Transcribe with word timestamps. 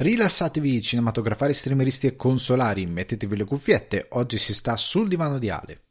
Rilassatevi 0.00 0.80
cinematografari, 0.80 1.52
streameristi 1.52 2.06
e 2.06 2.14
consolari, 2.14 2.86
mettetevi 2.86 3.36
le 3.36 3.44
cuffiette, 3.44 4.06
oggi 4.10 4.38
si 4.38 4.54
sta 4.54 4.76
sul 4.76 5.08
divano 5.08 5.38
di 5.38 5.50
Ale. 5.50 5.82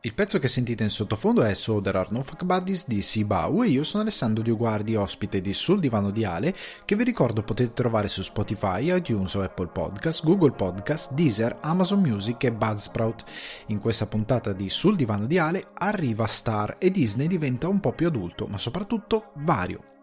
Il 0.00 0.14
pezzo 0.14 0.38
che 0.38 0.48
sentite 0.48 0.84
in 0.84 0.88
sottofondo 0.88 1.42
è 1.42 1.52
So 1.52 1.82
There 1.82 1.98
Are 1.98 2.08
No 2.12 2.22
Fuck 2.22 2.44
Buddies 2.44 2.86
di 2.86 3.02
Sibau 3.02 3.62
e 3.62 3.68
io 3.68 3.82
sono 3.82 4.04
Alessandro 4.04 4.42
Dioguardi, 4.42 4.94
ospite 4.94 5.42
di 5.42 5.52
Sul 5.52 5.80
Divano 5.80 6.10
di 6.10 6.24
Ale, 6.24 6.54
che 6.86 6.96
vi 6.96 7.04
ricordo 7.04 7.42
potete 7.42 7.74
trovare 7.74 8.08
su 8.08 8.22
Spotify, 8.22 8.96
iTunes 8.96 9.34
o 9.34 9.42
Apple 9.42 9.66
Podcast, 9.66 10.24
Google 10.24 10.52
Podcast, 10.52 11.12
Deezer, 11.12 11.58
Amazon 11.60 12.00
Music 12.00 12.42
e 12.44 12.52
Buzzsprout. 12.52 13.24
In 13.66 13.80
questa 13.80 14.06
puntata 14.06 14.54
di 14.54 14.70
Sul 14.70 14.96
Divano 14.96 15.26
di 15.26 15.36
Ale 15.36 15.72
arriva 15.74 16.26
Star 16.26 16.76
e 16.78 16.90
Disney 16.90 17.26
diventa 17.26 17.68
un 17.68 17.80
po' 17.80 17.92
più 17.92 18.06
adulto, 18.06 18.46
ma 18.46 18.56
soprattutto 18.56 19.32
vario. 19.34 19.95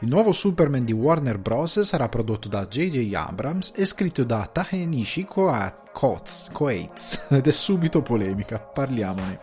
Il 0.00 0.08
nuovo 0.08 0.32
Superman 0.32 0.84
di 0.84 0.92
Warner 0.92 1.38
Bros. 1.38 1.80
sarà 1.80 2.08
prodotto 2.08 2.48
da 2.48 2.66
J.J. 2.66 3.14
Abrams 3.14 3.72
e 3.74 3.84
scritto 3.84 4.24
da 4.24 4.48
Tahenishi 4.50 5.24
Coates 5.24 7.26
ed 7.30 7.46
è 7.46 7.50
subito 7.50 8.02
polemica, 8.02 8.58
parliamone. 8.58 9.40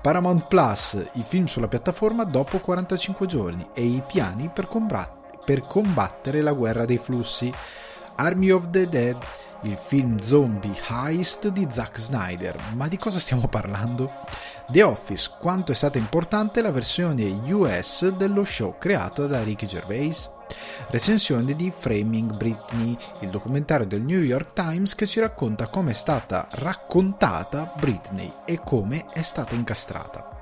Paramount 0.00 0.46
Plus, 0.46 0.96
i 1.14 1.22
film 1.22 1.46
sulla 1.46 1.68
piattaforma 1.68 2.24
dopo 2.24 2.58
45 2.58 3.26
giorni 3.26 3.66
e 3.74 3.84
i 3.84 4.02
piani 4.06 4.50
per 4.54 5.66
combattere 5.66 6.40
la 6.40 6.52
guerra 6.52 6.84
dei 6.84 6.98
flussi. 6.98 7.52
Army 8.16 8.50
of 8.50 8.70
the 8.70 8.88
Dead 8.88 9.16
il 9.62 9.76
film 9.76 10.18
zombie 10.20 10.78
Heist 10.88 11.48
di 11.48 11.66
Zack 11.68 11.98
Snyder. 11.98 12.56
Ma 12.74 12.88
di 12.88 12.96
cosa 12.96 13.18
stiamo 13.18 13.48
parlando? 13.48 14.10
The 14.68 14.82
Office, 14.82 15.32
quanto 15.38 15.72
è 15.72 15.74
stata 15.74 15.98
importante 15.98 16.62
la 16.62 16.70
versione 16.70 17.24
US 17.52 18.08
dello 18.08 18.44
show 18.44 18.76
creato 18.78 19.26
da 19.26 19.42
Ricky 19.42 19.66
Gervais? 19.66 20.30
Recensione 20.88 21.54
di 21.54 21.72
Framing 21.76 22.36
Britney, 22.36 22.96
il 23.20 23.30
documentario 23.30 23.86
del 23.86 24.02
New 24.02 24.20
York 24.20 24.52
Times 24.52 24.94
che 24.94 25.06
ci 25.06 25.20
racconta 25.20 25.68
come 25.68 25.90
è 25.90 25.94
stata 25.94 26.48
raccontata 26.50 27.72
Britney 27.76 28.32
e 28.44 28.60
come 28.64 29.06
è 29.12 29.22
stata 29.22 29.54
incastrata. 29.54 30.38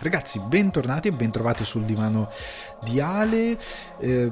Ragazzi, 0.00 0.40
bentornati 0.40 1.08
e 1.08 1.12
bentrovati 1.12 1.64
sul 1.64 1.82
divano 1.82 2.30
di 2.82 3.00
Ale. 3.00 3.58
Eh, 3.98 4.30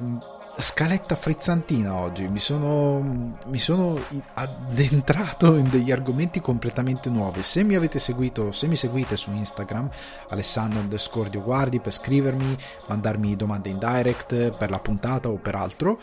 scaletta 0.61 1.14
frizzantina 1.14 1.95
oggi, 1.95 2.27
mi 2.27 2.41
sono, 2.41 3.33
mi 3.47 3.59
sono, 3.59 3.97
addentrato 4.34 5.56
in 5.56 5.70
degli 5.70 5.92
argomenti 5.92 6.41
completamente 6.41 7.09
nuovi. 7.09 7.42
Se 7.42 7.62
mi 7.62 7.77
avete 7.77 8.01
seguito, 8.01 8.51
se 8.51 8.67
mi 8.67 8.75
seguite 8.75 9.17
su 9.17 9.31
Instagram, 9.31 9.89
Alessandro 10.31 10.81
underscore 10.81 11.31
guardi 11.31 11.79
per 11.79 11.92
scrivermi, 11.92 12.56
mandarmi 12.86 13.36
domande 13.36 13.69
in 13.69 13.79
direct 13.79 14.51
per 14.51 14.70
la 14.70 14.81
puntata 14.81 15.29
o 15.29 15.36
per 15.36 15.55
altro, 15.55 16.01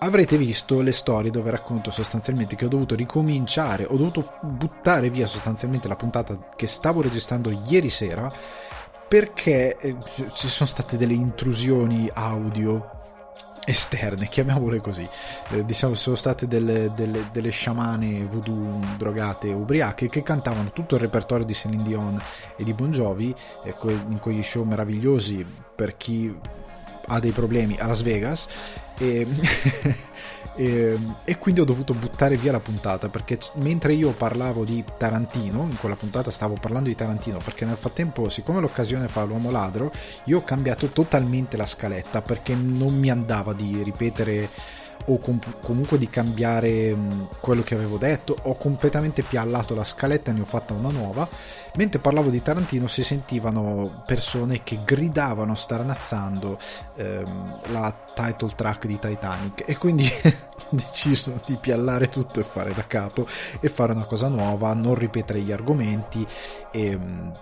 avrete 0.00 0.36
visto 0.36 0.80
le 0.80 0.92
storie 0.92 1.30
dove 1.30 1.50
racconto 1.50 1.92
sostanzialmente 1.92 2.56
che 2.56 2.64
ho 2.64 2.68
dovuto 2.68 2.96
ricominciare, 2.96 3.84
ho 3.84 3.96
dovuto 3.96 4.32
buttare 4.42 5.10
via 5.10 5.26
sostanzialmente 5.26 5.86
la 5.86 5.96
puntata 5.96 6.48
che 6.56 6.66
stavo 6.66 7.02
registrando 7.02 7.50
ieri 7.68 7.88
sera 7.88 8.32
perché 9.08 9.76
eh, 9.78 9.96
ci 10.34 10.48
sono 10.48 10.68
state 10.68 10.96
delle 10.96 11.14
intrusioni 11.14 12.10
audio 12.12 12.96
esterne, 13.68 14.28
chiamiamole 14.28 14.80
così. 14.80 15.06
Eh, 15.50 15.64
diciamo 15.64 15.94
sono 15.94 16.16
state 16.16 16.46
delle, 16.46 16.90
delle, 16.94 17.28
delle 17.30 17.50
sciamane 17.50 18.24
voodoo 18.24 18.80
drogate 18.96 19.52
ubriache 19.52 20.08
che 20.08 20.22
cantavano 20.22 20.72
tutto 20.72 20.94
il 20.94 21.02
repertorio 21.02 21.44
di 21.44 21.54
Celine 21.54 21.82
Dion 21.82 22.22
e 22.56 22.64
di 22.64 22.72
Bon 22.72 22.90
Jovi 22.90 23.34
eh, 23.64 23.74
in 23.84 24.18
quegli 24.20 24.42
show 24.42 24.64
meravigliosi 24.64 25.44
per 25.74 25.96
chi 25.96 26.34
ha 27.10 27.20
dei 27.20 27.30
problemi 27.30 27.76
a 27.78 27.86
Las 27.86 28.02
Vegas 28.02 28.48
e 28.98 29.26
E, 30.58 30.64
ehm, 30.64 31.14
e, 31.24 31.38
quindi 31.38 31.60
ho 31.60 31.64
dovuto 31.64 31.94
buttare 31.94 32.36
via 32.36 32.50
la 32.50 32.58
puntata 32.58 33.08
perché 33.08 33.38
mentre 33.54 33.92
io 33.92 34.10
parlavo 34.10 34.64
di 34.64 34.84
Tarantino, 34.96 35.62
in 35.62 35.76
quella 35.78 35.94
puntata 35.94 36.32
stavo 36.32 36.56
parlando 36.60 36.88
di 36.88 36.96
Tarantino 36.96 37.38
perché 37.38 37.64
nel 37.64 37.76
frattempo, 37.76 38.28
siccome 38.28 38.60
l'occasione 38.60 39.06
fa 39.06 39.22
l'uomo 39.22 39.52
ladro, 39.52 39.92
io 40.24 40.38
ho 40.38 40.42
cambiato 40.42 40.88
totalmente 40.88 41.56
la 41.56 41.66
scaletta 41.66 42.22
perché 42.22 42.54
non 42.54 42.98
mi 42.98 43.08
andava 43.08 43.52
di 43.52 43.82
ripetere 43.84 44.48
o 45.06 45.18
com- 45.18 45.40
comunque 45.62 45.98
di 45.98 46.08
cambiare 46.08 46.94
mh, 46.94 47.28
quello 47.40 47.62
che 47.62 47.74
avevo 47.74 47.96
detto, 47.96 48.36
ho 48.42 48.54
completamente 48.56 49.22
piallato 49.22 49.74
la 49.74 49.84
scaletta 49.84 50.30
e 50.30 50.34
ne 50.34 50.40
ho 50.40 50.44
fatta 50.44 50.74
una 50.74 50.90
nuova. 50.90 51.28
Mentre 51.76 52.00
parlavo 52.00 52.30
di 52.30 52.42
Tarantino 52.42 52.86
si 52.86 53.02
sentivano 53.02 54.02
persone 54.06 54.62
che 54.62 54.80
gridavano 54.84 55.54
starnazzando 55.54 56.58
ehm, 56.96 57.60
la 57.70 57.94
title 58.14 58.50
track 58.54 58.86
di 58.86 58.98
Titanic 58.98 59.62
e 59.66 59.76
quindi 59.76 60.10
deciso 60.76 61.40
di 61.46 61.56
piallare 61.56 62.08
tutto 62.08 62.40
e 62.40 62.44
fare 62.44 62.72
da 62.74 62.86
capo 62.86 63.26
e 63.60 63.68
fare 63.68 63.92
una 63.92 64.04
cosa 64.04 64.28
nuova, 64.28 64.72
non 64.74 64.94
ripetere 64.94 65.40
gli 65.40 65.52
argomenti 65.52 66.26
e 66.70 66.96
mh, 66.96 67.32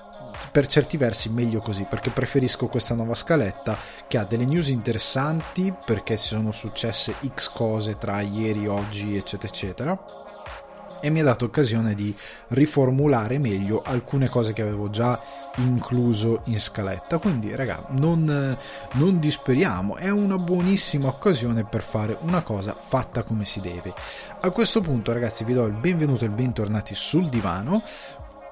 per 0.52 0.66
certi 0.66 0.96
versi 0.96 1.30
meglio 1.30 1.60
così 1.60 1.86
perché 1.88 2.10
preferisco 2.10 2.66
questa 2.66 2.94
nuova 2.94 3.14
scaletta 3.14 3.76
che 4.06 4.18
ha 4.18 4.24
delle 4.24 4.44
news 4.44 4.68
interessanti 4.68 5.74
perché 5.84 6.16
sono 6.16 6.52
successe 6.52 7.14
x 7.34 7.50
cose 7.52 7.96
tra 7.98 8.20
ieri, 8.20 8.66
oggi 8.66 9.16
eccetera 9.16 9.52
eccetera 9.52 10.24
e 11.00 11.10
mi 11.10 11.20
ha 11.20 11.24
dato 11.24 11.44
occasione 11.44 11.94
di 11.94 12.14
riformulare 12.48 13.38
meglio 13.38 13.82
alcune 13.84 14.28
cose 14.28 14.52
che 14.52 14.62
avevo 14.62 14.90
già 14.90 15.20
incluso 15.56 16.40
in 16.44 16.60
scaletta. 16.60 17.18
Quindi 17.18 17.54
raga 17.54 17.84
non, 17.90 18.56
non 18.92 19.18
disperiamo 19.18 19.96
è 19.96 20.10
una 20.10 20.38
buonissima 20.38 21.08
occasione 21.08 21.64
per 21.64 21.82
fare 21.82 22.16
una 22.20 22.42
cosa 22.42 22.76
fatta 22.78 23.22
come 23.22 23.44
si 23.44 23.60
deve. 23.60 23.94
A 24.40 24.50
questo 24.50 24.80
punto 24.80 25.12
ragazzi 25.12 25.44
vi 25.44 25.54
do 25.54 25.64
il 25.64 25.72
benvenuto 25.72 26.24
e 26.24 26.28
il 26.28 26.34
bentornati 26.34 26.94
sul 26.94 27.28
divano. 27.28 27.82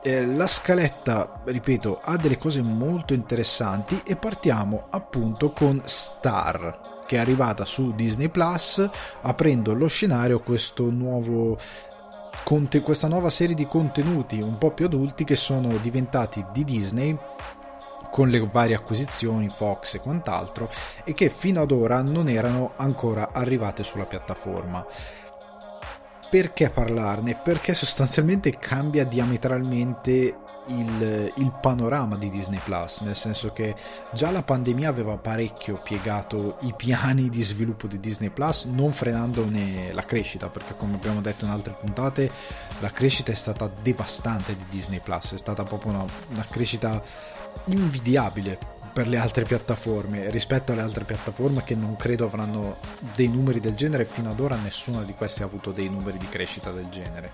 Eh, 0.03 0.26
la 0.26 0.47
scaletta, 0.47 1.41
ripeto, 1.44 2.00
ha 2.03 2.19
delle 2.19 2.37
cose 2.37 2.60
molto 2.60 3.15
interessanti 3.15 4.03
e 4.04 4.16
partiamo 4.16 4.88
appunto 4.91 5.50
con 5.53 5.81
Star, 5.84 7.04
che 7.06 7.16
è 7.16 7.21
arrivata 7.21 7.65
su 7.65 7.94
Disney 7.94 8.28
Plus, 8.28 8.86
aprendo 9.22 9.72
lo 9.72 9.86
scenario 9.86 10.41
questo 10.41 10.91
nuovo 10.91 11.59
questa 12.82 13.09
nuova 13.09 13.31
serie 13.31 13.55
di 13.55 13.66
contenuti 13.66 14.41
un 14.41 14.59
po' 14.59 14.71
più 14.71 14.84
adulti 14.84 15.25
che 15.25 15.34
sono 15.34 15.77
diventati 15.78 16.44
di 16.53 16.62
Disney 16.65 17.19
con 18.10 18.28
le 18.28 18.47
varie 18.47 18.77
acquisizioni, 18.77 19.49
Fox 19.49 19.94
e 19.94 20.00
quant'altro, 20.00 20.71
e 21.03 21.15
che 21.15 21.31
fino 21.31 21.62
ad 21.62 21.72
ora 21.72 22.00
non 22.03 22.28
erano 22.28 22.75
ancora 22.77 23.31
arrivate 23.33 23.83
sulla 23.83 24.04
piattaforma 24.04 24.87
perché 26.34 26.69
parlarne? 26.69 27.37
Perché 27.37 27.75
sostanzialmente 27.75 28.59
cambia 28.59 29.04
diametralmente 29.04 30.37
il, 30.69 31.32
il, 31.36 31.52
panorama 31.60 32.16
di 32.16 32.30
Disney 32.30 32.60
Plus, 32.62 33.00
nel 33.00 33.16
senso 33.16 33.52
che 33.52 33.75
già 34.12 34.30
la 34.30 34.42
pandemia 34.42 34.88
aveva 34.88 35.16
parecchio 35.16 35.80
piegato 35.82 36.58
i 36.60 36.75
piani 36.76 37.28
di 37.28 37.42
sviluppo 37.42 37.86
di 37.86 38.00
Disney 38.00 38.30
Plus, 38.30 38.64
non 38.64 38.92
frenandone 38.92 39.92
la 39.92 40.04
crescita, 40.04 40.48
perché 40.48 40.74
come 40.76 40.94
abbiamo 40.94 41.20
detto 41.20 41.44
in 41.44 41.50
altre 41.50 41.74
puntate, 41.78 42.30
la 42.80 42.91
crescita 42.91 43.32
è 43.32 43.36
stata 43.36 43.70
devastante 43.82 44.56
di 44.56 44.64
Disney 44.70 45.00
Plus, 45.00 45.34
è 45.34 45.38
stata 45.38 45.62
proprio 45.64 45.92
una, 45.92 46.04
una 46.30 46.47
crescita 46.48 47.03
invidiabile 47.66 48.58
per 48.94 49.08
le 49.08 49.19
altre 49.19 49.42
piattaforme 49.42 50.30
rispetto 50.30 50.70
alle 50.70 50.80
altre 50.80 51.03
piattaforme 51.03 51.64
che 51.64 51.74
non 51.74 51.97
credo 51.97 52.26
avranno 52.26 52.76
dei 53.16 53.26
numeri 53.26 53.58
del 53.58 53.74
genere 53.74 54.04
fino 54.04 54.30
ad 54.30 54.38
ora 54.38 54.54
nessuna 54.54 55.03
di 55.03 55.14
queste 55.14 55.42
ha 55.42 55.47
avuto 55.47 55.72
dei 55.72 55.88
numeri 55.88 56.16
di 56.16 56.28
crescita 56.28 56.70
del 56.70 56.88
genere 56.91 57.32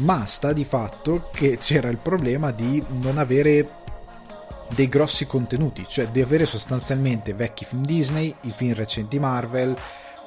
ma 0.00 0.26
sta 0.26 0.52
di 0.52 0.64
fatto 0.64 1.28
che 1.32 1.58
c'era 1.58 1.88
il 1.88 1.98
problema 1.98 2.50
di 2.50 2.82
non 2.88 3.18
avere 3.18 3.78
dei 4.68 4.88
grossi 4.88 5.26
contenuti 5.26 5.84
cioè 5.88 6.08
di 6.08 6.20
avere 6.20 6.46
sostanzialmente 6.46 7.34
vecchi 7.34 7.64
film 7.64 7.84
Disney 7.84 8.34
i 8.42 8.50
film 8.50 8.74
recenti 8.74 9.18
Marvel 9.18 9.76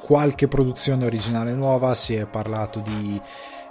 qualche 0.04 0.48
produzione 0.48 1.06
originale 1.06 1.54
nuova 1.54 1.96
si 1.96 2.16
è 2.16 2.26
parlato 2.26 2.80
di 2.80 3.22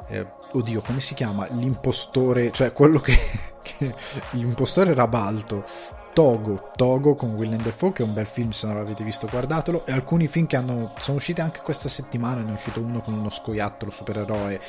eh, 0.09 0.27
oddio 0.53 0.81
come 0.81 1.01
si 1.01 1.15
chiama? 1.15 1.47
L'impostore 1.51 2.51
cioè 2.53 2.73
quello 2.73 3.01
che, 3.01 3.17
che 3.63 3.95
l'impostore 4.31 4.95
Rabalto 4.95 5.65
Togo, 6.13 6.71
Togo 6.77 7.15
con 7.15 7.31
Willem 7.35 7.63
Dafoe 7.63 7.93
che 7.93 8.03
è 8.03 8.07
un 8.07 8.13
bel 8.13 8.27
film 8.27 8.51
se 8.51 8.67
non 8.67 8.77
l'avete 8.77 9.03
visto 9.03 9.27
guardatelo. 9.31 9.87
E 9.87 9.93
alcuni 9.93 10.29
film 10.29 10.47
che 10.47 10.57
hanno, 10.57 10.93
sono 10.99 11.17
usciti 11.17 11.41
anche 11.41 11.61
questa 11.61 11.89
settimana 11.89 12.43
ne 12.43 12.51
è 12.51 12.53
uscito 12.53 12.81
uno 12.81 13.01
con 13.01 13.15
uno 13.15 13.31
scoiattolo 13.31 13.91
supereroe 13.91 14.61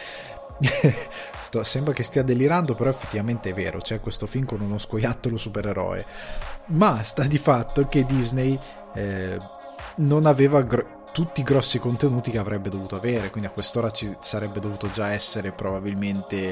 Sto, 1.42 1.64
sembra 1.64 1.94
che 1.94 2.04
stia 2.04 2.24
delirando 2.24 2.76
però 2.76 2.90
effettivamente 2.90 3.50
è 3.50 3.54
vero 3.54 3.80
c'è 3.80 4.00
questo 4.00 4.26
film 4.26 4.46
con 4.46 4.62
uno 4.62 4.78
scoiattolo 4.78 5.38
supereroe. 5.38 6.06
Ma 6.68 7.02
sta 7.04 7.24
di 7.24 7.38
fatto 7.38 7.88
che 7.88 8.06
Disney 8.06 8.58
eh, 8.94 9.40
non 9.96 10.26
aveva 10.26 10.62
gr- 10.62 11.12
tutti 11.12 11.42
i 11.42 11.44
grossi 11.44 11.78
contenuti 11.78 12.32
che 12.32 12.40
avrebbe 12.40 12.70
dovuto 12.70 12.96
avere 12.96 13.30
quindi 13.30 13.48
a 13.48 13.52
quest'ora 13.52 13.92
ci 13.92 14.16
sarebbe 14.20 14.60
dovuto 14.60 14.90
già 14.90 15.12
essere 15.12 15.52
probabilmente 15.52 16.50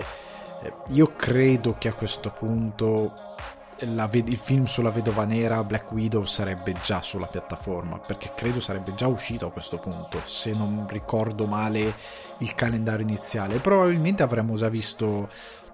eh, 0.61 0.73
io 0.89 1.15
credo 1.15 1.75
che 1.79 1.87
a 1.87 1.93
questo 1.93 2.29
punto 2.29 3.35
la, 3.81 4.09
il 4.11 4.37
film 4.37 4.65
sulla 4.65 4.89
vedova 4.89 5.25
nera 5.25 5.63
Black 5.63 5.91
Widow 5.91 6.23
sarebbe 6.23 6.75
già 6.81 7.01
sulla 7.01 7.25
piattaforma 7.25 7.97
perché 7.99 8.33
credo 8.35 8.59
sarebbe 8.59 8.93
già 8.93 9.07
uscito 9.07 9.47
a 9.47 9.51
questo 9.51 9.77
punto 9.77 10.21
se 10.25 10.53
non 10.53 10.85
ricordo 10.87 11.45
male 11.45 11.93
il 12.39 12.55
calendario 12.55 13.05
iniziale. 13.05 13.59
Probabilmente 13.59 14.23
avremmo 14.23 14.55
già 14.55 14.69
visto 14.69 15.29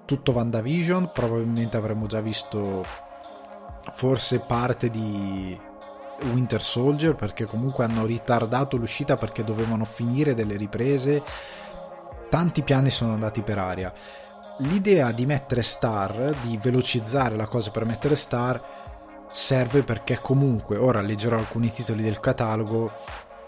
tutto 0.06 0.32
WandaVision 0.32 1.12
probabilmente 1.12 1.76
avremmo 1.76 2.06
già 2.08 2.22
visto 2.22 2.86
forse 3.94 4.40
parte 4.40 4.90
di 4.90 5.60
Winter 6.32 6.62
Soldier 6.62 7.14
perché 7.14 7.46
comunque 7.46 7.84
hanno 7.84 8.06
ritardato 8.06 8.78
l'uscita 8.78 9.18
perché 9.18 9.44
dovevano 9.44 9.86
finire 9.86 10.34
delle 10.34 10.56
riprese. 10.56 11.24
Tanti 12.30 12.62
piani 12.62 12.90
sono 12.90 13.14
andati 13.14 13.42
per 13.42 13.58
aria 13.58 13.94
l'idea 14.60 15.12
di 15.12 15.26
mettere 15.26 15.62
star, 15.62 16.36
di 16.42 16.58
velocizzare 16.62 17.36
la 17.36 17.48
cosa 17.48 17.72
per 17.72 17.86
mettere 17.86 18.16
star, 18.16 18.62
serve 19.32 19.84
perché 19.84 20.20
comunque, 20.20 20.78
ora 20.78 21.02
leggerò 21.02 21.38
alcuni 21.38 21.72
titoli 21.72 22.02
del 22.02 22.20
catalogo, 22.20 22.92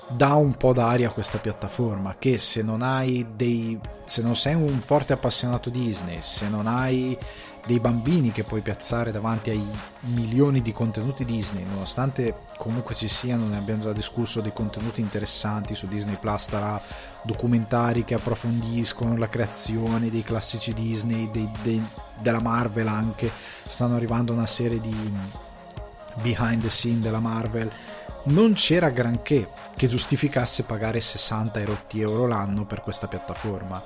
dà 0.09 0.33
un 0.33 0.56
po' 0.56 0.73
d'aria 0.73 1.09
a 1.09 1.11
questa 1.11 1.38
piattaforma 1.38 2.15
che 2.17 2.38
se 2.39 2.63
non 2.63 2.81
hai 2.81 3.27
dei 3.35 3.79
se 4.06 4.23
non 4.23 4.35
sei 4.35 4.56
un 4.56 4.79
forte 4.79 5.13
appassionato 5.13 5.69
Disney, 5.69 6.19
se 6.21 6.50
non 6.50 6.65
hai 6.65 7.15
dei 7.65 7.79
bambini 7.79 8.31
che 8.31 8.44
puoi 8.44 8.61
piazzare 8.61 9.11
davanti 9.11 9.50
ai 9.50 9.67
milioni 10.13 10.61
di 10.61 10.71
contenuti 10.71 11.25
Disney, 11.25 11.63
nonostante 11.65 12.45
comunque 12.57 12.95
ci 12.95 13.07
siano, 13.07 13.47
ne 13.47 13.57
abbiamo 13.57 13.81
già 13.81 13.94
discusso, 13.94 14.41
dei 14.41 14.53
contenuti 14.53 15.01
interessanti 15.01 15.75
su 15.75 15.88
Disney 15.88 16.17
Plus, 16.19 16.45
tra 16.45 16.81
documentari 17.23 18.03
che 18.06 18.15
approfondiscono 18.15 19.17
la 19.17 19.29
creazione 19.29 20.09
dei 20.09 20.23
classici 20.23 20.73
Disney, 20.73 21.29
dei, 21.31 21.50
dei, 21.61 21.83
della 22.19 22.41
Marvel 22.41 22.88
anche, 22.88 23.31
stanno 23.67 23.95
arrivando 23.95 24.33
una 24.33 24.47
serie 24.47 24.79
di 24.79 25.13
behind 26.21 26.62
the 26.62 26.69
scene 26.69 27.00
della 27.00 27.19
Marvel, 27.19 27.71
non 28.23 28.53
c'era 28.53 28.89
granché 28.89 29.47
che 29.75 29.88
giustificasse 29.88 30.63
pagare 30.63 31.00
60 31.00 31.62
euro 31.94 32.27
l'anno 32.27 32.65
per 32.65 32.81
questa 32.81 33.07
piattaforma. 33.07 33.81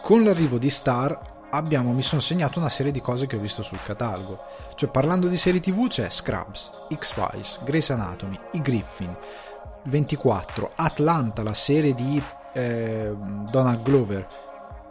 Con 0.00 0.24
l'arrivo 0.24 0.58
di 0.58 0.70
Star 0.70 1.31
abbiamo, 1.52 1.92
mi 1.92 2.02
sono 2.02 2.20
segnato 2.20 2.58
una 2.58 2.68
serie 2.68 2.92
di 2.92 3.00
cose 3.00 3.26
che 3.26 3.36
ho 3.36 3.40
visto 3.40 3.62
sul 3.62 3.82
catalogo. 3.82 4.44
Cioè, 4.74 4.90
parlando 4.90 5.28
di 5.28 5.36
serie 5.36 5.60
TV 5.60 5.88
c'è 5.88 6.08
Scrubs, 6.08 6.70
X-Files, 6.94 7.60
Grey's 7.64 7.90
Anatomy, 7.90 8.38
I 8.52 8.62
Griffin, 8.62 9.14
24, 9.84 10.72
Atlanta, 10.76 11.42
la 11.42 11.54
serie 11.54 11.94
di 11.94 12.22
eh, 12.54 13.12
Donald 13.50 13.82
Glover, 13.82 14.28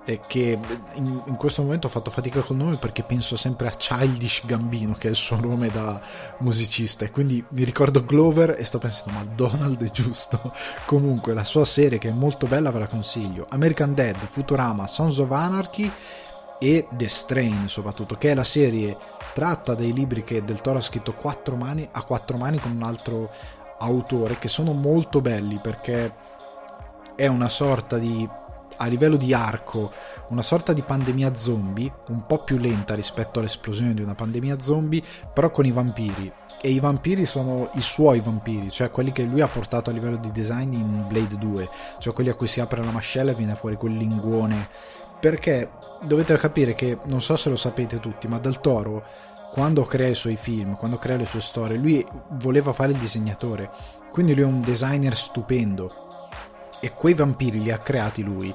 eh, 0.06 0.22
che 0.28 0.58
in, 0.94 1.22
in, 1.26 1.36
questo 1.36 1.62
momento 1.62 1.88
ho 1.88 1.90
fatto 1.90 2.10
fatica 2.10 2.42
col 2.42 2.56
nome 2.58 2.78
perché 2.78 3.04
penso 3.04 3.38
sempre 3.38 3.68
a 3.68 3.72
Childish 3.72 4.46
Gambino, 4.46 4.94
che 4.94 5.08
è 5.08 5.12
il 5.12 5.16
suo 5.16 5.40
nome 5.40 5.70
da 5.70 6.00
musicista, 6.40 7.06
e 7.06 7.12
quindi 7.12 7.44
mi 7.50 7.64
ricordo 7.64 8.04
Glover 8.04 8.56
e 8.58 8.64
sto 8.64 8.78
pensando, 8.78 9.14
ma 9.14 9.24
Donald 9.24 9.84
è 9.84 9.90
giusto? 9.90 10.54
Comunque, 10.86 11.34
la 11.34 11.44
sua 11.44 11.66
serie 11.66 11.98
che 11.98 12.10
è 12.10 12.14
molto 12.14 12.46
bella 12.46 12.72
ve 12.72 12.80
la 12.80 12.88
consiglio. 12.88 13.48
American 13.50 13.96
Dead, 13.96 14.16
Futurama, 14.16 14.86
Sons 14.86 15.18
of 15.18 15.32
Anarchy 15.32 15.92
e 16.64 16.88
The 16.92 17.08
Strain 17.08 17.68
soprattutto, 17.68 18.16
che 18.16 18.30
è 18.30 18.36
la 18.36 18.44
serie 18.44 18.96
tratta 19.34 19.74
dai 19.74 19.94
libri 19.94 20.24
che 20.24 20.44
Del 20.44 20.62
Toro 20.62 20.78
ha 20.78 20.82
scritto 20.82 21.14
quattro 21.14 21.56
mani, 21.56 21.90
a 21.92 22.04
quattro 22.04 22.38
mani 22.38 22.60
con 22.60 22.70
un 22.70 22.84
altro 22.84 23.32
autore, 23.80 24.38
che 24.38 24.48
sono 24.48 24.72
molto 24.72 25.22
belli 25.22 25.58
perché 25.60 26.14
è 27.16 27.26
una 27.26 27.50
sorta 27.50 27.98
di 27.98 28.30
a 28.78 28.88
livello 28.88 29.18
di 29.18 29.34
arco 29.34 29.92
una 30.30 30.42
sorta 30.42 30.72
di 30.72 30.82
pandemia 30.82 31.36
zombie 31.36 31.92
un 32.08 32.26
po' 32.26 32.44
più 32.44 32.58
lenta 32.58 32.96
rispetto 32.96 33.40
all'esplosione 33.40 33.94
di 33.94 34.02
una 34.02 34.16
pandemia 34.16 34.60
zombie 34.60 35.04
però 35.34 35.52
con 35.52 35.66
i 35.66 35.72
vampiri. 35.72 36.32
E 36.64 36.70
i 36.70 36.80
vampiri 36.80 37.26
sono 37.26 37.72
i 37.74 37.82
suoi 37.82 38.20
vampiri 38.22 38.70
cioè 38.70 38.92
quelli 38.92 39.12
che 39.12 39.24
lui 39.24 39.42
ha 39.42 39.48
portato 39.48 39.90
a 39.90 39.94
livello 39.94 40.18
di 40.18 40.32
design 40.32 40.74
in 40.74 41.06
Blade 41.08 41.38
2 41.38 41.70
cioè 41.98 42.14
quelli 42.14 42.30
a 42.30 42.36
cui 42.36 42.48
si 42.48 42.62
apre 42.62 42.84
la 42.84 42.92
mascella 42.92 43.32
e 43.32 43.36
viene 43.36 43.56
fuori 43.56 43.76
quel 43.76 43.98
linguone 43.98 44.70
perché 45.22 45.70
dovete 46.02 46.36
capire 46.38 46.76
che 46.76 46.98
non 47.06 47.22
so 47.22 47.38
se 47.38 47.50
lo 47.50 47.56
sapete 47.56 48.00
tutti, 48.02 48.28
ma 48.28 48.40
Del 48.40 48.60
Toro 48.60 49.06
quando 49.52 49.84
crea 49.84 50.08
i 50.08 50.16
suoi 50.16 50.38
film, 50.38 50.78
quando 50.78 50.98
crea 50.98 51.18
le 51.18 51.26
sue 51.26 51.42
storie, 51.42 51.78
lui 51.78 52.06
voleva 52.32 52.72
fare 52.72 52.94
il 52.94 52.98
disegnatore, 52.98 53.70
quindi 54.12 54.34
lui 54.34 54.44
è 54.44 54.46
un 54.46 54.62
designer 54.62 55.16
stupendo 55.16 56.30
e 56.80 56.94
quei 56.94 57.14
vampiri 57.14 57.62
li 57.62 57.70
ha 57.70 57.78
creati 57.78 58.24
lui 58.24 58.54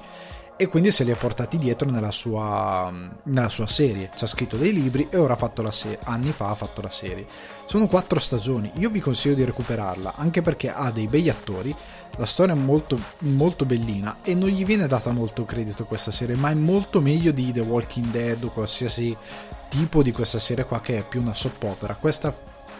e 0.58 0.68
quindi 0.68 0.90
se 0.90 1.04
li 1.04 1.10
ha 1.10 1.16
portati 1.16 1.58
dietro 1.58 1.90
nella 1.90 2.10
sua, 2.10 2.90
nella 3.24 3.48
sua 3.50 3.66
serie. 3.66 4.10
Ci 4.14 4.24
ha 4.24 4.26
scritto 4.26 4.56
dei 4.56 4.72
libri 4.72 5.06
e 5.10 5.18
ora 5.18 5.34
ha 5.34 5.36
fatto 5.36 5.60
la 5.60 5.70
serie. 5.70 5.98
Anni 6.04 6.30
fa 6.30 6.48
ha 6.48 6.54
fatto 6.54 6.80
la 6.80 6.88
serie. 6.88 7.26
Sono 7.66 7.86
quattro 7.86 8.18
stagioni. 8.18 8.72
Io 8.76 8.88
vi 8.88 9.00
consiglio 9.00 9.34
di 9.34 9.44
recuperarla 9.44 10.14
anche 10.16 10.40
perché 10.40 10.70
ha 10.70 10.90
dei 10.90 11.08
begli 11.08 11.28
attori. 11.28 11.76
La 12.18 12.26
storia 12.26 12.54
è 12.54 12.56
molto, 12.56 12.98
molto 13.18 13.66
bellina 13.66 14.18
e 14.22 14.34
non 14.34 14.48
gli 14.48 14.64
viene 14.64 14.86
data 14.86 15.10
molto 15.10 15.44
credito 15.44 15.84
questa 15.84 16.10
serie, 16.10 16.34
ma 16.34 16.50
è 16.50 16.54
molto 16.54 17.00
meglio 17.00 17.30
di 17.30 17.52
The 17.52 17.60
Walking 17.60 18.06
Dead 18.06 18.42
o 18.42 18.48
qualsiasi 18.48 19.14
tipo 19.68 20.02
di 20.02 20.12
questa 20.12 20.38
serie 20.38 20.64
qua 20.64 20.80
che 20.80 20.98
è 20.98 21.02
più 21.02 21.20
una 21.20 21.34
soap 21.34 21.62
opera. 21.64 21.94
Questa, 21.94 22.34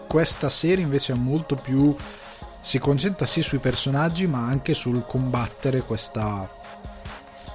questa 0.07 0.49
serie 0.49 0.83
invece 0.83 1.13
è 1.13 1.15
molto 1.15 1.55
più. 1.55 1.95
si 2.61 2.79
concentra 2.79 3.25
sì 3.25 3.41
sui 3.43 3.59
personaggi, 3.59 4.25
ma 4.25 4.45
anche 4.45 4.73
sul 4.73 5.05
combattere 5.05 5.81
questa 5.81 6.49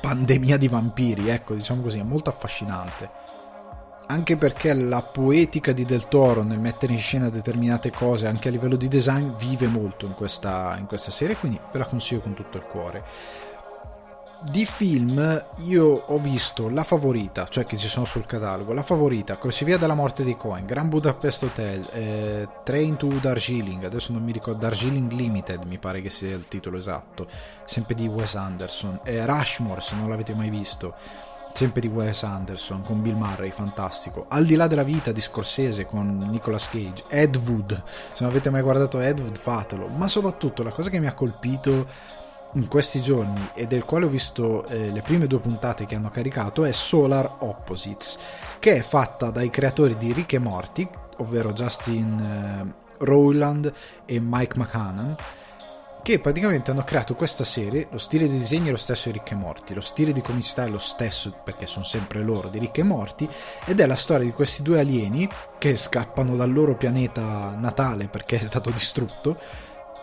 pandemia 0.00 0.56
di 0.56 0.69
vampiri, 0.69 1.29
ecco, 1.29 1.55
diciamo 1.55 1.82
così, 1.82 1.99
è 1.99 2.05
molto 2.05 2.31
affascinante. 2.31 3.22
Anche 4.12 4.37
perché 4.37 4.75
la 4.75 5.00
poetica 5.00 5.73
di 5.73 5.87
Del 5.87 6.06
Toro 6.06 6.43
nel 6.43 6.59
mettere 6.59 6.93
in 6.93 6.99
scena 6.99 7.31
determinate 7.31 7.91
cose, 7.91 8.26
anche 8.26 8.49
a 8.49 8.50
livello 8.50 8.76
di 8.76 8.87
design, 8.87 9.31
vive 9.38 9.67
molto 9.69 10.05
in 10.05 10.12
questa, 10.12 10.76
in 10.79 10.85
questa 10.85 11.11
serie, 11.11 11.35
quindi 11.35 11.59
ve 11.73 11.79
la 11.79 11.87
consiglio 11.87 12.20
con 12.20 12.35
tutto 12.35 12.59
il 12.59 12.62
cuore. 12.64 13.05
Di 14.43 14.67
film 14.67 15.43
io 15.64 15.87
ho 15.87 16.19
visto 16.19 16.69
La 16.69 16.85
Favorita, 16.85 17.49
cioè 17.49 17.64
che 17.64 17.79
ci 17.79 17.88
sono 17.88 18.05
sul 18.05 18.26
catalogo, 18.26 18.75
La 18.75 18.82
Favorita, 18.82 19.38
Crocevia 19.38 19.79
della 19.79 19.94
morte 19.94 20.25
di 20.25 20.37
Cohen, 20.37 20.67
Grand 20.67 20.91
Budapest 20.91 21.44
Hotel, 21.44 21.88
eh, 21.93 22.49
Train 22.65 22.97
to 22.97 23.06
Darjeeling, 23.06 23.85
adesso 23.85 24.12
non 24.12 24.23
mi 24.23 24.32
ricordo, 24.32 24.61
Darjeeling 24.61 25.11
Limited 25.11 25.62
mi 25.62 25.79
pare 25.79 26.03
che 26.03 26.11
sia 26.11 26.37
il 26.37 26.49
titolo 26.49 26.76
esatto, 26.76 27.26
sempre 27.65 27.94
di 27.94 28.06
Wes 28.08 28.35
Anderson, 28.35 29.00
eh, 29.05 29.25
Rushmore 29.25 29.81
se 29.81 29.94
non 29.94 30.11
l'avete 30.11 30.35
mai 30.35 30.50
visto, 30.50 31.31
sempre 31.53 31.81
di 31.81 31.89
Wes 31.89 32.23
Anderson 32.23 32.83
con 32.83 33.03
Bill 33.03 33.17
Murray, 33.17 33.51
fantastico, 33.51 34.27
Al 34.29 34.45
di 34.45 34.55
là 34.55 34.67
della 34.67 34.83
vita 34.83 35.13
di 35.13 35.21
Scorsese 35.21 35.87
con 35.87 36.27
Nicolas 36.31 36.69
Cage, 36.69 37.05
Ed 37.09 37.37
Wood, 37.37 37.83
se 38.13 38.23
non 38.23 38.31
avete 38.31 38.51
mai 38.51 38.63
guardato 38.63 39.01
Ed 39.01 39.21
Wood 39.21 39.39
fatelo, 39.39 39.89
ma 39.89 40.09
soprattutto 40.09 40.63
la 40.63 40.71
cosa 40.71 40.91
che 40.91 40.99
mi 40.99 41.07
ha 41.07 41.15
colpito 41.15 41.87
in 42.55 42.69
questi 42.69 43.01
giorni 43.01 43.51
e 43.55 43.67
del 43.67 43.85
quale 43.85 44.05
ho 44.05 44.09
visto 44.09 44.67
eh, 44.67 44.91
le 44.91 45.01
prime 45.01 45.27
due 45.27 45.39
puntate 45.39 45.87
che 45.87 45.94
hanno 45.94 46.11
caricato 46.11 46.65
è 46.65 46.73
Solar 46.73 47.37
Opposites, 47.41 48.19
che 48.59 48.77
è 48.77 48.82
fatta 48.82 49.31
dai 49.31 49.49
creatori 49.51 49.97
di 49.97 50.13
Rick 50.13 50.35
e 50.35 50.39
Morty, 50.39 50.89
ovvero 51.19 51.53
Justin 51.53 52.19
eh, 52.19 53.05
Rowland 53.05 53.73
e 54.05 54.21
Mike 54.21 54.59
McCannon, 54.59 55.17
che 56.03 56.19
praticamente 56.19 56.73
hanno 56.73 56.82
creato 56.82 57.15
questa 57.15 57.44
serie, 57.44 57.87
lo 57.91 57.99
stile 57.99 58.29
di 58.29 58.37
disegno 58.37 58.69
è 58.69 58.71
lo 58.73 58.77
stesso 58.77 59.09
di 59.09 59.19
Rick 59.19 59.31
e 59.31 59.35
Morty, 59.37 59.73
lo 59.73 59.81
stile 59.81 60.13
di 60.13 60.21
comicità 60.21 60.65
è 60.65 60.69
lo 60.69 60.79
stesso 60.79 61.32
perché 61.44 61.67
sono 61.67 61.85
sempre 61.85 62.23
loro 62.23 62.49
di 62.49 62.59
Rick 62.59 62.79
e 62.79 62.82
Morty, 62.82 63.29
ed 63.65 63.79
è 63.79 63.87
la 63.87 63.94
storia 63.94 64.25
di 64.25 64.32
questi 64.32 64.63
due 64.63 64.81
alieni 64.81 65.29
che 65.59 65.77
scappano 65.77 66.35
dal 66.35 66.53
loro 66.53 66.77
pianeta 66.77 67.55
natale 67.56 68.09
perché 68.09 68.39
è 68.39 68.43
stato 68.43 68.71
distrutto 68.71 69.39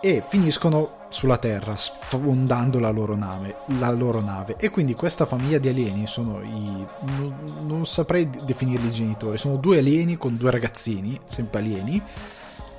e 0.02 0.24
finiscono 0.26 1.08
sulla 1.10 1.38
Terra 1.38 1.76
sfondando 1.76 2.80
la 2.80 2.92
loro, 2.92 3.16
nave, 3.16 3.58
la 3.80 3.92
loro 3.92 4.22
nave. 4.22 4.56
E 4.58 4.70
quindi 4.70 4.94
questa 4.94 5.26
famiglia 5.26 5.58
di 5.58 5.68
alieni 5.68 6.08
sono 6.08 6.42
i 6.42 6.86
non, 7.02 7.64
non 7.66 7.86
saprei 7.86 8.30
definirli 8.30 8.90
genitori 8.92 9.38
sono 9.38 9.58
due 9.58 9.80
alieni 9.80 10.18
con 10.18 10.38
due 10.38 10.52
ragazzini 10.52 11.20
sempre 11.26 11.60
alieni 11.60 12.02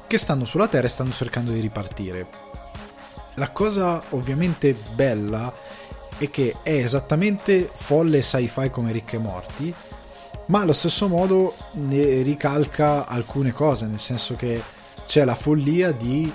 che 0.07 0.19
stanno 0.19 0.45
sulla 0.45 0.69
Terra 0.69 0.87
e 0.87 0.91
stanno 0.91 1.12
cercando 1.12 1.53
di 1.53 1.61
ripartire 1.61 2.50
la 3.35 3.51
cosa 3.51 4.03
ovviamente 4.11 4.75
bella 4.95 5.53
è 6.19 6.29
che 6.31 6.57
è 6.63 6.73
esattamente 6.73 7.71
folle 7.73 8.23
sci-fi 8.23 8.71
come 8.71 8.93
Ricche 8.93 9.19
Morti 9.19 9.75
ma 10.47 10.61
allo 10.61 10.73
stesso 10.73 11.09
modo 11.09 11.55
ne 11.73 12.23
ricalca 12.23 13.07
alcune 13.07 13.53
cose 13.53 13.87
nel 13.87 14.01
senso 14.01 14.37
che 14.37 14.61
c'è 15.07 15.25
la 15.25 15.35
follia 15.35 15.93
di 15.93 16.31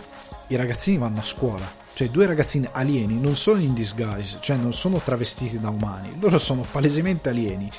i 0.48 0.56
ragazzini 0.56 0.98
vanno 0.98 1.22
a 1.22 1.26
scuola. 1.26 1.84
Cioè, 1.94 2.10
due 2.10 2.26
ragazzini 2.26 2.68
alieni 2.72 3.20
non 3.20 3.36
sono 3.36 3.60
in 3.60 3.74
disguise, 3.74 4.38
cioè 4.42 4.58
non 4.58 4.74
sono 4.74 5.00
travestiti 5.00 5.60
da 5.60 5.70
umani, 5.70 6.18
loro 6.20 6.38
sono 6.38 6.66
palesemente 6.70 7.30
alieni. 7.30 7.72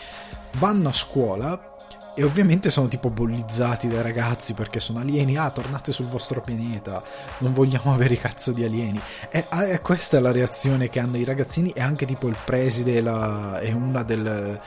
Vanno 0.52 0.88
a 0.88 0.92
scuola 0.92 1.75
e 2.18 2.24
ovviamente 2.24 2.70
sono 2.70 2.88
tipo 2.88 3.10
bollizzati 3.10 3.88
dai 3.88 4.00
ragazzi 4.00 4.54
perché 4.54 4.80
sono 4.80 5.00
alieni. 5.00 5.36
Ah, 5.36 5.50
tornate 5.50 5.92
sul 5.92 6.06
vostro 6.06 6.40
pianeta, 6.40 7.02
non 7.38 7.52
vogliamo 7.52 7.92
avere 7.94 8.14
i 8.14 8.18
cazzo 8.18 8.52
di 8.52 8.64
alieni. 8.64 8.98
E, 9.30 9.44
e 9.68 9.80
questa 9.82 10.16
è 10.16 10.20
la 10.20 10.32
reazione 10.32 10.88
che 10.88 10.98
hanno 10.98 11.18
i 11.18 11.24
ragazzini 11.24 11.72
e 11.72 11.82
anche 11.82 12.06
tipo 12.06 12.26
il 12.26 12.36
preside 12.42 13.02
la, 13.02 13.60
e 13.60 13.70
una 13.72 14.02
del 14.02 14.58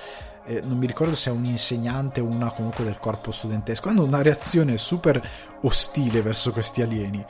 eh, 0.46 0.62
non 0.62 0.78
mi 0.78 0.88
ricordo 0.88 1.16
se 1.16 1.30
è 1.30 1.34
un 1.34 1.46
insegnante 1.46 2.22
o 2.22 2.26
una 2.26 2.52
comunque 2.52 2.84
del 2.84 2.98
corpo 3.00 3.32
studentesco, 3.32 3.90
hanno 3.90 4.04
una 4.04 4.22
reazione 4.22 4.78
super 4.78 5.22
ostile 5.62 6.22
verso 6.22 6.52
questi 6.52 6.82
alieni. 6.82 7.24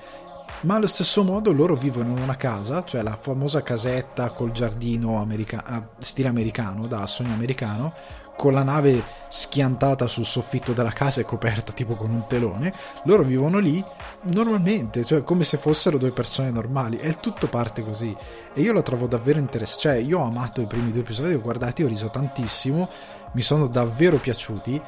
Ma 0.61 0.75
allo 0.75 0.87
stesso 0.87 1.23
modo 1.23 1.53
loro 1.53 1.75
vivono 1.75 2.09
in 2.09 2.21
una 2.21 2.35
casa, 2.35 2.83
cioè 2.83 3.01
la 3.01 3.17
famosa 3.19 3.61
casetta 3.61 4.31
col 4.31 4.51
giardino 4.51 5.21
america- 5.21 5.63
ah, 5.65 5.87
stile 5.99 6.27
americano, 6.27 6.85
da 6.85 7.07
sogno 7.07 7.33
americano, 7.33 7.93
con 8.35 8.51
la 8.51 8.63
nave 8.63 9.01
schiantata 9.29 10.07
sul 10.07 10.25
soffitto 10.25 10.73
della 10.73 10.91
casa 10.91 11.21
e 11.21 11.25
coperta 11.25 11.71
tipo 11.71 11.95
con 11.95 12.09
un 12.11 12.25
telone, 12.27 12.73
loro 13.03 13.23
vivono 13.23 13.59
lì 13.59 13.81
normalmente, 14.23 15.05
cioè 15.05 15.23
come 15.23 15.43
se 15.43 15.57
fossero 15.57 15.97
due 15.97 16.11
persone 16.11 16.51
normali 16.51 16.97
e 16.97 17.21
tutto 17.21 17.47
parte 17.47 17.81
così. 17.81 18.13
E 18.53 18.61
io 18.61 18.73
lo 18.73 18.81
trovo 18.81 19.07
davvero 19.07 19.39
interessante, 19.39 19.81
cioè 19.81 19.97
io 19.97 20.19
ho 20.19 20.25
amato 20.25 20.59
i 20.59 20.67
primi 20.67 20.91
due 20.91 21.01
episodi, 21.01 21.35
ho 21.35 21.41
guardati, 21.41 21.83
ho 21.83 21.87
riso 21.87 22.09
tantissimo, 22.09 22.89
mi 23.31 23.41
sono 23.41 23.67
davvero 23.67 24.17
piaciuti 24.17 24.81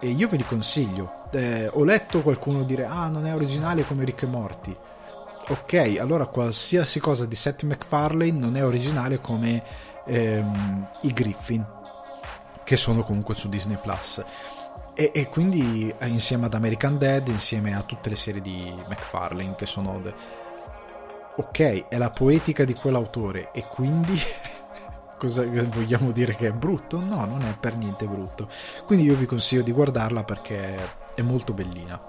e 0.00 0.08
io 0.08 0.28
ve 0.28 0.38
li 0.38 0.44
consiglio. 0.44 1.24
Eh, 1.30 1.68
ho 1.70 1.84
letto 1.84 2.22
qualcuno 2.22 2.62
dire 2.62 2.86
ah 2.86 3.08
non 3.08 3.26
è 3.26 3.34
originale 3.34 3.84
come 3.84 4.04
Rick 4.04 4.22
e 4.22 4.26
Morty. 4.26 4.76
Ok, 5.50 5.96
allora 5.98 6.26
qualsiasi 6.26 7.00
cosa 7.00 7.26
di 7.26 7.34
Seth 7.34 7.64
MacFarlane 7.64 8.30
non 8.30 8.56
è 8.56 8.64
originale 8.64 9.20
come 9.20 9.60
ehm, 10.06 10.88
i 11.02 11.12
Griffin 11.12 11.66
che 12.62 12.76
sono 12.76 13.02
comunque 13.02 13.34
su 13.34 13.48
Disney 13.48 13.76
Plus. 13.76 14.22
E, 14.94 15.10
e, 15.12 15.28
quindi 15.28 15.92
eh, 15.98 16.06
insieme 16.06 16.46
ad 16.46 16.54
American 16.54 16.98
Dead, 16.98 17.26
insieme 17.26 17.74
a 17.74 17.82
tutte 17.82 18.10
le 18.10 18.14
serie 18.14 18.40
di 18.40 18.72
McFarlane 18.86 19.56
che 19.56 19.66
sono... 19.66 20.00
Ok, 21.34 21.88
è 21.88 21.98
la 21.98 22.10
poetica 22.10 22.64
di 22.64 22.74
quell'autore 22.74 23.50
e 23.52 23.64
quindi 23.64 24.16
cosa 25.18 25.44
vogliamo 25.44 26.12
dire 26.12 26.36
che 26.36 26.46
è 26.46 26.52
brutto? 26.52 27.00
No, 27.00 27.24
non 27.24 27.42
è 27.42 27.56
per 27.58 27.76
niente 27.76 28.06
brutto. 28.06 28.48
Quindi 28.86 29.04
io 29.04 29.16
vi 29.16 29.26
consiglio 29.26 29.62
di 29.62 29.72
guardarla 29.72 30.22
perché 30.22 30.76
è 31.12 31.22
molto 31.22 31.52
bellina. 31.52 32.00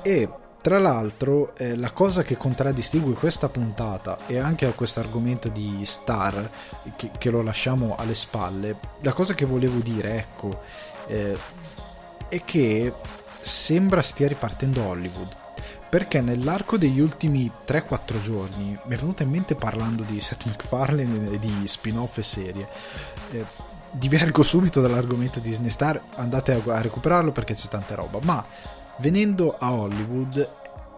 E 0.00 0.44
tra 0.66 0.80
l'altro, 0.80 1.54
eh, 1.58 1.76
la 1.76 1.92
cosa 1.92 2.24
che 2.24 2.36
contraddistingue 2.36 3.12
questa 3.12 3.48
puntata 3.48 4.18
e 4.26 4.38
anche 4.38 4.66
a 4.66 4.72
questo 4.72 4.98
argomento 4.98 5.48
di 5.48 5.82
Star, 5.84 6.50
che, 6.96 7.12
che, 7.16 7.30
lo 7.30 7.40
lasciamo 7.40 7.94
alle 7.96 8.16
spalle, 8.16 8.76
la 9.02 9.12
cosa 9.12 9.32
che 9.34 9.44
volevo 9.44 9.78
dire, 9.78 10.18
ecco, 10.18 10.62
eh, 11.06 11.38
è 12.28 12.42
che 12.44 12.92
sembra 13.40 14.02
stia 14.02 14.26
ripartendo 14.26 14.82
Hollywood. 14.82 15.36
Perché 15.88 16.20
nell'arco 16.20 16.76
degli 16.76 16.98
ultimi 16.98 17.48
3-4 17.64 18.20
giorni 18.20 18.76
mi 18.86 18.94
è 18.96 18.98
venuta 18.98 19.22
in 19.22 19.30
mente 19.30 19.54
parlando 19.54 20.02
di 20.02 20.20
Seth 20.20 20.46
MacFarlane 20.46 21.30
e 21.30 21.38
di 21.38 21.62
spin-off 21.64 22.18
e 22.18 22.22
serie. 22.24 22.68
Eh, 23.30 23.44
divergo 23.92 24.42
subito 24.42 24.80
dall'argomento 24.80 25.38
Disney 25.38 25.70
Star, 25.70 26.00
andate 26.16 26.54
a, 26.54 26.74
a 26.74 26.80
recuperarlo 26.80 27.30
perché 27.30 27.54
c'è 27.54 27.68
tanta 27.68 27.94
roba, 27.94 28.18
ma 28.22 28.44
venendo 28.98 29.56
a 29.58 29.72
Hollywood, 29.72 30.48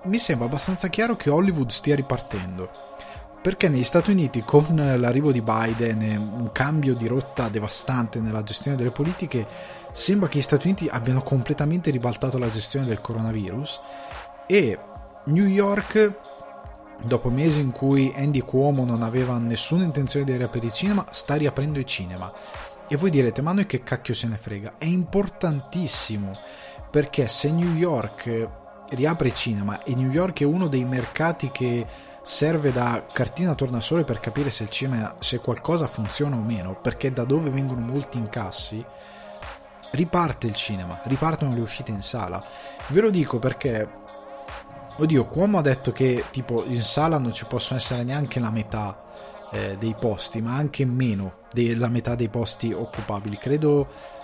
mi 0.04 0.18
sembra 0.18 0.46
abbastanza 0.46 0.88
chiaro 0.88 1.16
che 1.16 1.30
Hollywood 1.30 1.70
stia 1.70 1.94
ripartendo. 1.94 2.86
Perché 3.40 3.68
negli 3.68 3.84
Stati 3.84 4.10
Uniti, 4.10 4.42
con 4.42 4.66
l'arrivo 4.74 5.32
di 5.32 5.40
Biden 5.40 6.02
e 6.02 6.16
un 6.16 6.50
cambio 6.52 6.94
di 6.94 7.06
rotta 7.06 7.48
devastante 7.48 8.20
nella 8.20 8.42
gestione 8.42 8.76
delle 8.76 8.90
politiche, 8.90 9.46
sembra 9.92 10.28
che 10.28 10.38
gli 10.38 10.42
Stati 10.42 10.66
Uniti 10.66 10.88
abbiano 10.88 11.22
completamente 11.22 11.90
ribaltato 11.90 12.36
la 12.36 12.50
gestione 12.50 12.86
del 12.86 13.00
coronavirus 13.00 13.80
e 14.46 14.78
New 15.24 15.46
York, 15.46 16.14
dopo 17.04 17.30
mesi 17.30 17.60
in 17.60 17.70
cui 17.70 18.12
Andy 18.16 18.40
Cuomo 18.40 18.84
non 18.84 19.02
aveva 19.02 19.38
nessuna 19.38 19.84
intenzione 19.84 20.24
di 20.24 20.36
riaprire 20.36 20.66
il 20.66 20.72
cinema, 20.72 21.06
sta 21.10 21.34
riaprendo 21.34 21.78
il 21.78 21.84
cinema. 21.84 22.32
E 22.88 22.96
voi 22.96 23.10
direte, 23.10 23.40
ma 23.40 23.52
noi 23.52 23.66
che 23.66 23.82
cacchio 23.82 24.14
se 24.14 24.26
ne 24.26 24.36
frega? 24.36 24.74
È 24.78 24.86
importantissimo 24.86 26.36
perché 26.90 27.26
se 27.28 27.50
New 27.50 27.74
York 27.74 28.48
riapre 28.90 29.28
il 29.28 29.34
cinema 29.34 29.82
e 29.82 29.94
New 29.94 30.10
York 30.10 30.40
è 30.40 30.44
uno 30.44 30.68
dei 30.68 30.84
mercati 30.84 31.50
che 31.50 31.86
serve 32.22 32.72
da 32.72 33.06
cartina 33.10 33.54
tornasole 33.54 34.04
per 34.04 34.20
capire 34.20 34.50
se 34.50 34.64
il 34.64 34.70
cinema 34.70 35.14
se 35.18 35.38
qualcosa 35.38 35.86
funziona 35.86 36.36
o 36.36 36.42
meno 36.42 36.78
perché 36.80 37.12
da 37.12 37.24
dove 37.24 37.50
vengono 37.50 37.80
molti 37.80 38.18
incassi 38.18 38.84
riparte 39.92 40.46
il 40.46 40.54
cinema 40.54 41.00
ripartono 41.04 41.54
le 41.54 41.60
uscite 41.60 41.90
in 41.90 42.02
sala. 42.02 42.42
Ve 42.88 43.00
lo 43.00 43.10
dico 43.10 43.38
perché 43.38 43.88
oddio 44.96 45.26
Cuomo 45.26 45.58
ha 45.58 45.62
detto 45.62 45.92
che 45.92 46.24
tipo 46.30 46.64
in 46.66 46.82
sala 46.82 47.18
non 47.18 47.32
ci 47.32 47.46
possono 47.46 47.78
essere 47.78 48.02
neanche 48.02 48.40
la 48.40 48.50
metà 48.50 49.04
eh, 49.50 49.76
dei 49.78 49.94
posti 49.98 50.42
ma 50.42 50.54
anche 50.54 50.84
meno 50.84 51.38
della 51.52 51.88
metà 51.88 52.14
dei 52.14 52.28
posti 52.28 52.72
occupabili. 52.72 53.38
Credo 53.38 54.16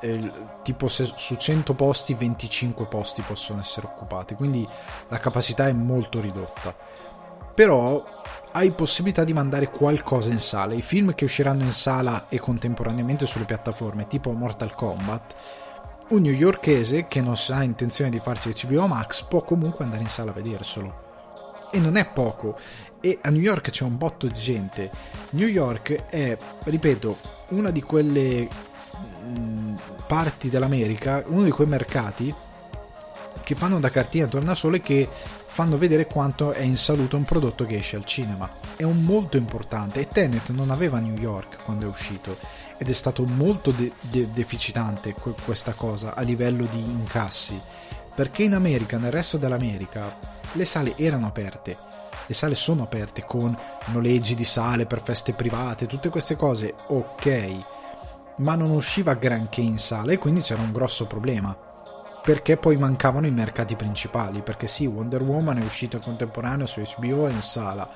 eh, 0.00 0.32
tipo 0.62 0.88
se 0.88 1.10
su 1.14 1.36
100 1.36 1.74
posti 1.74 2.14
25 2.14 2.86
posti 2.86 3.22
possono 3.22 3.60
essere 3.60 3.86
occupati, 3.86 4.34
quindi 4.34 4.66
la 5.08 5.18
capacità 5.18 5.66
è 5.66 5.72
molto 5.72 6.20
ridotta. 6.20 6.74
Però 7.54 8.04
hai 8.52 8.70
possibilità 8.70 9.24
di 9.24 9.32
mandare 9.32 9.70
qualcosa 9.70 10.30
in 10.30 10.40
sala. 10.40 10.74
I 10.74 10.82
film 10.82 11.14
che 11.14 11.24
usciranno 11.24 11.64
in 11.64 11.72
sala 11.72 12.26
e 12.28 12.38
contemporaneamente 12.38 13.26
sulle 13.26 13.44
piattaforme, 13.44 14.06
tipo 14.06 14.32
Mortal 14.32 14.74
Kombat, 14.74 15.34
un 16.08 16.22
newyorkese 16.22 17.06
che 17.06 17.20
non 17.20 17.34
ha 17.50 17.62
intenzione 17.62 18.10
di 18.10 18.18
farsi 18.18 18.52
HBO 18.66 18.86
Max 18.86 19.22
può 19.22 19.42
comunque 19.42 19.84
andare 19.84 20.02
in 20.02 20.08
sala 20.08 20.30
a 20.30 20.34
vederselo. 20.34 21.06
E 21.70 21.78
non 21.78 21.96
è 21.96 22.06
poco. 22.06 22.58
E 23.00 23.18
a 23.20 23.30
New 23.30 23.42
York 23.42 23.70
c'è 23.70 23.84
un 23.84 23.98
botto 23.98 24.26
di 24.26 24.38
gente. 24.38 24.90
New 25.30 25.46
York 25.46 26.06
è, 26.06 26.36
ripeto, 26.64 27.16
una 27.48 27.70
di 27.70 27.82
quelle 27.82 28.48
parti 30.06 30.48
dell'America, 30.48 31.22
uno 31.26 31.44
di 31.44 31.50
quei 31.50 31.66
mercati 31.66 32.34
che 33.42 33.54
fanno 33.54 33.78
da 33.78 33.90
cartina 33.90 34.26
tornasole 34.26 34.80
che 34.80 35.08
fanno 35.46 35.78
vedere 35.78 36.06
quanto 36.06 36.52
è 36.52 36.62
in 36.62 36.76
salute 36.76 37.16
un 37.16 37.24
prodotto 37.24 37.66
che 37.66 37.76
esce 37.76 37.96
al 37.96 38.04
cinema. 38.04 38.48
È 38.76 38.82
un 38.82 39.02
molto 39.04 39.36
importante 39.36 40.00
e 40.00 40.08
Tenet 40.08 40.50
non 40.50 40.70
aveva 40.70 40.98
New 40.98 41.16
York 41.16 41.64
quando 41.64 41.86
è 41.86 41.88
uscito 41.88 42.36
ed 42.76 42.88
è 42.88 42.92
stato 42.92 43.24
molto 43.24 43.70
de- 43.70 43.92
de- 44.00 44.30
deficitante 44.30 45.14
que- 45.14 45.34
questa 45.44 45.72
cosa 45.72 46.14
a 46.14 46.22
livello 46.22 46.66
di 46.70 46.78
incassi 46.78 47.60
perché 48.14 48.44
in 48.44 48.54
America, 48.54 48.98
nel 48.98 49.12
resto 49.12 49.36
dell'America, 49.36 50.16
le 50.52 50.64
sale 50.64 50.96
erano 50.96 51.26
aperte. 51.26 51.76
Le 52.26 52.34
sale 52.34 52.54
sono 52.54 52.82
aperte 52.82 53.24
con 53.24 53.56
noleggi 53.86 54.34
di 54.34 54.44
sale 54.44 54.86
per 54.86 55.02
feste 55.02 55.32
private, 55.32 55.86
tutte 55.86 56.08
queste 56.08 56.36
cose, 56.36 56.74
ok 56.88 57.76
ma 58.38 58.54
non 58.54 58.70
usciva 58.70 59.14
granché 59.14 59.60
in 59.60 59.78
sala 59.78 60.12
e 60.12 60.18
quindi 60.18 60.40
c'era 60.40 60.62
un 60.62 60.72
grosso 60.72 61.06
problema. 61.06 61.56
Perché 62.22 62.56
poi 62.56 62.76
mancavano 62.76 63.26
i 63.26 63.30
mercati 63.30 63.74
principali, 63.74 64.42
perché 64.42 64.66
sì, 64.66 64.86
Wonder 64.86 65.22
Woman 65.22 65.58
è 65.58 65.64
uscito 65.64 65.96
in 65.96 66.02
contemporaneo 66.02 66.66
su 66.66 66.80
HBO 66.80 67.26
e 67.26 67.30
in 67.30 67.40
sala, 67.40 67.88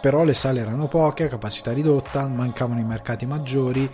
però 0.00 0.22
le 0.22 0.34
sale 0.34 0.60
erano 0.60 0.86
poche, 0.86 1.24
a 1.24 1.28
capacità 1.28 1.72
ridotta, 1.72 2.28
mancavano 2.28 2.78
i 2.78 2.84
mercati 2.84 3.26
maggiori, 3.26 3.90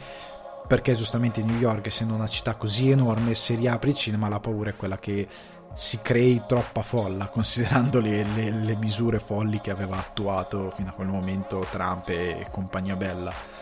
perché 0.67 0.95
giustamente 0.95 1.43
New 1.43 1.59
York, 1.59 1.87
essendo 1.87 2.12
una 2.12 2.27
città 2.27 2.55
così 2.57 2.91
enorme, 2.91 3.35
se 3.35 3.55
riapri 3.55 3.91
il 3.91 3.97
cinema 3.97 4.29
la 4.29 4.41
paura 4.41 4.71
è 4.71 4.77
quella 4.77 4.99
che 4.99 5.27
si 5.75 6.01
crei 6.03 6.43
troppa 6.47 6.83
folla, 6.83 7.29
considerando 7.33 7.99
le, 7.99 8.25
le, 8.35 8.51
le 8.51 8.77
misure 8.77 9.21
folli 9.21 9.61
che 9.61 9.71
aveva 9.71 9.97
attuato 9.97 10.71
fino 10.77 10.91
a 10.91 10.93
quel 10.93 11.09
momento 11.09 11.67
Trump 11.71 12.11
e 12.11 12.47
compagnia 12.51 12.97
bella 12.97 13.62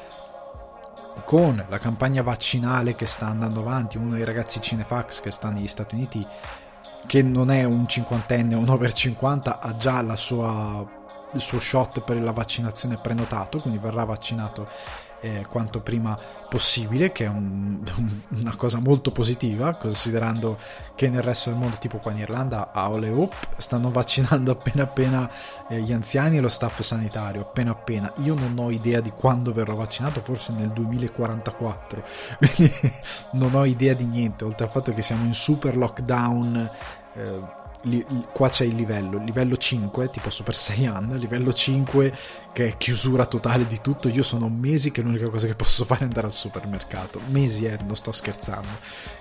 con 1.24 1.64
la 1.68 1.78
campagna 1.78 2.22
vaccinale 2.22 2.94
che 2.94 3.06
sta 3.06 3.26
andando 3.26 3.60
avanti, 3.60 3.96
uno 3.96 4.14
dei 4.14 4.24
ragazzi 4.24 4.60
Cinefax 4.60 5.20
che 5.20 5.30
sta 5.30 5.50
negli 5.50 5.66
Stati 5.66 5.94
Uniti, 5.94 6.26
che 7.06 7.22
non 7.22 7.50
è 7.50 7.64
un 7.64 7.86
cinquantenne 7.88 8.54
o 8.54 8.58
un 8.58 8.68
over 8.68 8.92
50, 8.92 9.60
ha 9.60 9.76
già 9.76 10.16
sua, 10.16 10.84
il 11.32 11.40
suo 11.40 11.58
shot 11.58 12.00
per 12.00 12.20
la 12.20 12.32
vaccinazione 12.32 12.96
prenotato, 12.96 13.58
quindi 13.58 13.78
verrà 13.78 14.04
vaccinato 14.04 14.68
eh, 15.20 15.46
quanto 15.48 15.80
prima 15.80 16.18
possibile, 16.48 17.12
che 17.12 17.24
è 17.24 17.28
un, 17.28 17.80
una 18.28 18.56
cosa 18.56 18.78
molto 18.78 19.12
positiva, 19.12 19.74
considerando 19.74 20.58
che 20.94 21.08
nel 21.08 21.22
resto 21.22 21.50
del 21.50 21.58
mondo, 21.58 21.76
tipo 21.76 21.98
qua 21.98 22.12
in 22.12 22.18
Irlanda, 22.18 22.72
a 22.72 22.90
Ole 22.90 23.08
Hope, 23.08 23.36
stanno 23.56 23.90
vaccinando 23.90 24.50
appena 24.52 24.82
appena 24.82 25.30
eh, 25.68 25.80
gli 25.80 25.92
anziani 25.92 26.36
e 26.36 26.40
lo 26.40 26.48
staff 26.48 26.80
sanitario, 26.80 27.42
appena 27.42 27.70
appena. 27.70 28.12
Io 28.22 28.34
non 28.34 28.58
ho 28.58 28.70
idea 28.70 29.00
di 29.00 29.10
quando 29.10 29.52
verrò 29.52 29.74
vaccinato, 29.74 30.20
forse 30.20 30.52
nel 30.52 30.70
2044, 30.70 32.02
quindi 32.38 32.72
non 33.32 33.54
ho 33.54 33.64
idea 33.64 33.94
di 33.94 34.04
niente, 34.04 34.44
oltre 34.44 34.66
al 34.66 34.72
fatto 34.72 34.92
che 34.94 35.02
siamo 35.02 35.24
in 35.24 35.34
super 35.34 35.76
lockdown. 35.76 36.70
Eh, 37.14 37.58
li, 37.82 38.04
qua 38.32 38.48
c'è 38.48 38.64
il 38.64 38.74
livello, 38.74 39.18
livello 39.18 39.56
5, 39.56 40.10
tipo 40.10 40.30
Super 40.30 40.54
Saiyan, 40.54 41.16
livello 41.18 41.52
5 41.52 42.14
che 42.52 42.68
è 42.68 42.76
chiusura 42.76 43.26
totale 43.26 43.66
di 43.66 43.80
tutto. 43.80 44.08
Io 44.08 44.22
sono 44.22 44.48
mesi 44.48 44.90
che 44.90 45.02
l'unica 45.02 45.28
cosa 45.28 45.46
che 45.46 45.54
posso 45.54 45.84
fare 45.84 46.00
è 46.00 46.04
andare 46.04 46.26
al 46.26 46.32
supermercato. 46.32 47.20
Mesi, 47.28 47.64
eh, 47.64 47.78
non 47.86 47.96
sto 47.96 48.12
scherzando. 48.12 48.68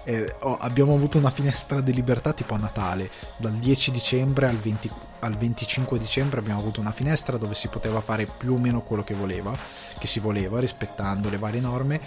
Eh, 0.03 0.35
oh, 0.39 0.57
abbiamo 0.57 0.93
avuto 0.93 1.17
una 1.17 1.29
finestra 1.29 1.81
di 1.81 1.93
libertà 1.93 2.33
tipo 2.33 2.55
a 2.55 2.57
Natale, 2.57 3.09
dal 3.37 3.53
10 3.53 3.91
dicembre 3.91 4.47
al, 4.47 4.57
20, 4.57 4.91
al 5.19 5.37
25 5.37 5.99
dicembre 5.99 6.39
abbiamo 6.39 6.59
avuto 6.59 6.79
una 6.79 6.91
finestra 6.91 7.37
dove 7.37 7.53
si 7.53 7.67
poteva 7.67 8.01
fare 8.01 8.25
più 8.25 8.53
o 8.53 8.57
meno 8.57 8.81
quello 8.81 9.03
che 9.03 9.13
voleva, 9.13 9.55
che 9.97 10.07
si 10.07 10.19
voleva, 10.19 10.59
rispettando 10.59 11.29
le 11.29 11.37
varie 11.37 11.61
norme 11.61 12.01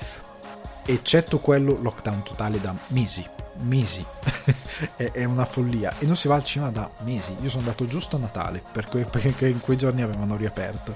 eccetto 0.84 1.38
quello 1.38 1.78
lockdown 1.80 2.24
totale 2.24 2.60
da 2.60 2.74
mesi 2.88 3.24
mesi. 3.62 4.04
È, 4.96 5.24
una 5.24 5.44
follia. 5.44 5.94
E 5.98 6.06
non 6.06 6.16
si 6.16 6.28
va 6.28 6.34
al 6.34 6.44
cinema 6.44 6.70
da 6.70 6.90
mesi. 7.00 7.36
Io 7.40 7.48
sono 7.48 7.62
andato 7.62 7.86
giusto 7.86 8.16
a 8.16 8.18
Natale 8.18 8.62
perché, 8.72 9.04
perché 9.10 9.48
in 9.48 9.60
quei 9.60 9.76
giorni 9.76 10.02
avevano 10.02 10.36
riaperto. 10.36 10.94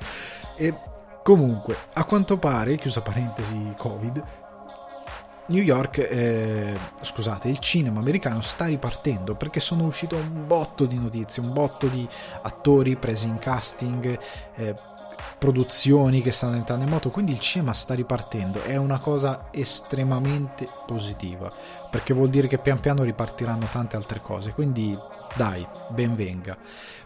E 0.57 0.75
comunque 1.23 1.77
a 1.95 2.05
quanto 2.05 2.39
pare 2.39 2.77
chiusa 2.77 3.01
parentesi 3.01 3.75
covid 3.77 4.23
New 5.49 5.63
York, 5.63 5.99
eh, 5.99 6.77
scusate, 7.01 7.49
il 7.49 7.61
cinema 7.61 8.01
americano 8.01 8.41
sta 8.41 8.67
ripartendo 8.67 9.37
perché 9.37 9.61
sono 9.61 9.85
uscito 9.85 10.17
un 10.17 10.45
botto 10.45 10.87
di 10.87 10.99
notizie, 10.99 11.41
un 11.41 11.53
botto 11.53 11.87
di 11.87 12.07
attori 12.43 12.97
presi 12.97 13.27
in 13.27 13.39
casting, 13.39 14.19
eh, 14.55 14.75
produzioni 15.39 16.21
che 16.21 16.33
stanno 16.33 16.57
entrando 16.57 16.85
in 16.85 16.91
moto, 16.91 17.11
quindi 17.11 17.31
il 17.31 17.39
cinema 17.39 17.73
sta 17.73 17.95
ripartendo, 17.95 18.65
è 18.65 18.75
una 18.75 18.99
cosa 18.99 19.47
estremamente 19.53 20.69
positiva, 20.85 21.53
perché 21.91 22.15
vuol 22.15 22.31
dire 22.31 22.49
che 22.49 22.59
pian 22.59 22.81
piano 22.81 23.03
ripartiranno 23.03 23.67
tante 23.71 23.97
altre 23.97 24.21
cose, 24.21 24.53
quindi 24.53 24.97
dai, 25.35 25.67
ben 25.89 26.15
venga. 26.15 26.57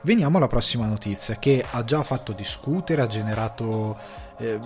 Veniamo 0.02 0.38
alla 0.38 0.46
prossima 0.46 0.86
notizia 0.86 1.36
che 1.36 1.64
ha 1.68 1.84
già 1.84 2.02
fatto 2.02 2.32
discutere, 2.32 3.02
ha 3.02 3.06
generato 3.06 3.98
eh, 4.38 4.58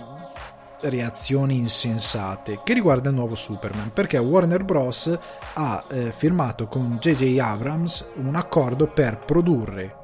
reazioni 0.81 1.57
insensate 1.57 2.61
che 2.63 2.73
riguarda 2.73 3.09
il 3.09 3.15
nuovo 3.15 3.35
Superman 3.35 3.91
perché 3.91 4.17
Warner 4.17 4.63
Bros. 4.63 5.17
ha 5.53 5.83
eh, 5.89 6.11
firmato 6.15 6.67
con 6.67 6.97
JJ 6.99 7.39
Abrams 7.39 8.09
un 8.15 8.35
accordo 8.35 8.87
per 8.87 9.17
produrre 9.17 10.03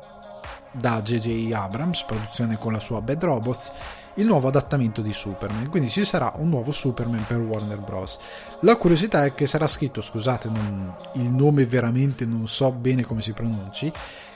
da 0.72 1.01
J.J. 1.01 1.51
Abrams, 1.51 2.03
produzione 2.03 2.58
con 2.58 2.72
la 2.72 2.80
sua 2.80 3.01
Bad 3.01 3.24
Robots, 3.24 3.74
il 4.15 4.25
nuovo 4.25 4.48
adattamento 4.48 5.01
di 5.01 5.13
Superman. 5.13 5.70
Quindi 5.70 5.89
ci 5.89 6.03
sarà 6.06 6.34
un 6.36 6.50
nuovo 6.50 6.72
Superman 6.72 7.25
per 7.25 7.39
Warner 7.39 7.80
Bros. 7.80 8.20
La 8.62 8.75
curiosità 8.75 9.25
è 9.25 9.34
che 9.34 9.46
sarà 9.46 9.68
scritto, 9.68 10.01
scusate, 10.01 10.50
non, 10.50 10.96
il 11.13 11.30
nome 11.30 11.65
veramente 11.65 12.25
non 12.25 12.48
so 12.48 12.72
bene 12.72 13.03
come 13.03 13.22
si 13.22 13.34
pronunci, 13.34 13.91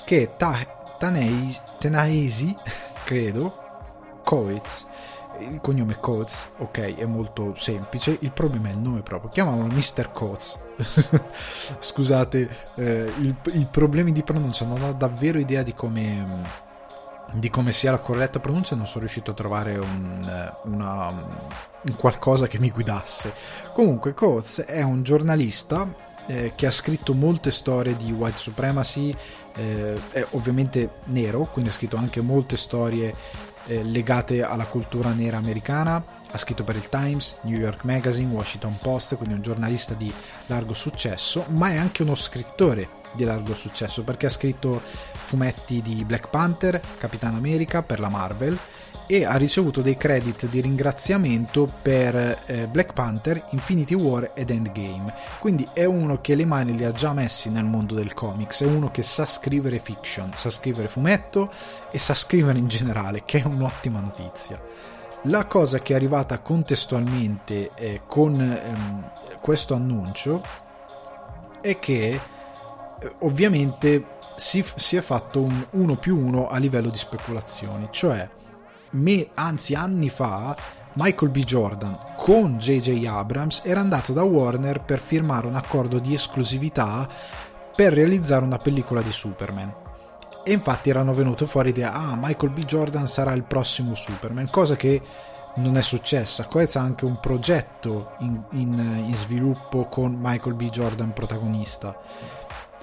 che 0.05 0.33
Ta- 0.37 0.83
Tenaesi, 0.97 2.55
credo, 3.03 3.63
Coetz 4.23 4.87
il 5.39 5.59
cognome 5.61 5.97
Coates, 5.99 6.47
ok, 6.57 6.95
è 6.95 7.05
molto 7.05 7.53
semplice, 7.57 8.17
il 8.21 8.31
problema 8.31 8.69
è 8.69 8.71
il 8.71 8.77
nome 8.77 9.01
proprio, 9.01 9.29
chiamavano 9.29 9.67
Mr. 9.67 10.11
Coates. 10.11 10.59
Scusate, 11.79 12.49
eh, 12.75 13.11
i 13.17 13.67
problemi 13.69 14.11
di 14.11 14.23
pronuncia, 14.23 14.65
non 14.65 14.81
ho 14.81 14.93
davvero 14.93 15.39
idea 15.39 15.63
di 15.63 15.73
come, 15.73 16.25
di 17.39 17.49
come 17.49 17.71
sia 17.71 17.91
la 17.91 17.99
corretta 17.99 18.39
pronuncia, 18.39 18.75
non 18.75 18.87
sono 18.87 19.01
riuscito 19.01 19.31
a 19.31 19.33
trovare 19.33 19.77
un, 19.77 20.53
una, 20.63 21.07
un 21.07 21.95
qualcosa 21.95 22.47
che 22.47 22.59
mi 22.59 22.71
guidasse. 22.71 23.33
Comunque, 23.73 24.13
Coates 24.13 24.61
è 24.61 24.81
un 24.81 25.03
giornalista 25.03 25.87
eh, 26.27 26.53
che 26.55 26.65
ha 26.65 26.71
scritto 26.71 27.13
molte 27.13 27.51
storie 27.51 27.95
di 27.95 28.11
white 28.11 28.37
supremacy, 28.37 29.15
eh, 29.55 29.99
è 30.11 30.25
ovviamente 30.31 30.95
nero, 31.05 31.47
quindi 31.51 31.69
ha 31.69 31.73
scritto 31.73 31.97
anche 31.97 32.21
molte 32.21 32.57
storie 32.57 33.13
eh, 33.67 33.83
legate 33.83 34.43
alla 34.43 34.65
cultura 34.65 35.11
nera 35.11 35.37
americana. 35.37 36.03
Ha 36.31 36.37
scritto 36.37 36.63
per 36.63 36.75
il 36.75 36.89
Times, 36.89 37.37
New 37.41 37.57
York 37.57 37.83
Magazine, 37.83 38.33
Washington 38.33 38.77
Post, 38.81 39.15
quindi 39.15 39.35
un 39.35 39.41
giornalista 39.41 39.93
di 39.93 40.11
largo 40.47 40.73
successo, 40.73 41.45
ma 41.49 41.71
è 41.71 41.77
anche 41.77 42.01
uno 42.01 42.15
scrittore 42.15 43.03
di 43.15 43.23
largo 43.23 43.55
successo 43.55 44.03
perché 44.03 44.25
ha 44.25 44.29
scritto 44.29 44.81
fumetti 45.35 45.81
di 45.81 46.05
Black 46.05 46.29
Panther, 46.29 46.79
Capitan 46.97 47.35
America 47.35 47.83
per 47.83 47.99
la 47.99 48.07
Marvel 48.07 48.57
e 49.05 49.25
ha 49.25 49.35
ricevuto 49.35 49.81
dei 49.81 49.97
credit 49.97 50.47
di 50.47 50.61
ringraziamento 50.61 51.69
per 51.81 52.43
eh, 52.45 52.67
Black 52.67 52.93
Panther, 52.93 53.43
Infinity 53.49 53.93
War 53.93 54.31
ed 54.33 54.49
Endgame. 54.49 55.13
Quindi 55.39 55.67
è 55.73 55.83
uno 55.83 56.21
che 56.21 56.35
le 56.35 56.45
mani 56.45 56.77
le 56.77 56.85
ha 56.85 56.93
già 56.93 57.11
messi 57.11 57.49
nel 57.49 57.65
mondo 57.65 57.95
del 57.95 58.13
comics, 58.13 58.63
è 58.63 58.65
uno 58.65 58.89
che 58.91 59.01
sa 59.01 59.25
scrivere 59.25 59.79
fiction, 59.79 60.31
sa 60.33 60.49
scrivere 60.49 60.87
fumetto 60.87 61.51
e 61.91 61.99
sa 61.99 62.15
scrivere 62.15 62.57
in 62.57 62.67
generale, 62.67 63.23
che 63.25 63.41
è 63.41 63.45
un'ottima 63.45 63.99
notizia. 63.99 64.59
La 65.23 65.45
cosa 65.45 65.79
che 65.79 65.91
è 65.91 65.95
arrivata 65.97 66.39
contestualmente 66.39 67.71
eh, 67.75 68.01
con 68.07 68.39
ehm, 68.39 69.11
questo 69.41 69.73
annuncio 69.73 70.41
è 71.59 71.77
che 71.77 72.19
eh, 72.99 73.15
ovviamente 73.19 74.13
si, 74.35 74.63
si, 74.75 74.95
è 74.95 75.01
fatto 75.01 75.41
un 75.41 75.65
1 75.69 75.95
più 75.95 76.17
1 76.17 76.49
a 76.49 76.57
livello 76.57 76.89
di 76.89 76.97
speculazioni, 76.97 77.87
cioè 77.91 78.27
me, 78.91 79.29
anzi 79.33 79.73
anni 79.73 80.09
fa, 80.09 80.55
Michael 80.93 81.31
B. 81.31 81.43
Jordan 81.43 81.97
con 82.17 82.57
J.J. 82.57 83.05
Abrams 83.05 83.61
era 83.65 83.81
andato 83.81 84.13
da 84.13 84.23
Warner 84.23 84.81
per 84.81 84.99
firmare 84.99 85.47
un 85.47 85.55
accordo 85.55 85.99
di 85.99 86.13
esclusività 86.13 87.07
per 87.75 87.93
realizzare 87.93 88.45
una 88.45 88.57
pellicola 88.57 89.01
di 89.01 89.11
Superman. 89.11 89.73
E 90.43 90.53
infatti 90.53 90.89
erano 90.89 91.13
venute 91.13 91.47
fuori 91.47 91.69
idea, 91.69 91.91
ah, 91.91 92.15
Michael 92.15 92.51
B. 92.51 92.63
Jordan 92.63 93.07
sarà 93.07 93.33
il 93.33 93.43
prossimo 93.43 93.95
Superman, 93.95 94.49
cosa 94.49 94.75
che 94.75 95.01
non 95.55 95.75
è 95.75 95.81
successa. 95.81 96.45
Coez 96.45 96.75
ha 96.75 96.81
anche 96.81 97.03
un 97.03 97.19
progetto 97.19 98.11
in, 98.19 98.41
in, 98.51 99.03
in 99.07 99.15
sviluppo 99.15 99.85
con 99.85 100.15
Michael 100.17 100.55
B. 100.55 100.69
Jordan 100.69 101.13
protagonista 101.13 101.97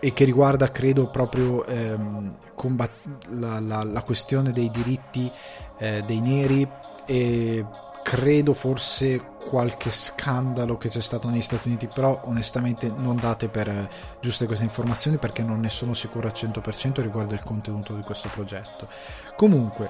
e 0.05 0.13
che 0.13 0.25
riguarda 0.25 0.73
credo 0.73 1.07
proprio 1.07 1.65
ehm, 1.65 2.35
combat- 2.57 3.29
la, 3.29 3.61
la, 3.61 3.85
la, 3.85 4.03
questione 4.03 4.51
dei 4.51 4.69
diritti 4.69 5.31
eh, 5.79 6.03
dei 6.05 6.21
neri 6.21 6.69
e 7.07 7.65
credo 8.03 8.53
forse 8.53 9.23
qualche 9.49 9.93
scandalo 9.93 10.77
che 10.77 10.89
c'è 10.89 11.01
stato 11.01 11.29
negli 11.29 11.41
Stati 11.41 11.69
Uniti 11.69 11.87
però 11.87 12.21
onestamente 12.25 12.89
non 12.89 13.15
date 13.15 13.47
per 13.47 13.69
eh, 13.69 13.89
giuste 14.21 14.47
queste 14.47 14.65
informazioni 14.65 15.19
perché 15.19 15.45
non 15.45 15.61
ne 15.61 15.69
sono 15.69 15.95
sicuro 15.95 16.27
al 16.27 16.35
100% 16.35 17.01
riguardo 17.01 17.35
il 17.35 17.45
contenuto 17.45 17.95
di 17.95 18.03
questo 18.03 18.29
progetto 18.29 18.89
comunque 19.37 19.89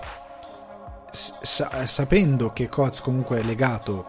sa- 1.11 1.87
sapendo 1.87 2.53
che 2.53 2.69
Coz 2.69 3.01
comunque 3.01 3.41
è 3.41 3.43
legato 3.43 4.05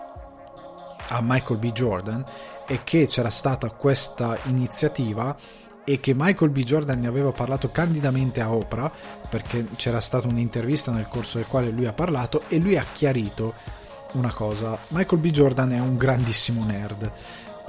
a 1.07 1.19
Michael 1.21 1.59
B. 1.59 1.71
Jordan 1.71 2.25
e 2.67 2.83
che 2.83 3.05
c'era 3.07 3.29
stata 3.29 3.69
questa 3.69 4.37
iniziativa 4.43 5.35
e 5.83 5.99
che 5.99 6.13
Michael 6.15 6.51
B. 6.51 6.63
Jordan 6.63 6.99
ne 6.99 7.07
aveva 7.07 7.31
parlato 7.31 7.71
candidamente 7.71 8.41
a 8.41 8.53
Oprah, 8.53 8.91
perché 9.29 9.67
c'era 9.75 9.99
stata 9.99 10.27
un'intervista 10.27 10.91
nel 10.91 11.07
corso 11.07 11.37
del 11.37 11.47
quale 11.47 11.69
lui 11.69 11.85
ha 11.85 11.93
parlato 11.93 12.43
e 12.47 12.57
lui 12.57 12.77
ha 12.77 12.85
chiarito 12.91 13.53
una 14.13 14.31
cosa. 14.31 14.77
Michael 14.89 15.21
B. 15.21 15.29
Jordan 15.31 15.71
è 15.71 15.79
un 15.79 15.97
grandissimo 15.97 16.63
nerd 16.63 17.11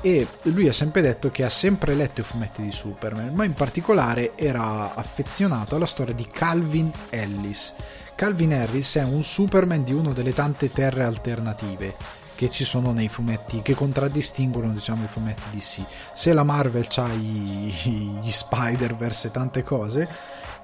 e 0.00 0.26
lui 0.42 0.68
ha 0.68 0.72
sempre 0.72 1.00
detto 1.00 1.30
che 1.30 1.44
ha 1.44 1.50
sempre 1.50 1.94
letto 1.94 2.20
i 2.20 2.24
fumetti 2.24 2.62
di 2.62 2.72
Superman, 2.72 3.32
ma 3.32 3.44
in 3.44 3.54
particolare 3.54 4.32
era 4.34 4.94
affezionato 4.94 5.76
alla 5.76 5.86
storia 5.86 6.14
di 6.14 6.26
Calvin 6.26 6.90
Ellis. 7.08 7.74
Calvin 8.14 8.52
Harris 8.52 8.96
è 8.96 9.02
un 9.02 9.22
Superman 9.22 9.82
di 9.82 9.92
una 9.92 10.12
delle 10.12 10.34
tante 10.34 10.70
terre 10.70 11.04
alternative 11.04 12.22
che 12.34 12.50
ci 12.50 12.64
sono 12.64 12.92
nei 12.92 13.08
fumetti 13.08 13.62
che 13.62 13.74
contraddistinguono 13.74 14.72
diciamo 14.72 15.04
i 15.04 15.08
fumetti 15.08 15.42
DC 15.56 15.82
se 16.12 16.32
la 16.32 16.42
Marvel 16.42 16.88
ha 16.96 17.08
gli 17.08 18.30
Spider-Verse 18.30 19.28
e 19.28 19.30
tante 19.30 19.62
cose 19.62 20.08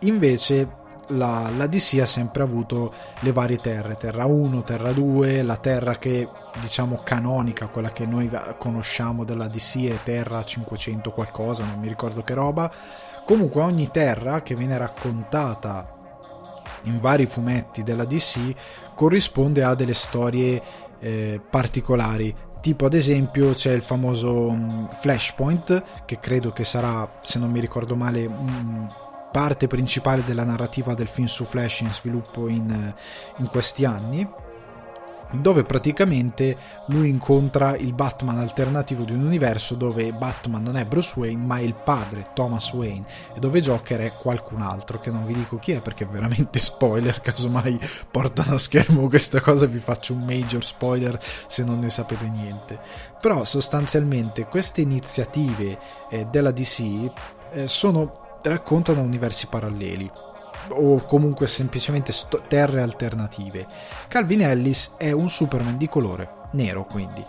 invece 0.00 0.78
la, 1.10 1.50
la, 1.56 1.66
DC 1.66 1.98
ha 2.00 2.06
sempre 2.06 2.42
avuto 2.42 2.92
le 3.20 3.32
varie 3.32 3.56
terre, 3.56 3.94
Terra 3.94 4.26
1, 4.26 4.62
Terra 4.62 4.92
2, 4.92 5.42
la 5.42 5.56
terra 5.56 5.96
che 5.96 6.28
diciamo 6.60 7.00
canonica, 7.02 7.66
quella 7.66 7.90
che 7.90 8.06
noi 8.06 8.30
conosciamo 8.58 9.24
della 9.24 9.48
DC 9.48 9.88
è 9.88 10.02
Terra 10.02 10.44
500 10.44 11.10
qualcosa, 11.10 11.64
non 11.64 11.78
mi 11.78 11.88
ricordo 11.88 12.22
che 12.22 12.34
roba. 12.34 12.70
Comunque 13.24 13.62
ogni 13.62 13.90
terra 13.90 14.42
che 14.42 14.54
viene 14.54 14.76
raccontata 14.76 15.98
in 16.84 16.98
vari 17.00 17.26
fumetti 17.26 17.82
della 17.82 18.04
DC 18.04 18.54
corrisponde 18.94 19.62
a 19.62 19.74
delle 19.74 19.94
storie 19.94 20.62
eh, 21.00 21.40
particolari. 21.48 22.34
Tipo 22.60 22.84
ad 22.84 22.94
esempio 22.94 23.50
c'è 23.52 23.72
il 23.72 23.82
famoso 23.82 24.48
um, 24.48 24.88
Flashpoint 25.00 26.04
che 26.04 26.18
credo 26.18 26.52
che 26.52 26.64
sarà 26.64 27.20
se 27.22 27.38
non 27.38 27.50
mi 27.50 27.58
ricordo 27.58 27.96
male 27.96 28.26
um, 28.26 28.86
parte 29.32 29.66
principale 29.66 30.22
della 30.24 30.44
narrativa 30.44 30.92
del 30.92 31.06
film 31.06 31.26
su 31.26 31.44
Flash 31.44 31.80
in 31.80 31.92
sviluppo 31.92 32.48
in, 32.48 32.92
in 33.36 33.46
questi 33.46 33.84
anni 33.84 34.28
dove 35.32 35.62
praticamente 35.62 36.56
lui 36.86 37.08
incontra 37.08 37.76
il 37.76 37.92
Batman 37.92 38.38
alternativo 38.38 39.04
di 39.04 39.12
un 39.12 39.24
universo 39.24 39.74
dove 39.74 40.12
Batman 40.12 40.62
non 40.62 40.76
è 40.76 40.84
Bruce 40.84 41.18
Wayne 41.18 41.44
ma 41.44 41.58
è 41.58 41.62
il 41.62 41.74
padre 41.74 42.26
Thomas 42.34 42.72
Wayne 42.72 43.04
e 43.34 43.38
dove 43.38 43.60
Joker 43.60 44.00
è 44.00 44.12
qualcun 44.14 44.62
altro 44.62 44.98
che 44.98 45.10
non 45.10 45.24
vi 45.24 45.34
dico 45.34 45.58
chi 45.58 45.72
è 45.72 45.80
perché 45.80 46.04
è 46.04 46.08
veramente 46.08 46.58
spoiler 46.60 47.20
casomai 47.20 47.78
portano 48.10 48.54
a 48.54 48.58
schermo 48.58 49.08
questa 49.08 49.40
cosa 49.40 49.66
vi 49.66 49.78
faccio 49.78 50.14
un 50.14 50.24
major 50.24 50.64
spoiler 50.64 51.18
se 51.46 51.64
non 51.64 51.78
ne 51.78 51.90
sapete 51.90 52.28
niente. 52.28 52.78
Però 53.20 53.44
sostanzialmente 53.44 54.46
queste 54.46 54.80
iniziative 54.80 55.78
eh, 56.08 56.26
della 56.30 56.50
DC 56.50 57.10
eh, 57.52 57.68
sono 57.68 58.38
raccontano 58.42 59.02
universi 59.02 59.46
paralleli 59.46 60.10
o 60.70 61.02
comunque 61.04 61.46
semplicemente 61.46 62.12
sto- 62.12 62.42
terre 62.46 62.82
alternative. 62.82 63.66
Calvin 64.08 64.42
Ellis 64.42 64.94
è 64.96 65.10
un 65.12 65.28
Superman 65.28 65.76
di 65.76 65.88
colore, 65.88 66.28
nero 66.52 66.84
quindi, 66.84 67.24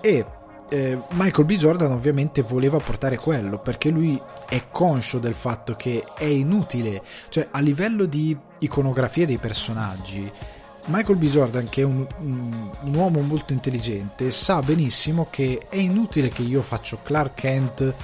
e 0.00 0.24
eh, 0.68 0.98
Michael 1.10 1.46
B. 1.46 1.56
Jordan 1.56 1.92
ovviamente 1.92 2.42
voleva 2.42 2.78
portare 2.78 3.16
quello 3.16 3.58
perché 3.58 3.90
lui 3.90 4.20
è 4.48 4.64
conscio 4.70 5.18
del 5.18 5.34
fatto 5.34 5.74
che 5.76 6.04
è 6.16 6.24
inutile, 6.24 7.02
cioè 7.28 7.48
a 7.50 7.60
livello 7.60 8.06
di 8.06 8.36
iconografia 8.58 9.26
dei 9.26 9.38
personaggi, 9.38 10.30
Michael 10.86 11.16
B. 11.16 11.24
Jordan, 11.24 11.68
che 11.68 11.80
è 11.80 11.84
un, 11.84 12.06
un, 12.18 12.70
un, 12.82 12.94
uomo 12.94 13.20
molto 13.20 13.54
intelligente, 13.54 14.30
sa 14.30 14.60
benissimo 14.60 15.28
che 15.30 15.66
è 15.68 15.76
inutile 15.76 16.28
che 16.28 16.42
io 16.42 16.60
faccio 16.60 16.98
Clark 17.02 17.34
Kent 17.34 17.94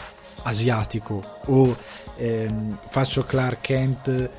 asiatico 0.43 1.23
o 1.47 1.77
ehm, 2.17 2.79
faccio 2.89 3.25
Clark 3.25 3.61
Kent 3.61 4.31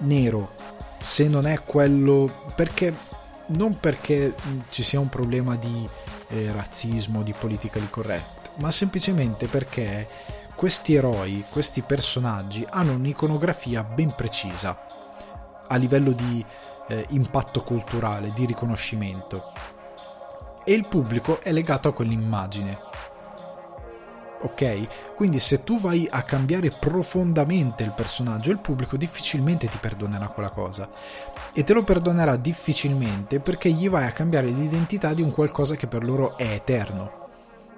nero 0.00 0.50
se 0.98 1.28
non 1.28 1.46
è 1.46 1.62
quello 1.64 2.30
perché 2.54 2.94
non 3.46 3.78
perché 3.78 4.34
ci 4.68 4.82
sia 4.82 5.00
un 5.00 5.08
problema 5.08 5.56
di 5.56 5.88
eh, 6.28 6.52
razzismo, 6.52 7.22
di 7.22 7.34
politically 7.36 7.88
correct, 7.88 8.50
ma 8.56 8.70
semplicemente 8.70 9.46
perché 9.46 10.06
questi 10.54 10.94
eroi, 10.94 11.44
questi 11.48 11.80
personaggi 11.80 12.66
hanno 12.68 12.92
un'iconografia 12.92 13.82
ben 13.82 14.14
precisa 14.14 14.86
a 15.66 15.76
livello 15.76 16.12
di 16.12 16.44
eh, 16.88 17.06
impatto 17.10 17.62
culturale, 17.62 18.32
di 18.34 18.44
riconoscimento. 18.44 19.52
E 20.64 20.72
il 20.72 20.86
pubblico 20.86 21.40
è 21.40 21.50
legato 21.52 21.88
a 21.88 21.92
quell'immagine. 21.92 22.89
Ok? 24.42 25.14
Quindi 25.14 25.38
se 25.38 25.64
tu 25.64 25.78
vai 25.78 26.08
a 26.10 26.22
cambiare 26.22 26.70
profondamente 26.70 27.82
il 27.82 27.92
personaggio, 27.92 28.50
il 28.50 28.58
pubblico 28.58 28.96
difficilmente 28.96 29.68
ti 29.68 29.78
perdonerà 29.78 30.28
quella 30.28 30.50
cosa. 30.50 30.88
E 31.52 31.62
te 31.62 31.74
lo 31.74 31.84
perdonerà 31.84 32.36
difficilmente 32.36 33.40
perché 33.40 33.70
gli 33.70 33.88
vai 33.88 34.06
a 34.06 34.12
cambiare 34.12 34.48
l'identità 34.48 35.12
di 35.12 35.22
un 35.22 35.32
qualcosa 35.32 35.76
che 35.76 35.86
per 35.86 36.04
loro 36.04 36.36
è 36.36 36.52
eterno 36.52 37.20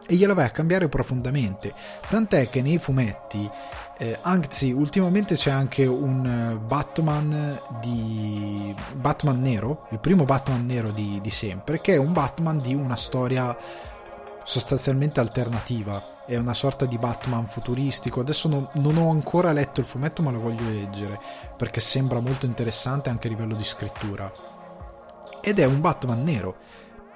e 0.07 0.17
gliela 0.17 0.35
vai 0.35 0.47
a 0.47 0.51
cambiare 0.51 0.89
profondamente. 0.89 1.73
Tant'è 2.09 2.49
che 2.49 2.63
nei 2.63 2.79
fumetti, 2.79 3.49
eh, 3.99 4.19
anzi, 4.23 4.73
ultimamente 4.73 5.35
c'è 5.35 5.51
anche 5.51 5.87
un 5.87 6.27
eh, 6.27 6.55
Batman 6.57 7.61
di 7.81 8.75
Batman 8.95 9.41
nero, 9.41 9.87
il 9.91 9.99
primo 9.99 10.25
Batman 10.25 10.67
nero 10.67 10.91
di, 10.91 11.19
di 11.23 11.31
sempre, 11.31 11.81
che 11.81 11.95
è 11.95 11.99
un 11.99 12.13
Batman 12.13 12.59
di 12.59 12.75
una 12.75 12.97
storia 12.97 13.57
sostanzialmente 14.45 15.21
alternativa. 15.21 16.12
È 16.25 16.37
una 16.37 16.55
sorta 16.55 16.87
di 16.87 16.99
Batman 16.99 17.47
futuristico. 17.47 18.21
Adesso 18.21 18.49
non, 18.49 18.69
non 18.75 18.97
ho 18.97 19.11
ancora 19.11 19.53
letto 19.53 19.81
il 19.81 19.87
fumetto, 19.87 20.23
ma 20.23 20.31
lo 20.31 20.41
voglio 20.41 20.69
leggere 20.69 21.21
perché 21.57 21.81
sembra 21.81 22.21
molto 22.21 22.47
interessante 22.47 23.11
anche 23.11 23.27
a 23.27 23.31
livello 23.31 23.55
di 23.55 23.65
scrittura. 23.65 24.33
Ed 25.41 25.59
è 25.59 25.65
un 25.65 25.81
Batman 25.81 26.23
nero 26.23 26.57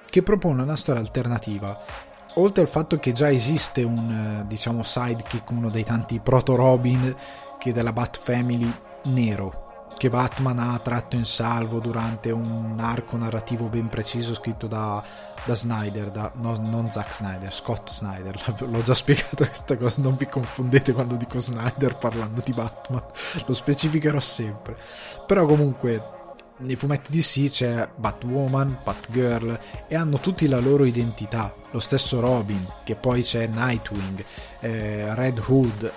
che 0.09 0.23
propone 0.23 0.61
una 0.61 0.75
storia 0.75 1.01
alternativa 1.01 2.05
oltre 2.35 2.61
al 2.61 2.69
fatto 2.69 2.97
che 2.99 3.11
già 3.11 3.31
esiste 3.31 3.83
un 3.83 4.41
eh, 4.41 4.47
diciamo 4.47 4.83
sidekick, 4.83 5.49
uno 5.51 5.69
dei 5.69 5.83
tanti 5.83 6.19
proto 6.19 6.55
Robin 6.55 7.15
che 7.57 7.73
della 7.73 7.93
Bat 7.93 8.19
Family 8.21 8.71
nero 9.05 9.66
che 9.97 10.09
Batman 10.09 10.59
ha 10.59 10.79
tratto 10.79 11.15
in 11.15 11.25
salvo 11.25 11.79
durante 11.79 12.29
un 12.29 12.77
arco 12.79 13.17
narrativo 13.17 13.65
ben 13.65 13.87
preciso 13.87 14.35
scritto 14.35 14.67
da, 14.67 15.03
da 15.43 15.55
Snyder, 15.55 16.11
da, 16.11 16.31
no, 16.35 16.55
non 16.57 16.91
Zack 16.91 17.13
Snyder, 17.13 17.51
Scott 17.51 17.89
Snyder. 17.89 18.55
L'ho 18.69 18.81
già 18.81 18.93
spiegato 18.93 19.45
questa 19.45 19.75
cosa, 19.75 20.01
non 20.01 20.15
vi 20.15 20.27
confondete 20.27 20.93
quando 20.93 21.15
dico 21.15 21.39
Snyder 21.39 21.95
parlando 21.97 22.41
di 22.45 22.53
Batman, 22.53 23.03
lo 23.45 23.53
specificherò 23.53 24.19
sempre. 24.19 24.77
Però 25.25 25.45
comunque 25.45 26.15
nei 26.59 26.75
fumetti 26.75 27.11
DC 27.11 27.49
c'è 27.49 27.89
Batwoman, 27.95 28.77
Batgirl 28.83 29.59
e 29.87 29.95
hanno 29.95 30.19
tutti 30.19 30.47
la 30.47 30.59
loro 30.59 30.85
identità, 30.85 31.53
lo 31.71 31.79
stesso 31.79 32.19
Robin, 32.19 32.65
che 32.83 32.95
poi 32.95 33.21
c'è 33.21 33.47
Nightwing, 33.47 34.23
eh, 34.59 35.13
Red 35.15 35.41
Hood. 35.45 35.91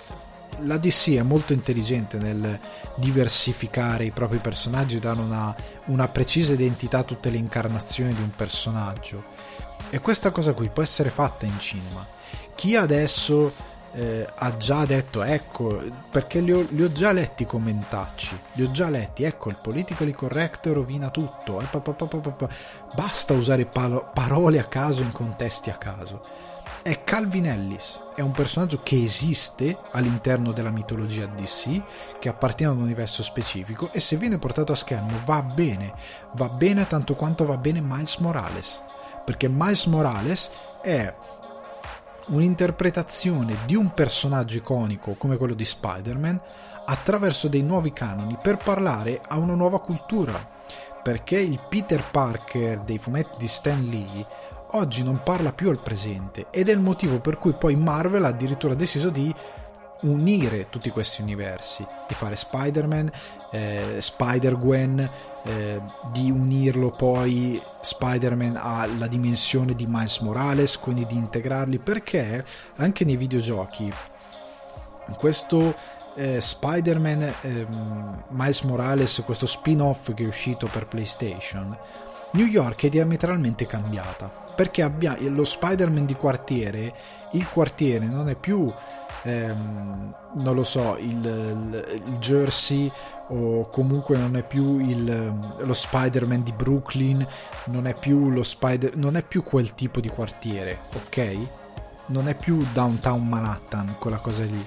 La 0.63 0.77
DC 0.77 1.15
è 1.15 1.21
molto 1.21 1.53
intelligente 1.53 2.17
nel 2.17 2.59
diversificare 2.95 4.05
i 4.05 4.11
propri 4.11 4.37
personaggi 4.37 4.99
dare 4.99 5.19
una, 5.19 5.55
una 5.85 6.07
precisa 6.07 6.53
identità 6.53 6.99
a 6.99 7.03
tutte 7.03 7.29
le 7.29 7.37
incarnazioni 7.37 8.13
di 8.13 8.21
un 8.21 8.31
personaggio. 8.35 9.23
E 9.89 9.99
questa 9.99 10.31
cosa 10.31 10.53
qui 10.53 10.69
può 10.69 10.83
essere 10.83 11.09
fatta 11.09 11.45
in 11.45 11.59
cinema. 11.59 12.05
Chi 12.55 12.75
adesso 12.75 13.51
eh, 13.93 14.27
ha 14.35 14.57
già 14.57 14.85
detto 14.85 15.21
ecco 15.21 15.81
perché 16.09 16.39
li 16.39 16.51
ho, 16.51 16.65
li 16.69 16.83
ho, 16.83 16.91
già 16.91 17.11
letti 17.11 17.43
i 17.43 17.45
commentacci 17.45 18.39
li 18.53 18.63
ho 18.63 18.71
già 18.71 18.89
letti 18.89 19.23
ecco 19.23 19.49
il 19.49 19.57
politically 19.61 20.13
correct 20.13 20.67
rovina 20.67 21.09
tutto 21.09 21.59
eh, 21.59 21.65
pa, 21.65 21.79
pa, 21.79 21.93
pa, 21.93 22.49
basta 22.93 23.33
usare 23.33 23.65
palo, 23.65 24.09
parole 24.13 24.59
a 24.59 24.63
caso 24.63 25.01
in 25.01 25.11
contesti 25.11 25.69
a 25.69 25.75
caso 25.75 26.23
è 26.83 27.03
Calvin 27.03 27.45
Ellis. 27.45 28.01
È 28.15 28.21
un 28.21 28.31
personaggio 28.31 28.79
che 28.81 29.01
esiste 29.01 29.77
all'interno 29.91 30.51
della 30.51 30.71
mitologia 30.71 31.25
DC 31.25 31.81
che 32.19 32.29
appartiene 32.29 32.71
ad 32.71 32.77
un 32.77 32.85
universo 32.85 33.23
specifico 33.23 33.89
e 33.91 33.99
se 33.99 34.17
viene 34.17 34.39
portato 34.39 34.71
a 34.71 34.75
schermo 34.75 35.19
va 35.23 35.43
bene. 35.43 35.93
Va 36.33 36.49
bene 36.49 36.87
tanto 36.87 37.15
quanto 37.15 37.45
va 37.45 37.57
bene 37.57 37.81
Miles 37.81 38.17
Morales. 38.17 38.81
Perché 39.23 39.47
Miles 39.47 39.85
Morales 39.85 40.51
è 40.81 41.13
un'interpretazione 42.27 43.57
di 43.65 43.75
un 43.75 43.93
personaggio 43.93 44.57
iconico 44.57 45.13
come 45.13 45.37
quello 45.37 45.53
di 45.53 45.65
Spider-Man 45.65 46.39
attraverso 46.85 47.47
dei 47.47 47.61
nuovi 47.61 47.93
canoni 47.93 48.37
per 48.41 48.57
parlare 48.57 49.21
a 49.27 49.37
una 49.37 49.53
nuova 49.53 49.79
cultura. 49.79 50.59
Perché 51.03 51.39
il 51.39 51.59
Peter 51.67 52.03
Parker 52.09 52.81
dei 52.81 52.99
fumetti 52.99 53.37
di 53.37 53.47
Stan 53.47 53.83
Lee 53.83 54.25
oggi 54.71 55.03
non 55.03 55.21
parla 55.23 55.51
più 55.51 55.69
al 55.69 55.81
presente 55.81 56.47
ed 56.51 56.69
è 56.69 56.71
il 56.71 56.79
motivo 56.79 57.19
per 57.19 57.37
cui 57.37 57.53
poi 57.53 57.75
Marvel 57.75 58.25
ha 58.25 58.29
addirittura 58.29 58.73
deciso 58.73 59.09
di 59.09 59.33
unire 60.01 60.67
tutti 60.69 60.89
questi 60.89 61.21
universi, 61.21 61.85
di 62.07 62.13
fare 62.13 62.35
Spider-Man, 62.35 63.11
eh, 63.51 63.97
Spider-Gwen, 63.99 65.09
eh, 65.43 65.81
di 66.11 66.31
unirlo 66.31 66.91
poi 66.91 67.61
Spider-Man 67.81 68.57
alla 68.59 69.07
dimensione 69.07 69.75
di 69.75 69.85
Miles 69.87 70.19
Morales, 70.19 70.79
quindi 70.79 71.05
di 71.05 71.15
integrarli, 71.15 71.79
perché 71.79 72.43
anche 72.77 73.05
nei 73.05 73.17
videogiochi 73.17 73.93
questo 75.17 75.75
eh, 76.15 76.41
Spider-Man 76.41 77.33
ehm, 77.41 78.23
Miles 78.29 78.61
Morales, 78.61 79.21
questo 79.25 79.45
spin-off 79.45 80.13
che 80.13 80.23
è 80.23 80.27
uscito 80.27 80.67
per 80.67 80.87
PlayStation, 80.87 81.77
New 82.33 82.45
York 82.45 82.85
è 82.85 82.89
diametralmente 82.89 83.65
cambiata, 83.65 84.50
perché 84.61 84.83
abbia, 84.83 85.17
lo 85.21 85.43
Spider-Man 85.43 86.05
di 86.05 86.13
quartiere, 86.13 86.93
il 87.31 87.49
quartiere 87.49 88.05
non 88.05 88.29
è 88.29 88.35
più 88.35 88.71
ehm, 89.23 90.13
non 90.35 90.53
lo 90.53 90.63
so, 90.63 90.97
il, 90.99 91.25
il, 91.25 92.01
il, 92.05 92.17
Jersey 92.19 92.91
o 93.29 93.67
comunque 93.71 94.17
non 94.17 94.35
è 94.35 94.43
più 94.43 94.77
il, 94.77 95.33
lo 95.57 95.73
Spider-Man 95.73 96.43
di 96.43 96.51
Brooklyn, 96.51 97.25
non 97.65 97.87
è 97.87 97.95
più 97.95 98.29
lo 98.29 98.43
Spider 98.43 98.95
non 98.97 99.15
è 99.15 99.23
più 99.23 99.41
quel 99.41 99.73
tipo 99.73 99.99
di 99.99 100.09
quartiere, 100.09 100.77
ok? 100.93 101.37
Non 102.07 102.27
è 102.27 102.35
più 102.35 102.63
downtown 102.71 103.27
Manhattan, 103.27 103.95
quella 103.97 104.17
cosa 104.17 104.43
lì. 104.43 104.63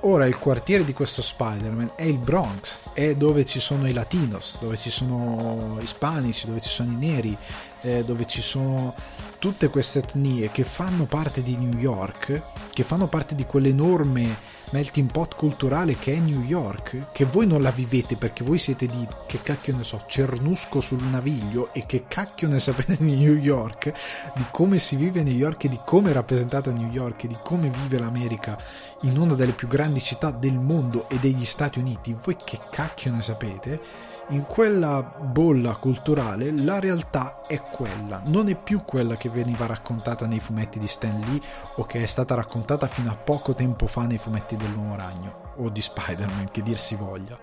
Ora 0.00 0.26
il 0.26 0.38
quartiere 0.38 0.84
di 0.84 0.92
questo 0.92 1.22
Spider-Man 1.22 1.92
è 1.94 2.04
il 2.04 2.18
Bronx, 2.18 2.78
è 2.92 3.14
dove 3.14 3.44
ci 3.44 3.60
sono 3.60 3.88
i 3.88 3.92
latinos, 3.92 4.58
dove 4.60 4.76
ci 4.76 4.90
sono 4.90 5.76
ispanici, 5.80 6.46
dove 6.46 6.60
ci 6.60 6.68
sono 6.68 6.90
i 6.90 6.96
neri, 6.96 7.36
eh, 7.82 8.04
dove 8.04 8.26
ci 8.26 8.42
sono 8.42 8.94
tutte 9.38 9.68
queste 9.68 10.00
etnie 10.00 10.50
che 10.50 10.64
fanno 10.64 11.04
parte 11.04 11.42
di 11.42 11.56
New 11.56 11.78
York, 11.78 12.42
che 12.72 12.82
fanno 12.82 13.06
parte 13.08 13.34
di 13.34 13.44
quell'enorme 13.44 14.56
melting 14.70 15.10
pot 15.10 15.34
culturale 15.34 15.96
che 15.96 16.14
è 16.14 16.18
New 16.18 16.42
York, 16.42 17.12
che 17.12 17.24
voi 17.24 17.46
non 17.46 17.62
la 17.62 17.70
vivete 17.70 18.16
perché 18.16 18.44
voi 18.44 18.58
siete 18.58 18.86
di, 18.86 19.06
che 19.26 19.40
cacchio 19.42 19.76
ne 19.76 19.84
so, 19.84 20.04
Cernusco 20.06 20.80
sul 20.80 21.02
naviglio 21.04 21.72
e 21.72 21.86
che 21.86 22.04
cacchio 22.06 22.48
ne 22.48 22.58
sapete 22.58 22.96
di 22.98 23.16
New 23.16 23.34
York, 23.34 23.92
di 24.34 24.44
come 24.50 24.78
si 24.78 24.96
vive 24.96 25.20
a 25.20 25.22
New 25.22 25.34
York 25.34 25.64
e 25.64 25.68
di 25.68 25.80
come 25.84 26.10
è 26.10 26.12
rappresentata 26.12 26.70
New 26.70 26.90
York 26.90 27.24
e 27.24 27.28
di 27.28 27.36
come 27.42 27.70
vive 27.70 27.98
l'America 27.98 28.58
in 29.02 29.18
una 29.18 29.34
delle 29.34 29.52
più 29.52 29.68
grandi 29.68 30.00
città 30.00 30.30
del 30.30 30.58
mondo 30.58 31.08
e 31.08 31.18
degli 31.18 31.44
Stati 31.44 31.78
Uniti, 31.78 32.16
voi 32.22 32.36
che 32.36 32.58
cacchio 32.70 33.12
ne 33.12 33.22
sapete? 33.22 34.07
In 34.30 34.44
quella 34.44 35.02
bolla 35.02 35.76
culturale 35.76 36.50
la 36.50 36.78
realtà 36.80 37.44
è 37.46 37.62
quella, 37.62 38.20
non 38.26 38.48
è 38.48 38.56
più 38.56 38.82
quella 38.82 39.16
che 39.16 39.30
veniva 39.30 39.64
raccontata 39.64 40.26
nei 40.26 40.40
fumetti 40.40 40.78
di 40.78 40.86
Stan 40.86 41.18
Lee 41.20 41.40
o 41.76 41.84
che 41.84 42.02
è 42.02 42.06
stata 42.06 42.34
raccontata 42.34 42.88
fino 42.88 43.10
a 43.10 43.16
poco 43.16 43.54
tempo 43.54 43.86
fa 43.86 44.04
nei 44.04 44.18
fumetti 44.18 44.56
dell'Uomo 44.56 44.96
Ragno 44.96 45.46
o 45.56 45.70
di 45.70 45.80
Spider-Man, 45.80 46.50
che 46.50 46.62
dir 46.62 46.78
si 46.78 46.94
voglia. 46.94 47.38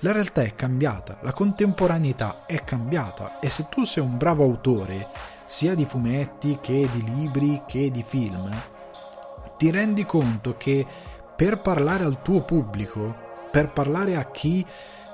La 0.00 0.12
realtà 0.12 0.42
è 0.42 0.54
cambiata, 0.54 1.18
la 1.22 1.32
contemporaneità 1.32 2.46
è 2.46 2.62
cambiata 2.62 3.40
e 3.40 3.48
se 3.50 3.66
tu 3.68 3.84
sei 3.84 4.04
un 4.04 4.16
bravo 4.16 4.44
autore, 4.44 5.08
sia 5.44 5.74
di 5.74 5.86
fumetti 5.86 6.58
che 6.60 6.88
di 6.92 7.02
libri 7.02 7.62
che 7.66 7.90
di 7.90 8.04
film, 8.06 8.48
ti 9.56 9.70
rendi 9.70 10.04
conto 10.04 10.56
che 10.56 10.86
per 11.34 11.60
parlare 11.60 12.04
al 12.04 12.22
tuo 12.22 12.42
pubblico, 12.42 13.26
per 13.50 13.72
parlare 13.72 14.16
a 14.16 14.30
chi 14.30 14.64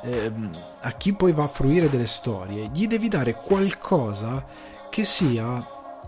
ehm, 0.05 0.51
a 0.81 0.93
chi 0.93 1.15
poi 1.15 1.33
va 1.33 1.45
a 1.45 1.49
fruire 1.49 1.89
delle 1.89 2.07
storie, 2.07 2.71
gli 2.73 2.87
devi 2.87 3.09
dare 3.09 3.35
qualcosa 3.35 4.45
che 4.91 5.05
sia 5.05 5.67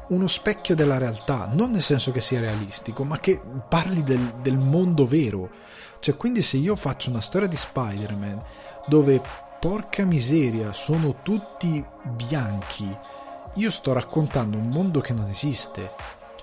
uno 0.08 0.26
specchio 0.26 0.74
della 0.74 0.98
realtà, 0.98 1.48
non 1.52 1.70
nel 1.70 1.82
senso 1.82 2.12
che 2.12 2.20
sia 2.20 2.40
realistico, 2.40 3.02
ma 3.02 3.18
che 3.18 3.40
parli 3.68 4.04
del, 4.04 4.34
del 4.40 4.58
mondo 4.58 5.06
vero. 5.06 5.50
Cioè, 5.98 6.16
quindi 6.16 6.42
se 6.42 6.58
io 6.58 6.76
faccio 6.76 7.10
una 7.10 7.20
storia 7.20 7.48
di 7.48 7.56
Spider-Man 7.56 8.42
dove, 8.86 9.20
porca 9.58 10.04
miseria, 10.04 10.72
sono 10.72 11.16
tutti 11.22 11.84
bianchi, 12.04 12.96
io 13.54 13.70
sto 13.70 13.92
raccontando 13.92 14.56
un 14.56 14.68
mondo 14.68 15.00
che 15.00 15.12
non 15.12 15.28
esiste. 15.28 15.90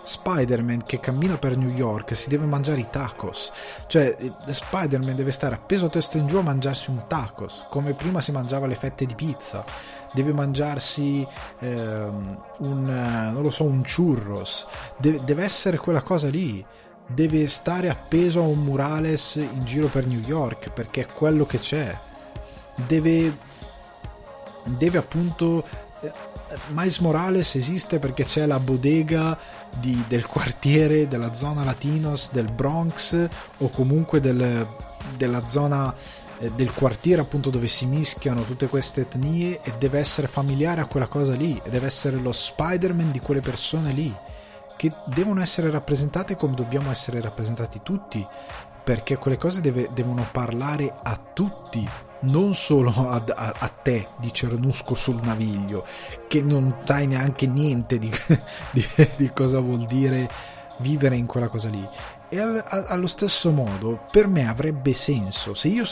Spider-Man 0.04 0.84
che 0.86 1.00
cammina 1.00 1.38
per 1.38 1.58
New 1.58 1.70
York 1.70 2.16
si 2.16 2.30
deve 2.30 2.46
mangiare 2.46 2.82
i 2.82 2.88
tacos. 2.90 3.52
Cioè, 3.88 4.16
eh, 4.20 4.54
Spider-Man 4.54 5.16
deve 5.16 5.32
stare 5.32 5.56
appeso 5.56 5.86
a 5.86 5.90
testa 5.90 6.18
in 6.18 6.28
giù 6.28 6.38
a 6.38 6.42
mangiarsi 6.42 6.90
un 6.90 7.04
tacos, 7.08 7.66
come 7.70 7.94
prima 7.94 8.22
si 8.22 8.32
mangiava 8.32 8.68
le 8.68 8.76
fette 8.76 9.06
di 9.06 9.16
pizza. 9.16 9.64
Deve 10.12 10.34
mangiarsi 10.34 11.26
ehm, 11.60 12.38
un, 12.60 13.44
eh, 13.46 13.52
so, 13.52 13.64
un 13.64 13.84
churros. 13.84 14.68
Deve, 14.98 15.24
deve 15.24 15.44
essere 15.44 15.78
quella 15.78 16.02
cosa 16.02 16.30
lì. 16.30 16.64
Deve 17.06 17.48
stare 17.48 17.90
appeso 17.90 18.42
a 18.42 18.46
un 18.46 18.64
murales 18.64 19.36
in 19.36 19.66
giro 19.66 19.88
per 19.88 20.06
New 20.06 20.22
York 20.22 20.70
perché 20.70 21.02
è 21.02 21.08
quello 21.08 21.46
che 21.46 21.60
c'è. 21.60 21.98
Deve, 22.76 23.36
deve 24.64 24.98
appunto 24.98 25.66
eh, 26.02 26.12
Miles 26.70 27.00
Morales 27.00 27.56
esiste 27.56 27.98
perché 28.00 28.26
c'è 28.26 28.46
la 28.46 28.60
bodega 28.60 29.38
di, 29.80 30.04
del 30.08 30.26
quartiere, 30.26 31.08
della 31.08 31.34
zona 31.34 31.64
Latinos, 31.64 32.32
del 32.32 32.52
Bronx 32.52 33.28
o 33.58 33.70
comunque 33.70 34.20
del, 34.20 34.68
della 35.18 35.46
zona 35.48 35.94
eh, 36.40 36.52
del 36.52 36.74
quartiere 36.74 37.22
appunto 37.22 37.50
dove 37.50 37.68
si 37.68 37.86
mischiano 37.86 38.44
tutte 38.44 38.68
queste 38.68 39.02
etnie 39.02 39.62
e 39.64 39.74
deve 39.78 40.00
essere 40.00 40.28
familiare 40.28 40.82
a 40.82 40.86
quella 40.86 41.08
cosa 41.08 41.34
lì 41.34 41.60
e 41.64 41.70
deve 41.70 41.88
essere 41.88 42.18
lo 42.18 42.32
Spider-Man 42.32 43.12
di 43.12 43.20
quelle 43.20 43.42
persone 43.42 43.92
lì 43.92 44.14
che 44.76 44.92
devono 45.06 45.42
essere 45.42 45.70
rappresentate 45.70 46.36
come 46.36 46.56
dobbiamo 46.56 46.92
essere 46.92 47.22
rappresentati 47.22 47.82
tutti 47.84 48.26
perché 48.84 49.18
quelle 49.18 49.38
cose 49.38 49.62
deve, 49.62 49.90
devono 49.94 50.28
parlare 50.32 50.94
a 51.02 51.18
tutti 51.34 51.88
non 52.24 52.54
solo 52.54 52.92
a, 53.10 53.24
a, 53.26 53.54
a, 53.58 53.68
te 53.68 54.08
di 54.18 54.32
Cernusco 54.34 54.96
sul 54.96 55.20
naviglio, 55.22 55.86
che 56.28 56.42
non 56.42 56.78
sai 56.84 57.08
neanche 57.08 57.48
niente 57.48 57.98
di, 58.00 58.12
di, 58.72 58.86
di 59.16 59.32
cosa 59.34 59.60
vuol 59.60 59.86
dire 59.86 60.30
vivere 60.78 61.16
in 61.16 61.26
quella 61.26 61.48
cosa 61.48 61.70
lì. 61.70 61.88
E 62.30 62.40
allo 62.40 63.06
stesso 63.06 63.52
modo, 63.52 64.08
per 64.10 64.28
me 64.28 64.48
avrebbe 64.48 64.96
senso 64.96 65.54
se 65.54 65.68
io. 65.68 65.84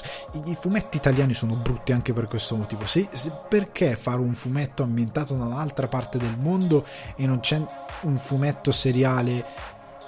I 0.46 0.58
fumetti 0.60 0.98
italiani 0.98 1.36
sono 1.36 1.54
brutti 1.54 1.92
anche 1.92 2.14
per 2.14 2.28
questo 2.28 2.56
motivo. 2.56 2.88
Se, 2.88 3.10
se, 3.12 3.32
perché 3.48 3.96
fare 3.96 4.22
un 4.22 4.34
fumetto 4.34 4.82
ambientato 4.82 5.36
da 5.36 5.46
un'altra 5.46 5.88
parte 5.88 6.18
del 6.18 6.36
mondo 6.40 6.84
e 7.16 7.28
non 7.28 7.42
c'è 7.42 7.62
un 8.02 8.18
fumetto 8.18 8.72
seriale 8.72 9.46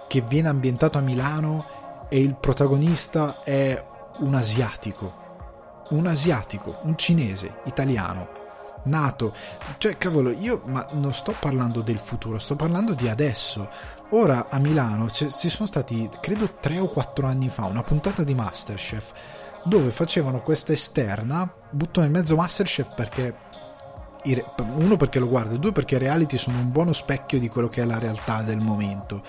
che 0.08 0.22
viene 0.22 0.48
ambientato 0.48 0.98
a 0.98 1.02
Milano 1.02 1.66
e 2.10 2.20
il 2.20 2.34
protagonista 2.34 3.44
è 3.44 3.84
un 4.18 4.34
asiatico? 4.34 5.23
Un 5.94 6.08
asiatico, 6.08 6.80
un 6.84 6.98
cinese, 6.98 7.62
italiano, 7.66 8.28
nato. 8.84 9.34
Cioè, 9.78 9.98
cavolo, 9.98 10.32
io 10.32 10.62
ma 10.66 10.86
non 10.92 11.14
sto 11.14 11.36
parlando 11.40 11.82
del 11.82 12.00
futuro, 12.00 12.38
sto 12.38 12.56
parlando 12.56 12.94
di 12.94 13.08
adesso. 13.08 13.70
Ora 14.10 14.48
a 14.50 14.60
Milano 14.60 15.10
ci 15.10 15.50
sono 15.50 15.68
stati, 15.68 16.10
credo, 16.20 16.58
tre 16.60 16.80
o 16.80 16.88
quattro 16.88 17.28
anni 17.28 17.50
fa, 17.50 17.66
una 17.66 17.84
puntata 17.84 18.24
di 18.24 18.36
Masterchef 18.36 19.12
dove 19.64 19.92
facevano 19.92 20.42
questa 20.42 20.74
esterna, 20.74 21.52
butto 21.70 22.02
in 22.02 22.12
mezzo 22.12 22.36
Masterchef 22.36 22.94
perché 22.94 23.52
uno 24.76 24.96
perché 24.96 25.20
lo 25.20 25.28
guardo, 25.28 25.58
due 25.58 25.72
perché 25.72 25.96
i 25.96 26.00
reality 26.00 26.38
sono 26.38 26.60
un 26.60 26.72
buono 26.72 26.94
specchio 26.94 27.40
di 27.40 27.50
quello 27.50 27.70
che 27.70 27.82
è 27.82 27.86
la 27.86 28.00
realtà 28.00 28.42
del 28.42 28.60
momento 28.60 29.22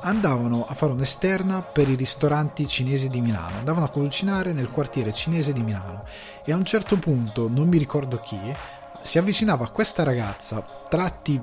andavano 0.00 0.66
a 0.68 0.74
fare 0.74 0.92
un'esterna 0.92 1.62
per 1.62 1.88
i 1.88 1.94
ristoranti 1.94 2.66
cinesi 2.66 3.08
di 3.08 3.20
Milano, 3.20 3.58
andavano 3.58 3.86
a 3.86 3.90
cucinare 3.90 4.52
nel 4.52 4.70
quartiere 4.70 5.12
cinese 5.12 5.52
di 5.52 5.62
Milano 5.62 6.04
e 6.44 6.52
a 6.52 6.56
un 6.56 6.64
certo 6.64 6.96
punto, 6.98 7.48
non 7.48 7.68
mi 7.68 7.78
ricordo 7.78 8.20
chi, 8.20 8.38
si 9.02 9.18
avvicinava 9.18 9.64
a 9.64 9.70
questa 9.70 10.02
ragazza, 10.02 10.64
tratti 10.88 11.40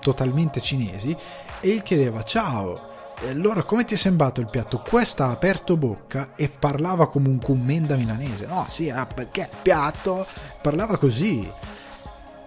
totalmente 0.00 0.60
cinesi, 0.60 1.16
e 1.60 1.68
gli 1.68 1.82
chiedeva 1.82 2.22
ciao. 2.22 2.94
Allora, 3.26 3.62
come 3.62 3.84
ti 3.84 3.94
è 3.94 3.96
sembrato 3.96 4.40
il 4.40 4.48
piatto? 4.48 4.82
Questa 4.86 5.26
ha 5.26 5.30
aperto 5.30 5.76
bocca 5.76 6.32
e 6.36 6.50
parlava 6.50 7.08
come 7.08 7.28
un 7.28 7.38
commenda 7.38 7.96
milanese. 7.96 8.46
No, 8.46 8.66
sì, 8.68 8.90
ah, 8.90 9.06
perché 9.06 9.40
il 9.40 9.58
piatto 9.62 10.26
parlava 10.60 10.98
così 10.98 11.50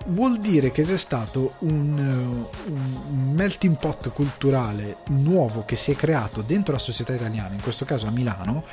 vuol 0.09 0.39
dire 0.39 0.71
che 0.71 0.83
c'è 0.83 0.97
stato 0.97 1.55
un, 1.59 2.45
un, 2.65 3.31
melting 3.33 3.77
pot 3.77 4.11
culturale 4.11 4.97
nuovo 5.07 5.65
che 5.65 5.75
si 5.75 5.91
è 5.91 5.95
creato 5.95 6.41
dentro 6.41 6.73
la 6.73 6.79
società 6.79 7.13
italiana, 7.13 7.55
in 7.55 7.61
questo 7.61 7.85
caso 7.85 8.07
a 8.07 8.11
Milano, 8.11 8.63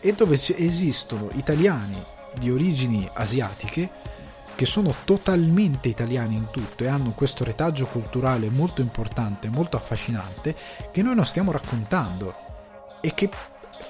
e 0.00 0.12
dove 0.12 0.34
esistono 0.34 1.30
italiani 1.34 2.02
di 2.38 2.50
origini 2.50 3.08
asiatiche 3.12 4.12
che 4.54 4.66
sono 4.66 4.94
totalmente 5.04 5.88
italiani 5.88 6.36
in 6.36 6.50
tutto 6.50 6.84
e 6.84 6.88
hanno 6.88 7.12
questo 7.12 7.42
retaggio 7.44 7.86
culturale 7.86 8.48
molto 8.50 8.80
importante, 8.80 9.48
molto 9.48 9.76
affascinante, 9.76 10.54
che 10.90 11.02
noi 11.02 11.14
non 11.14 11.26
stiamo 11.26 11.50
raccontando 11.50 12.34
e 13.00 13.14
che 13.14 13.28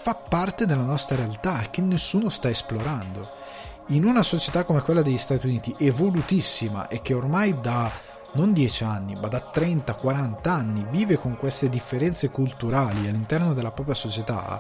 fa 0.03 0.15
parte 0.15 0.67
della 0.67 0.83
nostra 0.83 1.17
realtà 1.17 1.63
e 1.63 1.71
che 1.71 1.81
nessuno 1.81 2.29
sta 2.29 2.49
esplorando 2.49 3.43
in 3.89 4.05
una 4.05 4.23
società 4.23 4.65
come 4.65 4.81
quella 4.81 5.03
degli 5.03 5.19
Stati 5.19 5.47
Uniti, 5.47 5.75
evolutissima 5.79 6.89
e 6.89 7.03
che 7.03 7.15
ormai 7.15 7.61
da 7.61 7.91
non 8.33 8.53
10 8.53 8.85
anni, 8.85 9.15
ma 9.15 9.29
da 9.29 9.51
30-40 9.53 10.49
anni 10.49 10.87
vive 10.91 11.17
con 11.17 11.37
queste 11.37 11.69
differenze 11.69 12.31
culturali 12.31 13.09
all'interno 13.09 13.55
della 13.55 13.71
propria 13.71 13.95
società, 13.95 14.59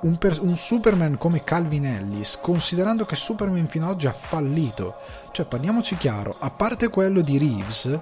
un, 0.00 0.18
per- 0.18 0.40
un, 0.42 0.56
Superman 0.56 1.16
come 1.16 1.44
Calvin 1.44 1.86
Ellis, 1.86 2.38
considerando 2.40 3.04
che 3.04 3.16
Superman 3.16 3.68
fino 3.68 3.86
ad 3.86 3.92
oggi 3.92 4.08
ha 4.08 4.12
fallito, 4.12 4.96
cioè 5.30 5.46
parliamoci 5.46 5.96
chiaro, 5.96 6.36
a 6.38 6.50
parte 6.50 6.88
quello 6.88 7.20
di 7.20 7.38
Reeves, 7.38 8.00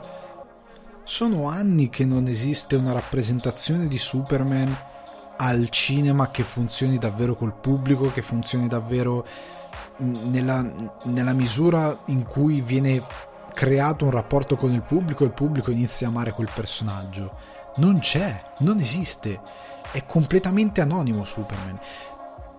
sono 1.04 1.48
anni 1.48 1.90
che 1.90 2.04
non 2.04 2.26
esiste 2.26 2.76
una 2.76 2.92
rappresentazione 2.92 3.86
di 3.86 3.98
Superman 3.98 4.76
al 5.36 5.68
cinema 5.70 6.30
che 6.30 6.42
funzioni 6.42 6.98
davvero 6.98 7.34
col 7.34 7.54
pubblico, 7.54 8.10
che 8.12 8.22
funzioni 8.22 8.68
davvero 8.68 9.26
nella, 10.00 10.64
nella 11.04 11.32
misura 11.32 12.00
in 12.06 12.24
cui 12.24 12.60
viene 12.60 13.02
creato 13.52 14.04
un 14.04 14.10
rapporto 14.10 14.56
con 14.56 14.72
il 14.72 14.82
pubblico 14.82 15.24
il 15.24 15.32
pubblico 15.32 15.70
inizia 15.70 16.06
a 16.06 16.10
amare 16.10 16.32
quel 16.32 16.50
personaggio. 16.52 17.58
Non 17.76 17.98
c'è, 17.98 18.42
non 18.58 18.80
esiste, 18.80 19.40
è 19.92 20.04
completamente 20.06 20.80
anonimo 20.80 21.24
Superman. 21.24 21.78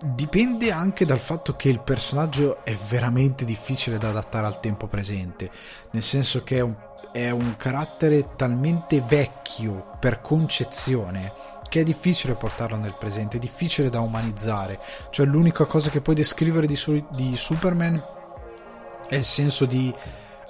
Dipende 0.04 0.72
anche 0.72 1.04
dal 1.04 1.20
fatto 1.20 1.54
che 1.54 1.68
il 1.68 1.80
personaggio 1.80 2.64
è 2.64 2.74
veramente 2.88 3.44
difficile 3.44 3.98
da 3.98 4.08
adattare 4.08 4.46
al 4.46 4.58
tempo 4.58 4.86
presente, 4.88 5.50
nel 5.92 6.02
senso 6.02 6.42
che 6.42 6.56
è 6.56 6.60
un, 6.60 6.74
è 7.12 7.30
un 7.30 7.54
carattere 7.56 8.34
talmente 8.34 9.00
vecchio 9.06 9.96
per 10.00 10.20
concezione 10.20 11.41
che 11.72 11.80
è 11.80 11.84
difficile 11.84 12.34
portarlo 12.34 12.76
nel 12.76 12.94
presente, 12.98 13.38
è 13.38 13.40
difficile 13.40 13.88
da 13.88 14.00
umanizzare. 14.00 14.78
Cioè 15.08 15.24
l'unica 15.24 15.64
cosa 15.64 15.88
che 15.88 16.02
puoi 16.02 16.14
descrivere 16.14 16.66
di, 16.66 16.78
di 17.12 17.34
Superman 17.34 18.04
è 19.08 19.14
il 19.14 19.24
senso 19.24 19.64
di 19.64 19.90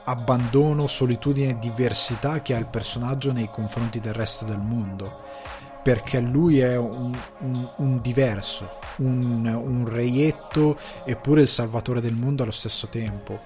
abbandono, 0.03 0.89
solitudine 0.89 1.51
e 1.51 1.59
diversità 1.61 2.43
che 2.43 2.57
ha 2.57 2.59
il 2.59 2.67
personaggio 2.67 3.31
nei 3.31 3.49
confronti 3.49 4.01
del 4.01 4.15
resto 4.15 4.45
del 4.45 4.59
mondo. 4.59 5.21
Perché 5.81 6.19
lui 6.19 6.59
è 6.59 6.77
un, 6.77 7.17
un, 7.39 7.69
un 7.77 8.01
diverso, 8.01 8.79
un, 8.97 9.47
un, 9.47 9.89
reietto 9.89 10.77
eppure 11.05 11.43
il 11.43 11.49
salvatore 11.49 12.01
del 12.01 12.15
mondo 12.15 12.43
allo 12.43 12.51
stesso 12.51 12.89
tempo. 12.89 13.39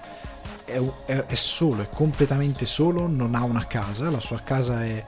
È, 0.65 0.81
è, 1.05 1.25
è 1.27 1.35
solo, 1.35 1.83
è 1.83 1.91
completamente 1.91 2.65
solo, 2.65 3.07
non 3.07 3.35
ha 3.35 3.45
una 3.45 3.67
casa, 3.67 4.09
la 4.09 4.21
sua 4.21 4.41
casa 4.41 4.83
è 4.83 5.05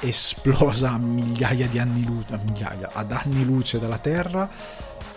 esplosa 0.00 0.90
a 0.90 0.98
migliaia 0.98 1.66
di 1.66 1.78
anni 1.78 2.04
luce, 2.04 2.38
migliaia, 2.42 2.90
ad 2.92 3.12
anni 3.12 3.44
luce 3.44 3.78
dalla 3.78 3.98
Terra, 3.98 4.48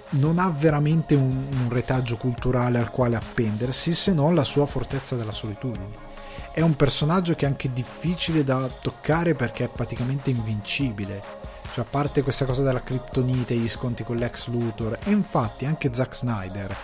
non 0.10 0.38
ha 0.38 0.50
veramente 0.50 1.16
un, 1.16 1.48
un 1.52 1.70
retaggio 1.70 2.18
culturale 2.18 2.80
al 2.80 2.92
quale 2.92 3.16
appendersi 3.16 3.94
se 3.94 4.14
non 4.14 4.36
la 4.36 4.44
sua 4.44 4.66
fortezza 4.66 5.16
della 5.16 5.32
solitudine. 5.32 6.12
È 6.52 6.62
un 6.62 6.76
personaggio 6.76 7.34
che 7.34 7.46
è 7.46 7.50
anche 7.50 7.72
difficile 7.74 8.44
da 8.44 8.70
toccare 8.80 9.34
perché 9.34 9.66
è 9.66 9.70
praticamente 9.70 10.30
invincibile. 10.30 11.22
Cioè, 11.74 11.84
a 11.84 11.88
parte 11.90 12.22
questa 12.22 12.46
cosa 12.46 12.62
della 12.62 12.84
criptonite, 12.84 13.56
gli 13.56 13.68
sconti 13.68 14.04
con 14.04 14.18
l'ex 14.18 14.48
Luthor, 14.48 15.00
e 15.04 15.10
infatti 15.10 15.66
anche 15.66 15.92
Zack 15.92 16.16
Snyder, 16.16 16.76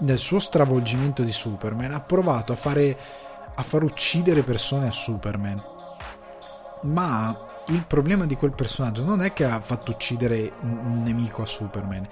nel 0.00 0.18
suo 0.18 0.38
stravolgimento 0.38 1.22
di 1.22 1.32
Superman, 1.32 1.92
ha 1.92 2.00
provato 2.00 2.52
a 2.52 2.56
fare, 2.56 2.98
a 3.54 3.62
far 3.62 3.82
uccidere 3.84 4.42
persone 4.42 4.88
a 4.88 4.92
Superman 4.92 5.76
ma 6.82 7.36
il 7.68 7.84
problema 7.86 8.24
di 8.26 8.36
quel 8.36 8.52
personaggio 8.52 9.04
non 9.04 9.22
è 9.22 9.32
che 9.32 9.44
ha 9.44 9.60
fatto 9.60 9.90
uccidere 9.90 10.52
un 10.60 11.02
nemico 11.02 11.42
a 11.42 11.46
Superman, 11.46 12.08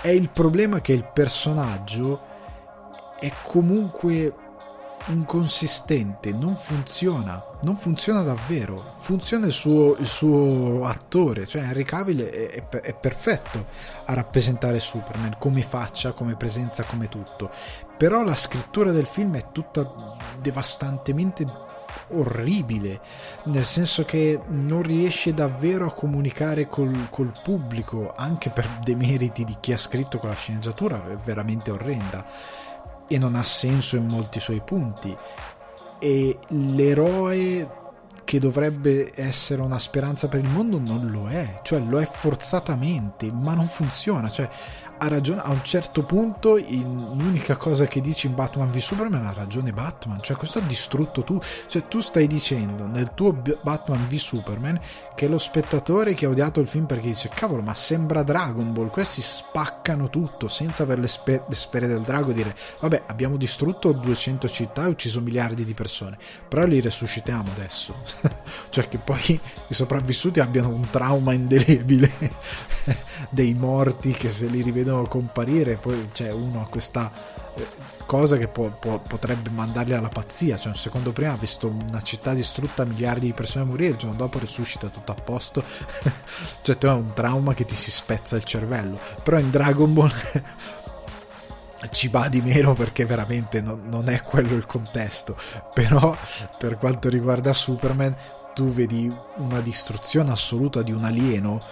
è 0.00 0.08
il 0.08 0.30
problema 0.30 0.80
che 0.80 0.92
il 0.92 1.04
personaggio 1.12 2.20
è 3.18 3.32
comunque 3.42 4.32
inconsistente, 5.06 6.32
non 6.32 6.54
funziona, 6.54 7.42
non 7.62 7.76
funziona 7.76 8.22
davvero. 8.22 8.94
Funziona 8.98 9.46
il 9.46 9.52
suo, 9.52 9.96
il 9.96 10.06
suo 10.06 10.84
attore, 10.86 11.46
cioè 11.46 11.62
Henry 11.62 11.84
Cavill 11.84 12.22
è, 12.22 12.50
è, 12.50 12.80
è, 12.80 12.94
perfetto 12.94 13.66
a 14.04 14.14
rappresentare 14.14 14.80
Superman, 14.80 15.36
come 15.38 15.62
faccia, 15.62 16.12
come 16.12 16.36
presenza, 16.36 16.84
come 16.84 17.08
tutto. 17.08 17.50
Però 17.96 18.22
la 18.22 18.36
scrittura 18.36 18.92
del 18.92 19.06
film 19.06 19.36
è 19.36 19.46
tutta 19.52 19.90
devastantemente 20.40 21.66
orribile, 22.10 23.00
nel 23.44 23.64
senso 23.64 24.04
che 24.04 24.40
non 24.48 24.82
riesce 24.82 25.34
davvero 25.34 25.86
a 25.86 25.92
comunicare 25.92 26.66
col, 26.68 27.08
col 27.10 27.32
pubblico, 27.42 28.14
anche 28.16 28.50
per 28.50 28.66
demeriti 28.82 29.44
di 29.44 29.56
chi 29.60 29.72
ha 29.72 29.76
scritto 29.76 30.18
quella 30.18 30.34
sceneggiatura, 30.34 31.08
è 31.08 31.16
veramente 31.16 31.70
orrenda 31.70 32.24
e 33.06 33.18
non 33.18 33.34
ha 33.34 33.44
senso 33.44 33.96
in 33.96 34.06
molti 34.06 34.38
suoi 34.40 34.60
punti. 34.60 35.16
E 36.00 36.38
l'eroe 36.48 37.76
che 38.28 38.38
dovrebbe 38.38 39.12
essere 39.14 39.62
una 39.62 39.78
speranza 39.78 40.28
per 40.28 40.40
il 40.40 40.50
mondo 40.50 40.78
non 40.78 41.10
lo 41.10 41.28
è, 41.28 41.60
cioè 41.62 41.80
lo 41.80 41.98
è 41.98 42.06
forzatamente, 42.10 43.32
ma 43.32 43.54
non 43.54 43.66
funziona, 43.66 44.30
cioè 44.30 44.48
ha 44.98 45.08
ragione 45.08 45.40
a 45.40 45.50
un 45.50 45.62
certo 45.62 46.02
punto 46.02 46.56
l'unica 46.56 47.56
cosa 47.56 47.86
che 47.86 48.00
dici 48.00 48.26
in 48.26 48.34
Batman 48.34 48.70
v 48.70 48.78
Superman 48.78 49.24
ha 49.26 49.32
ragione 49.32 49.72
Batman 49.72 50.20
cioè 50.20 50.36
questo 50.36 50.58
ha 50.58 50.62
distrutto 50.62 51.22
tu. 51.22 51.40
Cioè 51.66 51.86
tu 51.88 52.00
stai 52.00 52.26
dicendo 52.26 52.86
nel 52.86 53.12
tuo 53.14 53.32
Batman 53.32 54.06
v 54.08 54.14
Superman 54.14 54.80
che 55.14 55.28
lo 55.28 55.38
spettatore 55.38 56.14
che 56.14 56.26
ha 56.26 56.28
odiato 56.28 56.60
il 56.60 56.66
film 56.66 56.86
perché 56.86 57.08
dice 57.08 57.30
cavolo 57.32 57.62
ma 57.62 57.74
sembra 57.74 58.22
Dragon 58.22 58.72
Ball 58.72 58.90
questi 58.90 59.22
spaccano 59.22 60.10
tutto 60.10 60.48
senza 60.48 60.82
avere 60.82 61.02
le, 61.02 61.08
spe- 61.08 61.42
le 61.46 61.54
sfere 61.54 61.86
del 61.86 62.02
drago 62.02 62.32
dire 62.32 62.56
vabbè 62.80 63.04
abbiamo 63.06 63.36
distrutto 63.36 63.92
200 63.92 64.48
città 64.48 64.84
e 64.84 64.88
ucciso 64.88 65.20
miliardi 65.20 65.64
di 65.64 65.74
persone 65.74 66.18
però 66.48 66.64
li 66.64 66.80
resuscitiamo 66.80 67.50
adesso. 67.54 67.94
Cioè 68.70 68.88
che 68.88 68.98
poi 68.98 69.40
i 69.68 69.74
sopravvissuti 69.74 70.40
abbiano 70.40 70.68
un 70.68 70.88
trauma 70.90 71.32
indelebile 71.32 72.10
dei 73.30 73.54
morti 73.54 74.12
che 74.12 74.28
se 74.28 74.46
li 74.46 74.62
rivedono 74.62 74.87
vedono 74.88 75.06
comparire, 75.06 75.76
poi 75.76 76.08
c'è 76.12 76.32
uno 76.32 76.62
a 76.62 76.66
questa 76.68 77.10
eh, 77.54 77.66
cosa 78.06 78.38
che 78.38 78.48
può, 78.48 78.68
può, 78.68 78.98
potrebbe 78.98 79.50
mandarli 79.50 79.92
alla 79.92 80.08
pazzia. 80.08 80.56
Cioè, 80.56 80.68
un 80.68 80.78
secondo 80.78 81.12
prima 81.12 81.32
ha 81.32 81.36
visto 81.36 81.68
una 81.68 82.00
città 82.00 82.32
distrutta, 82.32 82.84
miliardi 82.84 83.26
di 83.26 83.32
persone 83.32 83.64
morire, 83.64 83.90
il 83.90 83.96
giorno 83.96 84.16
dopo 84.16 84.38
risuscita 84.38 84.88
tutto 84.88 85.12
a 85.12 85.14
posto. 85.14 85.62
cioè, 86.62 86.78
tu 86.78 86.86
hai 86.86 86.96
un 86.96 87.12
trauma 87.12 87.52
che 87.52 87.66
ti 87.66 87.74
si 87.74 87.90
spezza 87.90 88.36
il 88.36 88.44
cervello. 88.44 88.98
Però 89.22 89.38
in 89.38 89.50
Dragon 89.50 89.92
Ball 89.92 90.12
ci 91.90 92.08
va 92.08 92.28
di 92.28 92.40
meno 92.40 92.72
perché 92.72 93.04
veramente 93.04 93.60
non, 93.60 93.82
non 93.88 94.08
è 94.08 94.22
quello 94.22 94.54
il 94.54 94.66
contesto. 94.66 95.36
Però, 95.74 96.16
per 96.56 96.78
quanto 96.78 97.10
riguarda 97.10 97.52
Superman, 97.52 98.16
tu 98.54 98.70
vedi 98.70 99.12
una 99.36 99.60
distruzione 99.60 100.32
assoluta 100.32 100.82
di 100.82 100.90
un 100.90 101.04
alieno 101.04 101.62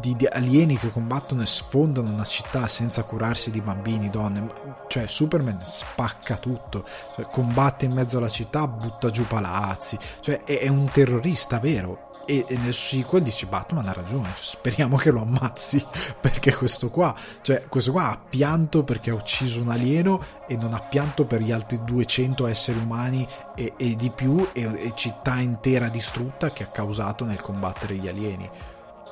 di, 0.00 0.16
di, 0.16 0.26
alieni 0.26 0.76
che 0.76 0.90
combattono 0.90 1.42
e 1.42 1.46
sfondano 1.46 2.10
una 2.10 2.24
città 2.24 2.66
senza 2.68 3.04
curarsi 3.04 3.50
di 3.50 3.60
bambini, 3.60 4.10
donne. 4.10 4.48
Cioè, 4.88 5.06
Superman 5.06 5.62
spacca 5.62 6.36
tutto, 6.36 6.84
cioè, 7.14 7.26
combatte 7.30 7.84
in 7.84 7.92
mezzo 7.92 8.18
alla 8.18 8.28
città, 8.28 8.66
butta 8.66 9.10
giù 9.10 9.26
palazzi, 9.26 9.98
cioè 10.20 10.42
è, 10.44 10.60
è 10.60 10.68
un 10.68 10.88
terrorista 10.90 11.58
vero. 11.58 12.04
E, 12.28 12.44
nel 12.48 12.74
sequel 12.74 13.22
dice 13.22 13.46
Batman 13.46 13.86
ha 13.86 13.92
ragione, 13.92 14.28
cioè, 14.34 14.42
speriamo 14.42 14.96
che 14.96 15.12
lo 15.12 15.22
ammazzi 15.22 15.84
perché 16.20 16.54
questo 16.54 16.90
qua, 16.90 17.14
cioè 17.40 17.66
questo 17.68 17.92
qua 17.92 18.10
ha 18.10 18.18
pianto 18.18 18.82
perché 18.82 19.10
ha 19.10 19.14
ucciso 19.14 19.60
un 19.60 19.70
alieno 19.70 20.20
e 20.48 20.56
non 20.56 20.74
ha 20.74 20.80
pianto 20.80 21.24
per 21.24 21.40
gli 21.40 21.52
altri 21.52 21.78
200 21.84 22.48
esseri 22.48 22.78
umani 22.78 23.26
e, 23.54 23.74
e 23.76 23.94
di 23.94 24.10
più 24.10 24.48
e, 24.52 24.62
e 24.62 24.92
città 24.96 25.38
intera 25.38 25.88
distrutta 25.88 26.50
che 26.50 26.64
ha 26.64 26.68
causato 26.68 27.24
nel 27.24 27.40
combattere 27.40 27.94
gli 27.94 28.08
alieni 28.08 28.50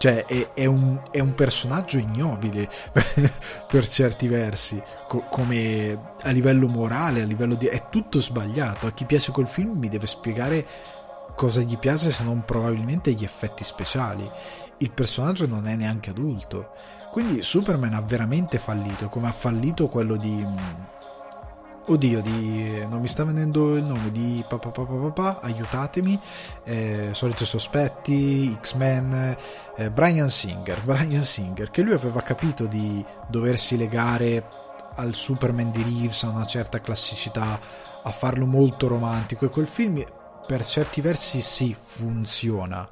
cioè 0.05 0.27
è, 0.27 0.51
è, 0.53 0.67
un, 0.67 1.01
è 1.11 1.21
un, 1.21 1.35
personaggio 1.35 1.97
ignobile 1.97 2.69
per 3.67 3.89
certi 3.89 4.29
versi, 4.29 4.83
co- 5.09 5.25
come 5.31 5.99
a 6.21 6.31
livello 6.31 6.69
morale, 6.69 7.23
a 7.23 7.25
livello 7.25 7.55
di... 7.55 7.65
è 7.69 7.89
tutto 7.89 8.21
sbagliato. 8.21 8.87
A 8.87 8.93
chi 8.93 9.07
piace 9.07 9.33
quel 9.33 9.47
film 9.47 9.79
mi 9.79 9.89
deve 9.89 10.05
spiegare 10.05 10.67
cosa 11.35 11.63
gli 11.63 11.79
piace 11.79 12.11
se 12.11 12.23
non 12.23 12.45
probabilmente 12.45 13.13
gli 13.13 13.25
effetti 13.25 13.65
speciali. 13.65 14.31
Il 14.77 14.91
personaggio 14.91 15.47
non 15.47 15.67
è 15.67 15.75
neanche 15.75 16.11
adulto. 16.11 16.73
Quindi 17.11 17.43
Superman 17.43 17.95
ha 17.95 18.03
veramente 18.03 18.59
fallito, 18.59 19.09
come 19.09 19.29
ha 19.29 19.33
fallito 19.33 19.89
quello 19.89 20.17
di 20.17 20.47
Oddio, 21.87 22.23
di, 22.23 22.83
non 22.89 23.03
mi 23.03 23.09
sta 23.09 23.25
venendo 23.25 23.77
il 23.77 23.85
nome 23.85 24.11
di 24.11 24.43
papà, 24.49 24.71
papà, 24.71 24.91
papà 24.95 25.41
aiutatemi. 25.43 26.19
Eh, 26.65 27.11
Soliti 27.13 27.45
sospetti, 27.45 28.57
X-Men, 28.59 29.37
eh, 29.77 29.91
Brian 29.91 30.31
Singer. 30.31 30.81
Brian 30.85 31.23
Singer, 31.23 31.71
che 31.71 31.83
lui 31.83 31.93
aveva 31.93 32.23
capito 32.23 32.65
di 32.65 33.05
doversi 33.29 33.77
legare 33.77 34.49
al 34.95 35.13
Superman 35.13 35.71
di 35.73 35.83
Reeves, 35.83 36.23
a 36.23 36.31
una 36.31 36.47
certa 36.47 36.81
classicità, 36.81 37.61
a 38.03 38.11
farlo 38.13 38.47
molto 38.47 38.89
romantico. 38.89 39.45
E 39.45 39.51
quel 39.51 39.67
film, 39.67 40.03
per 40.47 40.65
certi 40.65 41.03
versi, 41.03 41.43
sì, 41.43 41.77
funziona 41.79 42.89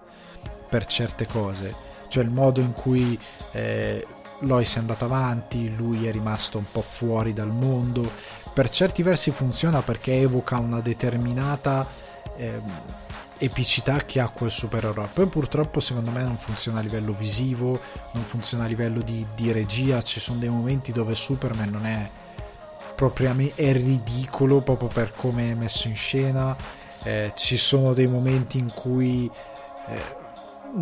per 0.69 0.85
certe 0.85 1.27
cose. 1.27 1.75
Cioè 2.09 2.23
il 2.23 2.31
modo 2.31 2.61
in 2.61 2.75
cui. 2.75 3.19
Eh, 3.53 4.07
Lois 4.45 4.75
è 4.75 4.81
andata 4.81 5.05
avanti, 5.05 5.73
lui 5.77 6.07
è 6.07 6.11
rimasto 6.11 6.59
un 6.59 6.65
po' 6.69 6.83
fuori 6.83 7.33
dal 7.33 7.53
mondo 7.53 8.11
per 8.53 8.69
certi 8.69 9.03
versi 9.03 9.31
funziona 9.31 9.81
perché 9.83 10.21
evoca 10.21 10.59
una 10.59 10.81
determinata 10.81 11.87
eh, 12.37 12.61
epicità 13.39 14.05
che 14.05 14.21
ha 14.21 14.29
quel 14.29 14.51
supereroe. 14.51 15.09
Poi 15.13 15.27
purtroppo 15.27 15.81
secondo 15.81 16.11
me 16.11 16.23
non 16.23 16.37
funziona 16.37 16.79
a 16.79 16.83
livello 16.83 17.13
visivo, 17.13 17.81
non 18.13 18.23
funziona 18.23 18.65
a 18.65 18.69
livello 18.69 19.01
di, 19.01 19.27
di 19.35 19.51
regia, 19.51 20.03
ci 20.03 20.21
sono 20.21 20.39
dei 20.39 20.49
momenti 20.49 20.93
dove 20.93 21.15
Superman 21.15 21.71
non 21.71 21.87
è 21.87 22.09
propriamente 22.95 23.73
ridicolo 23.73 24.61
proprio 24.61 24.89
per 24.89 25.13
come 25.17 25.51
è 25.51 25.55
messo 25.55 25.89
in 25.89 25.97
scena, 25.97 26.57
eh, 27.03 27.33
ci 27.35 27.57
sono 27.57 27.95
dei 27.95 28.07
momenti 28.07 28.59
in 28.59 28.73
cui 28.73 29.29
eh, 29.89 30.21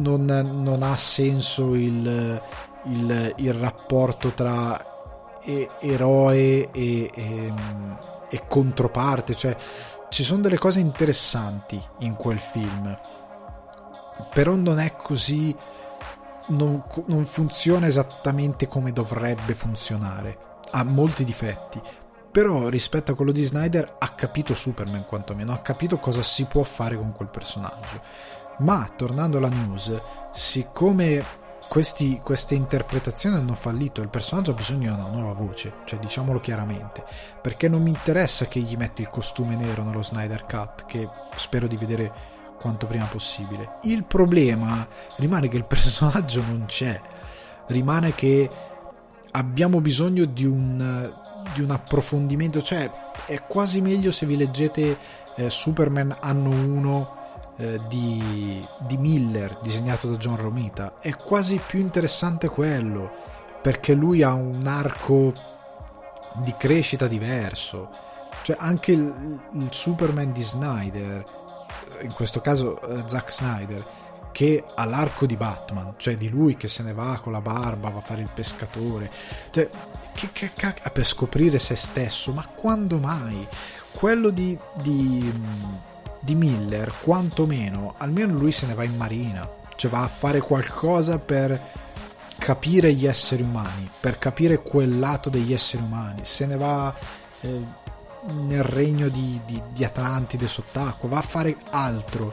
non, 0.00 0.24
non, 0.24 0.82
ha 0.82 0.96
senso 0.96 1.74
il, 1.74 2.42
il, 2.84 3.34
il 3.36 3.52
rapporto 3.54 4.32
tra 4.32 4.89
e, 5.50 5.68
eroe 5.80 6.70
e, 6.70 7.10
e, 7.12 7.52
e 8.28 8.42
controparte, 8.46 9.34
cioè 9.34 9.56
ci 10.08 10.22
sono 10.22 10.42
delle 10.42 10.58
cose 10.58 10.80
interessanti 10.80 11.82
in 11.98 12.14
quel 12.16 12.38
film, 12.38 12.98
però 14.32 14.54
non 14.54 14.78
è 14.78 14.96
così, 14.96 15.54
non, 16.48 16.82
non 17.06 17.24
funziona 17.24 17.86
esattamente 17.86 18.66
come 18.66 18.92
dovrebbe 18.92 19.54
funzionare, 19.54 20.38
ha 20.70 20.82
molti 20.84 21.24
difetti, 21.24 21.80
però 22.30 22.68
rispetto 22.68 23.12
a 23.12 23.14
quello 23.14 23.32
di 23.32 23.42
Snyder 23.42 23.96
ha 23.98 24.08
capito 24.10 24.54
Superman 24.54 25.04
quantomeno, 25.06 25.52
ha 25.52 25.58
capito 25.58 25.98
cosa 25.98 26.22
si 26.22 26.44
può 26.44 26.62
fare 26.62 26.96
con 26.96 27.12
quel 27.12 27.30
personaggio. 27.30 28.00
Ma 28.58 28.88
tornando 28.94 29.38
alla 29.38 29.48
news, 29.48 29.98
siccome 30.32 31.24
questi, 31.70 32.20
queste 32.20 32.56
interpretazioni 32.56 33.36
hanno 33.36 33.54
fallito. 33.54 34.02
Il 34.02 34.08
personaggio 34.08 34.50
ha 34.50 34.54
bisogno 34.54 34.92
di 34.92 35.00
una 35.00 35.08
nuova 35.08 35.34
voce, 35.34 35.74
cioè 35.84 36.00
diciamolo 36.00 36.40
chiaramente. 36.40 37.04
Perché 37.40 37.68
non 37.68 37.80
mi 37.80 37.90
interessa 37.90 38.46
che 38.46 38.58
gli 38.58 38.76
metti 38.76 39.02
il 39.02 39.08
costume 39.08 39.54
nero 39.54 39.84
nello 39.84 40.02
Snyder 40.02 40.46
Cut, 40.46 40.84
che 40.86 41.08
spero 41.36 41.68
di 41.68 41.76
vedere 41.76 42.12
quanto 42.60 42.88
prima 42.88 43.04
possibile. 43.04 43.78
Il 43.82 44.02
problema 44.02 44.84
rimane 45.18 45.46
che 45.46 45.58
il 45.58 45.62
personaggio 45.64 46.42
non 46.42 46.64
c'è, 46.66 47.00
rimane 47.68 48.16
che 48.16 48.50
abbiamo 49.30 49.80
bisogno 49.80 50.24
di 50.24 50.44
un, 50.44 51.12
di 51.54 51.62
un 51.62 51.70
approfondimento, 51.70 52.62
cioè 52.62 52.90
è 53.26 53.44
quasi 53.46 53.80
meglio 53.80 54.10
se 54.10 54.26
vi 54.26 54.36
leggete 54.36 54.98
eh, 55.36 55.48
Superman 55.48 56.16
anno 56.18 56.50
1 56.50 57.18
eh, 57.60 57.78
di, 57.88 58.66
di 58.78 58.96
Miller 58.96 59.58
disegnato 59.60 60.08
da 60.08 60.16
John 60.16 60.36
Romita 60.36 60.94
è 60.98 61.14
quasi 61.14 61.60
più 61.64 61.78
interessante 61.78 62.48
quello 62.48 63.10
perché 63.60 63.92
lui 63.92 64.22
ha 64.22 64.32
un 64.32 64.66
arco 64.66 65.34
di 66.36 66.54
crescita 66.56 67.06
diverso. 67.06 67.90
Cioè 68.42 68.56
anche 68.58 68.92
il, 68.92 69.40
il 69.52 69.68
Superman 69.72 70.32
di 70.32 70.42
Snyder 70.42 71.38
in 72.00 72.14
questo 72.14 72.40
caso 72.40 72.78
uh, 72.82 73.06
Zack 73.06 73.30
Snyder 73.30 73.84
che 74.32 74.64
ha 74.74 74.86
l'arco 74.86 75.26
di 75.26 75.36
Batman 75.36 75.94
cioè 75.98 76.14
di 76.14 76.30
lui 76.30 76.56
che 76.56 76.68
se 76.68 76.82
ne 76.82 76.94
va 76.94 77.18
con 77.20 77.32
la 77.32 77.40
barba 77.42 77.90
va 77.90 77.98
a 77.98 78.02
fare 78.02 78.22
il 78.22 78.30
pescatore. 78.32 79.10
Cioè, 79.50 79.68
che, 80.14 80.30
che, 80.32 80.50
per 80.90 81.04
scoprire 81.04 81.58
se 81.58 81.74
stesso 81.74 82.32
ma 82.32 82.46
quando 82.54 82.96
mai? 82.96 83.46
Quello 83.92 84.30
di, 84.30 84.56
di 84.80 85.30
di 86.20 86.34
Miller, 86.34 86.92
quantomeno, 87.02 87.94
almeno 87.96 88.34
lui 88.34 88.52
se 88.52 88.66
ne 88.66 88.74
va 88.74 88.84
in 88.84 88.96
marina, 88.96 89.48
cioè 89.76 89.90
va 89.90 90.02
a 90.02 90.08
fare 90.08 90.40
qualcosa 90.40 91.18
per 91.18 91.60
capire 92.38 92.92
gli 92.92 93.06
esseri 93.06 93.42
umani, 93.42 93.88
per 94.00 94.18
capire 94.18 94.62
quel 94.62 94.98
lato 94.98 95.30
degli 95.30 95.52
esseri 95.52 95.82
umani, 95.82 96.20
se 96.24 96.46
ne 96.46 96.56
va... 96.56 96.94
Eh, 97.40 97.78
nel 98.22 98.62
regno 98.62 99.08
di, 99.08 99.40
di, 99.46 99.62
di 99.72 99.82
Atlantide 99.82 100.46
sott'acqua, 100.46 101.08
va 101.08 101.18
a 101.18 101.22
fare 101.22 101.56
altro, 101.70 102.32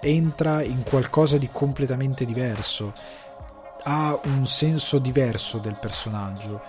entra 0.00 0.62
in 0.62 0.82
qualcosa 0.82 1.38
di 1.38 1.48
completamente 1.52 2.24
diverso, 2.24 2.92
ha 3.84 4.18
un 4.24 4.46
senso 4.46 4.98
diverso 4.98 5.58
del 5.58 5.76
personaggio. 5.78 6.60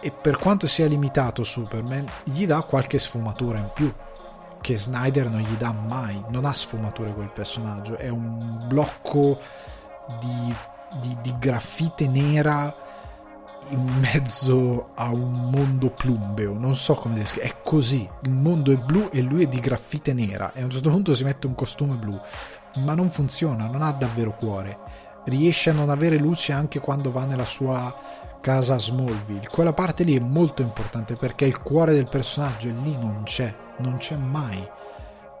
E 0.00 0.10
per 0.10 0.38
quanto 0.38 0.66
sia 0.66 0.86
limitato 0.86 1.42
Superman, 1.42 2.08
gli 2.24 2.46
dà 2.46 2.62
qualche 2.62 2.98
sfumatura 2.98 3.58
in 3.58 3.70
più 3.74 3.92
che 4.60 4.76
Snyder 4.76 5.28
non 5.28 5.40
gli 5.40 5.56
dà 5.56 5.72
mai, 5.72 6.22
non 6.28 6.44
ha 6.44 6.52
sfumature 6.52 7.12
quel 7.12 7.30
personaggio, 7.30 7.96
è 7.96 8.08
un 8.08 8.64
blocco 8.66 9.38
di, 10.20 10.54
di, 11.00 11.16
di 11.20 11.34
graffite 11.38 12.06
nera 12.08 12.86
in 13.70 13.84
mezzo 14.00 14.90
a 14.94 15.10
un 15.10 15.50
mondo 15.50 15.90
plumbeo, 15.90 16.58
non 16.58 16.74
so 16.74 16.94
come 16.94 17.16
descrivere, 17.16 17.52
è 17.52 17.56
così, 17.62 18.08
il 18.22 18.30
mondo 18.30 18.72
è 18.72 18.76
blu 18.76 19.08
e 19.12 19.20
lui 19.20 19.44
è 19.44 19.46
di 19.46 19.60
graffite 19.60 20.12
nera 20.12 20.52
e 20.54 20.62
a 20.62 20.64
un 20.64 20.70
certo 20.70 20.90
punto 20.90 21.14
si 21.14 21.24
mette 21.24 21.46
un 21.46 21.54
costume 21.54 21.94
blu, 21.96 22.18
ma 22.76 22.94
non 22.94 23.10
funziona, 23.10 23.66
non 23.66 23.82
ha 23.82 23.92
davvero 23.92 24.34
cuore, 24.34 24.78
riesce 25.24 25.70
a 25.70 25.74
non 25.74 25.90
avere 25.90 26.16
luce 26.16 26.52
anche 26.52 26.80
quando 26.80 27.10
va 27.10 27.24
nella 27.24 27.44
sua 27.44 27.94
casa 28.40 28.78
Smallville, 28.78 29.48
quella 29.48 29.72
parte 29.72 30.04
lì 30.04 30.16
è 30.16 30.20
molto 30.20 30.62
importante 30.62 31.16
perché 31.16 31.44
il 31.44 31.60
cuore 31.60 31.92
del 31.92 32.08
personaggio 32.08 32.68
lì 32.68 32.96
non 32.96 33.22
c'è, 33.24 33.54
non 33.78 33.96
c'è 33.96 34.16
mai. 34.16 34.66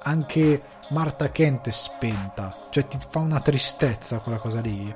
Anche 0.02 0.62
Marta 0.90 1.30
Kent 1.30 1.68
è 1.68 1.72
spenta, 1.72 2.54
cioè 2.70 2.86
ti 2.86 2.98
fa 3.10 3.18
una 3.18 3.40
tristezza 3.40 4.20
quella 4.20 4.38
cosa 4.38 4.60
lì 4.60 4.94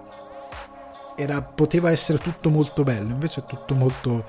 era, 1.15 1.43
poteva 1.43 1.91
essere 1.91 2.19
tutto 2.19 2.51
molto 2.51 2.83
bello, 2.83 3.11
invece 3.11 3.41
è 3.41 3.45
tutto 3.45 3.75
molto 3.75 4.25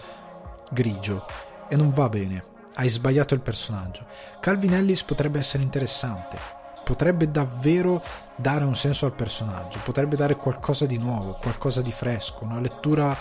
grigio 0.72 1.26
e 1.68 1.76
non 1.76 1.92
va 1.92 2.10
bene. 2.10 2.52
Hai 2.76 2.90
sbagliato 2.90 3.34
il 3.34 3.42
personaggio. 3.42 4.06
Calvin 4.40 4.74
Ellis 4.74 5.04
potrebbe 5.04 5.40
essere 5.40 5.64
interessante, 5.64 6.38
potrebbe 6.84 7.30
davvero 7.30 8.02
dare 8.36 8.66
un 8.66 8.76
senso 8.76 9.06
al 9.06 9.14
personaggio, 9.14 9.80
potrebbe 9.84 10.16
dare 10.16 10.36
qualcosa 10.36 10.86
di 10.86 10.98
nuovo, 10.98 11.38
qualcosa 11.42 11.82
di 11.82 11.92
fresco, 11.92 12.44
una 12.44 12.60
lettura 12.60 13.16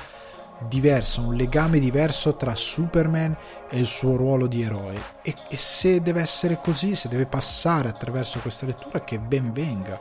diversa, 0.69 1.21
un 1.21 1.35
legame 1.35 1.79
diverso 1.79 2.37
tra 2.37 2.55
Superman 2.55 3.37
e 3.69 3.79
il 3.79 3.87
suo 3.87 4.17
ruolo 4.17 4.47
di 4.47 4.63
eroe. 4.63 5.01
E, 5.23 5.35
e 5.49 5.57
se 5.57 6.01
deve 6.03 6.21
essere 6.21 6.59
così, 6.63 6.95
se 6.95 7.09
deve 7.09 7.27
passare 7.27 7.89
attraverso 7.89 8.39
questa 8.41 8.67
lettura, 8.67 9.05
che 9.05 9.19
ben 9.19 9.53
venga, 9.53 9.99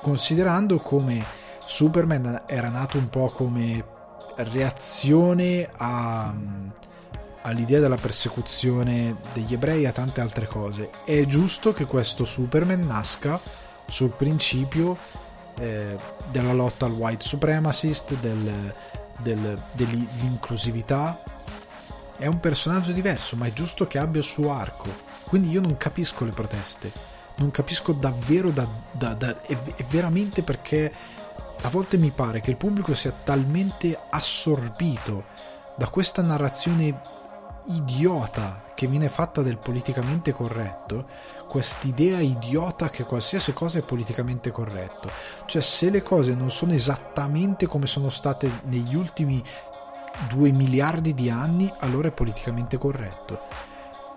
considerando 0.00 0.78
come 0.78 1.24
Superman 1.64 2.42
era 2.46 2.70
nato 2.70 2.98
un 2.98 3.08
po' 3.08 3.30
come 3.30 3.84
reazione 4.36 5.68
a, 5.76 6.34
all'idea 7.42 7.80
della 7.80 7.96
persecuzione 7.96 9.16
degli 9.32 9.54
ebrei 9.54 9.82
e 9.82 9.86
a 9.86 9.92
tante 9.92 10.20
altre 10.20 10.46
cose. 10.46 10.90
È 11.04 11.24
giusto 11.26 11.72
che 11.72 11.84
questo 11.84 12.24
Superman 12.24 12.80
nasca 12.80 13.38
sul 13.86 14.10
principio 14.10 14.96
eh, 15.58 15.96
della 16.30 16.52
lotta 16.52 16.86
al 16.86 16.92
white 16.92 17.24
supremacist, 17.24 18.14
del, 18.20 18.74
del, 19.22 19.62
dell'inclusività. 19.72 21.22
È 22.16 22.26
un 22.26 22.40
personaggio 22.40 22.92
diverso, 22.92 23.36
ma 23.36 23.46
è 23.46 23.52
giusto 23.52 23.86
che 23.86 23.98
abbia 23.98 24.20
il 24.20 24.26
suo 24.26 24.52
arco. 24.52 24.88
Quindi 25.24 25.50
io 25.50 25.60
non 25.60 25.76
capisco 25.76 26.24
le 26.24 26.32
proteste. 26.32 26.92
Non 27.36 27.50
capisco 27.50 27.92
davvero 27.92 28.50
da, 28.50 28.66
da, 28.90 29.14
da, 29.14 29.40
è, 29.40 29.56
è 29.76 29.84
veramente 29.84 30.42
perché 30.42 30.92
a 31.62 31.68
volte 31.68 31.96
mi 31.96 32.10
pare 32.10 32.40
che 32.40 32.50
il 32.50 32.56
pubblico 32.56 32.94
sia 32.94 33.12
talmente 33.12 33.98
assorbito 34.10 35.24
da 35.76 35.88
questa 35.88 36.20
narrazione 36.20 37.00
idiota 37.66 38.64
che 38.74 38.86
viene 38.86 39.08
fatta 39.08 39.42
del 39.42 39.58
politicamente 39.58 40.32
corretto, 40.32 41.06
quest'idea 41.52 42.18
idiota 42.20 42.88
che 42.88 43.04
qualsiasi 43.04 43.52
cosa 43.52 43.78
è 43.78 43.82
politicamente 43.82 44.50
corretto. 44.50 45.10
Cioè 45.44 45.60
se 45.60 45.90
le 45.90 46.00
cose 46.00 46.34
non 46.34 46.50
sono 46.50 46.72
esattamente 46.72 47.66
come 47.66 47.86
sono 47.86 48.08
state 48.08 48.60
negli 48.64 48.94
ultimi 48.94 49.44
due 50.30 50.50
miliardi 50.50 51.12
di 51.12 51.28
anni, 51.28 51.70
allora 51.80 52.08
è 52.08 52.12
politicamente 52.12 52.78
corretto 52.78 53.70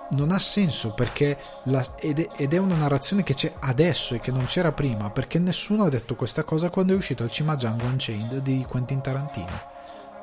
non 0.07 0.29
ha 0.29 0.37
senso 0.37 0.93
perché 0.93 1.35
la, 1.63 1.83
ed, 1.95 2.19
è, 2.19 2.57
una 2.57 2.75
narrazione 2.75 3.23
che 3.23 3.33
c'è 3.33 3.51
adesso 3.61 4.13
e 4.13 4.19
che 4.19 4.29
non 4.29 4.45
c'era 4.45 4.71
prima 4.71 5.09
perché 5.09 5.39
nessuno 5.39 5.85
ha 5.85 5.89
detto 5.89 6.13
questa 6.13 6.43
cosa 6.43 6.69
quando 6.69 6.93
è 6.93 6.95
uscito 6.95 7.23
il 7.23 7.31
Cima 7.31 7.55
Django 7.55 7.85
Unchained 7.85 8.37
di 8.37 8.63
Quentin 8.69 9.01
Tarantino 9.01 9.73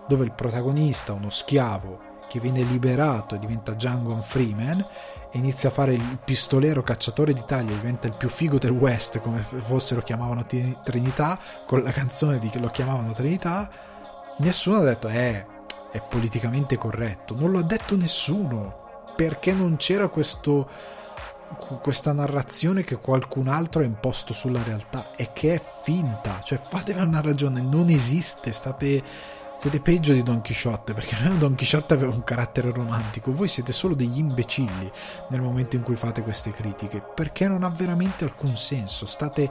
dove 0.07 0.25
il 0.25 0.31
protagonista, 0.31 1.15
uno 1.15 1.31
schiavo 1.31 1.99
che 2.29 2.39
viene 2.39 2.63
liberato 2.63 3.35
e 3.35 3.41
diventa 3.41 3.73
Django 3.73 4.15
Freeman 4.23 4.87
e 5.33 5.39
inizia 5.39 5.71
a 5.71 5.73
fare 5.73 5.95
il 5.95 6.19
pistolero 6.25 6.83
cacciatore 6.83 7.33
d'Italia 7.33 7.75
diventa 7.75 8.07
il 8.07 8.15
più 8.15 8.29
figo 8.29 8.59
del 8.59 8.71
West 8.71 9.21
come 9.21 9.41
fossero 9.41 10.03
chiamavano 10.03 10.47
Trinità 10.85 11.39
con 11.67 11.83
la 11.83 11.91
canzone 11.91 12.39
di 12.39 12.49
che 12.51 12.59
lo 12.59 12.69
chiamavano 12.69 13.13
Trinità 13.13 13.69
nessuno 14.39 14.77
ha 14.79 14.83
detto 14.83 15.09
eh 15.09 15.47
è 15.91 16.01
politicamente 16.01 16.77
corretto 16.77 17.35
non 17.35 17.51
lo 17.51 17.59
ha 17.59 17.63
detto 17.63 17.97
nessuno 17.97 18.81
perché 19.15 19.53
non 19.53 19.77
c'era 19.77 20.09
questo, 20.09 20.69
questa 21.81 22.13
narrazione 22.13 22.83
che 22.85 22.97
qualcun 22.97 23.49
altro 23.49 23.83
ha 23.83 23.85
imposto 23.85 24.33
sulla 24.33 24.63
realtà 24.63 25.15
e 25.17 25.31
che 25.33 25.55
è 25.55 25.63
finta. 25.83 26.41
Cioè, 26.43 26.59
fatevi 26.59 27.01
una 27.01 27.21
ragione, 27.21 27.61
non 27.61 27.89
esiste, 27.89 28.53
state, 28.53 29.03
siete 29.63 29.79
peggio 29.79 30.13
di 30.13 30.25
Don 30.25 30.43
Quixote, 30.43 30.93
perché 30.93 31.15
almeno 31.15 31.37
Don 31.37 31.55
Quixote 31.55 31.95
aveva 31.95 32.13
un 32.13 32.25
carattere 32.25 32.73
romantico, 32.73 33.33
voi 33.33 33.47
siete 33.47 33.71
solo 33.71 33.95
degli 33.95 34.19
imbecilli 34.19 34.91
nel 35.29 35.41
momento 35.41 35.77
in 35.77 35.83
cui 35.83 35.95
fate 35.95 36.21
queste 36.23 36.51
critiche, 36.51 37.01
perché 37.01 37.47
non 37.47 37.63
ha 37.63 37.69
veramente 37.69 38.25
alcun 38.25 38.57
senso, 38.57 39.07
state 39.07 39.49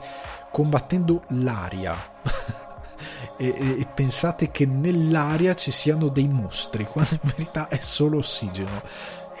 combattendo 0.50 1.22
l'aria. 1.28 1.96
e, 3.38 3.54
e, 3.56 3.80
e, 3.80 3.86
pensate 3.86 4.50
che 4.50 4.66
nell'aria 4.66 5.54
ci 5.54 5.70
siano 5.70 6.08
dei 6.08 6.28
mostri, 6.28 6.84
quando 6.84 7.14
in 7.14 7.30
verità 7.34 7.68
è 7.68 7.78
solo 7.78 8.18
ossigeno 8.18 8.82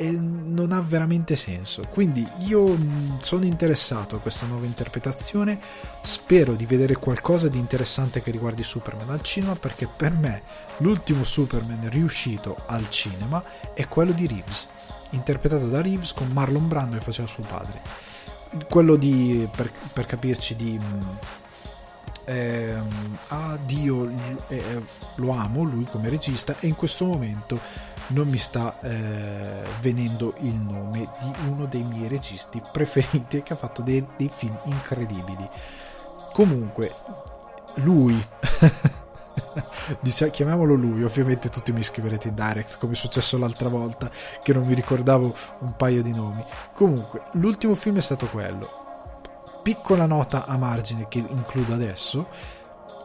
e 0.02 0.10
non 0.10 0.72
ha 0.72 0.80
veramente 0.80 1.36
senso. 1.36 1.84
Quindi 1.88 2.26
io 2.38 2.66
mm, 2.66 3.18
sono 3.20 3.44
interessato 3.44 4.16
a 4.16 4.18
questa 4.18 4.46
nuova 4.46 4.66
interpretazione, 4.66 5.60
spero 6.00 6.54
di 6.54 6.66
vedere 6.66 6.96
qualcosa 6.96 7.48
di 7.48 7.58
interessante 7.58 8.20
che 8.20 8.32
riguardi 8.32 8.64
Superman 8.64 9.10
al 9.10 9.22
cinema 9.22 9.54
perché 9.54 9.86
per 9.86 10.10
me 10.10 10.42
l'ultimo 10.78 11.22
Superman 11.22 11.88
riuscito 11.88 12.56
al 12.66 12.90
cinema 12.90 13.44
è 13.74 13.86
quello 13.86 14.10
di 14.10 14.26
Reeves, 14.26 14.66
interpretato 15.10 15.68
da 15.68 15.80
Reeves 15.80 16.12
con 16.12 16.32
Marlon 16.32 16.66
Brando 16.66 16.98
che 16.98 17.04
faceva 17.04 17.28
suo 17.28 17.44
padre. 17.44 17.80
Quello 18.68 18.96
di, 18.96 19.48
per, 19.54 19.70
per 19.92 20.06
capirci, 20.06 20.56
di 20.56 20.80
mm, 20.82 21.00
eh, 22.24 22.74
ah 23.28 23.56
Dio 23.64 24.10
eh, 24.48 24.82
lo 25.16 25.30
amo 25.30 25.62
lui 25.62 25.84
come 25.84 26.08
regista 26.08 26.56
e 26.58 26.66
in 26.66 26.74
questo 26.74 27.04
momento 27.04 27.90
non 28.12 28.28
mi 28.28 28.38
sta 28.38 28.78
eh, 28.80 29.62
venendo 29.80 30.34
il 30.40 30.54
nome 30.54 31.08
di 31.20 31.32
uno 31.48 31.66
dei 31.66 31.82
miei 31.82 32.08
registi 32.08 32.62
preferiti 32.72 33.42
che 33.42 33.52
ha 33.52 33.56
fatto 33.56 33.82
dei, 33.82 34.06
dei 34.16 34.30
film 34.32 34.58
incredibili 34.64 35.48
comunque 36.32 36.94
lui 37.76 38.24
Dice, 40.00 40.30
chiamiamolo 40.30 40.74
lui, 40.74 41.02
ovviamente 41.02 41.48
tutti 41.48 41.72
mi 41.72 41.82
scriverete 41.82 42.28
in 42.28 42.34
direct 42.34 42.78
come 42.78 42.92
è 42.92 42.96
successo 42.96 43.38
l'altra 43.38 43.68
volta 43.68 44.10
che 44.42 44.52
non 44.52 44.66
mi 44.66 44.74
ricordavo 44.74 45.34
un 45.60 45.74
paio 45.74 46.02
di 46.02 46.12
nomi. 46.12 46.44
Comunque, 46.74 47.22
l'ultimo 47.32 47.74
film 47.74 47.96
è 47.96 48.02
stato 48.02 48.26
quello 48.26 48.82
piccola 49.62 50.06
nota 50.06 50.46
a 50.46 50.56
margine 50.58 51.06
che 51.08 51.18
includo 51.18 51.72
adesso. 51.72 52.28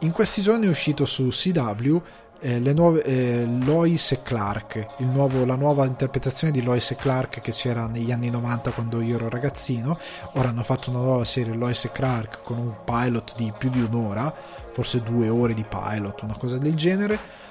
In 0.00 0.12
questi 0.12 0.42
giorni 0.42 0.66
è 0.66 0.70
uscito 0.70 1.04
su 1.04 1.28
CW 1.28 1.96
eh, 2.40 2.58
nuove, 2.58 3.02
eh, 3.02 3.44
Lois 3.46 4.12
e 4.12 4.22
Clark, 4.22 4.94
nuovo, 4.98 5.44
la 5.44 5.56
nuova 5.56 5.86
interpretazione 5.86 6.52
di 6.52 6.62
Lois 6.62 6.90
e 6.90 6.96
Clark 6.96 7.40
che 7.40 7.50
c'era 7.50 7.86
negli 7.86 8.12
anni 8.12 8.30
90 8.30 8.70
quando 8.70 9.00
io 9.00 9.16
ero 9.16 9.28
ragazzino. 9.28 9.98
Ora 10.34 10.48
hanno 10.48 10.62
fatto 10.62 10.90
una 10.90 11.00
nuova 11.00 11.24
serie 11.24 11.54
Lois 11.54 11.84
e 11.84 11.92
Clark 11.92 12.42
con 12.42 12.58
un 12.58 12.74
pilot 12.84 13.34
di 13.36 13.52
più 13.56 13.70
di 13.70 13.80
un'ora, 13.80 14.32
forse 14.72 15.02
due 15.02 15.28
ore 15.28 15.54
di 15.54 15.64
pilot, 15.68 16.22
una 16.22 16.36
cosa 16.36 16.58
del 16.58 16.74
genere. 16.74 17.46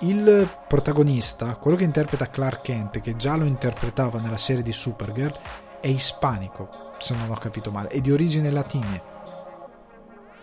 Il 0.00 0.48
protagonista, 0.68 1.56
quello 1.56 1.76
che 1.76 1.82
interpreta 1.82 2.30
Clark 2.30 2.60
Kent, 2.62 3.00
che 3.00 3.16
già 3.16 3.36
lo 3.36 3.44
interpretava 3.44 4.20
nella 4.20 4.36
serie 4.36 4.62
di 4.62 4.72
Supergirl, 4.72 5.36
è 5.80 5.88
ispanico 5.88 6.92
se 6.98 7.14
non 7.14 7.30
ho 7.30 7.36
capito 7.36 7.72
male, 7.72 7.88
è 7.88 8.00
di 8.00 8.12
origine 8.12 8.50
latine. 8.50 9.16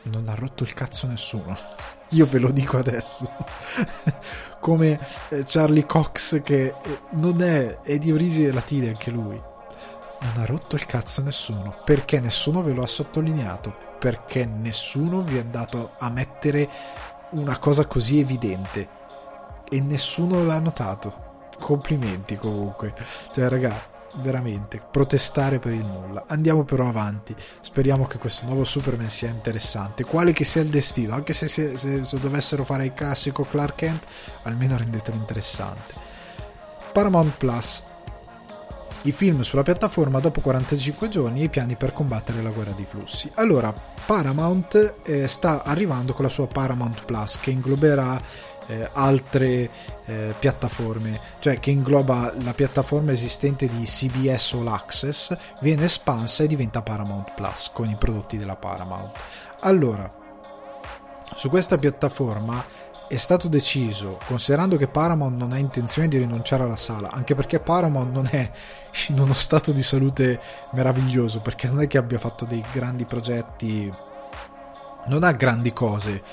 Non 0.04 0.28
ha 0.28 0.36
rotto 0.36 0.64
il 0.64 0.74
cazzo 0.74 1.08
nessuno. 1.08 1.95
Io 2.16 2.26
ve 2.26 2.40
lo 2.40 2.52
dico 2.52 2.78
adesso. 2.78 3.30
Come 4.60 5.00
eh, 5.30 5.44
Charlie 5.46 5.86
Cox 5.86 6.42
che 6.42 6.68
eh, 6.68 7.00
non 7.12 7.42
è, 7.42 7.82
è 7.82 7.98
di 7.98 8.12
origine 8.12 8.54
latine 8.54 8.88
anche 8.88 9.12
lui. 9.12 9.36
Non 9.36 10.32
ha 10.38 10.46
rotto 10.46 10.76
il 10.76 10.86
cazzo 10.86 11.22
nessuno. 11.22 11.76
Perché 11.84 12.22
nessuno 12.22 12.64
ve 12.64 12.72
lo 12.72 12.84
ha 12.84 12.88
sottolineato. 12.88 13.76
Perché 14.00 14.46
nessuno 14.46 15.22
vi 15.22 15.36
è 15.36 15.42
andato 15.42 15.92
a 15.98 16.10
mettere 16.10 16.70
una 17.32 17.58
cosa 17.58 17.86
così 17.86 18.20
evidente. 18.20 18.88
E 19.70 19.82
nessuno 19.82 20.46
l'ha 20.46 20.60
notato. 20.60 21.48
Complimenti 21.60 22.38
comunque. 22.38 22.94
Cioè, 23.34 23.50
raga, 23.50 23.76
veramente 24.22 24.82
protestare 24.92 25.60
per 25.60 25.74
il 25.74 25.84
nulla. 25.84 26.26
Andiamo 26.28 26.64
però 26.64 26.88
avanti. 26.88 27.36
Speriamo 27.60 28.06
che 28.06 28.18
questo 28.18 28.46
nuovo 28.46 28.64
Superman 28.64 29.10
sia 29.10 29.30
interessante. 29.30 30.04
Quale 30.04 30.32
che 30.32 30.44
sia 30.44 30.62
il 30.62 30.70
destino, 30.70 31.14
anche 31.14 31.34
se, 31.34 31.48
se, 31.48 31.78
se, 31.78 32.06
se 32.06 32.20
dovessero 32.20 32.64
fare 32.64 32.86
il 32.86 32.94
classico 32.94 33.44
Clark 33.44 33.76
Kent, 33.76 34.06
almeno 34.44 34.78
rendetelo 34.78 35.18
interessante. 35.18 35.94
Paramount 36.92 37.36
Plus. 37.38 37.84
I 39.02 39.12
film 39.12 39.42
sulla 39.42 39.62
piattaforma 39.62 40.20
dopo 40.20 40.42
45 40.42 41.10
giorni 41.10 41.42
e 41.42 41.44
i 41.44 41.50
piani 41.50 41.76
per 41.76 41.94
combattere 41.94 42.42
la 42.42 42.50
guerra 42.50 42.72
di 42.72 42.86
flussi. 42.86 43.30
Allora, 43.36 43.72
Paramount 43.72 44.96
eh, 45.04 45.28
sta 45.28 45.64
arrivando 45.64 46.14
con 46.14 46.26
la 46.26 46.32
sua 46.32 46.48
Paramount 46.48 47.06
Plus 47.06 47.38
che 47.40 47.52
ingloberà 47.52 48.20
eh, 48.68 48.90
altre 48.94 49.70
eh, 50.06 50.34
piattaforme, 50.38 51.20
cioè 51.40 51.60
che 51.60 51.72
ingloba 51.72 52.34
la 52.42 52.54
piattaforma 52.54 53.12
esistente 53.12 53.68
di 53.68 53.84
CBS 53.84 54.54
All 54.54 54.68
Access, 54.68 55.36
viene 55.60 55.86
espansa 55.86 56.44
e 56.44 56.48
diventa 56.48 56.82
Paramount 56.82 57.34
Plus 57.34 57.72
con 57.74 57.90
i 57.90 57.96
prodotti 57.96 58.38
della 58.38 58.56
Paramount. 58.56 59.18
Allora, 59.62 60.12
su 61.36 61.50
questa 61.50 61.78
piattaforma 61.78 62.64
è 63.08 63.18
stato 63.18 63.48
deciso, 63.48 64.20
considerando 64.26 64.78
che 64.78 64.88
Paramount 64.88 65.38
non 65.38 65.52
ha 65.52 65.58
intenzione 65.58 66.08
di 66.08 66.18
rinunciare 66.18 66.64
alla 66.64 66.76
sala, 66.76 67.12
anche 67.12 67.36
perché 67.36 67.60
Paramount 67.60 68.12
non 68.12 68.28
è 68.30 68.50
in 69.08 69.20
uno 69.20 69.34
stato 69.34 69.72
di 69.72 69.84
salute 69.84 70.40
meraviglioso, 70.72 71.40
perché 71.40 71.68
non 71.68 71.82
è 71.82 71.88
che 71.88 71.98
abbia 71.98 72.18
fatto 72.18 72.46
dei 72.46 72.64
grandi 72.72 73.06
progetti, 73.06 73.92
non 75.08 75.24
ha 75.24 75.32
grandi 75.34 75.72
cose 75.72 76.24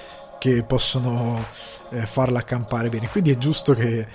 che 0.43 0.65
possono 0.65 1.41
eh, 1.91 2.05
farla 2.05 2.41
accampare 2.41 2.89
bene. 2.89 3.09
Quindi 3.09 3.31
è 3.31 3.39
giusto 3.39 3.75
che, 3.75 4.09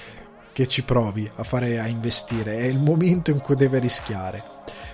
che 0.51 0.67
ci 0.67 0.83
provi 0.83 1.31
a, 1.35 1.43
fare, 1.43 1.79
a 1.79 1.87
investire. 1.87 2.57
È 2.57 2.63
il 2.63 2.79
momento 2.79 3.31
in 3.31 3.39
cui 3.39 3.55
deve 3.55 3.79
rischiare. 3.79 4.43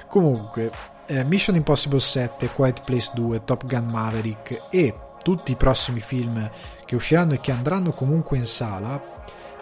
Comunque, 0.08 0.70
eh, 1.08 1.24
Mission 1.24 1.56
Impossible 1.56 2.00
7, 2.00 2.50
Quiet 2.50 2.84
Place 2.84 3.10
2, 3.16 3.46
Top 3.46 3.66
Gun 3.66 3.86
Maverick 3.86 4.68
e 4.70 4.94
tutti 5.24 5.54
i 5.54 5.56
prossimi 5.56 6.02
film 6.02 6.48
che 6.86 6.94
usciranno 6.94 7.34
e 7.34 7.40
che 7.40 7.52
andranno 7.52 7.94
comunque 7.94 8.38
in 8.38 8.46
sala 8.46 9.02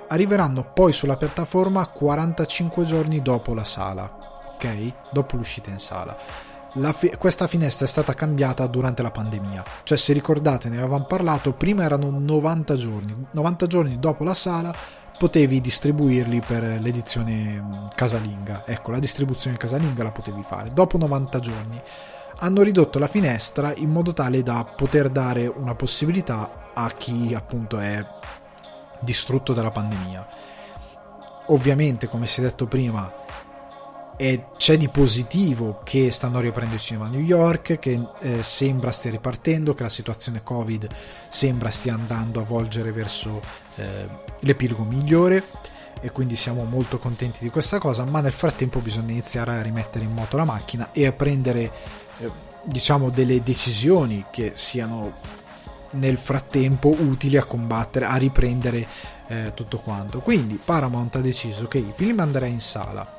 arriveranno 0.10 0.74
poi 0.74 0.92
sulla 0.92 1.16
piattaforma 1.16 1.88
45 1.88 2.84
giorni 2.84 3.22
dopo 3.22 3.54
la 3.54 3.64
sala, 3.64 4.14
ok? 4.56 4.94
Dopo 5.10 5.38
l'uscita 5.38 5.70
in 5.70 5.80
sala 5.80 6.51
fi- 6.94 7.16
questa 7.18 7.48
finestra 7.48 7.86
è 7.86 7.90
stata 7.90 8.14
cambiata 8.14 8.66
durante 8.68 9.02
la 9.02 9.12
pandemia. 9.12 9.64
Cioè, 9.84 9.98
se 9.98 10.14
ricordate, 10.14 10.70
ne 10.70 10.78
avevamo 10.78 11.06
parlato, 11.06 11.54
prima 11.54 11.84
erano 11.84 12.10
90 12.10 12.76
giorni. 12.76 13.26
90 13.32 13.68
giorni 13.68 14.00
dopo 14.00 14.24
la 14.24 14.34
sala 14.34 14.74
potevi 15.18 15.62
distribuirli 15.62 16.42
per 16.42 16.64
l'edizione 16.82 17.90
casalinga. 17.94 18.64
Ecco, 18.66 18.92
la 18.92 19.00
distribuzione 19.00 19.58
casalinga 19.58 20.04
la 20.04 20.12
potevi 20.12 20.44
fare. 20.44 20.72
Dopo 20.74 20.98
90 20.98 21.40
giorni 21.40 21.82
hanno 22.40 22.62
ridotto 22.64 22.98
la 22.98 23.08
finestra 23.08 23.74
in 23.76 23.90
modo 23.90 24.14
tale 24.14 24.42
da 24.42 24.64
poter 24.64 25.10
dare 25.10 25.46
una 25.46 25.76
possibilità 25.76 26.72
a 26.74 26.90
chi 26.92 27.34
appunto 27.36 27.78
è 27.78 28.04
distrutto 29.00 29.54
dalla 29.54 29.72
pandemia. 29.72 30.28
Ovviamente, 31.48 32.08
come 32.08 32.28
si 32.28 32.40
è 32.40 32.44
detto 32.44 32.66
prima, 32.66 33.12
e 34.22 34.44
c'è 34.56 34.78
di 34.78 34.88
positivo 34.88 35.82
che 35.84 36.12
stanno 36.12 36.40
riaprendo 36.40 36.76
il 36.76 36.80
cinema 36.80 37.08
a 37.08 37.10
New 37.10 37.22
York, 37.22 37.80
che 37.80 38.00
eh, 38.20 38.44
sembra 38.44 38.92
stia 38.92 39.10
ripartendo, 39.10 39.74
che 39.74 39.82
la 39.82 39.90
situazione 39.90 40.44
Covid 40.44 40.88
sembra 41.28 41.72
stia 41.72 41.96
andando 41.96 42.40
a 42.40 42.44
volgere 42.44 42.92
verso 42.92 43.42
eh, 43.78 44.08
l'epilogo 44.42 44.84
migliore 44.84 45.44
e 46.02 46.12
quindi 46.12 46.36
siamo 46.36 46.66
molto 46.66 47.00
contenti 47.00 47.40
di 47.42 47.50
questa 47.50 47.80
cosa, 47.80 48.06
ma 48.06 48.22
nel 48.22 48.32
frattempo 48.32 48.78
bisogna 48.78 49.10
iniziare 49.10 49.58
a 49.58 49.62
rimettere 49.64 50.06
in 50.06 50.12
moto 50.12 50.38
la 50.38 50.46
macchina 50.46 50.92
e 50.92 51.08
a 51.08 51.12
prendere 51.14 51.72
eh, 52.20 52.30
diciamo 52.62 53.10
delle 53.10 53.42
decisioni 53.42 54.26
che 54.30 54.52
siano 54.54 55.14
nel 55.94 56.20
frattempo 56.20 56.90
utili 56.90 57.38
a 57.38 57.44
combattere, 57.44 58.06
a 58.06 58.18
riprendere 58.18 58.86
eh, 59.30 59.52
tutto 59.56 59.80
quanto. 59.80 60.20
Quindi 60.20 60.62
Paramount 60.64 61.16
ha 61.16 61.22
deciso 61.22 61.68
che 61.68 61.80
il 61.80 61.94
film 61.96 62.20
andrà 62.20 62.46
in 62.46 62.60
sala 62.60 63.18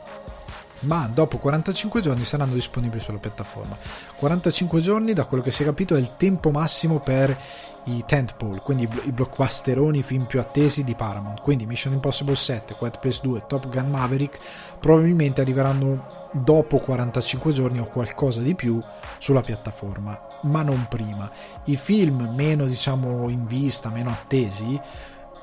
ma 0.82 1.08
dopo 1.12 1.38
45 1.38 2.00
giorni 2.00 2.24
saranno 2.24 2.54
disponibili 2.54 3.00
sulla 3.00 3.18
piattaforma. 3.18 3.76
45 4.16 4.80
giorni, 4.80 5.12
da 5.12 5.24
quello 5.24 5.42
che 5.42 5.50
si 5.50 5.62
è 5.62 5.66
capito, 5.66 5.94
è 5.94 5.98
il 5.98 6.16
tempo 6.16 6.50
massimo 6.50 7.00
per 7.00 7.36
i 7.84 8.04
tentpole, 8.06 8.60
quindi 8.60 8.88
i 9.04 9.12
blockbusteroni, 9.12 9.98
i 9.98 10.02
film 10.02 10.24
più 10.24 10.38
attesi 10.38 10.84
di 10.84 10.94
Paramount. 10.94 11.40
Quindi 11.40 11.66
Mission 11.66 11.92
Impossible 11.92 12.34
7, 12.34 12.74
Quiet 12.74 12.98
Place 12.98 13.20
2, 13.22 13.46
Top 13.46 13.68
Gun 13.68 13.90
Maverick 13.90 14.38
probabilmente 14.78 15.40
arriveranno 15.40 16.28
dopo 16.32 16.78
45 16.78 17.52
giorni 17.52 17.80
o 17.80 17.84
qualcosa 17.84 18.40
di 18.40 18.54
più 18.54 18.80
sulla 19.18 19.40
piattaforma, 19.40 20.18
ma 20.42 20.62
non 20.62 20.86
prima. 20.88 21.30
I 21.64 21.76
film 21.76 22.32
meno, 22.34 22.66
diciamo, 22.66 23.28
in 23.28 23.46
vista, 23.46 23.88
meno 23.88 24.10
attesi 24.10 24.80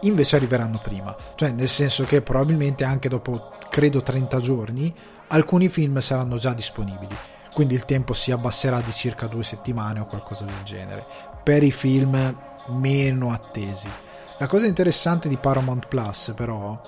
invece 0.02 0.38
arriveranno 0.38 0.80
prima, 0.82 1.16
cioè 1.36 1.52
nel 1.52 1.68
senso 1.68 2.06
che 2.06 2.22
probabilmente 2.22 2.86
anche 2.86 3.10
dopo 3.10 3.52
credo 3.70 4.02
30 4.02 4.40
giorni 4.40 4.96
alcuni 5.30 5.70
film 5.70 6.00
saranno 6.00 6.38
già 6.38 6.54
disponibili, 6.54 7.16
quindi 7.54 7.74
il 7.74 7.86
tempo 7.86 8.14
si 8.14 8.32
abbasserà 8.32 8.82
di 8.82 8.92
circa 8.92 9.28
due 9.28 9.44
settimane 9.44 10.00
o 10.00 10.06
qualcosa 10.06 10.46
del 10.46 10.64
genere, 10.64 11.06
per 11.44 11.64
i 11.64 11.72
film 11.72 12.38
meno 12.68 13.32
attesi. 13.32 13.90
La 14.38 14.48
cosa 14.48 14.66
interessante 14.66 15.28
di 15.28 15.38
Paramount 15.38 15.88
Plus 15.88 16.34
però, 16.36 16.80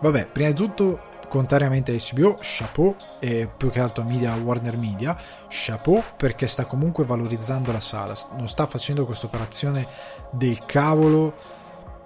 vabbè, 0.00 0.26
prima 0.26 0.50
di 0.50 0.54
tutto 0.54 1.06
contrariamente 1.28 1.92
a 1.92 1.96
HBO, 2.12 2.38
chapeau, 2.40 2.96
e 3.18 3.48
più 3.54 3.70
che 3.70 3.80
altro 3.80 4.02
a 4.02 4.06
Media 4.06 4.34
Warner 4.34 4.76
Media, 4.76 5.16
chapeau 5.48 6.02
perché 6.16 6.46
sta 6.46 6.64
comunque 6.64 7.04
valorizzando 7.04 7.70
la 7.70 7.80
sala, 7.80 8.14
non 8.36 8.48
sta 8.48 8.66
facendo 8.66 9.04
questa 9.04 9.26
operazione 9.26 9.86
del 10.30 10.64
cavolo 10.64 11.34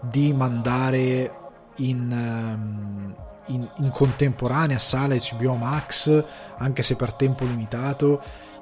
di 0.01 0.33
mandare 0.33 1.33
in, 1.77 2.11
um, 2.11 3.14
in, 3.53 3.68
in 3.78 3.90
contemporanea 3.90 4.78
sala 4.78 5.14
HBO 5.16 5.55
Max, 5.55 6.24
anche 6.59 6.82
se 6.82 6.96
per 6.96 7.12
tempo 7.12 7.44
limitato, 7.44 8.20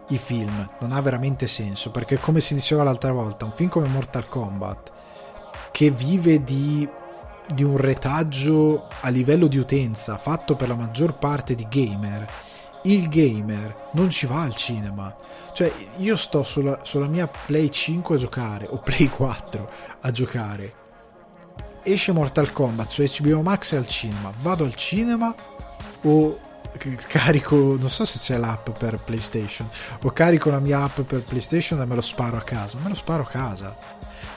i 0.09 0.18
film. 0.18 0.66
Non 0.80 0.93
ha 0.93 1.01
veramente 1.01 1.47
senso, 1.47 1.91
perché 1.91 2.18
come 2.18 2.41
si 2.41 2.55
diceva 2.55 2.82
l'altra 2.82 3.12
volta, 3.12 3.45
un 3.45 3.53
film 3.53 3.68
come 3.68 3.88
Mortal 3.88 4.28
Kombat, 4.28 4.93
che 5.70 5.91
vive 5.91 6.43
di, 6.45 6.88
di 7.53 7.62
un 7.62 7.76
retaggio 7.76 8.88
a 9.01 9.09
livello 9.09 9.47
di 9.47 9.59
utenza, 9.59 10.18
fatto 10.18 10.57
per 10.57 10.68
la 10.68 10.74
maggior 10.74 11.14
parte 11.14 11.55
di 11.55 11.66
gamer, 11.68 12.28
il 12.82 13.09
gamer 13.09 13.91
non 13.93 14.11
ci 14.11 14.26
va 14.26 14.43
al 14.43 14.55
cinema. 14.55 15.14
Cioè, 15.53 15.72
io 15.99 16.16
sto 16.16 16.43
sulla, 16.43 16.80
sulla 16.82 17.07
mia 17.07 17.28
Play 17.28 17.70
5 17.70 18.14
a 18.14 18.18
giocare, 18.18 18.66
o 18.68 18.78
Play 18.78 19.09
4 19.09 19.70
a 20.01 20.11
giocare, 20.11 20.74
esce 21.83 22.12
Mortal 22.12 22.53
Kombat 22.53 22.89
su 22.89 23.03
HBO 23.03 23.43
Max 23.43 23.72
e 23.72 23.76
al 23.76 23.87
cinema, 23.87 24.33
vado 24.41 24.64
al 24.64 24.74
cinema 24.74 25.35
o 26.03 26.39
carico, 27.07 27.76
non 27.78 27.91
so 27.91 28.05
se 28.05 28.18
c'è 28.18 28.39
l'app 28.39 28.70
per 28.70 28.99
PlayStation, 28.99 29.68
o 30.03 30.11
carico 30.11 30.51
la 30.51 30.61
mia 30.61 30.83
app 30.83 31.01
per 31.01 31.22
PlayStation 31.22 31.81
e 31.81 31.85
me 31.85 31.95
lo 31.95 32.01
sparo 32.01 32.37
a 32.37 32.43
casa, 32.43 32.78
me 32.83 32.89
lo 32.89 32.95
sparo 32.95 33.22
a 33.22 33.26
casa. 33.26 33.76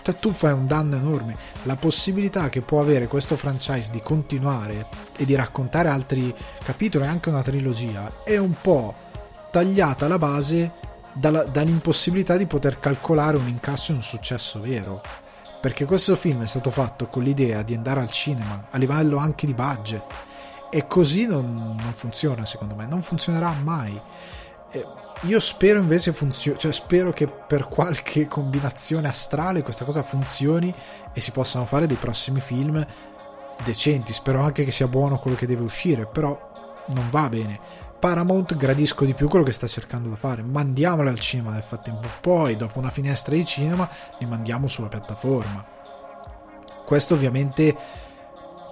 Cioè 0.02 0.16
tu 0.20 0.32
fai 0.32 0.52
un 0.52 0.68
danno 0.68 0.98
enorme. 0.98 1.38
La 1.64 1.76
possibilità 1.78 2.50
che 2.50 2.62
può 2.62 2.82
avere 2.82 3.08
questo 3.08 3.38
franchise 3.38 3.92
di 3.92 4.02
continuare 4.02 4.88
e 5.16 5.24
di 5.24 5.36
raccontare 5.36 5.90
altri 5.90 6.34
capitoli, 6.64 7.06
anche 7.06 7.30
una 7.30 7.42
trilogia, 7.42 8.12
è 8.24 8.38
un 8.38 8.54
po' 8.60 8.94
tagliata 9.50 10.08
la 10.08 10.18
base 10.18 10.72
dalla, 11.14 11.44
dall'impossibilità 11.44 12.36
di 12.36 12.46
poter 12.46 12.80
calcolare 12.80 13.38
un 13.38 13.48
incasso 13.48 13.92
e 13.92 13.96
un 13.96 14.02
successo 14.02 14.60
vero 14.60 15.02
perché 15.64 15.86
questo 15.86 16.18
film 16.18 16.42
è 16.42 16.46
stato 16.46 16.72
fatto 16.72 17.08
con 17.08 17.24
l'idea 17.24 17.62
di 17.62 17.74
andare 17.74 18.02
al 18.02 18.10
cinema 18.10 18.66
a 18.70 18.78
livello 18.78 19.16
anche 19.16 19.46
di 19.46 19.54
budget 19.54 20.04
e 20.70 20.88
così 20.88 21.26
non, 21.26 21.78
non 21.82 21.94
funziona 21.94 22.46
secondo 22.46 22.76
me, 22.76 22.86
non 22.86 23.02
funzionerà 23.02 23.50
mai. 23.64 23.98
Eh, 24.72 24.86
io 25.22 25.40
spero 25.40 25.80
invece 25.80 26.12
funzioni, 26.12 26.60
cioè 26.60 26.74
spero 26.74 27.14
che 27.14 27.28
per 27.28 27.70
qualche 27.70 28.28
combinazione 28.28 29.08
astrale 29.08 29.62
questa 29.62 29.86
cosa 29.86 30.04
funzioni 30.04 30.74
e 31.14 31.22
si 31.22 31.32
possano 31.32 31.64
fare 31.64 31.88
dei 31.88 31.96
prossimi 31.96 32.42
film 32.42 32.86
decenti. 33.64 34.12
Spero 34.12 34.42
anche 34.42 34.66
che 34.66 34.72
sia 34.72 34.90
buono 34.90 35.18
quello 35.18 35.38
che 35.38 35.48
deve 35.48 35.64
uscire, 35.64 36.06
però 36.06 36.84
non 36.88 37.10
va 37.10 37.30
bene. 37.30 37.58
Paramount 38.04 38.58
gradisco 38.58 39.06
di 39.06 39.14
più 39.14 39.30
quello 39.30 39.46
che 39.46 39.54
sta 39.54 39.66
cercando 39.66 40.10
da 40.10 40.18
fare. 40.18 40.42
Mandiamole 40.44 41.10
al 41.10 41.20
cinema 41.20 41.52
nel 41.52 41.64
frattempo, 41.64 42.06
poi 42.20 42.58
dopo 42.58 42.78
una 42.78 42.90
finestra 42.90 43.34
di 43.34 43.46
cinema 43.46 43.90
li 44.18 44.26
mandiamo 44.26 44.68
sulla 44.68 44.90
piattaforma. 44.90 45.66
Questo 46.84 47.14
ovviamente 47.14 47.74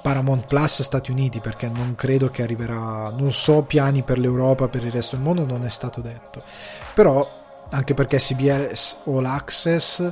Paramount 0.02 0.48
Plus 0.48 0.82
Stati 0.82 1.12
Uniti 1.12 1.40
perché 1.40 1.70
non 1.70 1.96
credo 1.96 2.30
che 2.30 2.44
arriverà, 2.44 3.10
non 3.10 3.32
so 3.32 3.62
piani 3.62 4.04
per 4.04 4.20
l'Europa, 4.20 4.68
per 4.68 4.84
il 4.84 4.92
resto 4.92 5.16
del 5.16 5.24
mondo, 5.24 5.46
non 5.46 5.64
è 5.64 5.70
stato 5.70 6.02
detto. 6.02 6.44
Però 6.94 7.26
anche 7.70 7.94
perché 7.94 8.18
CBS 8.18 8.98
All 9.06 9.24
Access 9.24 10.12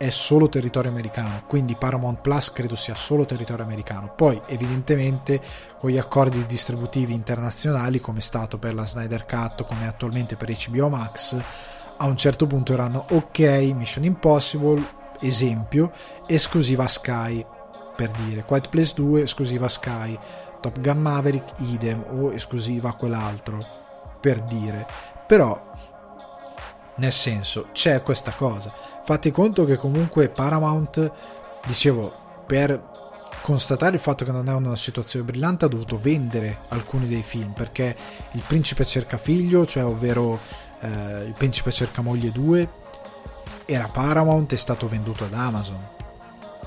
è 0.00 0.08
solo 0.08 0.48
territorio 0.48 0.90
americano, 0.90 1.42
quindi 1.46 1.74
Paramount 1.74 2.22
Plus 2.22 2.52
credo 2.52 2.74
sia 2.74 2.94
solo 2.94 3.26
territorio 3.26 3.66
americano. 3.66 4.14
Poi, 4.16 4.40
evidentemente, 4.46 5.38
con 5.78 5.90
gli 5.90 5.98
accordi 5.98 6.46
distributivi 6.46 7.12
internazionali, 7.12 8.00
come 8.00 8.20
è 8.20 8.22
stato 8.22 8.56
per 8.56 8.72
la 8.72 8.86
Snyder 8.86 9.26
Cut, 9.26 9.66
come 9.66 9.86
attualmente 9.86 10.36
per 10.36 10.56
HBO 10.56 10.88
Max, 10.88 11.36
a 11.98 12.06
un 12.06 12.16
certo 12.16 12.46
punto 12.46 12.72
erano 12.72 13.04
ok, 13.10 13.40
Mission 13.74 14.04
Impossible, 14.04 14.82
esempio, 15.20 15.92
esclusiva 16.26 16.86
Sky, 16.86 17.44
per 17.94 18.08
dire, 18.12 18.44
Quiet 18.44 18.70
Place 18.70 18.94
2, 18.94 19.20
esclusiva 19.20 19.68
Sky, 19.68 20.18
Top 20.62 20.80
Gun 20.80 20.98
Maverick, 20.98 21.52
idem, 21.58 22.02
o 22.08 22.32
esclusiva 22.32 22.94
quell'altro, 22.94 23.62
per 24.18 24.40
dire. 24.44 24.86
Però, 25.26 25.68
nel 26.94 27.12
senso, 27.12 27.68
c'è 27.72 28.02
questa 28.02 28.32
cosa 28.32 28.72
Fate 29.10 29.32
conto 29.32 29.64
che 29.64 29.74
comunque 29.74 30.28
Paramount, 30.28 31.10
dicevo, 31.66 32.12
per 32.46 32.80
constatare 33.42 33.96
il 33.96 34.00
fatto 34.00 34.24
che 34.24 34.30
non 34.30 34.48
è 34.48 34.52
una 34.52 34.76
situazione 34.76 35.24
brillante 35.24 35.64
ha 35.64 35.68
dovuto 35.68 35.98
vendere 35.98 36.58
alcuni 36.68 37.08
dei 37.08 37.24
film 37.24 37.50
perché 37.50 37.96
Il 38.30 38.42
principe 38.46 38.84
cerca 38.84 39.18
figlio, 39.18 39.66
cioè 39.66 39.84
ovvero 39.84 40.38
eh, 40.78 41.24
Il 41.26 41.34
principe 41.36 41.72
cerca 41.72 42.02
moglie 42.02 42.30
2, 42.30 42.68
era 43.64 43.88
Paramount, 43.88 44.52
è 44.52 44.56
stato 44.56 44.86
venduto 44.86 45.24
ad 45.24 45.34
Amazon. 45.34 45.84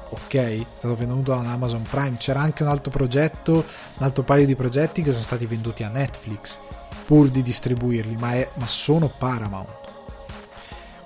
Ok, 0.10 0.34
è 0.34 0.66
stato 0.74 0.98
venduto 0.98 1.32
ad 1.34 1.46
Amazon 1.46 1.84
Prime. 1.84 2.18
C'era 2.18 2.42
anche 2.42 2.64
un 2.64 2.68
altro 2.68 2.92
progetto, 2.92 3.54
un 3.54 4.04
altro 4.04 4.24
paio 4.24 4.46
di 4.46 4.58
progetti 4.58 5.02
che 5.02 5.12
sono 5.12 5.24
stati 5.24 5.46
venduti 5.46 5.84
a 5.84 5.88
Netflix 5.88 6.60
pur 7.06 7.30
di 7.30 7.42
distribuirli, 7.42 8.18
ma, 8.18 8.34
è, 8.34 8.50
ma 8.56 8.68
sono 8.68 9.08
Paramount. 9.08 9.70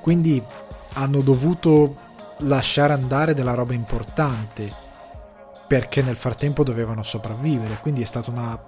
Quindi 0.02 0.42
hanno 0.98 1.22
dovuto 1.22 1.96
lasciare 2.40 2.94
andare 2.94 3.34
della 3.34 3.54
roba 3.54 3.74
importante 3.74 4.86
perché 5.68 6.02
nel 6.02 6.16
frattempo 6.16 6.64
dovevano 6.64 7.04
sopravvivere. 7.04 7.78
Quindi 7.82 8.02
è 8.02 8.06
stata 8.06 8.32
una, 8.32 8.60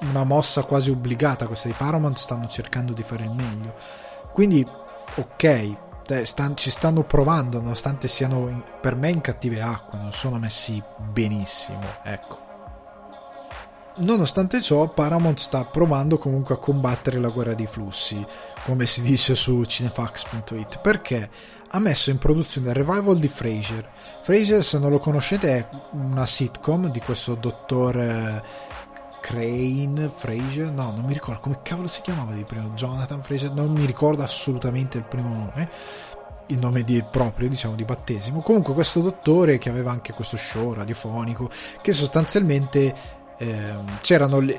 una 0.00 0.24
mossa 0.24 0.62
quasi 0.62 0.90
obbligata. 0.90 1.46
Questa 1.46 1.68
di 1.68 1.74
Paramount 1.76 2.18
stanno 2.18 2.46
cercando 2.48 2.92
di 2.92 3.02
fare 3.02 3.24
il 3.24 3.30
meglio. 3.30 3.74
Quindi 4.32 4.66
ok 5.16 5.76
stan, 6.22 6.54
ci 6.54 6.68
stanno 6.70 7.02
provando 7.02 7.60
nonostante 7.60 8.08
siano 8.08 8.48
in, 8.48 8.62
per 8.80 8.94
me 8.94 9.08
in 9.08 9.22
cattive 9.22 9.62
acque 9.62 9.98
non 9.98 10.12
sono 10.12 10.38
messi 10.38 10.82
benissimo 10.98 11.80
ecco. 12.02 12.42
Nonostante 13.96 14.60
ciò, 14.60 14.88
Paramount 14.88 15.38
sta 15.38 15.64
provando 15.64 16.18
comunque 16.18 16.56
a 16.56 16.58
combattere 16.58 17.20
la 17.20 17.28
guerra 17.28 17.54
dei 17.54 17.68
flussi, 17.68 18.26
come 18.64 18.86
si 18.86 19.02
dice 19.02 19.36
su 19.36 19.62
cinefax.it, 19.62 20.80
perché 20.80 21.30
ha 21.74 21.80
messo 21.80 22.10
in 22.10 22.18
produzione 22.18 22.68
il 22.68 22.74
revival 22.74 23.18
di 23.18 23.26
Frasier. 23.26 23.88
Frasier, 24.22 24.62
se 24.62 24.78
non 24.78 24.90
lo 24.90 24.98
conoscete, 24.98 25.58
è 25.58 25.68
una 25.90 26.24
sitcom 26.24 26.88
di 26.88 27.00
questo 27.00 27.34
dottor 27.34 27.98
eh, 27.98 28.42
Crane 29.20 30.08
Fraser, 30.14 30.70
no, 30.70 30.92
non 30.94 31.04
mi 31.04 31.14
ricordo 31.14 31.40
come 31.40 31.58
cavolo 31.62 31.88
si 31.88 32.00
chiamava 32.00 32.32
di 32.32 32.44
prima, 32.44 32.68
Jonathan 32.74 33.22
Fraser, 33.24 33.50
non 33.50 33.72
mi 33.72 33.86
ricordo 33.86 34.22
assolutamente 34.22 34.98
il 34.98 35.04
primo 35.04 35.34
nome, 35.34 35.68
il 36.46 36.58
nome 36.58 36.84
di, 36.84 37.02
proprio, 37.10 37.48
diciamo, 37.48 37.74
di 37.74 37.84
battesimo. 37.84 38.40
Comunque 38.40 38.72
questo 38.72 39.00
dottore 39.00 39.58
che 39.58 39.68
aveva 39.68 39.90
anche 39.90 40.12
questo 40.12 40.36
show 40.36 40.74
radiofonico, 40.74 41.50
che 41.80 41.92
sostanzialmente 41.92 42.94
eh, 43.36 43.74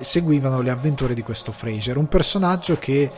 seguivano 0.02 0.60
le 0.60 0.70
avventure 0.70 1.14
di 1.14 1.22
questo 1.22 1.54
Fraser, 1.54 1.96
un 1.96 2.10
personaggio 2.10 2.78
che 2.78 3.10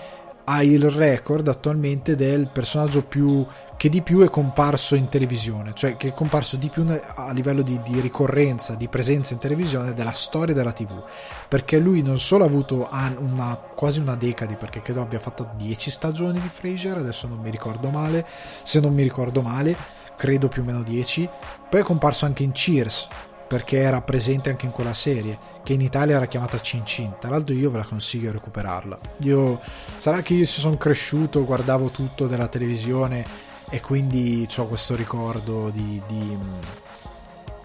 ha 0.50 0.64
il 0.64 0.90
record 0.90 1.48
attualmente 1.48 2.16
del 2.16 2.48
personaggio 2.48 3.04
più 3.04 3.46
che 3.76 3.90
di 3.90 4.02
più 4.02 4.22
è 4.22 4.30
comparso 4.30 4.96
in 4.96 5.08
televisione, 5.08 5.74
cioè 5.76 5.98
che 5.98 6.08
è 6.08 6.14
comparso 6.14 6.58
di 6.58 6.68
più 6.70 6.84
a 6.88 7.32
livello 7.32 7.62
di, 7.62 7.80
di, 7.84 8.00
ricorrenza, 8.00 8.74
di 8.74 8.88
presenza 8.88 9.34
in 9.34 9.40
televisione 9.40 9.94
della 9.94 10.14
storia 10.14 10.56
della 10.56 10.72
TV, 10.72 11.04
perché 11.48 11.78
lui 11.78 12.02
non 12.02 12.18
solo 12.18 12.44
ha 12.44 12.48
avuto 12.48 12.90
una, 13.20 13.56
quasi 13.56 14.00
una 14.00 14.16
decade, 14.16 14.56
perché 14.56 14.82
credo 14.82 15.02
abbia 15.02 15.20
fatto 15.20 15.52
10 15.56 15.92
stagioni 15.92 16.40
di 16.40 16.50
Frasier, 16.50 16.98
adesso 16.98 17.28
non 17.28 17.38
mi 17.38 17.52
ricordo 17.52 17.90
male, 17.90 18.26
se 18.64 18.80
non 18.80 18.96
mi 18.96 19.04
ricordo 19.04 19.44
male, 19.44 19.76
credo 20.16 20.48
più 20.48 20.64
o 20.64 20.66
meno 20.66 20.82
10, 20.82 21.30
poi 21.70 21.82
è 21.82 21.84
comparso 21.84 22.26
anche 22.26 22.42
in 22.42 22.52
Cheers, 22.52 23.08
perché 23.48 23.78
era 23.78 24.02
presente 24.02 24.50
anche 24.50 24.66
in 24.66 24.72
quella 24.72 24.94
serie 24.94 25.38
che 25.64 25.74
in 25.74 25.82
Italia 25.82 26.18
era 26.18 26.26
chiamata 26.26 26.60
Cin 26.60 26.86
Cin. 26.86 27.16
Tra 27.20 27.30
l'altro 27.30 27.56
io 27.56 27.72
ve 27.72 27.78
la 27.78 27.86
consiglio 27.86 28.28
di 28.28 28.34
recuperarla. 28.34 29.00
Io, 29.20 29.60
sarà 29.96 30.22
che 30.22 30.34
io 30.34 30.46
si 30.46 30.60
sono 30.60 30.78
cresciuto 30.78 31.46
guardavo 31.46 31.90
tutto 31.90 32.28
della 32.28 32.48
televisione 32.48 33.46
e 33.70 33.82
quindi 33.82 34.48
ho 34.56 34.68
questo 34.68 34.96
ricordo 34.96 35.70
di, 35.70 36.02
di, 36.08 36.38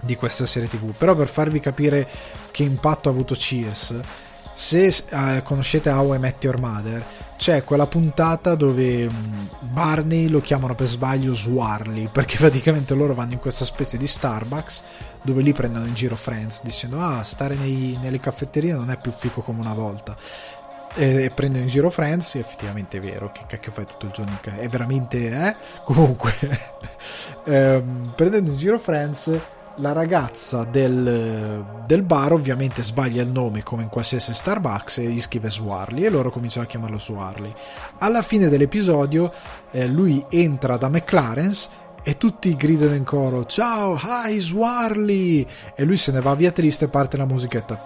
di, 0.00 0.16
questa 0.16 0.46
serie 0.46 0.68
tv 0.68 0.92
però 0.92 1.14
per 1.14 1.28
farvi 1.28 1.60
capire 1.60 2.08
che 2.50 2.64
impatto 2.64 3.08
ha 3.08 3.12
avuto 3.12 3.34
Cheers 3.34 4.00
se 4.52 4.86
eh, 4.86 5.42
conoscete 5.44 5.90
How 5.90 6.14
I 6.14 6.18
Met 6.18 6.42
Your 6.42 6.58
Mother 6.58 7.04
c'è 7.42 7.64
quella 7.64 7.88
puntata 7.88 8.54
dove 8.54 9.10
mm, 9.10 9.46
Barney 9.72 10.28
lo 10.28 10.40
chiamano 10.40 10.76
per 10.76 10.86
sbaglio 10.86 11.34
Swarly 11.34 12.06
perché 12.06 12.36
praticamente 12.38 12.94
loro 12.94 13.14
vanno 13.14 13.32
in 13.32 13.40
questa 13.40 13.64
specie 13.64 13.96
di 13.96 14.06
Starbucks 14.06 14.84
dove 15.22 15.42
lì 15.42 15.52
prendono 15.52 15.86
in 15.86 15.94
giro 15.94 16.14
Friends 16.14 16.62
dicendo 16.62 17.00
ah 17.00 17.24
stare 17.24 17.56
nei, 17.56 17.98
nelle 18.00 18.20
caffetterie 18.20 18.74
non 18.74 18.92
è 18.92 18.96
più 18.96 19.10
fico 19.10 19.40
come 19.40 19.58
una 19.58 19.74
volta. 19.74 20.16
E, 20.94 21.24
e 21.24 21.30
prendono 21.30 21.64
in 21.64 21.68
giro 21.68 21.90
Friends 21.90 22.36
effettivamente 22.36 22.98
è 22.98 23.00
vero 23.00 23.32
che 23.32 23.42
cacchio 23.48 23.72
fai 23.72 23.86
tutto 23.86 24.06
il 24.06 24.12
giorno 24.12 24.38
è 24.40 24.68
veramente 24.68 25.28
eh? 25.28 25.56
Comunque 25.82 26.32
ehm, 27.42 28.12
prendendo 28.14 28.50
in 28.50 28.56
giro 28.56 28.78
Friends 28.78 29.36
la 29.76 29.92
ragazza 29.92 30.64
del, 30.64 31.64
del, 31.86 32.02
bar 32.02 32.32
ovviamente 32.32 32.82
sbaglia 32.82 33.22
il 33.22 33.30
nome 33.30 33.62
come 33.62 33.82
in 33.82 33.88
qualsiasi 33.88 34.34
Starbucks 34.34 34.98
e 34.98 35.08
gli 35.08 35.20
scrive 35.20 35.50
Swarly 35.50 36.04
e 36.04 36.10
loro 36.10 36.30
cominciano 36.30 36.66
a 36.66 36.68
chiamarlo 36.68 36.98
Swarly. 36.98 37.52
Alla 37.98 38.22
fine 38.22 38.48
dell'episodio 38.48 39.32
eh, 39.70 39.86
lui 39.86 40.24
entra 40.28 40.76
da 40.76 40.88
McLaren's 40.88 41.70
e 42.04 42.16
tutti 42.16 42.56
gridano 42.56 42.94
in 42.94 43.04
coro 43.04 43.46
ciao 43.46 43.96
hi 44.02 44.40
Swarly! 44.40 45.46
E 45.74 45.84
lui 45.84 45.96
se 45.96 46.10
ne 46.12 46.20
va 46.20 46.34
via 46.34 46.50
triste 46.50 46.86
e 46.86 46.88
parte 46.88 47.16
la 47.16 47.26
musichetta 47.26 47.80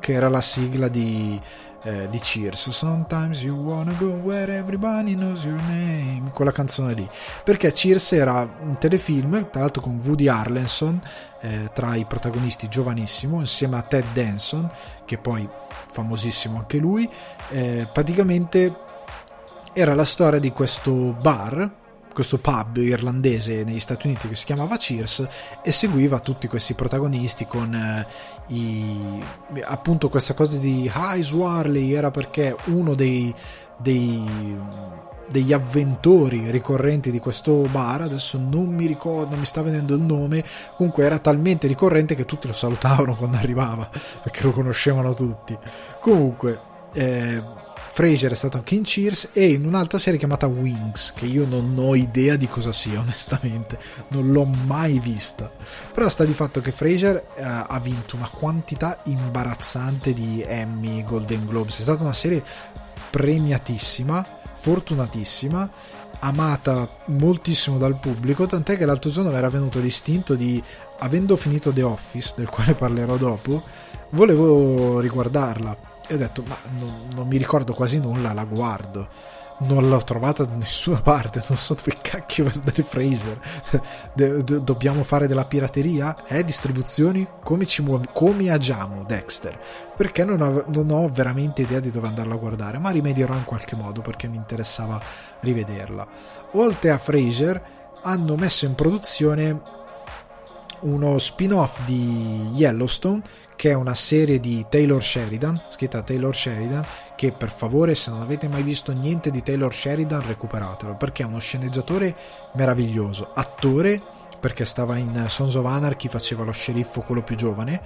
che 0.00 0.12
era 0.12 0.28
la 0.28 0.40
sigla 0.40 0.88
di, 0.88 1.38
eh, 1.86 2.08
di 2.10 2.20
Cheers. 2.20 2.70
Sometimes 2.70 3.42
you 3.42 3.54
wanna 3.54 3.94
go 3.98 4.08
where 4.08 4.52
everybody 4.52 5.14
knows 5.14 5.44
your 5.44 5.60
name 5.68 6.30
quella 6.32 6.50
canzone 6.52 6.94
lì. 6.94 7.08
Perché 7.44 7.72
Cheers 7.72 8.12
era 8.12 8.48
un 8.60 8.76
telefilm 8.78 9.48
tra 9.50 9.60
l'altro 9.60 9.80
con 9.80 10.00
Woody 10.04 10.26
Harlenson 10.26 11.00
eh, 11.40 11.70
tra 11.72 11.94
i 11.94 12.04
protagonisti 12.04 12.68
giovanissimo 12.68 13.38
insieme 13.38 13.76
a 13.76 13.82
Ted 13.82 14.04
Danson 14.12 14.68
che 15.04 15.16
poi 15.16 15.48
famosissimo 15.92 16.58
anche 16.58 16.78
lui. 16.78 17.08
Eh, 17.50 17.86
praticamente 17.92 18.74
era 19.72 19.94
la 19.94 20.04
storia 20.04 20.40
di 20.40 20.50
questo 20.50 20.92
bar 20.92 21.84
questo 22.16 22.38
pub 22.38 22.78
irlandese 22.78 23.62
negli 23.62 23.78
Stati 23.78 24.06
Uniti 24.06 24.26
che 24.26 24.34
si 24.34 24.46
chiamava 24.46 24.78
Cheers 24.78 25.28
e 25.62 25.70
seguiva 25.70 26.18
tutti 26.20 26.48
questi 26.48 26.72
protagonisti 26.72 27.46
con 27.46 27.74
eh, 27.74 28.06
i, 28.54 29.22
appunto 29.62 30.08
questa 30.08 30.32
cosa 30.32 30.56
di 30.56 30.90
Hi 30.90 31.22
Swarley 31.22 31.92
era 31.92 32.10
perché 32.10 32.56
uno 32.68 32.94
dei, 32.94 33.34
dei 33.76 34.24
degli 35.28 35.52
avventori 35.52 36.50
ricorrenti 36.50 37.10
di 37.10 37.18
questo 37.18 37.62
bar, 37.70 38.02
adesso 38.02 38.38
non 38.38 38.66
mi 38.66 38.86
ricordo, 38.86 39.30
non 39.30 39.40
mi 39.40 39.44
sta 39.44 39.60
venendo 39.60 39.94
il 39.96 40.00
nome, 40.00 40.44
comunque 40.76 41.04
era 41.04 41.18
talmente 41.18 41.66
ricorrente 41.66 42.14
che 42.14 42.24
tutti 42.24 42.46
lo 42.46 42.52
salutavano 42.52 43.16
quando 43.16 43.36
arrivava, 43.36 43.90
perché 44.22 44.42
lo 44.44 44.52
conoscevano 44.52 45.14
tutti. 45.14 45.58
Comunque, 46.00 46.60
eh, 46.92 47.42
Fraser 47.96 48.32
è 48.32 48.34
stato 48.34 48.58
anche 48.58 48.74
in 48.74 48.82
Cheers 48.82 49.30
e 49.32 49.52
in 49.52 49.64
un'altra 49.64 49.96
serie 49.96 50.18
chiamata 50.18 50.46
Wings, 50.46 51.14
che 51.14 51.24
io 51.24 51.46
non 51.46 51.74
ho 51.78 51.94
idea 51.94 52.36
di 52.36 52.46
cosa 52.46 52.70
sia, 52.70 53.00
onestamente, 53.00 53.78
non 54.08 54.32
l'ho 54.32 54.44
mai 54.44 54.98
vista. 54.98 55.50
Però 55.94 56.06
sta 56.06 56.22
di 56.24 56.34
fatto 56.34 56.60
che 56.60 56.72
Fraser 56.72 57.24
eh, 57.36 57.42
ha 57.42 57.80
vinto 57.82 58.16
una 58.16 58.28
quantità 58.28 58.98
imbarazzante 59.04 60.12
di 60.12 60.44
Emmy, 60.46 61.04
Golden 61.04 61.46
Globes, 61.46 61.78
è 61.78 61.80
stata 61.80 62.02
una 62.02 62.12
serie 62.12 62.44
premiatissima, 63.08 64.26
fortunatissima, 64.58 65.66
amata 66.18 66.86
moltissimo 67.06 67.78
dal 67.78 67.98
pubblico, 67.98 68.44
tant'è 68.44 68.76
che 68.76 68.84
l'altro 68.84 69.08
giorno 69.08 69.30
mi 69.30 69.38
era 69.38 69.48
venuto 69.48 69.78
l'istinto 69.78 70.34
di, 70.34 70.62
avendo 70.98 71.34
finito 71.36 71.72
The 71.72 71.82
Office, 71.82 72.34
del 72.36 72.50
quale 72.50 72.74
parlerò 72.74 73.16
dopo, 73.16 73.62
volevo 74.10 75.00
riguardarla 75.00 75.94
e 76.06 76.14
ho 76.14 76.18
detto, 76.18 76.42
ma 76.46 76.56
non, 76.78 77.08
non 77.14 77.26
mi 77.26 77.36
ricordo 77.36 77.74
quasi 77.74 77.98
nulla, 77.98 78.32
la 78.32 78.44
guardo 78.44 79.08
non 79.58 79.88
l'ho 79.88 80.02
trovata 80.02 80.44
da 80.44 80.54
nessuna 80.54 81.00
parte, 81.00 81.42
non 81.48 81.56
so 81.56 81.74
dove 81.74 81.96
cacchio 82.00 82.44
vedere 82.52 82.82
Fraser. 82.82 83.40
De- 84.12 84.44
do- 84.44 84.58
dobbiamo 84.58 85.02
fare 85.02 85.26
della 85.26 85.44
pirateria? 85.44 86.24
Eh, 86.26 86.44
distribuzioni? 86.44 87.26
Come 87.42 87.64
ci 87.64 87.82
muoviamo? 87.82 88.12
Come 88.12 88.50
agiamo, 88.50 89.04
Dexter? 89.04 89.58
Perché 89.96 90.24
non 90.24 90.40
ho, 90.40 90.64
non 90.68 90.90
ho, 90.90 91.08
veramente 91.08 91.62
idea 91.62 91.80
di 91.80 91.90
dove 91.90 92.08
andarla 92.08 92.34
a 92.34 92.38
guardare, 92.38 92.78
ma 92.78 92.90
rimedierò 92.90 93.34
in 93.34 93.44
qualche 93.44 93.76
modo 93.76 94.02
perché 94.02 94.28
mi 94.28 94.36
interessava 94.36 95.00
rivederla. 95.40 96.06
Oltre 96.52 96.90
a 96.90 96.98
Fraser, 96.98 97.74
hanno 98.02 98.36
messo 98.36 98.66
in 98.66 98.74
produzione 98.74 99.84
uno 100.80 101.16
spin-off 101.16 101.82
di 101.84 102.50
Yellowstone 102.52 103.22
che 103.56 103.70
è 103.70 103.74
una 103.74 103.94
serie 103.94 104.38
di 104.38 104.66
Taylor 104.68 105.02
Sheridan, 105.02 105.60
scritta 105.70 106.02
Taylor 106.02 106.34
Sheridan, 106.36 106.84
che 107.16 107.32
per 107.32 107.50
favore 107.50 107.94
se 107.94 108.10
non 108.10 108.20
avete 108.20 108.46
mai 108.48 108.62
visto 108.62 108.92
niente 108.92 109.30
di 109.30 109.42
Taylor 109.42 109.74
Sheridan 109.74 110.24
recuperatelo, 110.24 110.94
perché 110.94 111.22
è 111.22 111.26
uno 111.26 111.38
sceneggiatore 111.38 112.14
meraviglioso, 112.52 113.30
attore, 113.32 114.00
perché 114.38 114.66
stava 114.66 114.96
in 114.98 115.24
Sons 115.28 115.54
of 115.54 115.64
Anarchy, 115.64 116.08
faceva 116.08 116.44
lo 116.44 116.52
sceriffo 116.52 117.00
quello 117.00 117.22
più 117.22 117.34
giovane. 117.34 117.82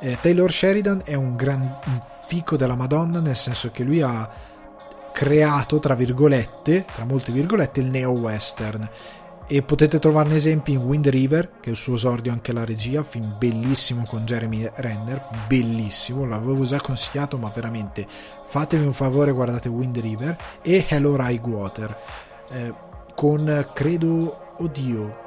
Eh, 0.00 0.18
Taylor 0.20 0.52
Sheridan 0.52 1.02
è 1.04 1.14
un 1.14 1.36
gran 1.36 1.78
fico 2.26 2.56
della 2.56 2.74
Madonna, 2.74 3.20
nel 3.20 3.36
senso 3.36 3.70
che 3.70 3.84
lui 3.84 4.02
ha 4.02 4.28
creato, 5.12 5.78
tra 5.78 5.94
virgolette, 5.94 6.84
tra 6.92 7.04
molte 7.04 7.32
virgolette, 7.32 7.80
il 7.80 7.86
neo-western 7.86 8.90
e 9.48 9.62
potete 9.62 10.00
trovarne 10.00 10.34
esempi 10.34 10.72
in 10.72 10.78
Wind 10.78 11.08
River 11.08 11.52
che 11.60 11.68
è 11.68 11.70
il 11.70 11.76
suo 11.76 11.94
esordio 11.94 12.32
anche 12.32 12.52
la 12.52 12.64
regia 12.64 13.04
film 13.04 13.36
bellissimo 13.38 14.04
con 14.04 14.24
Jeremy 14.24 14.68
Renner 14.74 15.24
bellissimo 15.46 16.26
l'avevo 16.26 16.64
già 16.64 16.80
consigliato 16.80 17.38
ma 17.38 17.50
veramente 17.54 18.06
fatevi 18.46 18.84
un 18.84 18.92
favore 18.92 19.30
guardate 19.30 19.68
Wind 19.68 19.98
River 19.98 20.36
e 20.62 20.84
Hello 20.88 21.16
Rye 21.16 21.40
Water 21.44 21.96
eh, 22.50 22.74
con 23.14 23.68
credo 23.72 24.54
oddio 24.56 25.24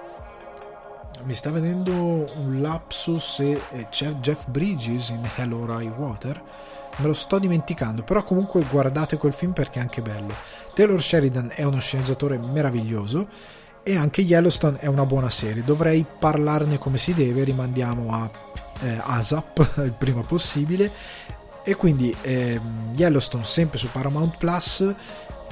mi 1.23 1.33
sta 1.33 1.49
venendo 1.49 1.93
un 1.93 2.59
lapsus 2.61 3.39
e 3.39 3.87
c'è 3.89 4.07
Jeff 4.15 4.47
Bridges 4.47 5.09
in 5.09 5.27
Hello 5.35 5.65
Rye 5.65 5.89
Water 5.89 6.41
me 6.97 7.07
lo 7.07 7.13
sto 7.13 7.39
dimenticando 7.39 8.03
però 8.03 8.23
comunque 8.23 8.63
guardate 8.69 9.17
quel 9.17 9.33
film 9.33 9.53
perché 9.53 9.79
è 9.79 9.81
anche 9.81 10.01
bello. 10.01 10.33
Taylor 10.73 11.01
Sheridan 11.01 11.51
è 11.53 11.63
uno 11.63 11.79
sceneggiatore 11.79 12.37
meraviglioso 12.37 13.27
e 13.83 13.95
anche 13.95 14.21
Yellowstone 14.21 14.79
è 14.79 14.87
una 14.87 15.05
buona 15.05 15.29
serie. 15.29 15.63
Dovrei 15.63 16.05
parlarne 16.17 16.77
come 16.77 16.97
si 16.97 17.13
deve 17.13 17.43
rimandiamo 17.43 18.13
a 18.13 18.29
eh, 18.81 18.99
ASAP 19.01 19.73
il 19.83 19.93
prima 19.97 20.21
possibile. 20.21 20.91
E 21.63 21.75
quindi 21.75 22.15
eh, 22.21 22.59
Yellowstone 22.95 23.43
sempre 23.45 23.77
su 23.77 23.89
Paramount 23.91 24.37
Plus 24.37 24.95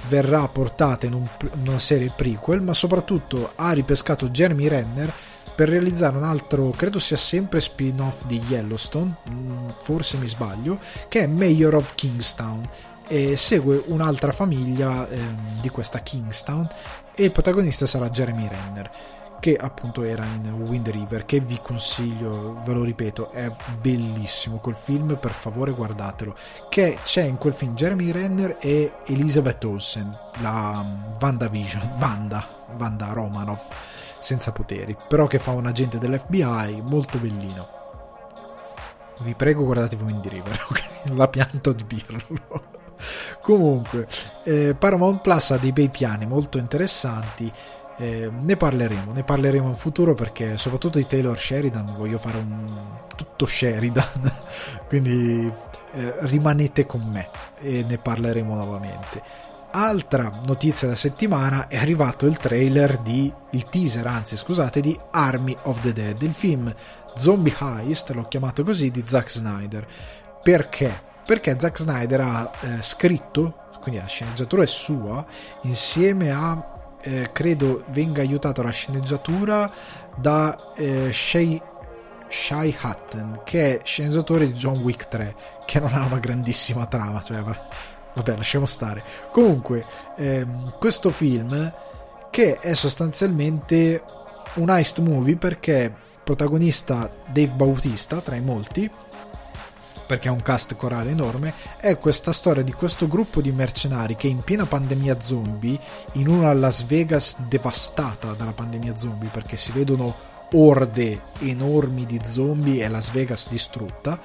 verrà 0.07 0.47
portata 0.47 1.05
in, 1.05 1.13
un, 1.13 1.28
in, 1.41 1.67
una 1.67 1.80
serie 1.80 2.11
prequel 2.15 2.61
ma 2.61 2.73
soprattutto 2.73 3.51
ha 3.55 3.71
ripescato 3.71 4.30
Jeremy 4.30 4.67
Renner 4.67 5.11
per 5.55 5.69
realizzare 5.69 6.15
un 6.15 6.23
altro 6.23 6.69
credo 6.69 6.99
sia 6.99 7.17
sempre 7.17 7.59
spin-off 7.59 8.25
di 8.25 8.39
Yellowstone 8.47 9.15
mm, 9.30 9.69
forse 9.80 10.17
mi 10.17 10.28
sbaglio 10.28 10.80
che 11.07 11.21
è 11.21 11.28
Mayor 11.28 11.75
of 11.75 11.95
Kingstown 11.95 12.69
e 13.07 13.36
segue 13.38 13.84
un'altra 13.88 14.32
famiglia 14.32 15.09
eh, 15.09 15.19
di 15.61 15.69
questa 15.69 15.99
Kingstown 15.99 16.69
e 17.20 17.24
il 17.24 17.32
protagonista 17.32 17.88
sarà 17.88 18.11
Jeremy 18.11 18.47
Renner 18.47 18.91
che 19.39 19.55
appunto 19.55 20.03
era 20.03 20.24
in 20.24 20.51
Wind 20.51 20.88
River 20.89 21.26
che 21.26 21.39
vi 21.39 21.59
consiglio 21.61 22.53
ve 22.63 22.74
lo 22.74 22.84
ripeto 22.84 23.32
è 23.32 23.51
bellissimo 23.80 24.57
quel 24.57 24.76
film 24.76 25.18
per 25.20 25.32
favore 25.32 25.72
guardatelo 25.72 26.36
che 26.70 26.99
c'è 27.03 27.24
in 27.24 27.38
quel 27.38 27.53
film 27.53 27.74
Jeremy 27.74 28.11
Renner 28.11 28.57
e 28.59 28.93
Elizabeth 29.05 29.63
Olsen 29.63 30.15
la 30.41 30.86
Vanda 31.18 31.47
Vision 31.47 31.91
Vanda 31.97 32.47
Vanda 32.76 33.11
Romanov 33.13 33.59
senza 34.20 34.51
poteri 34.51 34.95
però 35.07 35.26
che 35.26 35.39
fa 35.39 35.51
un 35.51 35.65
agente 35.65 35.97
dell'FBI 35.97 36.82
molto 36.84 37.18
bellino. 37.18 37.76
Vi 39.20 39.34
prego 39.34 39.63
guardatevi 39.63 40.03
Wind 40.03 40.28
River 40.28 40.65
ok? 40.70 40.84
La 41.15 41.28
pianto 41.28 41.74
di 41.74 41.86
dirlo 41.88 42.76
Comunque, 43.41 44.07
eh, 44.43 44.75
Paramount 44.77 45.21
Plus 45.21 45.51
ha 45.51 45.57
dei 45.57 45.71
bei 45.71 45.89
piani 45.89 46.25
molto 46.25 46.57
interessanti. 46.57 47.51
Eh, 47.99 48.29
ne 48.31 48.55
parleremo, 48.55 49.11
ne 49.11 49.23
parleremo 49.23 49.69
in 49.69 49.75
futuro 49.75 50.13
perché 50.13 50.57
soprattutto 50.57 50.99
di 50.99 51.07
Taylor 51.07 51.37
Sheridan 51.37 51.95
voglio 51.95 52.19
fare 52.19 52.37
un 52.37 52.95
tutto 53.15 53.47
Sheridan, 53.47 54.31
quindi 54.87 55.51
eh, 55.93 56.13
rimanete 56.19 56.85
con 56.85 57.01
me 57.01 57.29
e 57.59 57.83
ne 57.87 57.97
parleremo 57.97 58.53
nuovamente. 58.53 59.45
Altra 59.71 60.31
notizia 60.45 60.87
da 60.87 60.95
settimana 60.95 61.67
è 61.67 61.77
arrivato 61.77 62.25
il 62.25 62.37
trailer 62.37 62.99
di 62.99 63.31
il 63.51 63.65
teaser, 63.65 64.07
anzi 64.07 64.37
scusate, 64.37 64.79
di 64.79 64.97
Army 65.11 65.55
of 65.63 65.81
the 65.81 65.91
Dead, 65.91 66.21
il 66.21 66.33
film 66.33 66.73
Zombie 67.15 67.55
Heist, 67.59 68.11
l'ho 68.11 68.27
chiamato 68.27 68.63
così, 68.63 68.91
di 68.91 69.03
Zack 69.05 69.29
Snyder. 69.29 69.87
Perché? 70.41 71.01
Perché 71.28 71.57
Zack 71.59 71.78
Snyder 71.78 72.21
ha 72.21 72.51
eh, 72.61 72.82
scritto, 72.82 73.65
quindi 73.82 73.99
la 73.99 74.07
sceneggiatura 74.07 74.63
è 74.63 74.65
sua, 74.65 75.25
insieme 75.63 76.32
a 76.32 76.95
eh, 77.01 77.30
credo 77.34 77.84
venga 77.89 78.21
aiutato 78.21 78.61
la 78.61 78.69
sceneggiatura 78.69 79.69
da 80.15 80.71
eh, 80.75 81.11
Shay, 81.11 81.61
Shai 82.30 82.73
Hutton, 82.82 83.41
che 83.43 83.75
è 83.75 83.82
sceneggiatore 83.84 84.47
di 84.47 84.53
John 84.53 84.78
Wick 84.78 85.09
3, 85.09 85.36
che 85.65 85.82
non 85.82 85.93
ha 85.93 86.05
una 86.05 86.19
grandissima 86.19 86.86
trama, 86.86 87.21
cioè 87.21 87.41
vabbè, 87.41 88.38
lasciamo 88.38 88.65
stare. 88.65 89.03
Comunque, 89.30 89.84
ehm, 90.15 90.75
questo 90.80 91.09
film 91.09 91.73
che 92.30 92.57
è 92.57 92.73
sostanzialmente 92.73 94.01
un 94.53 94.69
heist 94.69 94.99
movie 94.99 95.36
perché 95.36 95.93
protagonista 96.23 97.11
Dave 97.25 97.51
Bautista 97.53 98.21
tra 98.21 98.36
i 98.36 98.41
molti 98.41 98.89
perché 100.08 100.30
è 100.30 100.32
un 100.32 100.41
cast 100.41 100.76
corale 100.76 101.12
enorme, 101.12 101.53
è 101.78 101.99
questa 101.99 102.32
storia 102.32 102.64
di 102.64 102.72
questo 102.72 103.08
gruppo 103.08 103.41
di 103.41 103.51
mercenari 103.51 104.16
che 104.16 104.28
in 104.28 104.41
piena 104.41 104.66
pandemia 104.66 105.20
zombie, 105.20 105.78
in 106.14 106.30
una 106.30 106.53
Las 106.53 106.84
Vegas 106.86 107.38
devastata 107.41 108.32
dalla 108.32 108.53
pandemia 108.53 108.95
zombie, 108.95 109.30
perché 109.30 109.58
si 109.58 109.72
vedono 109.74 110.16
orde 110.53 111.22
enormi 111.39 112.05
di 112.05 112.20
zombie 112.24 112.84
e 112.84 112.88
Las 112.88 113.12
Vegas 113.12 113.49
distrutta, 113.49 114.18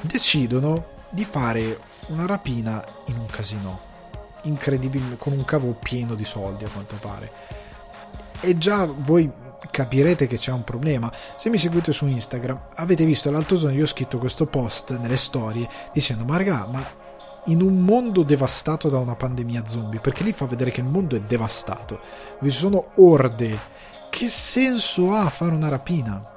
decidono 0.00 0.94
di 1.10 1.26
fare 1.28 1.80
una 2.06 2.24
rapina 2.24 2.84
in 3.06 3.18
un 3.18 3.26
casino, 3.26 3.80
incredibile, 4.42 5.16
con 5.18 5.32
un 5.32 5.44
cavo 5.44 5.72
pieno 5.72 6.14
di 6.14 6.24
soldi 6.24 6.64
a 6.64 6.68
quanto 6.68 6.94
pare. 7.00 7.30
E 8.40 8.56
già 8.56 8.84
voi 8.84 9.28
capirete 9.70 10.26
che 10.26 10.36
c'è 10.36 10.52
un 10.52 10.64
problema. 10.64 11.12
Se 11.36 11.48
mi 11.48 11.58
seguite 11.58 11.92
su 11.92 12.06
Instagram, 12.06 12.68
avete 12.74 13.04
visto 13.04 13.30
l'altro 13.30 13.56
giorno 13.56 13.76
io 13.76 13.84
ho 13.84 13.86
scritto 13.86 14.18
questo 14.18 14.46
post 14.46 14.96
nelle 14.98 15.16
storie 15.16 15.68
dicendo 15.92 16.24
ma 16.24 16.36
raga, 16.36 16.66
ma 16.70 17.04
in 17.46 17.62
un 17.62 17.80
mondo 17.80 18.22
devastato 18.22 18.88
da 18.88 18.98
una 18.98 19.14
pandemia 19.14 19.66
zombie, 19.66 20.00
perché 20.00 20.24
lì 20.24 20.32
fa 20.32 20.46
vedere 20.46 20.70
che 20.70 20.80
il 20.80 20.86
mondo 20.86 21.16
è 21.16 21.20
devastato, 21.20 22.00
vi 22.40 22.50
sono 22.50 22.88
orde, 22.96 23.58
che 24.10 24.28
senso 24.28 25.12
ha 25.12 25.28
fare 25.28 25.54
una 25.54 25.68
rapina? 25.68 26.34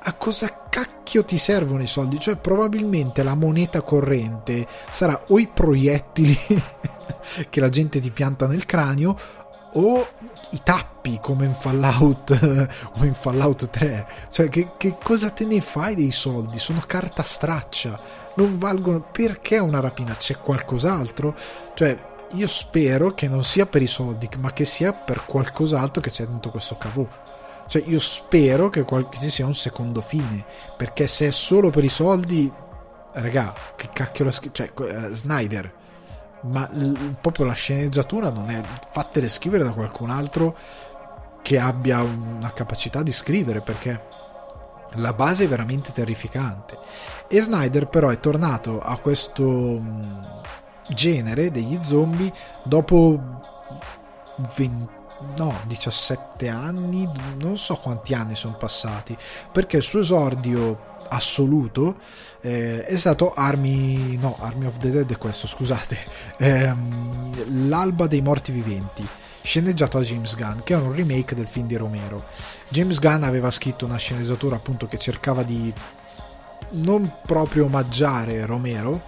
A 0.00 0.12
cosa 0.14 0.66
cacchio 0.68 1.24
ti 1.24 1.38
servono 1.38 1.82
i 1.82 1.88
soldi? 1.88 2.20
Cioè, 2.20 2.36
probabilmente 2.36 3.22
la 3.22 3.34
moneta 3.34 3.80
corrente 3.82 4.66
sarà 4.90 5.24
o 5.28 5.38
i 5.38 5.48
proiettili 5.48 6.38
che 7.50 7.60
la 7.60 7.68
gente 7.68 8.00
ti 8.00 8.10
pianta 8.10 8.46
nel 8.46 8.64
cranio 8.64 9.16
o 9.72 10.06
i 10.50 10.60
tappi 10.62 11.18
come 11.20 11.44
in 11.44 11.54
Fallout 11.54 12.30
o 12.98 13.04
in 13.04 13.14
Fallout 13.14 13.68
3 13.68 14.06
cioè 14.30 14.48
che, 14.48 14.70
che, 14.76 14.96
cosa 15.02 15.30
te 15.30 15.44
ne 15.44 15.60
fai 15.60 15.94
dei 15.94 16.10
soldi? 16.10 16.58
Sono 16.58 16.82
carta 16.86 17.22
straccia. 17.22 18.00
Non 18.34 18.58
valgono 18.58 19.00
perché 19.00 19.58
una 19.58 19.80
rapina? 19.80 20.14
C'è 20.14 20.38
qualcos'altro? 20.38 21.34
Cioè 21.74 21.96
io 22.32 22.46
spero 22.46 23.14
che 23.14 23.28
non 23.28 23.42
sia 23.42 23.66
per 23.66 23.82
i 23.82 23.86
soldi 23.86 24.28
ma 24.38 24.52
che 24.52 24.64
sia 24.64 24.92
per 24.92 25.24
qualcos'altro 25.24 26.02
che 26.02 26.10
c'è 26.10 26.26
dentro 26.26 26.50
questo 26.50 26.76
cavò 26.76 27.06
cioè 27.66 27.82
io 27.86 27.98
spero 27.98 28.68
che 28.68 28.84
ci 29.12 29.30
sia 29.30 29.46
un 29.46 29.54
secondo 29.54 30.02
fine 30.02 30.44
perché 30.76 31.06
se 31.06 31.28
è 31.28 31.30
solo 31.30 31.70
per 31.70 31.84
i 31.84 31.88
soldi 31.88 32.50
raga 33.12 33.54
che 33.76 33.88
cacchio 33.92 34.26
la 34.26 34.30
scritto 34.30 34.62
cioè 34.62 34.72
uh, 34.74 35.12
Snyder 35.14 35.72
ma 36.42 36.68
l- 36.72 37.16
proprio 37.20 37.46
la 37.46 37.52
sceneggiatura 37.52 38.30
non 38.30 38.50
è 38.50 38.62
fatele 38.90 39.28
scrivere 39.28 39.64
da 39.64 39.72
qualcun 39.72 40.10
altro 40.10 40.56
che 41.42 41.58
abbia 41.58 42.02
una 42.02 42.52
capacità 42.52 43.02
di 43.02 43.12
scrivere 43.12 43.60
perché 43.60 44.06
la 44.92 45.12
base 45.12 45.44
è 45.44 45.48
veramente 45.48 45.92
terrificante. 45.92 46.78
E 47.28 47.40
Snyder 47.40 47.88
però 47.88 48.08
è 48.08 48.20
tornato 48.20 48.80
a 48.80 48.96
questo 48.96 49.44
mm, 49.44 50.20
genere 50.88 51.50
degli 51.50 51.78
zombie 51.80 52.32
dopo 52.62 53.20
20 54.56 54.96
no, 55.36 55.60
17 55.66 56.48
anni, 56.48 57.08
non 57.38 57.56
so 57.56 57.76
quanti 57.76 58.14
anni 58.14 58.36
sono 58.36 58.54
passati, 58.54 59.16
perché 59.50 59.78
il 59.78 59.82
suo 59.82 60.00
esordio 60.00 60.96
assoluto 61.08 61.96
eh, 62.40 62.84
è 62.84 62.96
stato 62.96 63.32
Army 63.34 64.16
no 64.16 64.36
Army 64.40 64.66
of 64.66 64.78
the 64.78 64.90
Dead 64.90 65.10
è 65.10 65.16
questo 65.16 65.46
scusate. 65.46 65.96
Ehm, 66.40 67.68
l'alba 67.68 68.06
dei 68.06 68.20
morti 68.22 68.52
viventi 68.52 69.06
sceneggiato 69.42 69.98
da 69.98 70.04
James 70.04 70.36
Gunn 70.36 70.58
che 70.62 70.74
è 70.74 70.76
un 70.76 70.94
remake 70.94 71.34
del 71.34 71.46
film 71.46 71.66
di 71.66 71.76
Romero. 71.76 72.24
James 72.68 72.98
Gunn 73.00 73.22
aveva 73.24 73.50
scritto 73.50 73.84
una 73.84 73.96
sceneggiatura 73.96 74.56
appunto 74.56 74.86
che 74.86 74.98
cercava 74.98 75.42
di 75.42 75.72
non 76.70 77.10
proprio 77.24 77.64
omaggiare 77.64 78.44
Romero 78.44 79.02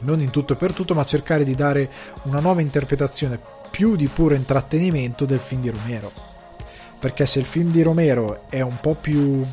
non 0.00 0.20
in 0.20 0.30
tutto 0.30 0.52
e 0.52 0.56
per 0.56 0.72
tutto 0.72 0.94
ma 0.94 1.04
cercare 1.04 1.44
di 1.44 1.54
dare 1.54 1.88
una 2.24 2.40
nuova 2.40 2.60
interpretazione 2.60 3.38
più 3.70 3.96
di 3.96 4.06
puro 4.06 4.34
intrattenimento 4.34 5.24
del 5.24 5.40
film 5.40 5.60
di 5.62 5.70
Romero. 5.70 6.12
Perché 6.98 7.26
se 7.26 7.40
il 7.40 7.44
film 7.44 7.70
di 7.70 7.82
Romero 7.82 8.44
è 8.48 8.60
un 8.60 8.78
po' 8.80 8.94
più 8.94 9.44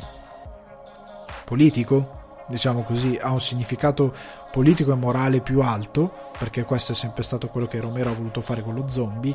politico, 1.44 2.44
diciamo 2.48 2.82
così, 2.82 3.18
ha 3.20 3.30
un 3.30 3.40
significato 3.40 4.14
politico 4.50 4.92
e 4.92 4.96
morale 4.96 5.40
più 5.40 5.60
alto, 5.62 6.30
perché 6.38 6.64
questo 6.64 6.92
è 6.92 6.94
sempre 6.94 7.22
stato 7.22 7.48
quello 7.48 7.66
che 7.66 7.80
Romero 7.80 8.10
ha 8.10 8.14
voluto 8.14 8.40
fare 8.40 8.62
con 8.62 8.74
lo 8.74 8.88
zombie, 8.88 9.34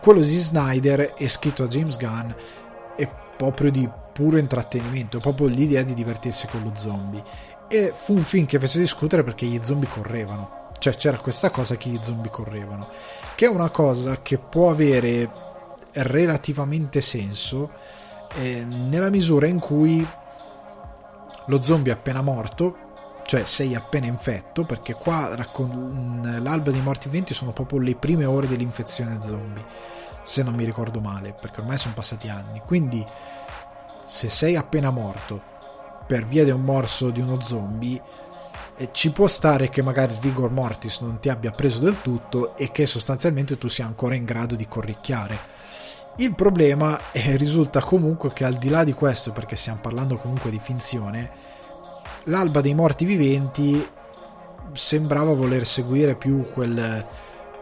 quello 0.00 0.20
di 0.20 0.36
Snyder 0.36 1.14
è 1.14 1.26
scritto 1.28 1.62
da 1.62 1.68
James 1.68 1.96
Gunn 1.96 2.30
è 2.96 3.08
proprio 3.36 3.70
di 3.70 3.88
puro 4.12 4.36
intrattenimento, 4.36 5.16
è 5.16 5.20
proprio 5.20 5.46
l'idea 5.46 5.82
di 5.82 5.94
divertirsi 5.94 6.46
con 6.46 6.62
lo 6.62 6.72
zombie. 6.74 7.22
E 7.68 7.92
fu 7.94 8.12
un 8.12 8.22
film 8.22 8.46
che 8.46 8.58
fece 8.58 8.78
discutere 8.78 9.24
perché 9.24 9.46
gli 9.46 9.58
zombie 9.62 9.88
correvano. 9.88 10.68
Cioè 10.78 10.94
c'era 10.94 11.16
questa 11.16 11.50
cosa 11.50 11.76
che 11.76 11.88
gli 11.88 11.98
zombie 12.02 12.30
correvano. 12.30 12.88
Che 13.34 13.46
è 13.46 13.48
una 13.48 13.70
cosa 13.70 14.20
che 14.20 14.38
può 14.38 14.70
avere 14.70 15.30
relativamente 15.92 17.00
senso 17.00 17.70
eh, 18.36 18.64
nella 18.64 19.10
misura 19.10 19.46
in 19.46 19.58
cui 19.58 20.06
lo 21.46 21.62
zombie 21.62 21.92
è 21.92 21.96
appena 21.96 22.22
morto, 22.22 22.76
cioè 23.26 23.44
sei 23.44 23.74
appena 23.74 24.06
infetto, 24.06 24.64
perché 24.64 24.94
qua 24.94 25.34
raccon- 25.34 26.38
l'alba 26.42 26.70
dei 26.70 26.82
morti 26.82 27.08
viventi 27.08 27.34
sono 27.34 27.52
proprio 27.52 27.78
le 27.78 27.94
prime 27.94 28.24
ore 28.24 28.48
dell'infezione 28.48 29.20
zombie, 29.20 29.64
se 30.22 30.42
non 30.42 30.54
mi 30.54 30.64
ricordo 30.64 31.00
male, 31.00 31.34
perché 31.38 31.60
ormai 31.60 31.78
sono 31.78 31.94
passati 31.94 32.28
anni. 32.28 32.60
Quindi 32.64 33.04
se 34.04 34.28
sei 34.28 34.56
appena 34.56 34.90
morto 34.90 35.52
per 36.06 36.26
via 36.26 36.44
di 36.44 36.50
un 36.50 36.62
morso 36.62 37.10
di 37.10 37.20
uno 37.20 37.40
zombie, 37.40 38.00
eh, 38.76 38.88
ci 38.92 39.12
può 39.12 39.26
stare 39.26 39.68
che 39.68 39.82
magari 39.82 40.16
rigor 40.20 40.50
mortis 40.50 41.00
non 41.00 41.20
ti 41.20 41.28
abbia 41.28 41.52
preso 41.52 41.78
del 41.78 42.02
tutto 42.02 42.56
e 42.56 42.70
che 42.70 42.86
sostanzialmente 42.86 43.56
tu 43.56 43.68
sia 43.68 43.86
ancora 43.86 44.14
in 44.14 44.24
grado 44.24 44.56
di 44.56 44.66
corricchiare. 44.66 45.53
Il 46.16 46.34
problema 46.36 47.10
eh, 47.10 47.36
risulta 47.36 47.82
comunque 47.82 48.32
che 48.32 48.44
al 48.44 48.54
di 48.54 48.68
là 48.68 48.84
di 48.84 48.92
questo, 48.92 49.32
perché 49.32 49.56
stiamo 49.56 49.80
parlando 49.80 50.16
comunque 50.16 50.50
di 50.50 50.60
finzione, 50.62 51.30
l'alba 52.24 52.60
dei 52.60 52.74
morti 52.74 53.04
viventi 53.04 53.88
sembrava 54.72 55.34
voler 55.34 55.66
seguire 55.66 56.14
più 56.14 56.48
quel 56.52 57.04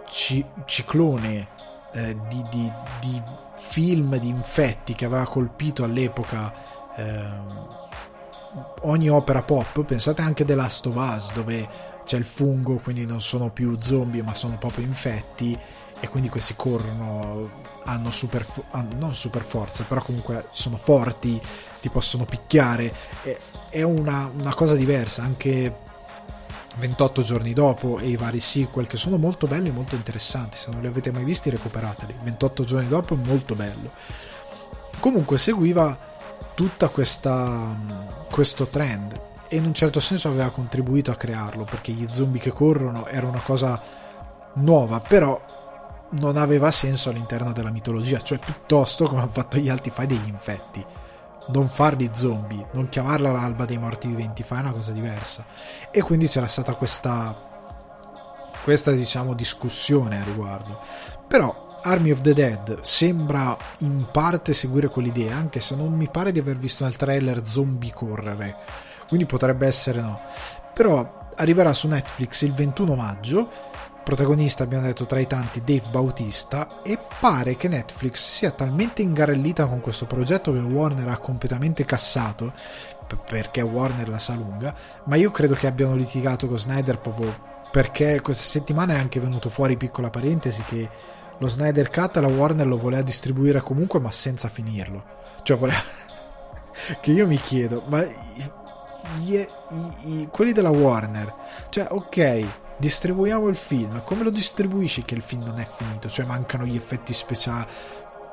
ci- 0.08 0.44
ciclone 0.66 1.48
eh, 1.92 2.16
di, 2.28 2.44
di, 2.50 2.72
di, 3.00 3.22
film 3.54 4.16
di 4.18 4.28
infetti 4.28 4.94
che 4.94 5.06
aveva 5.06 5.26
colpito 5.26 5.84
all'epoca 5.84 6.52
eh, 6.96 7.24
ogni 8.82 9.08
opera 9.08 9.42
pop. 9.42 9.82
Pensate 9.84 10.20
anche 10.20 10.44
The 10.44 10.54
Last 10.54 10.86
of 10.86 10.96
Us, 10.96 11.32
dove 11.32 11.68
c'è 12.04 12.18
il 12.18 12.24
fungo, 12.24 12.76
quindi 12.76 13.06
non 13.06 13.22
sono 13.22 13.50
più 13.50 13.78
zombie, 13.80 14.22
ma 14.22 14.34
sono 14.34 14.58
proprio 14.58 14.84
infetti, 14.84 15.58
e 16.00 16.08
quindi 16.08 16.28
questi 16.28 16.54
corrono, 16.54 17.48
hanno 17.84 18.10
super, 18.10 18.46
hanno, 18.70 18.94
non 18.96 19.14
super 19.14 19.42
forza, 19.42 19.84
però 19.84 20.02
comunque 20.02 20.48
sono 20.50 20.76
forti, 20.76 21.40
ti 21.80 21.88
possono 21.88 22.24
picchiare. 22.24 22.94
È 23.68 23.82
una, 23.82 24.30
una 24.34 24.54
cosa 24.54 24.74
diversa, 24.74 25.22
anche 25.22 25.74
28 26.76 27.22
giorni 27.22 27.52
dopo 27.52 27.98
e 27.98 28.08
i 28.08 28.16
vari 28.16 28.40
sequel 28.40 28.86
che 28.86 28.96
sono 28.96 29.16
molto 29.16 29.46
belli 29.46 29.68
e 29.68 29.72
molto 29.72 29.94
interessanti. 29.94 30.56
Se 30.56 30.70
non 30.70 30.80
li 30.80 30.86
avete 30.86 31.10
mai 31.10 31.24
visti 31.24 31.50
recuperateli. 31.50 32.14
28 32.22 32.64
giorni 32.64 32.88
dopo 32.88 33.14
è 33.14 33.16
molto 33.16 33.54
bello. 33.54 33.90
Comunque 34.98 35.38
seguiva 35.38 36.10
tutta 36.54 36.88
questa 36.88 38.10
questo 38.30 38.66
trend 38.66 39.20
e 39.48 39.56
in 39.56 39.66
un 39.66 39.74
certo 39.74 40.00
senso 40.00 40.28
aveva 40.28 40.48
contribuito 40.50 41.10
a 41.10 41.16
crearlo 41.16 41.64
perché 41.64 41.92
gli 41.92 42.06
zombie 42.10 42.40
che 42.40 42.50
corrono 42.50 43.06
era 43.06 43.26
una 43.26 43.40
cosa 43.40 43.80
nuova 44.54 45.00
però 45.00 45.40
non 46.12 46.36
aveva 46.36 46.70
senso 46.70 47.10
all'interno 47.10 47.52
della 47.52 47.70
mitologia 47.70 48.20
cioè 48.20 48.38
piuttosto 48.38 49.06
come 49.06 49.22
hanno 49.22 49.30
fatto 49.30 49.56
gli 49.58 49.68
altri 49.68 49.90
fai 49.90 50.06
degli 50.06 50.28
infetti 50.28 50.84
non 51.48 51.68
farli 51.68 52.10
zombie, 52.12 52.68
non 52.72 52.88
chiamarla 52.88 53.32
l'alba 53.32 53.64
dei 53.64 53.78
morti 53.78 54.06
viventi, 54.06 54.42
fai 54.42 54.60
una 54.60 54.72
cosa 54.72 54.92
diversa. 54.92 55.44
E 55.90 56.00
quindi 56.02 56.28
c'era 56.28 56.46
stata 56.46 56.74
questa, 56.74 57.34
questa 58.62 58.92
diciamo, 58.92 59.34
discussione 59.34 60.20
a 60.20 60.24
riguardo. 60.24 60.80
Però 61.26 61.80
Army 61.82 62.12
of 62.12 62.20
the 62.20 62.32
Dead 62.32 62.80
sembra 62.82 63.56
in 63.78 64.06
parte 64.12 64.52
seguire 64.52 64.88
quell'idea, 64.88 65.36
anche 65.36 65.60
se 65.60 65.74
non 65.74 65.92
mi 65.92 66.08
pare 66.08 66.30
di 66.30 66.38
aver 66.38 66.56
visto 66.56 66.84
nel 66.84 66.96
trailer 66.96 67.44
zombie 67.44 67.92
correre, 67.92 68.56
quindi 69.08 69.26
potrebbe 69.26 69.66
essere 69.66 70.00
no. 70.00 70.20
Però 70.72 71.20
arriverà 71.34 71.72
su 71.72 71.88
Netflix 71.88 72.42
il 72.42 72.52
21 72.52 72.94
maggio 72.94 73.50
protagonista 74.02 74.64
abbiamo 74.64 74.86
detto 74.86 75.06
tra 75.06 75.20
i 75.20 75.26
tanti 75.26 75.60
Dave 75.60 75.88
Bautista 75.90 76.82
e 76.82 76.98
pare 77.20 77.56
che 77.56 77.68
Netflix 77.68 78.28
sia 78.28 78.50
talmente 78.50 79.02
ingarellita 79.02 79.66
con 79.66 79.80
questo 79.80 80.06
progetto 80.06 80.52
che 80.52 80.58
Warner 80.58 81.08
ha 81.08 81.18
completamente 81.18 81.84
cassato 81.84 82.52
perché 83.26 83.60
Warner 83.60 84.08
la 84.08 84.18
sa 84.18 84.34
lunga 84.34 84.74
ma 85.04 85.16
io 85.16 85.30
credo 85.30 85.54
che 85.54 85.66
abbiano 85.66 85.94
litigato 85.94 86.48
con 86.48 86.58
Snyder 86.58 86.98
proprio 86.98 87.50
perché 87.70 88.20
questa 88.20 88.42
settimana 88.42 88.94
è 88.94 88.98
anche 88.98 89.18
venuto 89.18 89.48
fuori 89.48 89.76
piccola 89.76 90.10
parentesi 90.10 90.62
che 90.62 90.88
lo 91.38 91.48
Snyder 91.48 91.90
Cut 91.90 92.16
la 92.16 92.28
Warner 92.28 92.66
lo 92.66 92.76
voleva 92.76 93.02
distribuire 93.02 93.60
comunque 93.62 93.98
ma 93.98 94.12
senza 94.12 94.48
finirlo. 94.48 95.02
Cioè 95.42 95.56
voleva 95.56 95.80
che 97.00 97.10
io 97.10 97.26
mi 97.26 97.38
chiedo 97.38 97.82
ma 97.86 98.04
gli, 99.16 99.34
i, 99.34 99.48
i, 100.04 100.28
quelli 100.30 100.52
della 100.52 100.70
Warner 100.70 101.34
cioè 101.70 101.88
ok 101.90 102.46
distribuiamo 102.82 103.46
il 103.46 103.54
film, 103.54 104.02
come 104.02 104.24
lo 104.24 104.30
distribuisci 104.30 105.04
che 105.04 105.14
il 105.14 105.22
film 105.22 105.44
non 105.44 105.60
è 105.60 105.68
finito? 105.76 106.08
Cioè 106.08 106.24
mancano 106.24 106.66
gli 106.66 106.74
effetti 106.74 107.12
speciali. 107.12 107.66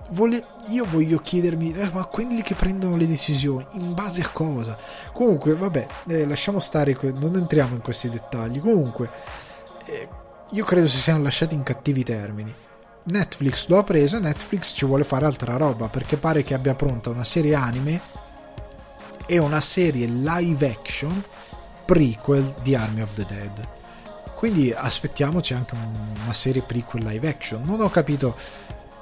Vole... 0.10 0.44
Io 0.70 0.86
voglio 0.86 1.20
chiedermi, 1.20 1.76
eh, 1.76 1.92
ma 1.94 2.06
quelli 2.06 2.42
che 2.42 2.56
prendono 2.56 2.98
le 2.98 3.08
decisioni, 3.08 3.64
in 3.74 3.94
base 3.94 4.24
a 4.24 4.30
cosa? 4.30 4.76
Comunque, 5.14 5.54
vabbè, 5.54 5.88
eh, 6.08 6.26
lasciamo 6.26 6.60
stare, 6.60 6.98
non 7.14 7.36
entriamo 7.36 7.76
in 7.76 7.82
questi 7.82 8.10
dettagli. 8.10 8.60
Comunque, 8.60 9.10
eh, 9.86 10.10
io 10.50 10.66
credo 10.66 10.88
si 10.88 10.98
siano 10.98 11.22
lasciati 11.22 11.54
in 11.54 11.62
cattivi 11.62 12.04
termini. 12.04 12.52
Netflix 13.04 13.68
lo 13.68 13.78
ha 13.78 13.84
preso 13.84 14.18
e 14.18 14.20
Netflix 14.20 14.74
ci 14.74 14.86
vuole 14.86 15.04
fare 15.04 15.26
altra 15.26 15.58
roba 15.58 15.88
perché 15.90 16.18
pare 16.18 16.44
che 16.44 16.56
abbia 16.56 16.76
pronta 16.76 17.10
una 17.10 17.24
serie 17.24 17.56
anime 17.56 18.02
e 19.26 19.38
una 19.38 19.62
serie 19.62 20.06
live 20.06 20.68
action 20.68 21.24
prequel 21.86 22.56
di 22.62 22.76
Army 22.76 23.02
of 23.02 23.14
the 23.14 23.26
Dead 23.26 23.78
quindi 24.40 24.72
aspettiamoci 24.72 25.54
anche 25.54 25.76
una 25.76 26.32
serie 26.32 26.62
prequel 26.62 27.04
live 27.04 27.28
action. 27.28 27.62
Non 27.62 27.82
ho 27.82 27.90
capito 27.90 28.38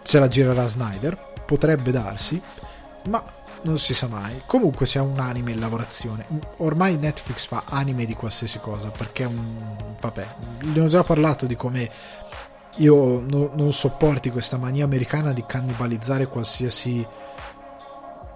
se 0.01 0.17
la 0.17 0.27
girerà 0.27 0.65
Snyder, 0.65 1.15
potrebbe 1.45 1.91
darsi, 1.91 2.41
ma 3.07 3.23
non 3.61 3.77
si 3.77 3.93
sa 3.93 4.07
mai. 4.07 4.41
Comunque 4.47 4.87
c'è 4.87 4.99
un 4.99 5.19
anime 5.19 5.51
in 5.51 5.59
lavorazione. 5.59 6.25
Ormai 6.57 6.97
Netflix 6.97 7.45
fa 7.45 7.61
anime 7.67 8.05
di 8.05 8.15
qualsiasi 8.15 8.59
cosa, 8.59 8.89
perché 8.89 9.25
è 9.25 9.27
un... 9.27 9.75
vabbè, 10.01 10.27
ne 10.73 10.79
ho 10.79 10.87
già 10.87 11.03
parlato 11.03 11.45
di 11.45 11.55
come 11.55 11.87
io 12.77 13.19
no, 13.19 13.51
non 13.53 13.71
sopporti 13.71 14.31
questa 14.31 14.57
mania 14.57 14.85
americana 14.85 15.33
di 15.33 15.43
cannibalizzare 15.45 16.25
qualsiasi 16.25 17.05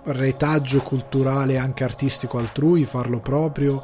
retaggio 0.04 0.82
culturale, 0.84 1.58
anche 1.58 1.84
artistico 1.84 2.38
altrui, 2.38 2.86
farlo 2.86 3.18
proprio 3.22 3.84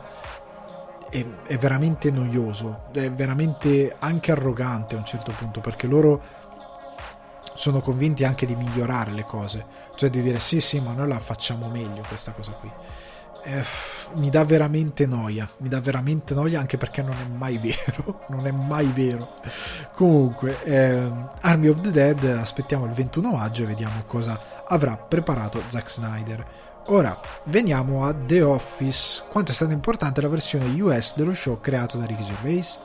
è, 1.10 1.26
è, 1.45 1.58
veramente 1.58 2.12
noioso, 2.12 2.86
è 2.91 3.10
veramente 3.12 3.95
anche 3.99 4.32
arrogante 4.32 4.95
a 4.95 4.99
un 4.99 5.05
certo 5.05 5.32
punto, 5.38 5.62
perché 5.62 5.88
loro 5.88 6.22
sono 7.58 7.82
convinti 7.82 8.24
anche 8.24 8.45
di 8.45 8.55
migliorare 8.55 9.12
le 9.12 9.24
cose, 9.24 9.66
cioè 9.95 10.10
di 10.10 10.22
dire 10.22 10.39
sì 10.39 10.62
sì 10.62 10.80
ma 10.80 10.93
noi 10.93 11.08
la 11.08 11.20
facciamo 11.20 11.68
meglio 11.68 12.03
questa 12.08 12.32
cosa 12.32 12.51
qui. 12.51 12.72
Eh, 13.43 13.64
mi 14.16 14.30
dà 14.30 14.43
veramente 14.43 15.05
noia, 15.05 15.49
mi 15.60 15.70
dà 15.70 15.80
veramente 15.80 16.34
noia 16.34 16.60
anche 16.60 16.78
perché 16.78 17.01
non 17.01 17.16
è 17.16 17.26
mai 17.26 17.58
vero, 17.64 18.26
non 18.28 18.45
è 18.45 18.51
mai 18.51 18.91
vero. 18.93 19.34
Comunque, 19.93 20.64
eh, 20.64 21.12
Army 21.41 21.68
of 21.68 21.82
the 21.82 21.91
Dead 21.91 22.24
aspettiamo 22.26 22.86
il 22.86 22.91
21 22.91 23.32
maggio 23.32 23.64
e 23.64 23.68
vediamo 23.68 24.03
cosa 24.05 24.39
avrà 24.68 24.97
preparato 24.97 25.62
Zack 25.68 25.89
Snyder. 25.89 26.45
Ora, 26.90 27.20
veniamo 27.46 28.06
a 28.06 28.14
The 28.14 28.42
Office. 28.44 29.24
Quanto 29.28 29.52
è 29.52 29.54
stata 29.54 29.74
importante 29.74 30.22
la 30.22 30.30
versione 30.30 30.82
US 30.82 31.18
dello 31.18 31.34
show 31.34 31.60
creato 31.60 31.98
da 31.98 32.06
Ricky 32.06 32.24
Gervais? 32.24 32.80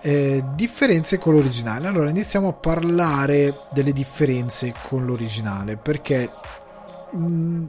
Eh, 0.00 0.42
differenze 0.54 1.18
con 1.18 1.34
l'originale. 1.34 1.86
Allora, 1.86 2.10
iniziamo 2.10 2.48
a 2.48 2.52
parlare 2.52 3.60
delle 3.70 3.92
differenze 3.92 4.74
con 4.88 5.06
l'originale, 5.06 5.76
perché 5.76 6.32
mh, 7.12 7.18
mm, 7.20 7.64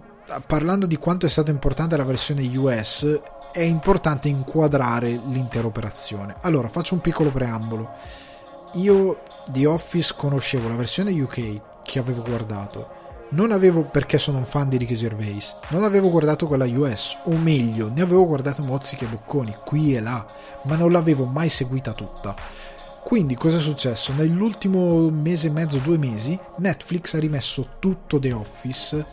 parlando 0.48 0.88
di 0.88 0.98
quanto 0.98 1.28
è 1.28 1.30
stata 1.30 1.52
importante 1.52 1.96
la 1.96 2.04
versione 2.04 2.42
US, 2.58 3.20
è 3.52 3.62
importante 3.62 4.28
inquadrare 4.28 5.22
l'intera 5.28 5.68
operazione. 5.68 6.34
Allora, 6.42 6.68
faccio 6.68 6.96
un 6.96 7.02
piccolo 7.02 7.30
preambolo. 7.30 7.92
Io 8.74 9.22
di 9.46 9.66
Office 9.66 10.16
conoscevo 10.18 10.68
la 10.68 10.76
versione 10.76 11.12
UK 11.12 11.62
che 11.84 12.00
avevo 12.00 12.24
guardato 12.24 12.98
non 13.30 13.51
avevo, 13.51 13.84
perché 13.84 14.17
sono 14.17 14.39
un 14.39 14.45
fan 14.45 14.69
di 14.69 14.77
Ricky 14.77 14.95
Gervais, 14.95 15.57
non 15.69 15.84
avevo 15.84 16.09
guardato 16.09 16.47
quella 16.47 16.65
US, 16.65 17.17
o 17.25 17.36
meglio, 17.38 17.89
ne 17.93 18.01
avevo 18.01 18.25
guardato 18.25 18.63
mozziche 18.63 19.05
e 19.05 19.09
bocconi, 19.09 19.55
qui 19.63 19.95
e 19.95 19.99
là, 19.99 20.25
ma 20.63 20.75
non 20.75 20.91
l'avevo 20.91 21.25
mai 21.25 21.49
seguita 21.49 21.93
tutta. 21.93 22.36
Quindi 23.03 23.36
cosa 23.36 23.57
è 23.57 23.61
successo? 23.61 24.13
Nell'ultimo 24.13 25.09
mese 25.09 25.47
e 25.47 25.51
mezzo, 25.51 25.77
due 25.77 25.97
mesi, 25.97 26.38
Netflix 26.57 27.13
ha 27.13 27.19
rimesso 27.19 27.75
tutto 27.80 28.19
The 28.19 28.32
Office 28.32 29.05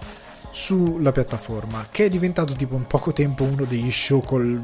sulla 0.56 1.12
piattaforma, 1.12 1.86
che 1.90 2.06
è 2.06 2.08
diventato 2.08 2.54
tipo 2.54 2.76
in 2.76 2.86
poco 2.86 3.12
tempo 3.12 3.44
uno 3.44 3.66
degli 3.66 3.90
show 3.92 4.24
col 4.24 4.58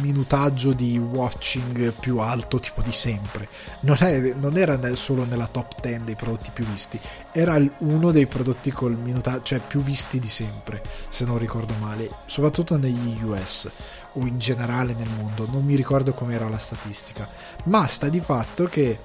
minutaggio 0.00 0.72
di 0.72 0.96
watching 0.96 1.92
più 1.92 2.20
alto 2.20 2.58
tipo 2.58 2.80
di 2.80 2.90
sempre. 2.90 3.46
Non, 3.80 3.98
è, 4.00 4.32
non 4.32 4.56
era 4.56 4.80
solo 4.94 5.26
nella 5.26 5.46
top 5.46 5.82
10 5.82 6.04
dei 6.04 6.14
prodotti 6.14 6.50
più 6.54 6.64
visti, 6.64 6.98
era 7.32 7.62
uno 7.80 8.12
dei 8.12 8.24
prodotti 8.24 8.70
col 8.70 8.96
minutaggio, 8.96 9.42
cioè 9.42 9.60
più 9.60 9.80
visti 9.80 10.18
di 10.18 10.26
sempre, 10.26 10.82
se 11.10 11.26
non 11.26 11.36
ricordo 11.36 11.74
male, 11.78 12.08
soprattutto 12.24 12.78
negli 12.78 13.22
US 13.22 13.70
o 14.14 14.24
in 14.24 14.38
generale 14.38 14.94
nel 14.94 15.10
mondo, 15.18 15.46
non 15.52 15.62
mi 15.62 15.74
ricordo 15.74 16.14
com'era 16.14 16.48
la 16.48 16.56
statistica, 16.56 17.28
ma 17.64 17.86
sta 17.86 18.08
di 18.08 18.20
fatto 18.20 18.64
che 18.64 18.98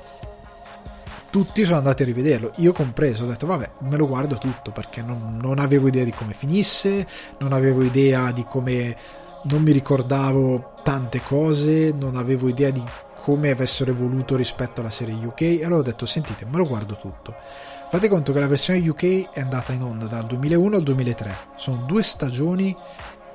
tutti 1.32 1.64
sono 1.64 1.78
andati 1.78 2.04
a 2.04 2.06
rivederlo, 2.06 2.52
io 2.58 2.74
compreso, 2.74 3.24
ho 3.24 3.28
detto 3.28 3.48
vabbè 3.48 3.70
me 3.80 3.96
lo 3.96 4.06
guardo 4.06 4.38
tutto 4.38 4.72
perché 4.72 5.02
non, 5.02 5.40
non 5.42 5.60
avevo 5.60 5.88
idea 5.88 6.04
di 6.04 6.12
come 6.12 6.34
finisse, 6.34 7.08
non 7.40 7.54
avevo 7.54 7.82
idea 7.82 8.32
di 8.32 8.44
come, 8.44 8.96
non 9.44 9.64
mi 9.64 9.72
ricordavo 9.72 10.74
tante 10.84 11.22
cose, 11.22 11.94
non 11.98 12.18
avevo 12.18 12.50
idea 12.50 12.70
di 12.70 12.84
come 13.24 13.50
avessero 13.50 13.92
evoluto 13.92 14.36
rispetto 14.36 14.82
alla 14.82 14.90
serie 14.90 15.14
UK 15.14 15.62
allora 15.64 15.80
ho 15.80 15.84
detto 15.84 16.06
sentite 16.06 16.46
me 16.46 16.58
lo 16.58 16.68
guardo 16.68 16.98
tutto. 16.98 17.34
Fate 17.90 18.10
conto 18.10 18.34
che 18.34 18.40
la 18.40 18.48
versione 18.48 18.88
UK 18.88 19.32
è 19.32 19.40
andata 19.40 19.72
in 19.72 19.84
onda 19.84 20.08
dal 20.08 20.26
2001 20.26 20.76
al 20.76 20.84
2003, 20.84 21.38
sono 21.56 21.84
due 21.86 22.04
stagioni 22.04 22.76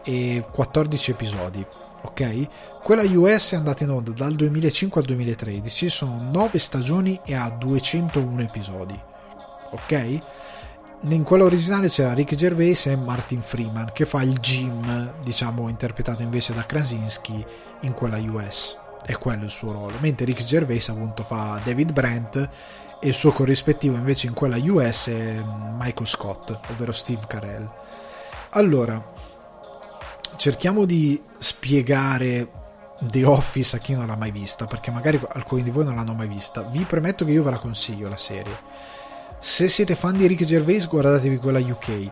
e 0.05 0.45
14 0.51 1.11
episodi, 1.11 1.67
ok? 2.07 2.49
Quella 2.83 3.03
US 3.03 3.53
è 3.53 3.57
andata 3.57 3.85
in 3.85 3.91
onda 3.91 4.13
dal 4.13 4.35
2005 4.35 5.01
al 5.01 5.07
2013, 5.07 5.89
sono 5.89 6.21
9 6.31 6.59
stagioni 6.59 7.21
e 7.25 7.35
ha 7.35 7.51
201 7.51 8.41
episodi, 8.43 8.99
ok? 9.71 10.21
In 11.09 11.23
quella 11.25 11.45
originale 11.45 11.89
c'era 11.89 12.15
Rick 12.15 12.35
Gervais 12.35 12.87
e 12.87 12.97
Martin 12.97 13.43
Freeman 13.43 13.91
che 13.93 14.07
fa 14.07 14.23
il 14.23 14.39
Jim, 14.41 15.13
diciamo 15.23 15.69
interpretato 15.69 16.23
invece 16.23 16.55
da 16.55 16.65
Krasinski 16.65 17.45
in 17.83 17.93
quella 17.93 18.19
US. 18.19 18.77
È 19.05 19.17
quello 19.19 19.45
il 19.45 19.51
suo 19.51 19.73
ruolo. 19.73 19.95
Mentre 20.01 20.25
Rick 20.25 20.43
Gervais 20.43 20.89
appunto 20.89 21.23
fa 21.23 21.61
David 21.63 21.93
Brent 21.93 22.37
e 22.99 23.09
il 23.09 23.15
suo 23.15 23.31
corrispettivo 23.31 23.95
invece 23.95 24.27
in 24.27 24.33
quella 24.33 24.57
US 24.59 25.09
è 25.09 25.41
Michael 25.79 26.07
Scott, 26.07 26.59
ovvero 26.71 26.91
Steve 26.91 27.23
Carell. 27.29 27.71
Allora, 28.51 29.15
cerchiamo 30.37 30.85
di 30.85 31.21
spiegare 31.39 32.49
The 33.01 33.25
Office 33.25 33.77
a 33.77 33.79
chi 33.79 33.95
non 33.95 34.07
l'ha 34.07 34.17
mai 34.17 34.31
vista, 34.31 34.67
perché 34.67 34.91
magari 34.91 35.21
alcuni 35.33 35.63
di 35.63 35.71
voi 35.71 35.85
non 35.85 35.97
l'hanno 35.97 36.15
mai 36.15 36.29
vista. 36.29 36.63
Vi 36.63 36.85
premetto 36.85 37.25
che 37.25 37.33
io 37.33 37.43
ve 37.43 37.51
la 37.51 37.59
consiglio 37.59 38.09
la 38.09 38.17
serie. 38.17 38.57
Se 39.39 39.69
siete 39.69 39.95
fan 39.95 40.17
di 40.17 40.27
Rick 40.27 40.45
Gervais, 40.45 40.89
guardatevi 40.89 41.37
quella 41.37 41.61
UK 41.61 42.11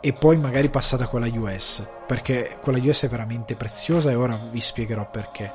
e 0.00 0.12
poi 0.12 0.36
magari 0.36 0.68
passate 0.68 1.02
a 1.02 1.08
quella 1.08 1.26
US, 1.26 1.86
perché 2.06 2.58
quella 2.60 2.78
US 2.78 3.04
è 3.04 3.08
veramente 3.08 3.56
preziosa 3.56 4.10
e 4.10 4.14
ora 4.14 4.38
vi 4.50 4.60
spiegherò 4.60 5.08
perché. 5.10 5.52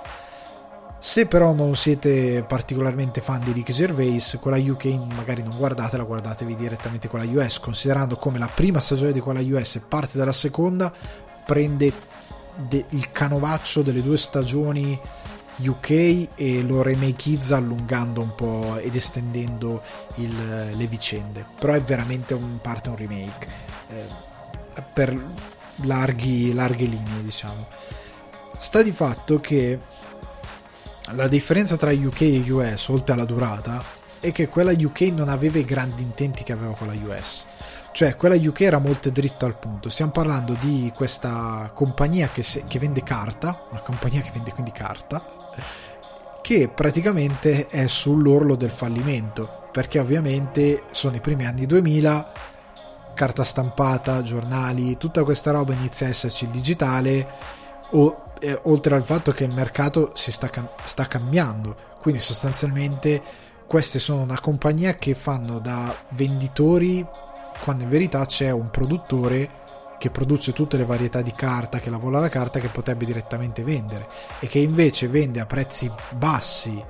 Se 0.99 1.27
però 1.27 1.51
non 1.51 1.75
siete 1.75 2.43
particolarmente 2.47 3.19
fan 3.19 3.41
di 3.43 3.51
Rick 3.51 3.73
Gervais, 3.73 4.37
quella 4.41 4.57
UK 4.57 4.85
magari 5.15 5.43
non 5.43 5.57
guardatela, 5.57 6.03
guardatevi 6.03 6.55
direttamente 6.55 7.09
quella 7.09 7.25
US, 7.29 7.59
considerando 7.59 8.15
come 8.15 8.39
la 8.39 8.49
prima 8.53 8.79
stagione 8.79 9.11
di 9.11 9.19
quella 9.19 9.41
US 9.41 9.81
parte 9.85 10.17
dalla 10.17 10.31
seconda, 10.31 10.93
prende 11.45 11.91
de- 12.55 12.85
il 12.89 13.11
canovaccio 13.11 13.81
delle 13.81 14.01
due 14.01 14.17
stagioni 14.17 14.99
UK 15.57 16.29
e 16.35 16.61
lo 16.65 16.81
remakeizza 16.81 17.57
allungando 17.57 18.21
un 18.21 18.35
po' 18.35 18.77
ed 18.77 18.95
estendendo 18.95 19.81
il, 20.15 20.75
le 20.75 20.87
vicende. 20.87 21.45
Però 21.59 21.73
è 21.73 21.81
veramente 21.81 22.33
un 22.33 22.59
parte 22.61 22.89
un 22.89 22.95
remake 22.95 23.47
eh, 23.89 24.81
per 24.93 25.15
larghi, 25.83 26.53
larghe 26.53 26.85
linee, 26.85 27.23
diciamo. 27.23 27.67
Sta 28.57 28.81
di 28.81 28.91
fatto 28.91 29.39
che 29.39 29.77
la 31.11 31.27
differenza 31.27 31.75
tra 31.77 31.91
UK 31.91 32.21
e 32.21 32.51
US, 32.51 32.87
oltre 32.87 33.13
alla 33.13 33.25
durata, 33.25 33.83
è 34.19 34.31
che 34.31 34.47
quella 34.47 34.71
UK 34.71 35.01
non 35.13 35.27
aveva 35.27 35.59
i 35.59 35.65
grandi 35.65 36.01
intenti 36.01 36.43
che 36.43 36.53
aveva 36.53 36.73
quella 36.73 36.93
US 36.93 37.45
cioè 37.93 38.15
quella 38.15 38.35
UK 38.35 38.61
era 38.61 38.79
molto 38.79 39.11
dritta 39.11 39.45
al 39.45 39.57
punto. 39.57 39.87
Stiamo 39.87 40.11
parlando 40.11 40.57
di 40.59 40.91
questa 40.95 41.71
compagnia 41.75 42.27
che, 42.29 42.41
se, 42.41 42.63
che 42.67 42.79
vende 42.79 43.03
carta, 43.03 43.67
una 43.69 43.81
compagnia 43.81 44.21
che 44.21 44.31
vende 44.33 44.51
quindi 44.51 44.71
carta, 44.71 45.23
che 46.41 46.69
praticamente 46.69 47.67
è 47.67 47.85
sull'orlo 47.85 48.55
del 48.55 48.71
fallimento, 48.71 49.67
perché 49.71 49.99
ovviamente 49.99 50.85
sono 50.89 51.15
i 51.17 51.21
primi 51.21 51.45
anni 51.45 51.67
2000, 51.67 52.31
carta 53.13 53.43
stampata, 53.43 54.23
giornali, 54.23 54.97
tutta 54.97 55.23
questa 55.23 55.51
roba 55.51 55.73
inizia 55.73 56.07
a 56.07 56.09
esserci 56.09 56.45
il 56.45 56.49
digitale, 56.49 57.27
o, 57.91 58.33
eh, 58.39 58.59
oltre 58.63 58.95
al 58.95 59.03
fatto 59.03 59.31
che 59.33 59.43
il 59.43 59.53
mercato 59.53 60.13
si 60.15 60.31
sta, 60.31 60.49
sta 60.83 61.05
cambiando, 61.05 61.75
quindi 62.01 62.19
sostanzialmente 62.19 63.21
queste 63.67 63.99
sono 63.99 64.23
una 64.23 64.39
compagnia 64.39 64.95
che 64.95 65.13
fanno 65.13 65.59
da 65.59 65.95
venditori 66.09 67.05
quando 67.63 67.83
in 67.83 67.89
verità 67.89 68.25
c'è 68.25 68.51
un 68.51 68.69
produttore 68.69 69.61
che 69.97 70.09
produce 70.09 70.51
tutte 70.51 70.75
le 70.75 70.83
varietà 70.83 71.21
di 71.21 71.31
carta, 71.31 71.79
che 71.79 71.89
lavora 71.89 72.19
la 72.19 72.27
carta, 72.27 72.59
che 72.59 72.67
potrebbe 72.67 73.05
direttamente 73.05 73.63
vendere 73.63 74.09
e 74.39 74.47
che 74.47 74.59
invece 74.59 75.07
vende 75.07 75.39
a 75.39 75.45
prezzi 75.45 75.89
bassi 76.11 76.83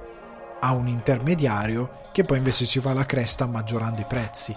a 0.61 0.71
un 0.71 0.87
intermediario 0.87 2.01
che 2.11 2.23
poi 2.23 2.39
invece 2.39 2.65
ci 2.65 2.79
fa 2.79 2.91
la 2.93 3.05
cresta 3.05 3.45
maggiorando 3.45 4.01
i 4.01 4.05
prezzi 4.05 4.55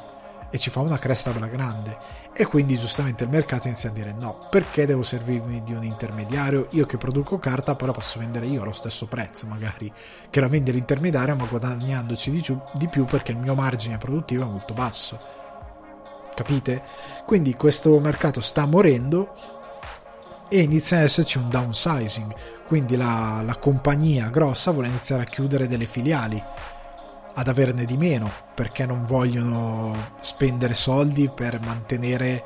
e 0.49 0.57
ci 0.57 0.71
fa 0.71 0.81
una 0.81 0.99
cresta 0.99 1.33
bella 1.33 1.49
grande 1.49 1.99
e 2.33 2.47
quindi 2.47 2.79
giustamente 2.79 3.25
il 3.25 3.31
mercato 3.31 3.67
inizia 3.67 3.91
a 3.91 3.93
dire 3.93 4.15
no, 4.15 4.47
perché 4.49 4.87
devo 4.87 5.03
servirmi 5.03 5.63
di 5.65 5.75
un 5.75 5.85
intermediario? 5.85 6.69
Io 6.71 6.87
che 6.87 6.97
produco 6.97 7.39
carta 7.39 7.77
la 7.79 7.93
posso 7.93 8.19
vendere 8.21 8.47
io 8.47 8.63
allo 8.63 8.73
stesso 8.73 9.07
prezzo 9.07 9.47
magari 9.47 9.93
che 10.31 10.41
la 10.41 10.49
vende 10.49 10.73
l'intermediario 10.73 11.37
ma 11.37 11.45
guadagnandoci 11.45 12.43
di 12.73 12.89
più 12.89 13.05
perché 13.05 13.33
il 13.33 13.39
mio 13.39 13.55
margine 13.55 13.99
produttivo 13.99 14.45
è 14.45 14.49
molto 14.49 14.73
basso 14.73 15.36
capite? 16.37 16.83
Quindi 17.25 17.55
questo 17.55 17.99
mercato 17.99 18.43
sta 18.43 18.67
morendo 18.67 19.35
e 20.49 20.61
inizia 20.61 20.99
ad 20.99 21.05
esserci 21.05 21.39
un 21.39 21.49
downsizing, 21.49 22.35
quindi 22.67 22.97
la, 22.97 23.43
la 23.45 23.57
compagnia 23.57 24.29
grossa 24.29 24.71
vuole 24.71 24.89
iniziare 24.89 25.23
a 25.23 25.27
chiudere 25.27 25.67
delle 25.67 25.87
filiali, 25.87 26.41
ad 27.35 27.49
averne 27.49 27.87
di 27.87 27.97
meno, 27.97 28.31
perché 28.55 28.85
non 28.85 29.07
vogliono 29.07 30.13
spendere 30.21 30.75
soldi 30.75 31.29
per 31.29 31.59
mantenere 31.61 32.45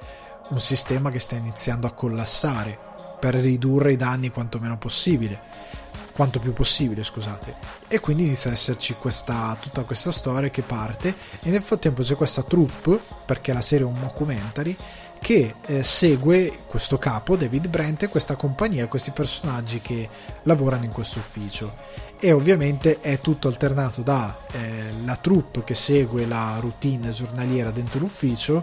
un 0.50 0.60
sistema 0.60 1.10
che 1.10 1.18
sta 1.18 1.34
iniziando 1.34 1.86
a 1.86 1.92
collassare, 1.92 2.78
per 3.18 3.34
ridurre 3.34 3.92
i 3.92 3.96
danni 3.96 4.30
quanto 4.30 4.58
meno 4.58 4.78
possibile 4.78 5.79
quanto 6.20 6.38
più 6.38 6.52
possibile, 6.52 7.02
scusate. 7.02 7.54
E 7.88 7.98
quindi 7.98 8.26
inizia 8.26 8.50
ad 8.50 8.56
esserci 8.56 8.92
questa, 8.92 9.56
tutta 9.58 9.84
questa 9.84 10.10
storia 10.10 10.50
che 10.50 10.60
parte 10.60 11.14
e 11.40 11.48
nel 11.48 11.62
frattempo 11.62 12.02
c'è 12.02 12.14
questa 12.14 12.42
troupe, 12.42 13.00
perché 13.24 13.54
la 13.54 13.62
serie 13.62 13.86
è 13.86 13.88
un 13.88 13.98
documentary, 13.98 14.76
che 15.18 15.54
eh, 15.64 15.82
segue 15.82 16.64
questo 16.66 16.98
capo, 16.98 17.36
David 17.36 17.68
Brent, 17.68 18.02
e 18.02 18.08
questa 18.08 18.36
compagnia, 18.36 18.86
questi 18.86 19.12
personaggi 19.12 19.80
che 19.80 20.10
lavorano 20.42 20.84
in 20.84 20.90
questo 20.90 21.20
ufficio. 21.20 21.74
E 22.18 22.32
ovviamente 22.32 23.00
è 23.00 23.18
tutto 23.22 23.48
alternato 23.48 24.02
da 24.02 24.40
eh, 24.52 25.16
troupe 25.22 25.64
che 25.64 25.74
segue 25.74 26.26
la 26.26 26.58
routine 26.60 27.12
giornaliera 27.12 27.70
dentro 27.70 27.98
l'ufficio 27.98 28.62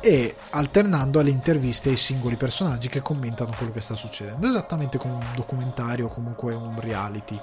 e 0.00 0.34
alternando 0.50 1.18
alle 1.18 1.30
interviste 1.30 1.90
ai 1.90 1.96
singoli 1.96 2.36
personaggi 2.36 2.88
che 2.88 3.02
commentano 3.02 3.52
quello 3.56 3.72
che 3.72 3.80
sta 3.80 3.94
succedendo, 3.94 4.46
esattamente 4.46 4.98
come 4.98 5.14
un 5.14 5.26
documentario 5.34 6.06
o 6.06 6.08
comunque 6.08 6.54
un 6.54 6.80
reality. 6.80 7.38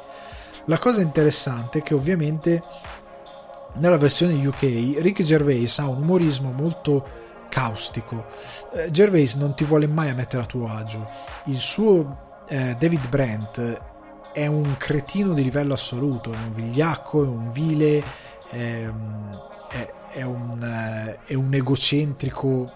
La 0.66 0.80
cosa 0.80 1.02
interessante 1.02 1.80
è 1.80 1.84
che 1.84 1.94
ovviamente 1.94 2.62
nella 3.76 3.98
versione 3.98 4.46
UK 4.46 4.98
Rick 5.00 5.22
Gervais 5.22 5.80
ha 5.80 5.88
un 5.88 6.02
umorismo 6.02 6.52
molto 6.52 7.26
caustico. 7.50 8.26
Eh, 8.74 8.92
Gervais 8.92 9.36
non 9.36 9.54
ti 9.54 9.64
vuole 9.64 9.88
mai 9.88 10.14
mettere 10.14 10.44
a 10.44 10.46
tuo 10.46 10.70
agio. 10.70 11.08
Il 11.46 11.58
suo 11.58 12.44
eh, 12.48 12.76
David 12.78 13.08
Brent 13.08 13.82
è 14.34 14.48
un 14.48 14.76
cretino 14.78 15.34
di 15.34 15.44
livello 15.44 15.74
assoluto, 15.74 16.32
è 16.32 16.36
un 16.36 16.54
vigliacco, 16.54 17.24
è 17.24 17.28
un 17.28 17.52
vile, 17.52 18.04
ehm, 18.52 19.40
è, 19.70 19.94
è 20.18 20.24
un, 20.24 20.64
eh, 20.64 21.20
è 21.26 21.36
un 21.36 21.54
egocentrico 21.54 22.72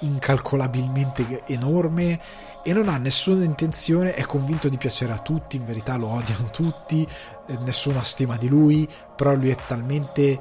incalcolabilmente 0.00 1.42
enorme 1.46 2.20
e 2.62 2.72
non 2.72 2.88
ha 2.88 2.96
nessuna 2.96 3.42
intenzione, 3.42 4.14
è 4.14 4.24
convinto 4.24 4.68
di 4.68 4.76
piacere 4.76 5.12
a 5.12 5.18
tutti, 5.18 5.56
in 5.56 5.64
verità 5.64 5.96
lo 5.96 6.06
odiano 6.08 6.50
tutti, 6.50 7.06
eh, 7.46 7.58
nessuna 7.64 8.04
stima 8.04 8.36
di 8.36 8.48
lui, 8.48 8.88
però 9.16 9.34
lui 9.34 9.50
è 9.50 9.56
talmente... 9.66 10.40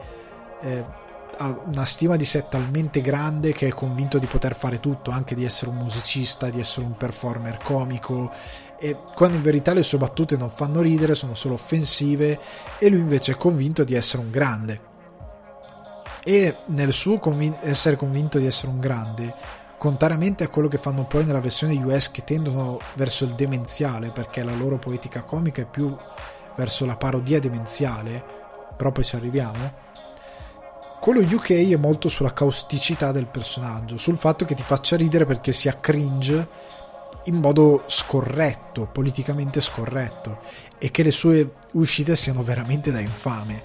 Eh, 0.62 1.02
ha 1.36 1.60
una 1.66 1.84
stima 1.84 2.16
di 2.16 2.26
sé 2.26 2.48
talmente 2.48 3.02
grande 3.02 3.54
che 3.54 3.66
è 3.68 3.74
convinto 3.74 4.20
di 4.20 4.28
poter 4.28 4.56
fare 4.56 4.80
tutto, 4.80 5.10
anche 5.10 5.34
di 5.34 5.44
essere 5.44 5.72
un 5.72 5.78
musicista, 5.78 6.52
di 6.52 6.60
essere 6.60 6.86
un 6.86 6.96
performer 6.96 7.58
comico 7.58 8.32
e 8.78 8.96
quando 9.16 9.38
in 9.38 9.42
verità 9.42 9.74
le 9.74 9.82
sue 9.82 9.98
battute 9.98 10.38
non 10.38 10.52
fanno 10.52 10.80
ridere, 10.82 11.16
sono 11.16 11.34
solo 11.34 11.56
offensive 11.56 12.40
e 12.78 12.88
lui 12.88 13.00
invece 13.00 13.32
è 13.32 13.36
convinto 13.36 13.84
di 13.84 13.96
essere 13.96 14.22
un 14.22 14.30
grande. 14.30 14.93
E 16.24 16.56
nel 16.68 16.94
suo 16.94 17.20
convin- 17.20 17.58
essere 17.62 17.96
convinto 17.96 18.38
di 18.38 18.46
essere 18.46 18.72
un 18.72 18.80
grande, 18.80 19.34
contrariamente 19.78 20.46
a 20.46 20.48
quello 20.48 20.70
che 20.70 20.78
fanno 20.78 21.04
poi 21.04 21.26
nella 21.26 21.42
versione 21.42 21.74
US 21.84 22.12
che 22.12 22.24
tendono 22.24 22.80
verso 22.94 23.26
il 23.26 23.34
demenziale, 23.34 24.10
perché 24.10 24.44
la 24.44 24.54
loro 24.54 24.78
poetica 24.78 25.24
comica 25.24 25.62
è 25.62 25.66
più 25.66 25.94
verso 26.56 26.86
la 26.86 26.96
parodia 26.96 27.40
demenziale, 27.40 28.24
però 28.78 28.92
poi 28.92 29.04
ci 29.04 29.16
arriviamo. 29.16 29.82
Quello 31.02 31.20
UK 31.20 31.70
è 31.70 31.76
molto 31.76 32.08
sulla 32.08 32.32
causticità 32.32 33.12
del 33.12 33.26
personaggio, 33.26 33.98
sul 33.98 34.18
fatto 34.18 34.46
che 34.46 34.56
ti 34.56 34.64
faccia 34.64 34.96
ridere 34.96 35.26
perché 35.26 35.52
sia 35.52 35.78
cringe 35.78 36.48
in 37.26 37.36
modo 37.36 37.84
scorretto, 37.88 38.86
politicamente 38.86 39.60
scorretto, 39.60 40.40
e 40.78 40.92
che 40.92 41.04
le 41.04 41.12
sue 41.12 41.56
uscite 41.74 42.16
siano 42.16 42.42
veramente 42.42 42.92
da 42.94 43.02
infame. 43.02 43.62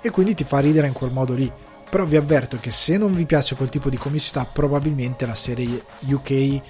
E 0.00 0.08
quindi 0.08 0.34
ti 0.34 0.44
fa 0.44 0.60
ridere 0.60 0.86
in 0.86 0.94
quel 0.94 1.12
modo 1.12 1.34
lì. 1.34 1.52
Però 1.90 2.04
vi 2.04 2.16
avverto 2.16 2.58
che 2.60 2.70
se 2.70 2.98
non 2.98 3.14
vi 3.14 3.24
piace 3.24 3.54
quel 3.54 3.70
tipo 3.70 3.88
di 3.88 3.96
comicità, 3.96 4.44
probabilmente 4.44 5.26
la 5.26 5.34
serie 5.34 5.84
UK 6.00 6.60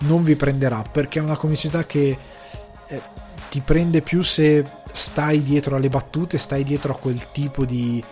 non 0.00 0.22
vi 0.22 0.36
prenderà, 0.36 0.82
perché 0.82 1.18
è 1.18 1.22
una 1.22 1.36
comicità 1.36 1.84
che 1.84 2.18
eh, 2.86 3.02
ti 3.48 3.60
prende 3.60 4.00
più 4.00 4.22
se 4.22 4.64
stai 4.92 5.42
dietro 5.42 5.76
alle 5.76 5.88
battute, 5.88 6.38
stai 6.38 6.62
dietro 6.62 6.92
a 6.92 6.96
quel 6.96 7.30
tipo 7.30 7.64
di... 7.64 8.02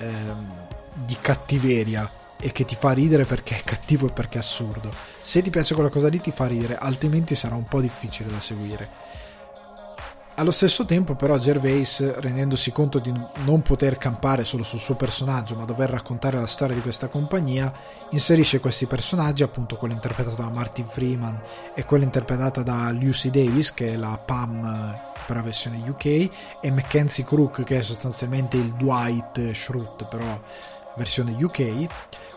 Ehm, 0.00 0.64
di 1.04 1.16
cattiveria 1.20 2.10
e 2.38 2.52
che 2.52 2.64
ti 2.64 2.74
fa 2.74 2.92
ridere 2.92 3.24
perché 3.24 3.56
è 3.56 3.62
cattivo 3.64 4.06
e 4.06 4.12
perché 4.12 4.38
è 4.38 4.40
assurdo. 4.40 4.92
Se 5.20 5.42
ti 5.42 5.50
piace 5.50 5.74
quella 5.74 5.88
cosa 5.88 6.08
lì 6.08 6.20
ti 6.20 6.32
fa 6.32 6.46
ridere, 6.46 6.76
altrimenti 6.76 7.34
sarà 7.34 7.54
un 7.54 7.64
po' 7.64 7.80
difficile 7.80 8.30
da 8.30 8.40
seguire. 8.40 8.88
Allo 10.38 10.50
stesso 10.50 10.84
tempo, 10.84 11.14
però, 11.14 11.38
Gervais, 11.38 12.18
rendendosi 12.20 12.70
conto 12.70 12.98
di 12.98 13.10
non 13.44 13.62
poter 13.62 13.96
campare 13.96 14.44
solo 14.44 14.64
sul 14.64 14.78
suo 14.78 14.94
personaggio, 14.94 15.54
ma 15.54 15.64
dover 15.64 15.88
raccontare 15.88 16.38
la 16.38 16.46
storia 16.46 16.74
di 16.74 16.82
questa 16.82 17.08
compagnia, 17.08 17.72
inserisce 18.10 18.60
questi 18.60 18.84
personaggi, 18.84 19.42
appunto 19.42 19.76
quello 19.76 19.94
interpretato 19.94 20.36
da 20.36 20.50
Martin 20.50 20.88
Freeman 20.88 21.40
e 21.74 21.86
quello 21.86 22.04
interpretata 22.04 22.62
da 22.62 22.90
Lucy 22.90 23.30
Davis, 23.30 23.72
che 23.72 23.94
è 23.94 23.96
la 23.96 24.20
Pam 24.22 24.98
per 25.26 25.36
la 25.36 25.42
versione 25.42 25.82
UK, 25.88 26.04
e 26.60 26.70
Mackenzie 26.70 27.24
Crook, 27.24 27.64
che 27.64 27.78
è 27.78 27.82
sostanzialmente 27.82 28.58
il 28.58 28.74
Dwight 28.74 29.52
Schrute, 29.52 30.04
però 30.04 30.38
versione 30.96 31.34
UK, 31.42 31.86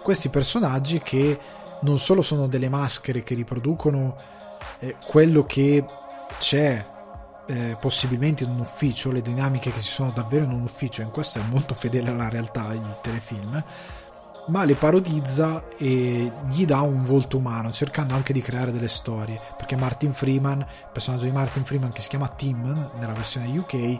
questi 0.01 0.29
personaggi 0.29 1.01
che 1.01 1.37
non 1.81 1.99
solo 1.99 2.21
sono 2.21 2.47
delle 2.47 2.69
maschere 2.69 3.23
che 3.23 3.35
riproducono 3.35 4.15
eh, 4.79 4.95
quello 5.05 5.45
che 5.45 5.83
c'è 6.37 6.97
eh, 7.49 7.75
possibilmente 7.79 8.43
in 8.43 8.51
un 8.51 8.59
ufficio, 8.59 9.11
le 9.11 9.23
dinamiche 9.23 9.71
che 9.71 9.81
ci 9.81 9.89
sono 9.89 10.11
davvero 10.11 10.43
in 10.43 10.51
un 10.51 10.61
ufficio, 10.61 11.01
in 11.01 11.09
questo 11.09 11.39
è 11.39 11.43
molto 11.49 11.73
fedele 11.73 12.11
alla 12.11 12.29
realtà 12.29 12.71
il 12.73 12.99
telefilm, 13.01 13.63
ma 14.45 14.63
le 14.65 14.75
parodizza 14.75 15.67
e 15.75 16.31
gli 16.47 16.65
dà 16.65 16.81
un 16.81 17.03
volto 17.03 17.37
umano, 17.37 17.71
cercando 17.71 18.13
anche 18.13 18.33
di 18.33 18.41
creare 18.41 18.71
delle 18.71 18.87
storie, 18.87 19.39
perché 19.57 19.75
Martin 19.75 20.13
Freeman, 20.13 20.59
il 20.59 20.89
personaggio 20.93 21.25
di 21.25 21.31
Martin 21.31 21.65
Freeman 21.65 21.91
che 21.91 22.01
si 22.01 22.09
chiama 22.09 22.27
Tim 22.27 22.91
nella 22.99 23.13
versione 23.13 23.57
UK, 23.57 23.99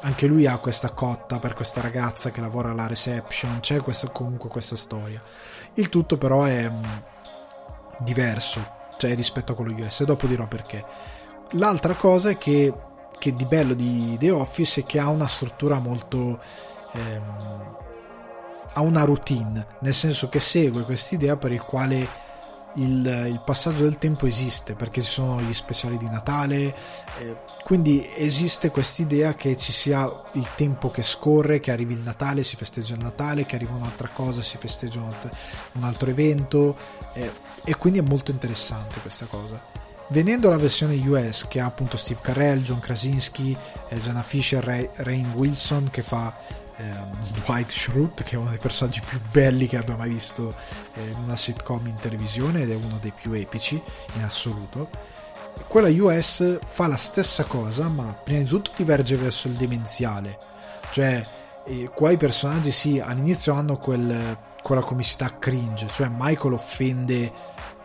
anche 0.00 0.26
lui 0.26 0.46
ha 0.46 0.56
questa 0.56 0.90
cotta 0.90 1.38
per 1.38 1.52
questa 1.52 1.82
ragazza 1.82 2.30
che 2.30 2.40
lavora 2.40 2.70
alla 2.70 2.86
reception, 2.86 3.60
c'è 3.60 3.80
questa, 3.80 4.08
comunque 4.08 4.48
questa 4.48 4.76
storia. 4.76 5.22
Il 5.74 5.90
tutto 5.90 6.16
però 6.16 6.44
è 6.44 6.70
mm, 6.70 6.82
diverso, 7.98 8.66
cioè 8.96 9.14
rispetto 9.14 9.52
a 9.52 9.54
quello 9.54 9.74
US, 9.84 10.00
e 10.00 10.04
dopo 10.06 10.26
dirò 10.26 10.46
perché. 10.46 11.11
L'altra 11.52 11.94
cosa 11.94 12.30
è 12.30 12.38
che, 12.38 12.72
che 13.18 13.34
di 13.34 13.44
bello 13.44 13.74
di 13.74 14.16
The 14.18 14.30
Office 14.30 14.82
è 14.82 14.84
che 14.84 14.98
ha 14.98 15.08
una 15.08 15.28
struttura 15.28 15.78
molto... 15.78 16.40
Ehm, 16.92 17.80
ha 18.74 18.80
una 18.80 19.04
routine, 19.04 19.66
nel 19.80 19.92
senso 19.92 20.30
che 20.30 20.40
segue 20.40 20.84
quest'idea 20.84 21.36
per 21.36 21.52
il 21.52 21.60
quale 21.62 22.08
il, 22.76 23.26
il, 23.28 23.42
passaggio 23.44 23.82
del 23.82 23.98
tempo 23.98 24.26
esiste 24.26 24.74
perché 24.74 25.02
ci 25.02 25.10
sono 25.10 25.40
gli 25.42 25.52
speciali 25.52 25.98
di 25.98 26.08
Natale, 26.08 26.74
eh, 27.18 27.36
quindi 27.64 28.08
esiste 28.16 28.70
quest'idea 28.70 29.34
che 29.34 29.56
ci 29.56 29.72
sia 29.72 30.10
il 30.32 30.48
tempo 30.54 30.90
che 30.90 31.02
scorre, 31.02 31.58
che 31.58 31.70
arrivi 31.70 31.92
il 31.94 32.00
Natale, 32.00 32.44
si 32.44 32.56
festeggia 32.56 32.94
il 32.94 33.02
Natale, 33.02 33.44
che 33.44 33.56
arriva 33.56 33.74
un'altra 33.74 34.08
cosa, 34.08 34.40
si 34.40 34.56
festeggia 34.56 35.00
un 35.00 35.06
altro, 35.06 35.30
un 35.72 35.84
altro 35.84 36.08
evento 36.08 36.76
eh, 37.12 37.30
e 37.64 37.76
quindi 37.76 37.98
è 37.98 38.02
molto 38.02 38.30
interessante 38.30 39.00
questa 39.00 39.26
cosa. 39.26 39.71
Venendo 40.12 40.48
alla 40.48 40.58
versione 40.58 40.94
US 41.08 41.46
che 41.48 41.58
ha 41.58 41.64
appunto 41.64 41.96
Steve 41.96 42.20
Carell, 42.20 42.60
John 42.60 42.80
Krasinski, 42.80 43.56
eh, 43.88 43.98
Jenna 43.98 44.22
Fisher, 44.22 44.62
Ray, 44.62 44.90
Rain 44.96 45.32
Wilson 45.32 45.88
che 45.90 46.02
fa 46.02 46.36
eh, 46.76 46.82
Dwight 47.42 47.70
Schrute 47.70 48.22
che 48.22 48.36
è 48.36 48.38
uno 48.38 48.50
dei 48.50 48.58
personaggi 48.58 49.00
più 49.00 49.18
belli 49.30 49.66
che 49.66 49.78
abbia 49.78 49.96
mai 49.96 50.10
visto 50.10 50.54
eh, 50.92 51.00
in 51.00 51.16
una 51.24 51.34
sitcom 51.34 51.86
in 51.86 51.96
televisione 51.96 52.60
ed 52.60 52.70
è 52.70 52.74
uno 52.74 52.98
dei 53.00 53.12
più 53.18 53.32
epici 53.32 53.80
in 54.16 54.22
assoluto. 54.22 54.90
Quella 55.66 55.88
US 55.88 56.58
fa 56.62 56.86
la 56.88 56.96
stessa 56.98 57.44
cosa 57.44 57.88
ma 57.88 58.14
prima 58.22 58.40
di 58.40 58.44
tutto 58.44 58.72
diverge 58.76 59.16
verso 59.16 59.48
il 59.48 59.54
demenziale. 59.54 60.38
Cioè 60.90 61.26
eh, 61.64 61.90
qua 61.94 62.10
i 62.10 62.18
personaggi 62.18 62.70
sì 62.70 63.00
all'inizio 63.00 63.54
hanno 63.54 63.78
quel, 63.78 64.36
quella 64.62 64.82
comicità 64.82 65.38
cringe 65.38 65.86
cioè 65.90 66.10
Michael 66.10 66.52
offende 66.52 67.32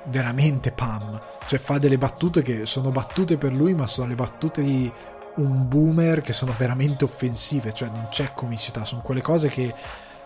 veramente 0.07 0.71
Pam. 0.71 1.19
Cioè 1.47 1.59
fa 1.59 1.77
delle 1.77 1.97
battute 1.97 2.41
che 2.41 2.65
sono 2.65 2.91
battute 2.91 3.37
per 3.37 3.53
lui 3.53 3.73
ma 3.73 3.87
sono 3.87 4.07
le 4.07 4.15
battute 4.15 4.61
di 4.61 4.91
un 5.35 5.67
boomer 5.67 6.21
che 6.21 6.33
sono 6.33 6.53
veramente 6.57 7.03
offensive, 7.03 7.73
cioè 7.73 7.89
non 7.89 8.07
c'è 8.09 8.33
comicità, 8.33 8.85
sono 8.85 9.01
quelle 9.01 9.21
cose 9.21 9.49
che 9.49 9.73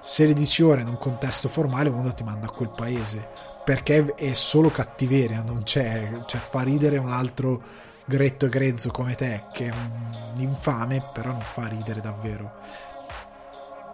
se 0.01 0.25
le 0.25 0.33
dici 0.33 0.63
ora 0.63 0.81
in 0.81 0.87
un 0.87 0.97
contesto 0.97 1.47
formale 1.47 1.89
uno 1.89 2.13
ti 2.13 2.23
manda 2.23 2.47
a 2.47 2.51
quel 2.51 2.69
paese, 2.69 3.27
perché 3.63 4.13
è 4.15 4.33
solo 4.33 4.69
cattiveria, 4.69 5.43
non 5.43 5.63
c'è, 5.63 6.23
cioè 6.25 6.39
fa 6.39 6.61
ridere 6.61 6.97
un 6.97 7.09
altro 7.09 7.61
gretto 8.05 8.45
e 8.45 8.49
grezzo 8.49 8.89
come 8.89 9.15
te, 9.15 9.43
che 9.53 9.67
è 9.67 9.71
un 9.71 10.41
infame, 10.41 11.03
però 11.13 11.31
non 11.31 11.41
fa 11.41 11.67
ridere 11.67 12.01
davvero. 12.01 12.51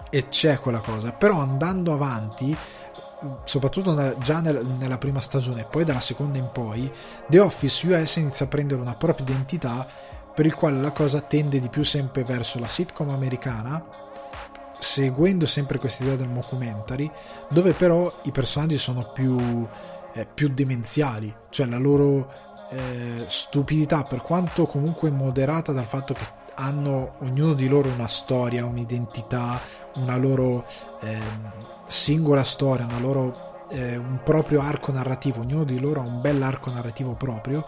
E 0.09 0.29
c'è 0.29 0.59
quella 0.59 0.79
cosa, 0.79 1.11
però 1.11 1.41
andando 1.41 1.91
avanti 1.91 2.55
soprattutto 3.45 3.93
nella, 3.93 4.17
già 4.17 4.39
nel, 4.39 4.63
nella 4.77 4.97
prima 4.97 5.21
stagione 5.21 5.61
e 5.61 5.65
poi 5.65 5.83
dalla 5.83 5.99
seconda 5.99 6.37
in 6.37 6.49
poi 6.51 6.91
The 7.27 7.39
Office 7.39 7.87
US 7.87 8.15
inizia 8.17 8.45
a 8.45 8.49
prendere 8.49 8.79
una 8.79 8.95
propria 8.95 9.25
identità 9.27 9.87
per 10.37 10.45
il 10.45 10.53
quale 10.53 10.79
la 10.79 10.91
cosa 10.91 11.21
tende 11.21 11.59
di 11.59 11.67
più 11.67 11.83
sempre 11.83 12.23
verso 12.23 12.59
la 12.59 12.67
sitcom 12.67 13.09
americana, 13.09 13.83
seguendo 14.77 15.47
sempre 15.47 15.79
questa 15.79 16.03
idea 16.03 16.15
del 16.15 16.27
mockumentary, 16.27 17.09
dove 17.49 17.73
però 17.73 18.13
i 18.21 18.31
personaggi 18.31 18.77
sono 18.77 19.09
più, 19.11 19.67
eh, 20.13 20.27
più 20.31 20.49
demenziali, 20.49 21.33
cioè 21.49 21.65
la 21.65 21.79
loro 21.79 22.31
eh, 22.69 23.25
stupidità, 23.25 24.03
per 24.03 24.21
quanto 24.21 24.67
comunque 24.67 25.09
moderata 25.09 25.71
dal 25.71 25.85
fatto 25.85 26.13
che 26.13 26.27
hanno 26.53 27.15
ognuno 27.21 27.53
di 27.53 27.67
loro 27.67 27.89
una 27.89 28.07
storia, 28.07 28.63
un'identità, 28.63 29.59
una 29.95 30.17
loro 30.17 30.67
eh, 30.99 31.17
singola 31.87 32.43
storia, 32.43 32.87
loro, 32.99 33.65
eh, 33.69 33.97
un 33.97 34.19
proprio 34.23 34.61
arco 34.61 34.91
narrativo, 34.91 35.41
ognuno 35.41 35.63
di 35.63 35.79
loro 35.79 36.01
ha 36.01 36.03
un 36.03 36.21
bel 36.21 36.41
arco 36.41 36.71
narrativo 36.71 37.13
proprio 37.13 37.65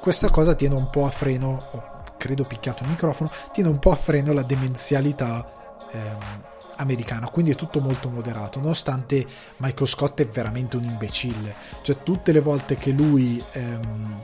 questa 0.00 0.30
cosa 0.30 0.54
tiene 0.54 0.74
un 0.74 0.90
po' 0.90 1.04
a 1.04 1.10
freno, 1.10 1.62
ho 1.70 1.82
credo 2.16 2.44
picchiato 2.44 2.82
il 2.82 2.88
microfono, 2.88 3.30
tiene 3.52 3.68
un 3.68 3.78
po' 3.78 3.90
a 3.90 3.96
freno 3.96 4.32
la 4.32 4.42
demenzialità 4.42 5.46
ehm, 5.90 6.42
americana, 6.76 7.28
quindi 7.28 7.50
è 7.50 7.54
tutto 7.54 7.80
molto 7.80 8.08
moderato, 8.08 8.60
nonostante 8.60 9.26
Michael 9.56 9.88
Scott 9.88 10.20
è 10.20 10.26
veramente 10.26 10.76
un 10.76 10.84
imbecille, 10.84 11.54
cioè 11.82 12.02
tutte 12.02 12.32
le 12.32 12.40
volte 12.40 12.76
che 12.76 12.90
lui 12.90 13.42
ehm, 13.52 14.22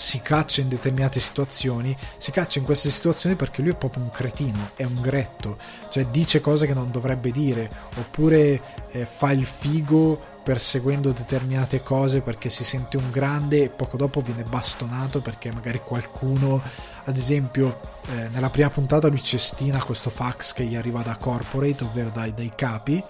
si 0.00 0.22
caccia 0.22 0.62
in 0.62 0.70
determinate 0.70 1.20
situazioni, 1.20 1.94
si 2.16 2.30
caccia 2.30 2.58
in 2.58 2.64
queste 2.64 2.88
situazioni 2.88 3.36
perché 3.36 3.60
lui 3.60 3.72
è 3.72 3.76
proprio 3.76 4.02
un 4.02 4.10
cretino, 4.10 4.70
è 4.74 4.84
un 4.84 4.98
gretto, 4.98 5.58
cioè 5.90 6.06
dice 6.06 6.40
cose 6.40 6.66
che 6.66 6.72
non 6.72 6.90
dovrebbe 6.90 7.30
dire, 7.30 7.70
oppure 7.96 8.62
eh, 8.92 9.04
fa 9.04 9.30
il 9.32 9.44
figo 9.44 10.18
perseguendo 10.42 11.12
determinate 11.12 11.82
cose 11.82 12.22
perché 12.22 12.48
si 12.48 12.64
sente 12.64 12.96
un 12.96 13.10
grande 13.10 13.64
e 13.64 13.68
poco 13.68 13.98
dopo 13.98 14.22
viene 14.22 14.42
bastonato 14.42 15.20
perché 15.20 15.52
magari 15.52 15.82
qualcuno, 15.84 16.62
ad 17.04 17.16
esempio, 17.18 17.98
eh, 18.06 18.28
nella 18.30 18.48
prima 18.48 18.70
puntata 18.70 19.06
lui 19.06 19.22
cestina 19.22 19.84
questo 19.84 20.08
fax 20.08 20.54
che 20.54 20.64
gli 20.64 20.76
arriva 20.76 21.02
da 21.02 21.16
corporate, 21.16 21.84
ovvero 21.84 22.08
dai, 22.08 22.32
dai 22.32 22.52
capi, 22.56 23.04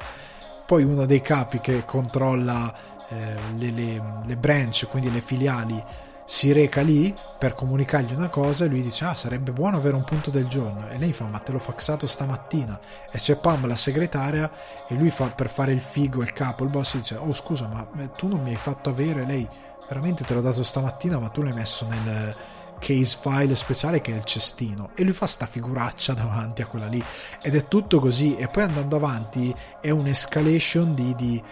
poi 0.66 0.82
uno 0.82 1.06
dei 1.06 1.20
capi 1.20 1.60
che 1.60 1.84
controlla 1.84 2.74
eh, 3.08 3.36
le, 3.56 3.70
le, 3.70 4.02
le 4.26 4.36
branch, 4.36 4.88
quindi 4.90 5.12
le 5.12 5.20
filiali, 5.20 6.08
si 6.30 6.52
reca 6.52 6.80
lì 6.80 7.12
per 7.40 7.54
comunicargli 7.54 8.14
una 8.14 8.28
cosa 8.28 8.64
e 8.64 8.68
lui 8.68 8.82
dice 8.82 9.04
ah 9.04 9.16
sarebbe 9.16 9.50
buono 9.50 9.78
avere 9.78 9.96
un 9.96 10.04
punto 10.04 10.30
del 10.30 10.46
giorno. 10.46 10.88
E 10.88 10.96
lei 10.96 11.12
fa 11.12 11.24
ma 11.24 11.40
te 11.40 11.50
l'ho 11.50 11.58
faxato 11.58 12.06
stamattina. 12.06 12.78
E 13.10 13.18
c'è 13.18 13.34
Pam 13.34 13.66
la 13.66 13.74
segretaria 13.74 14.48
e 14.86 14.94
lui 14.94 15.10
fa 15.10 15.26
per 15.30 15.50
fare 15.50 15.72
il 15.72 15.80
figo 15.80 16.22
il 16.22 16.32
capo 16.32 16.62
il 16.62 16.70
boss 16.70 16.94
dice 16.94 17.16
oh 17.16 17.32
scusa 17.32 17.66
ma 17.66 17.84
tu 18.16 18.28
non 18.28 18.42
mi 18.42 18.50
hai 18.50 18.56
fatto 18.56 18.90
avere 18.90 19.26
lei 19.26 19.46
veramente 19.88 20.22
te 20.22 20.32
l'ho 20.34 20.40
dato 20.40 20.62
stamattina 20.62 21.18
ma 21.18 21.30
tu 21.30 21.42
l'hai 21.42 21.52
messo 21.52 21.84
nel, 21.88 22.36
case 22.78 23.18
file 23.20 23.56
speciale 23.56 24.00
che 24.00 24.12
è 24.12 24.16
il 24.16 24.24
cestino. 24.24 24.90
E 24.94 25.02
lui 25.02 25.12
fa 25.12 25.26
sta 25.26 25.46
figuraccia 25.46 26.14
davanti 26.14 26.62
a 26.62 26.66
quella 26.66 26.86
lì. 26.86 27.02
Ed 27.42 27.56
è 27.56 27.66
tutto 27.66 27.98
così. 27.98 28.36
E 28.36 28.46
poi 28.46 28.62
andando 28.62 28.94
avanti 28.94 29.52
è 29.80 29.90
un'escalation 29.90 30.94
di, 30.94 31.12
di 31.16 31.42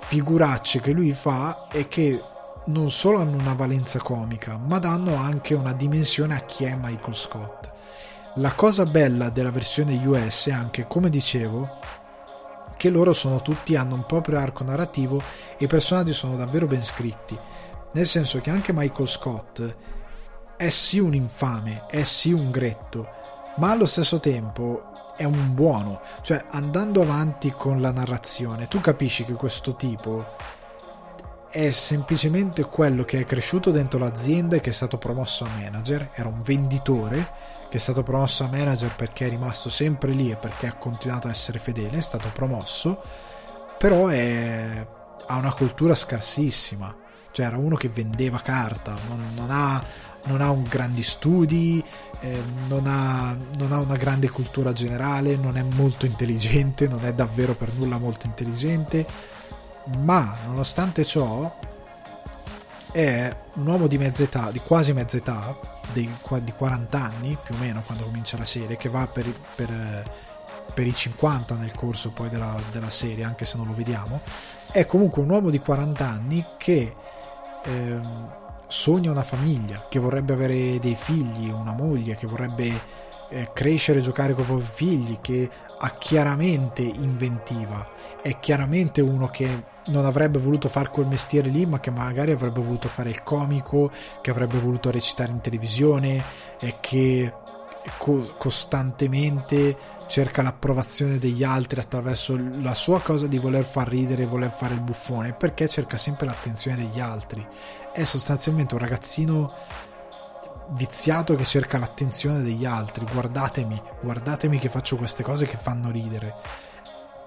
figuracce 0.00 0.80
che 0.80 0.90
lui 0.90 1.12
fa 1.12 1.68
e 1.70 1.86
che 1.86 2.20
non 2.66 2.90
solo 2.90 3.18
hanno 3.18 3.36
una 3.36 3.54
valenza 3.54 3.98
comica 3.98 4.56
ma 4.56 4.78
danno 4.78 5.16
anche 5.16 5.54
una 5.54 5.72
dimensione 5.72 6.34
a 6.34 6.40
chi 6.40 6.64
è 6.64 6.74
Michael 6.74 7.14
Scott 7.14 7.70
la 8.34 8.52
cosa 8.52 8.84
bella 8.84 9.30
della 9.30 9.50
versione 9.50 10.00
US 10.06 10.48
è 10.48 10.52
anche 10.52 10.86
come 10.86 11.10
dicevo 11.10 11.78
che 12.76 12.90
loro 12.90 13.12
sono 13.12 13.40
tutti 13.40 13.74
hanno 13.76 13.94
un 13.94 14.04
proprio 14.04 14.38
arco 14.38 14.64
narrativo 14.64 15.22
e 15.56 15.64
i 15.64 15.68
personaggi 15.68 16.12
sono 16.12 16.36
davvero 16.36 16.66
ben 16.66 16.82
scritti 16.82 17.38
nel 17.92 18.06
senso 18.06 18.40
che 18.40 18.50
anche 18.50 18.74
Michael 18.74 19.08
Scott 19.08 19.74
è 20.56 20.68
sì 20.70 20.98
un 20.98 21.14
infame, 21.14 21.84
è 21.86 22.02
sì 22.02 22.32
un 22.32 22.50
gretto, 22.50 23.08
ma 23.56 23.70
allo 23.70 23.86
stesso 23.86 24.20
tempo 24.20 25.14
è 25.16 25.24
un 25.24 25.54
buono. 25.54 26.00
Cioè, 26.22 26.46
andando 26.50 27.02
avanti 27.02 27.52
con 27.52 27.80
la 27.80 27.92
narrazione, 27.92 28.68
tu 28.68 28.80
capisci 28.80 29.24
che 29.24 29.32
questo 29.32 29.76
tipo 29.76 30.34
è 31.56 31.70
semplicemente 31.70 32.64
quello 32.64 33.06
che 33.06 33.20
è 33.20 33.24
cresciuto 33.24 33.70
dentro 33.70 33.98
l'azienda 33.98 34.56
e 34.56 34.60
che 34.60 34.68
è 34.68 34.72
stato 34.74 34.98
promosso 34.98 35.46
a 35.46 35.48
manager, 35.58 36.10
era 36.12 36.28
un 36.28 36.42
venditore 36.42 37.30
che 37.70 37.78
è 37.78 37.80
stato 37.80 38.02
promosso 38.02 38.44
a 38.44 38.48
manager 38.48 38.94
perché 38.94 39.24
è 39.24 39.30
rimasto 39.30 39.70
sempre 39.70 40.12
lì 40.12 40.30
e 40.30 40.36
perché 40.36 40.66
ha 40.66 40.74
continuato 40.74 41.28
a 41.28 41.30
essere 41.30 41.58
fedele, 41.58 41.96
è 41.96 42.02
stato 42.02 42.28
promosso, 42.30 43.02
però 43.78 44.08
è... 44.08 44.86
ha 45.26 45.36
una 45.36 45.52
cultura 45.54 45.94
scarsissima. 45.94 46.94
Cioè 47.30 47.46
era 47.46 47.56
uno 47.56 47.76
che 47.76 47.88
vendeva 47.88 48.38
carta, 48.38 48.94
non, 49.08 49.22
non, 49.34 49.50
ha, 49.50 49.82
non 50.24 50.42
ha, 50.42 50.50
un 50.50 50.62
grandi 50.62 51.02
studi, 51.02 51.82
eh, 52.20 52.42
non, 52.68 52.86
ha, 52.86 53.34
non, 53.56 53.72
ha, 53.72 53.78
una 53.78 53.96
grande 53.96 54.28
cultura 54.28 54.74
generale, 54.74 55.36
non 55.36 55.56
è 55.56 55.62
molto 55.62 56.04
intelligente, 56.04 56.86
non 56.86 57.04
è 57.06 57.14
davvero 57.14 57.54
per 57.54 57.72
nulla 57.74 57.96
molto 57.96 58.26
intelligente, 58.26 59.06
ma 59.98 60.36
nonostante 60.46 61.04
ciò 61.04 61.58
è 62.92 63.36
un 63.54 63.66
uomo 63.66 63.86
di 63.86 63.98
mezza 63.98 64.22
età, 64.22 64.50
di 64.50 64.60
quasi 64.60 64.92
mezza 64.92 65.16
età, 65.16 65.54
di, 65.92 66.10
di 66.42 66.52
40 66.52 66.98
anni 66.98 67.36
più 67.42 67.54
o 67.54 67.58
meno 67.58 67.82
quando 67.84 68.04
comincia 68.04 68.38
la 68.38 68.44
serie, 68.44 68.76
che 68.76 68.88
va 68.88 69.06
per, 69.06 69.26
per, 69.54 70.10
per 70.72 70.86
i 70.86 70.94
50 70.94 71.54
nel 71.56 71.74
corso 71.74 72.10
poi 72.10 72.28
della, 72.28 72.58
della 72.72 72.90
serie, 72.90 73.24
anche 73.24 73.44
se 73.44 73.56
non 73.56 73.66
lo 73.66 73.74
vediamo, 73.74 74.20
è 74.70 74.86
comunque 74.86 75.22
un 75.22 75.30
uomo 75.30 75.50
di 75.50 75.58
40 75.58 76.06
anni 76.06 76.44
che 76.56 76.94
eh, 77.64 78.00
sogna 78.66 79.10
una 79.10 79.22
famiglia, 79.22 79.86
che 79.88 79.98
vorrebbe 79.98 80.32
avere 80.32 80.78
dei 80.78 80.96
figli, 80.96 81.50
una 81.50 81.72
moglie, 81.72 82.16
che 82.16 82.26
vorrebbe 82.26 83.04
eh, 83.28 83.50
crescere 83.52 83.98
e 83.98 84.02
giocare 84.02 84.34
con 84.34 84.44
i 84.44 84.46
propri 84.46 84.66
figli, 84.72 85.18
che 85.20 85.50
ha 85.78 85.90
chiaramente 85.98 86.82
inventiva, 86.82 87.86
è 88.22 88.38
chiaramente 88.40 89.00
uno 89.00 89.28
che 89.28 89.74
non 89.86 90.04
avrebbe 90.04 90.38
voluto 90.38 90.68
fare 90.68 90.88
quel 90.88 91.06
mestiere 91.06 91.48
lì, 91.48 91.64
ma 91.66 91.78
che 91.80 91.90
magari 91.90 92.32
avrebbe 92.32 92.60
voluto 92.60 92.88
fare 92.88 93.10
il 93.10 93.22
comico, 93.22 93.90
che 94.20 94.30
avrebbe 94.30 94.58
voluto 94.58 94.90
recitare 94.90 95.30
in 95.30 95.40
televisione 95.40 96.22
e 96.58 96.76
che 96.80 97.32
co- 97.98 98.34
costantemente 98.36 99.94
cerca 100.06 100.42
l'approvazione 100.42 101.18
degli 101.18 101.42
altri 101.42 101.80
attraverso 101.80 102.38
la 102.60 102.74
sua 102.74 103.00
cosa 103.00 103.26
di 103.26 103.38
voler 103.38 103.64
far 103.64 103.88
ridere 103.88 104.24
voler 104.24 104.52
fare 104.56 104.74
il 104.74 104.80
buffone, 104.80 105.32
perché 105.32 105.68
cerca 105.68 105.96
sempre 105.96 106.26
l'attenzione 106.26 106.76
degli 106.76 107.00
altri. 107.00 107.46
È 107.92 108.04
sostanzialmente 108.04 108.74
un 108.74 108.80
ragazzino 108.80 109.52
viziato 110.70 111.34
che 111.34 111.44
cerca 111.44 111.78
l'attenzione 111.78 112.42
degli 112.42 112.64
altri. 112.64 113.06
Guardatemi, 113.10 113.80
guardatemi 114.00 114.58
che 114.58 114.68
faccio 114.68 114.96
queste 114.96 115.22
cose 115.22 115.46
che 115.46 115.56
fanno 115.56 115.90
ridere. 115.90 116.34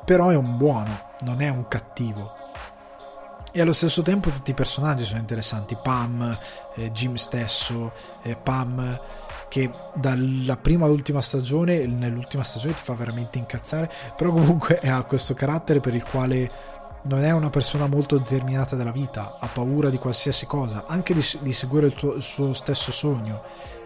Però 0.05 0.29
è 0.29 0.35
un 0.35 0.57
buono, 0.57 1.11
non 1.21 1.41
è 1.41 1.49
un 1.49 1.67
cattivo. 1.67 2.35
E 3.51 3.61
allo 3.61 3.73
stesso 3.73 4.01
tempo 4.01 4.29
tutti 4.29 4.51
i 4.51 4.55
personaggi 4.55 5.05
sono 5.05 5.19
interessanti. 5.19 5.77
Pam, 5.81 6.37
eh, 6.75 6.91
Jim 6.91 7.15
stesso, 7.15 7.91
eh, 8.21 8.35
Pam 8.35 8.99
che 9.49 9.71
dalla 9.95 10.55
prima 10.57 10.85
all'ultima 10.85 11.21
stagione, 11.21 11.85
nell'ultima 11.87 12.43
stagione 12.43 12.75
ti 12.75 12.83
fa 12.83 12.93
veramente 12.93 13.39
incazzare, 13.39 13.91
però 14.15 14.31
comunque 14.31 14.79
ha 14.87 15.03
questo 15.03 15.33
carattere 15.33 15.79
per 15.79 15.95
il 15.95 16.03
quale 16.03 16.77
non 17.03 17.23
è 17.23 17.31
una 17.31 17.49
persona 17.49 17.87
molto 17.87 18.17
determinata 18.17 18.75
della 18.75 18.91
vita, 18.91 19.37
ha 19.39 19.47
paura 19.47 19.89
di 19.89 19.97
qualsiasi 19.97 20.45
cosa, 20.45 20.83
anche 20.87 21.13
di, 21.13 21.25
di 21.41 21.53
seguire 21.53 21.87
il, 21.87 21.93
tuo, 21.93 22.13
il, 22.13 22.21
suo 22.21 22.53
stesso 22.53 22.91
sogno, 22.91 23.41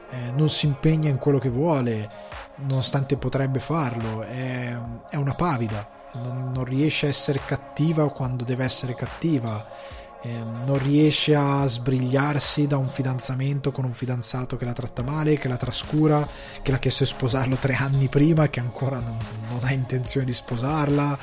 eh, 0.09 0.31
non 0.31 0.49
si 0.49 0.65
impegna 0.65 1.09
in 1.09 1.17
quello 1.17 1.39
che 1.39 1.49
vuole, 1.49 2.09
nonostante 2.55 3.17
potrebbe 3.17 3.59
farlo, 3.59 4.21
è, 4.23 4.75
è 5.09 5.15
una 5.15 5.35
pavida, 5.35 5.87
non, 6.13 6.51
non 6.53 6.63
riesce 6.63 7.05
a 7.05 7.09
essere 7.09 7.41
cattiva 7.45 8.09
quando 8.09 8.43
deve 8.43 8.63
essere 8.63 8.95
cattiva. 8.95 10.01
Eh, 10.25 10.31
non 10.65 10.77
riesce 10.77 11.35
a 11.35 11.67
sbrigliarsi 11.67 12.65
da 12.65 12.77
un 12.77 12.87
fidanzamento 12.87 13.71
con 13.71 13.83
un 13.83 13.91
fidanzato 13.91 14.55
che 14.55 14.63
la 14.63 14.71
tratta 14.71 15.01
male, 15.01 15.37
che 15.37 15.49
la 15.49 15.57
trascura, 15.57 16.25
che 16.61 16.71
l'ha 16.71 16.77
chiesto 16.77 17.03
di 17.03 17.09
sposarlo 17.09 17.57
tre 17.57 17.73
anni 17.73 18.07
prima 18.07 18.45
e 18.45 18.49
che 18.49 18.61
ancora 18.61 18.99
non, 18.99 19.17
non 19.49 19.59
ha 19.63 19.73
intenzione 19.73 20.25
di 20.25 20.31
sposarla, 20.31 21.17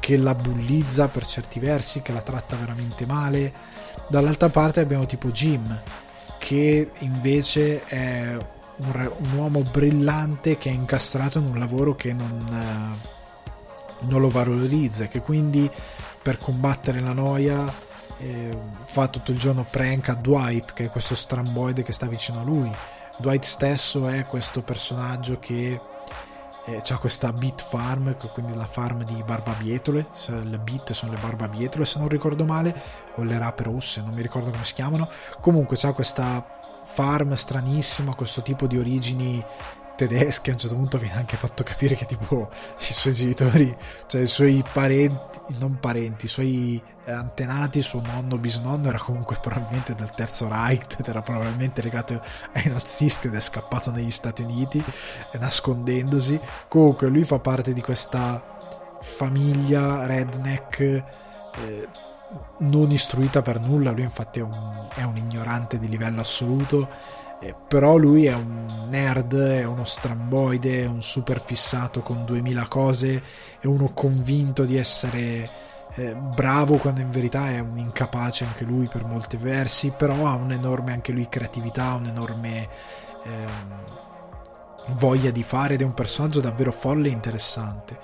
che 0.00 0.16
la 0.16 0.34
bullizza 0.34 1.08
per 1.08 1.26
certi 1.26 1.58
versi, 1.58 2.02
che 2.02 2.12
la 2.12 2.22
tratta 2.22 2.56
veramente 2.56 3.06
male. 3.06 3.52
Dall'altra 4.08 4.48
parte 4.48 4.80
abbiamo 4.80 5.06
tipo 5.06 5.28
Jim, 5.30 5.80
che 6.38 6.90
invece 6.98 7.84
è 7.84 8.36
un, 8.76 9.10
un 9.18 9.32
uomo 9.38 9.60
brillante 9.62 10.58
che 10.58 10.70
è 10.70 10.72
incastrato 10.72 11.38
in 11.38 11.46
un 11.46 11.58
lavoro 11.58 11.94
che 11.94 12.12
non, 12.12 12.46
eh, 12.50 14.04
non 14.06 14.20
lo 14.20 14.28
valorizza 14.28 15.04
e 15.04 15.08
che 15.08 15.20
quindi 15.20 15.68
per 16.22 16.38
combattere 16.38 17.00
la 17.00 17.12
noia 17.12 17.84
fa 18.84 19.08
tutto 19.08 19.30
il 19.30 19.38
giorno 19.38 19.66
prank 19.68 20.08
a 20.08 20.14
Dwight, 20.14 20.72
che 20.72 20.86
è 20.86 20.90
questo 20.90 21.14
stramboide 21.14 21.82
che 21.82 21.92
sta 21.92 22.06
vicino 22.06 22.40
a 22.40 22.44
lui. 22.44 22.72
Dwight 23.18 23.44
stesso 23.44 24.08
è 24.08 24.24
questo 24.26 24.62
personaggio 24.62 25.38
che 25.38 25.78
eh, 26.66 26.82
ha 26.86 26.98
questa 26.98 27.32
beat 27.32 27.62
farm, 27.62 28.16
quindi 28.32 28.54
la 28.54 28.66
farm 28.66 29.04
di 29.04 29.22
barbabietole. 29.22 30.08
Le 30.26 30.58
beat 30.58 30.92
sono 30.92 31.12
le 31.12 31.18
barbabietole, 31.18 31.84
se 31.84 31.98
non 31.98 32.08
ricordo 32.08 32.44
male, 32.44 32.82
o 33.14 33.22
le 33.22 33.38
rape 33.38 33.62
rosse, 33.62 34.00
non 34.00 34.12
mi 34.12 34.22
ricordo 34.22 34.50
come 34.50 34.64
si 34.64 34.74
chiamano. 34.74 35.08
Comunque, 35.40 35.76
ha 35.80 35.92
questa 35.92 36.44
farm 36.84 37.34
stranissima, 37.34 38.14
questo 38.14 38.42
tipo 38.42 38.66
di 38.66 38.78
origini 38.78 39.44
tedesche 39.96 40.50
a 40.50 40.52
un 40.52 40.58
certo 40.58 40.76
punto 40.76 40.98
viene 40.98 41.16
anche 41.16 41.36
fatto 41.36 41.62
capire 41.62 41.94
che 41.94 42.06
tipo 42.06 42.50
i 42.78 42.92
suoi 42.92 43.14
genitori 43.14 43.76
cioè 44.06 44.20
i 44.20 44.26
suoi 44.26 44.62
parenti 44.72 45.56
non 45.58 45.78
parenti 45.80 46.26
i 46.26 46.28
suoi 46.28 46.82
antenati 47.12 47.82
suo 47.82 48.00
nonno 48.00 48.36
bisnonno 48.36 48.88
era 48.88 48.98
comunque 48.98 49.36
probabilmente 49.40 49.94
del 49.94 50.10
terzo 50.10 50.48
Reich 50.48 50.98
ed 50.98 51.06
era 51.06 51.22
probabilmente 51.22 51.82
legato 51.82 52.20
ai 52.52 52.68
nazisti 52.68 53.28
ed 53.28 53.34
è 53.34 53.40
scappato 53.40 53.90
negli 53.90 54.10
Stati 54.10 54.42
Uniti 54.42 54.82
nascondendosi. 55.38 56.38
Comunque 56.68 57.08
lui 57.08 57.24
fa 57.24 57.38
parte 57.38 57.72
di 57.72 57.80
questa 57.80 58.42
famiglia 59.00 60.06
redneck 60.06 60.80
eh, 60.80 61.88
non 62.58 62.90
istruita 62.90 63.42
per 63.42 63.60
nulla. 63.60 63.90
Lui 63.90 64.02
infatti 64.02 64.40
è 64.40 64.42
un, 64.42 64.88
è 64.94 65.02
un 65.02 65.16
ignorante 65.16 65.78
di 65.78 65.88
livello 65.88 66.20
assoluto 66.20 66.88
eh, 67.40 67.54
però 67.68 67.96
lui 67.96 68.26
è 68.26 68.34
un 68.34 68.86
nerd, 68.88 69.36
è 69.36 69.64
uno 69.64 69.84
stramboide, 69.84 70.84
è 70.84 70.86
un 70.86 71.02
super 71.02 71.40
fissato 71.40 72.00
con 72.00 72.24
2000 72.24 72.66
cose, 72.68 73.22
è 73.60 73.66
uno 73.66 73.92
convinto 73.92 74.64
di 74.64 74.76
essere 74.76 75.50
eh, 75.94 76.14
bravo 76.14 76.76
quando 76.76 77.00
in 77.00 77.10
verità 77.10 77.48
è 77.48 77.58
un 77.58 77.76
incapace 77.76 78.44
anche 78.44 78.64
lui 78.64 78.86
per 78.86 79.04
molti 79.04 79.36
versi, 79.36 79.92
però 79.96 80.26
ha 80.26 80.34
un'enorme 80.34 80.92
anche 80.92 81.12
lui 81.12 81.28
creatività, 81.28 81.94
un'enorme 81.94 82.68
eh, 83.24 83.46
voglia 84.88 85.30
di 85.30 85.42
fare 85.42 85.74
ed 85.74 85.80
è 85.80 85.84
un 85.84 85.94
personaggio 85.94 86.40
davvero 86.40 86.72
folle 86.72 87.08
e 87.08 87.12
interessante. 87.12 87.98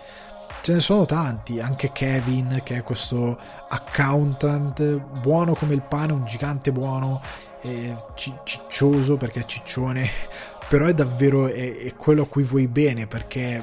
Ce 0.62 0.72
ne 0.72 0.80
sono 0.80 1.06
tanti, 1.06 1.60
anche 1.60 1.90
Kevin 1.92 2.60
che 2.62 2.76
è 2.76 2.82
questo 2.82 3.38
accountant 3.68 4.82
buono 5.20 5.54
come 5.54 5.74
il 5.74 5.82
pane, 5.82 6.12
un 6.12 6.24
gigante 6.24 6.70
buono 6.70 7.20
è 7.62 7.94
ciccioso 8.14 9.16
perché 9.16 9.40
è 9.40 9.44
ciccione, 9.44 10.10
però 10.68 10.86
è 10.86 10.94
davvero 10.94 11.46
è, 11.46 11.78
è 11.78 11.94
quello 11.94 12.22
a 12.22 12.26
cui 12.26 12.42
vuoi 12.42 12.66
bene 12.66 13.06
perché 13.06 13.56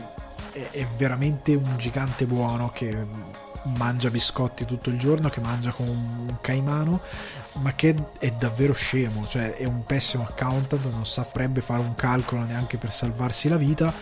è, 0.51 0.69
è, 0.71 0.87
veramente 0.97 1.53
un 1.53 1.75
gigante 1.77 2.25
buono 2.25 2.71
che 2.71 2.95
mangia 3.77 4.09
biscotti 4.09 4.65
tutto 4.65 4.89
il 4.89 4.97
giorno, 4.97 5.29
che 5.29 5.41
mangia 5.41 5.71
come 5.71 5.89
un 5.89 6.37
caimano, 6.41 7.01
ma 7.53 7.73
che 7.75 7.93
è 8.19 8.31
davvero 8.31 8.73
scemo, 8.73 9.27
cioè 9.27 9.55
è 9.55 9.65
un 9.65 9.83
pessimo 9.83 10.25
accountant, 10.27 10.89
non 10.91 11.05
saprebbe 11.05 11.61
fare 11.61 11.81
un 11.81 11.93
calcolo 11.95 12.43
neanche 12.43 12.77
per 12.77 12.93
salvarsi 12.93 13.49
la 13.49 13.57
vita 13.57 13.93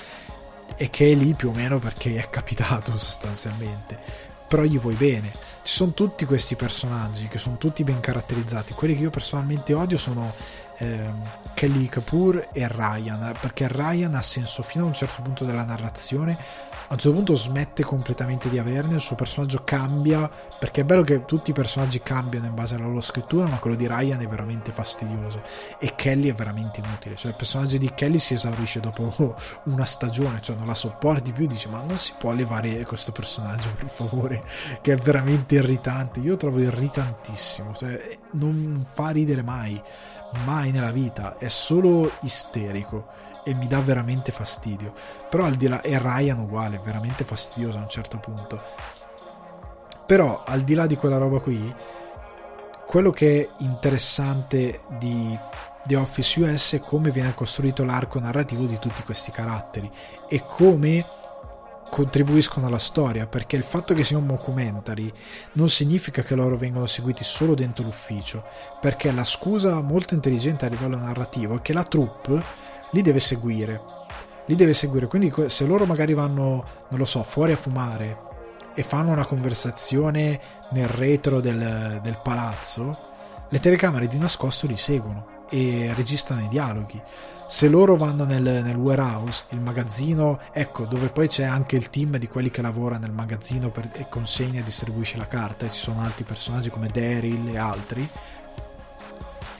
e 0.75 0.89
che 0.89 1.11
è 1.11 1.15
lì 1.15 1.33
più 1.33 1.49
o 1.49 1.53
meno 1.53 1.79
perché 1.79 2.15
è 2.17 2.29
capitato 2.29 2.95
sostanzialmente 2.97 4.35
però 4.47 4.63
gli 4.63 4.79
vuoi 4.79 4.95
bene. 4.95 5.31
Ci 5.61 5.73
sono 5.73 5.91
tutti 5.93 6.25
questi 6.25 6.55
personaggi 6.55 7.27
che 7.27 7.37
sono 7.37 7.57
tutti 7.57 7.83
ben 7.83 7.99
caratterizzati. 7.99 8.73
Quelli 8.73 8.95
che 8.95 9.01
io 9.01 9.09
personalmente 9.09 9.73
odio 9.73 9.97
sono 9.97 10.33
ehm, 10.77 11.21
Kelly 11.53 11.87
Kapoor 11.87 12.49
e 12.53 12.67
Ryan, 12.67 13.33
perché 13.39 13.67
Ryan 13.67 14.15
ha 14.15 14.21
senso 14.21 14.63
fino 14.63 14.85
a 14.85 14.87
un 14.87 14.93
certo 14.93 15.21
punto 15.21 15.43
della 15.43 15.65
narrazione, 15.65 16.37
a 16.89 16.93
un 16.93 16.99
certo 16.99 17.17
punto 17.17 17.35
smette 17.35 17.83
completamente 17.83 18.49
di 18.49 18.57
averne, 18.57 18.95
il 18.95 19.01
suo 19.01 19.17
personaggio 19.17 19.61
cambia, 19.65 20.29
perché 20.57 20.81
è 20.81 20.83
bello 20.85 21.03
che 21.03 21.25
tutti 21.25 21.49
i 21.49 21.53
personaggi 21.53 21.99
cambiano 22.01 22.45
in 22.45 22.53
base 22.53 22.75
alla 22.75 22.85
loro 22.85 23.01
scrittura, 23.01 23.45
ma 23.45 23.57
quello 23.57 23.75
di 23.75 23.87
Ryan 23.87 24.21
è 24.21 24.27
veramente 24.27 24.71
fastidioso 24.71 25.41
e 25.79 25.95
Kelly 25.95 26.29
è 26.29 26.33
veramente 26.33 26.79
inutile, 26.79 27.15
cioè 27.15 27.31
il 27.31 27.37
personaggio 27.37 27.77
di 27.77 27.91
Kelly 27.93 28.19
si 28.19 28.35
esaurisce 28.35 28.79
dopo 28.79 29.35
una 29.65 29.83
stagione, 29.83 30.41
cioè 30.41 30.55
non 30.55 30.65
la 30.65 30.75
sopporti 30.75 31.33
più, 31.33 31.45
dici 31.45 31.67
ma 31.67 31.81
non 31.81 31.97
si 31.97 32.13
può 32.17 32.31
levare 32.31 32.85
questo 32.85 33.11
personaggio 33.11 33.69
per 33.77 33.89
favore, 33.89 34.43
che 34.81 34.93
è 34.93 34.95
veramente 34.95 35.55
irritante, 35.55 36.21
io 36.21 36.31
lo 36.31 36.37
trovo 36.37 36.59
irritantissimo, 36.59 37.75
cioè 37.75 38.17
non 38.31 38.85
fa 38.89 39.09
ridere 39.09 39.41
mai 39.41 39.81
mai 40.45 40.71
nella 40.71 40.91
vita, 40.91 41.37
è 41.37 41.47
solo 41.47 42.11
isterico 42.21 43.07
e 43.47 43.53
mi 43.53 43.67
dà 43.67 43.79
veramente 43.79 44.33
fastidio. 44.33 44.93
Però 45.29 45.45
al 45.45 45.55
di 45.55 45.69
là, 45.69 45.79
e 45.79 45.97
Ryan 45.97 46.39
uguale, 46.39 46.75
è 46.75 46.79
veramente 46.83 47.23
fastidioso 47.23 47.77
a 47.77 47.81
un 47.81 47.87
certo 47.87 48.17
punto. 48.17 48.61
Però 50.05 50.43
al 50.45 50.63
di 50.63 50.73
là 50.73 50.85
di 50.85 50.97
quella 50.97 51.17
roba 51.17 51.39
qui, 51.39 51.73
quello 52.85 53.11
che 53.11 53.41
è 53.41 53.49
interessante 53.59 54.81
di 54.99 55.37
The 55.85 55.95
Office 55.95 56.41
US 56.41 56.73
è 56.73 56.79
come 56.81 57.09
viene 57.09 57.33
costruito 57.33 57.85
l'arco 57.85 58.19
narrativo 58.19 58.65
di 58.65 58.77
tutti 58.79 59.01
questi 59.03 59.31
caratteri 59.31 59.89
e 60.27 60.43
come 60.45 61.05
contribuiscono 61.89 62.67
alla 62.67 62.79
storia 62.79 63.27
perché 63.27 63.55
il 63.55 63.63
fatto 63.63 63.93
che 63.93 64.03
sia 64.03 64.17
un 64.17 64.27
documentary 64.27 65.09
non 65.53 65.69
significa 65.69 66.21
che 66.21 66.35
loro 66.35 66.57
vengono 66.57 66.85
seguiti 66.85 67.23
solo 67.23 67.53
dentro 67.55 67.85
l'ufficio 67.85 68.43
perché 68.81 69.11
la 69.13 69.23
scusa 69.23 69.79
molto 69.79 70.13
intelligente 70.13 70.65
a 70.65 70.69
livello 70.69 70.97
narrativo 70.97 71.55
è 71.55 71.61
che 71.61 71.71
la 71.71 71.85
troupe 71.85 72.66
li 72.91 73.01
deve 73.01 73.19
seguire 73.19 73.81
li 74.45 74.55
deve 74.55 74.73
seguire 74.73 75.07
quindi 75.07 75.33
se 75.47 75.65
loro 75.65 75.85
magari 75.85 76.13
vanno 76.13 76.65
non 76.89 76.99
lo 76.99 77.05
so 77.05 77.23
fuori 77.23 77.51
a 77.51 77.57
fumare 77.57 78.25
e 78.73 78.83
fanno 78.83 79.11
una 79.11 79.25
conversazione 79.25 80.39
nel 80.69 80.87
retro 80.87 81.39
del, 81.39 81.99
del 82.01 82.19
palazzo 82.23 82.97
le 83.49 83.59
telecamere 83.59 84.07
di 84.07 84.17
nascosto 84.17 84.67
li 84.67 84.77
seguono 84.77 85.45
e 85.49 85.91
registrano 85.95 86.43
i 86.43 86.47
dialoghi 86.47 87.01
se 87.47 87.69
loro 87.69 87.95
vanno 87.95 88.25
nel, 88.25 88.43
nel, 88.43 88.75
warehouse, 88.75 89.45
il 89.51 89.61
magazzino, 89.61 90.41
ecco, 90.51 90.83
dove 90.83 91.07
poi 91.07 91.29
c'è 91.29 91.45
anche 91.45 91.77
il 91.77 91.89
team 91.89 92.17
di 92.17 92.27
quelli 92.27 92.51
che 92.51 92.61
lavora 92.61 92.97
nel 92.97 93.13
magazzino 93.13 93.69
per, 93.69 93.89
e 93.93 94.07
consegna 94.09 94.59
e 94.59 94.63
distribuisce 94.63 95.15
la 95.15 95.27
carta, 95.27 95.65
e 95.65 95.69
ci 95.69 95.79
sono 95.79 96.01
altri 96.01 96.25
personaggi 96.25 96.69
come 96.69 96.89
Daryl 96.89 97.47
e 97.47 97.57
altri. 97.57 98.07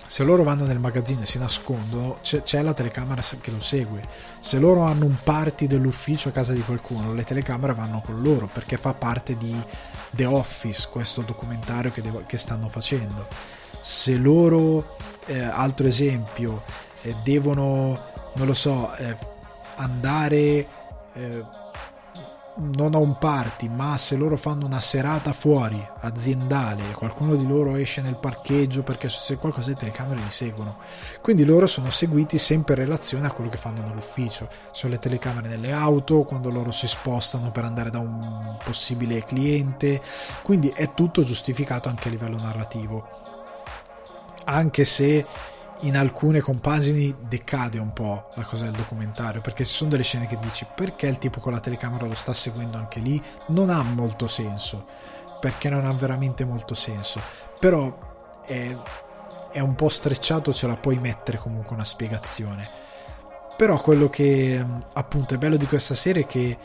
Se 0.09 0.23
loro 0.23 0.43
vanno 0.43 0.65
nel 0.65 0.79
magazzino 0.79 1.23
e 1.23 1.25
si 1.25 1.37
nascondono, 1.37 2.19
c'è, 2.21 2.41
c'è 2.41 2.61
la 2.61 2.73
telecamera 2.73 3.21
che 3.41 3.51
lo 3.51 3.59
segue. 3.59 4.01
Se 4.39 4.57
loro 4.57 4.83
hanno 4.83 5.05
un 5.05 5.17
party 5.21 5.67
dell'ufficio 5.67 6.29
a 6.29 6.31
casa 6.31 6.53
di 6.53 6.61
qualcuno, 6.61 7.13
le 7.13 7.25
telecamere 7.25 7.73
vanno 7.73 8.01
con 8.03 8.21
loro 8.21 8.49
perché 8.51 8.77
fa 8.77 8.93
parte 8.93 9.35
di 9.35 9.61
The 10.11 10.25
Office, 10.25 10.87
questo 10.89 11.21
documentario 11.21 11.91
che, 11.91 12.01
devo, 12.01 12.23
che 12.25 12.37
stanno 12.37 12.69
facendo. 12.69 13.27
Se 13.81 14.15
loro, 14.15 14.95
eh, 15.25 15.41
altro 15.41 15.87
esempio, 15.87 16.63
eh, 17.01 17.13
devono, 17.21 17.99
non 18.35 18.47
lo 18.47 18.53
so, 18.53 18.95
eh, 18.95 19.15
andare 19.75 20.67
eh, 21.13 21.43
non 22.59 22.95
a 22.95 22.97
un 22.97 23.17
party, 23.17 23.69
ma 23.69 23.97
se 23.97 24.15
loro 24.15 24.35
fanno 24.35 24.65
una 24.65 24.81
serata 24.81 25.33
fuori, 25.33 25.85
aziendale, 25.99 26.93
qualcuno 26.93 27.35
di 27.35 27.45
loro 27.45 27.75
esce 27.75 28.01
nel 28.01 28.15
parcheggio 28.15 28.83
perché 28.83 29.09
se 29.09 29.37
qualcosa 29.37 29.69
le 29.69 29.75
telecamere 29.75 30.21
li 30.21 30.31
seguono. 30.31 30.77
Quindi 31.21 31.45
loro 31.45 31.67
sono 31.67 31.89
seguiti 31.89 32.37
sempre 32.37 32.73
in 32.75 32.81
relazione 32.81 33.27
a 33.27 33.31
quello 33.31 33.49
che 33.49 33.57
fanno 33.57 33.81
nell'ufficio. 33.81 34.49
Sono 34.71 34.93
le 34.93 34.99
telecamere 34.99 35.47
nelle 35.47 35.71
auto, 35.71 36.23
quando 36.23 36.49
loro 36.49 36.71
si 36.71 36.87
spostano 36.87 37.51
per 37.51 37.63
andare 37.63 37.91
da 37.91 37.99
un 37.99 38.57
possibile 38.63 39.23
cliente. 39.23 40.01
Quindi 40.41 40.69
è 40.69 40.93
tutto 40.93 41.23
giustificato 41.23 41.89
anche 41.89 42.07
a 42.07 42.11
livello 42.11 42.37
narrativo. 42.37 43.07
Anche 44.45 44.85
se 44.85 45.25
in 45.81 45.95
alcune 45.95 46.39
compagini 46.39 47.15
decade 47.27 47.77
un 47.77 47.93
po' 47.93 48.31
la 48.35 48.43
cosa 48.43 48.65
del 48.65 48.73
documentario 48.73 49.41
perché 49.41 49.63
ci 49.63 49.73
sono 49.73 49.91
delle 49.91 50.03
scene 50.03 50.27
che 50.27 50.37
dici 50.39 50.65
perché 50.75 51.07
il 51.07 51.19
tipo 51.19 51.39
con 51.39 51.51
la 51.51 51.59
telecamera 51.59 52.05
lo 52.05 52.15
sta 52.15 52.33
seguendo 52.33 52.77
anche 52.77 52.99
lì? 52.99 53.21
Non 53.47 53.69
ha 53.69 53.81
molto 53.83 54.27
senso 54.27 54.85
perché 55.39 55.69
non 55.69 55.85
ha 55.85 55.93
veramente 55.93 56.45
molto 56.45 56.73
senso. 56.73 57.21
Però 57.59 58.41
è, 58.45 58.75
è 59.51 59.59
un 59.59 59.75
po' 59.75 59.89
strecciato 59.89 60.53
ce 60.53 60.67
la 60.67 60.75
puoi 60.75 60.97
mettere 60.97 61.37
comunque 61.37 61.75
una 61.75 61.83
spiegazione. 61.83 62.67
Però 63.55 63.79
quello 63.81 64.09
che 64.09 64.63
appunto 64.93 65.33
è 65.33 65.37
bello 65.37 65.57
di 65.57 65.65
questa 65.65 65.95
serie 65.95 66.23
è 66.23 66.27
che 66.27 66.57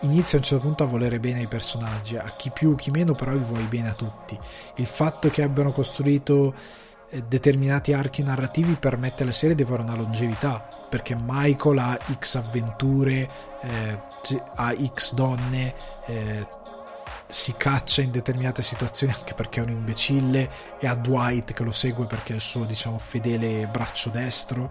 inizia 0.00 0.38
a 0.38 0.40
un 0.40 0.46
certo 0.46 0.64
punto 0.64 0.84
a 0.84 0.86
volere 0.86 1.18
bene 1.18 1.40
ai 1.40 1.46
personaggi 1.46 2.16
a 2.16 2.32
chi 2.36 2.50
più 2.50 2.74
chi 2.74 2.90
meno 2.90 3.14
però 3.14 3.32
li 3.32 3.44
vuoi 3.44 3.64
bene 3.64 3.90
a 3.90 3.94
tutti. 3.94 4.38
Il 4.76 4.86
fatto 4.86 5.28
che 5.28 5.42
abbiano 5.42 5.72
costruito 5.72 6.84
determinati 7.26 7.92
archi 7.92 8.22
narrativi 8.22 8.74
permette 8.74 9.22
alle 9.22 9.32
serie 9.32 9.54
di 9.54 9.62
avere 9.62 9.82
una 9.82 9.94
longevità 9.94 10.68
perché 10.88 11.16
Michael 11.18 11.78
ha 11.78 11.98
X 12.18 12.34
avventure 12.36 13.28
eh, 13.60 13.98
ha 14.54 14.74
X 14.94 15.14
donne 15.14 15.74
eh, 16.06 16.46
si 17.28 17.54
caccia 17.56 18.02
in 18.02 18.10
determinate 18.10 18.62
situazioni 18.62 19.12
anche 19.12 19.34
perché 19.34 19.60
è 19.60 19.62
un 19.62 19.70
imbecille 19.70 20.50
e 20.78 20.86
ha 20.86 20.94
Dwight 20.94 21.52
che 21.52 21.64
lo 21.64 21.72
segue 21.72 22.06
perché 22.06 22.32
è 22.32 22.36
il 22.36 22.40
suo 22.40 22.64
diciamo 22.64 22.98
fedele 22.98 23.66
braccio 23.66 24.10
destro. 24.10 24.70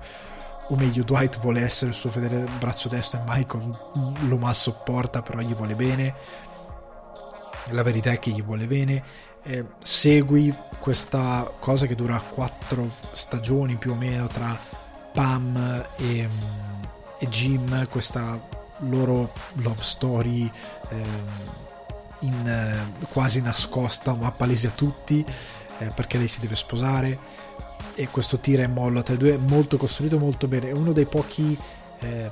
O 0.69 0.75
meglio 0.75 1.03
Dwight 1.03 1.39
vuole 1.39 1.61
essere 1.61 1.91
il 1.91 1.95
suo 1.95 2.09
fedele 2.09 2.47
braccio 2.57 2.89
destro 2.89 3.19
e 3.19 3.23
Michael 3.25 3.77
lo 4.27 4.37
mal 4.37 4.55
sopporta 4.55 5.21
però 5.21 5.39
gli 5.39 5.53
vuole 5.53 5.75
bene 5.75 6.15
la 7.71 7.83
verità 7.83 8.11
è 8.11 8.19
che 8.19 8.31
gli 8.31 8.43
vuole 8.43 8.65
bene. 8.65 9.03
Eh, 9.43 9.63
segui 9.79 10.53
questa 10.79 11.51
cosa 11.59 11.85
che 11.85 11.95
dura 11.95 12.19
quattro 12.19 12.89
stagioni 13.13 13.75
più 13.75 13.91
o 13.91 13.95
meno 13.95 14.27
tra 14.27 14.57
Pam 15.13 15.85
e, 15.97 16.27
e 17.19 17.27
Jim, 17.27 17.87
questa 17.89 18.53
loro 18.79 19.31
love 19.53 19.81
story 19.81 20.49
eh, 20.89 21.03
in, 22.19 22.47
eh, 22.47 23.05
quasi 23.09 23.41
nascosta 23.41 24.13
ma 24.13 24.31
palese 24.31 24.67
a 24.67 24.71
tutti 24.71 25.23
eh, 25.77 25.85
perché 25.85 26.17
lei 26.17 26.27
si 26.27 26.39
deve 26.39 26.55
sposare. 26.55 27.33
E 27.97 28.09
questo 28.09 28.39
tira 28.39 28.63
e 28.63 28.67
molla 28.67 29.03
tra 29.03 29.13
i 29.13 29.17
due 29.17 29.37
molto 29.37 29.77
costruito 29.77 30.17
molto 30.17 30.47
bene. 30.47 30.69
È 30.69 30.73
uno 30.73 30.91
dei 30.91 31.05
pochi 31.05 31.57
eh, 31.99 32.29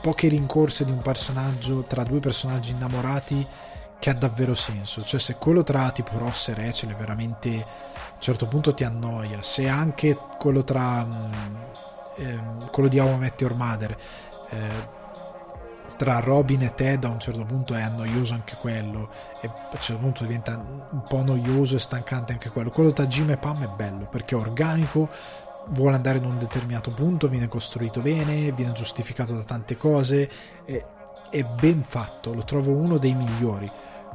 poche 0.00 0.28
rincorse 0.28 0.84
di 0.84 0.90
un 0.90 1.00
personaggio 1.00 1.82
tra 1.82 2.02
due 2.02 2.18
personaggi 2.18 2.72
innamorati 2.72 3.46
che 4.02 4.10
ha 4.10 4.14
davvero 4.14 4.56
senso. 4.56 5.04
Cioè, 5.04 5.20
se 5.20 5.36
quello 5.36 5.62
tra 5.62 5.92
tipo 5.92 6.18
Ross 6.18 6.48
e 6.48 6.54
Rachel 6.54 6.92
veramente 6.96 7.50
a 7.50 8.14
un 8.14 8.20
certo 8.20 8.48
punto 8.48 8.74
ti 8.74 8.82
annoia, 8.82 9.44
se 9.44 9.68
anche 9.68 10.18
quello 10.40 10.64
tra 10.64 11.06
um, 11.08 11.30
ehm, 12.16 12.70
quello 12.72 12.88
di 12.88 12.98
How 12.98 13.14
I 13.14 13.18
Met 13.18 13.40
Your 13.40 13.54
Mother 13.54 13.96
eh, 14.50 14.88
tra 15.96 16.18
Robin 16.18 16.62
e 16.62 16.74
Ted 16.74 17.04
a 17.04 17.10
un 17.10 17.20
certo 17.20 17.44
punto 17.44 17.74
è 17.74 17.80
annoioso 17.80 18.34
anche 18.34 18.56
quello. 18.56 19.08
E 19.40 19.46
a 19.46 19.68
un 19.70 19.80
certo 19.80 20.02
punto 20.02 20.24
diventa 20.24 20.56
un 20.56 21.04
po' 21.06 21.22
noioso 21.22 21.76
e 21.76 21.78
stancante 21.78 22.32
anche 22.32 22.50
quello. 22.50 22.70
Quello 22.70 22.92
tra 22.92 23.06
Jim 23.06 23.30
e 23.30 23.36
Pam 23.36 23.62
è 23.62 23.68
bello 23.68 24.06
perché 24.06 24.34
è 24.34 24.38
organico 24.38 25.08
vuole 25.66 25.94
andare 25.94 26.18
in 26.18 26.24
un 26.24 26.38
determinato 26.38 26.90
punto 26.90 27.28
viene 27.28 27.46
costruito 27.46 28.00
bene 28.00 28.50
viene 28.50 28.72
giustificato 28.72 29.32
da 29.32 29.44
tante 29.44 29.76
cose 29.76 30.28
è, 30.64 30.84
è 31.30 31.44
ben 31.44 31.84
fatto. 31.84 32.34
Lo 32.34 32.42
trovo 32.42 32.72
uno 32.72 32.98
dei 32.98 33.14
migliori 33.14 33.70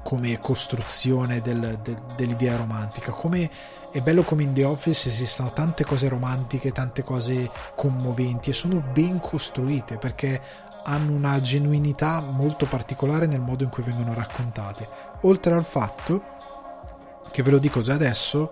come 0.08 0.40
costruzione 0.40 1.42
del, 1.42 1.80
de, 1.84 1.98
dell'idea 2.16 2.56
romantica. 2.56 3.12
Come, 3.12 3.52
è 3.92 4.00
bello 4.00 4.24
come 4.24 4.44
in 4.44 4.54
The 4.54 4.64
Office 4.64 5.10
esistono 5.10 5.52
tante 5.52 5.84
cose 5.84 6.08
romantiche, 6.08 6.72
tante 6.72 7.04
cose 7.04 7.52
commoventi 7.76 8.52
e 8.52 8.54
sono 8.54 8.82
ben 8.94 9.20
costruite 9.20 9.98
perché 9.98 10.42
hanno 10.86 11.12
una 11.12 11.42
genuinità 11.42 12.22
molto 12.22 12.68
particolare 12.68 13.26
nel 13.26 13.42
modo 13.42 13.66
in 13.66 13.70
cui 13.70 13.84
vengono 13.84 14.14
raccontate. 14.14 14.88
Oltre 15.24 15.54
al 15.54 15.66
fatto, 15.66 16.24
che 17.30 17.44
ve 17.44 17.52
lo 17.52 17.58
dico 17.58 17.82
già 17.82 17.96
adesso, 17.96 18.50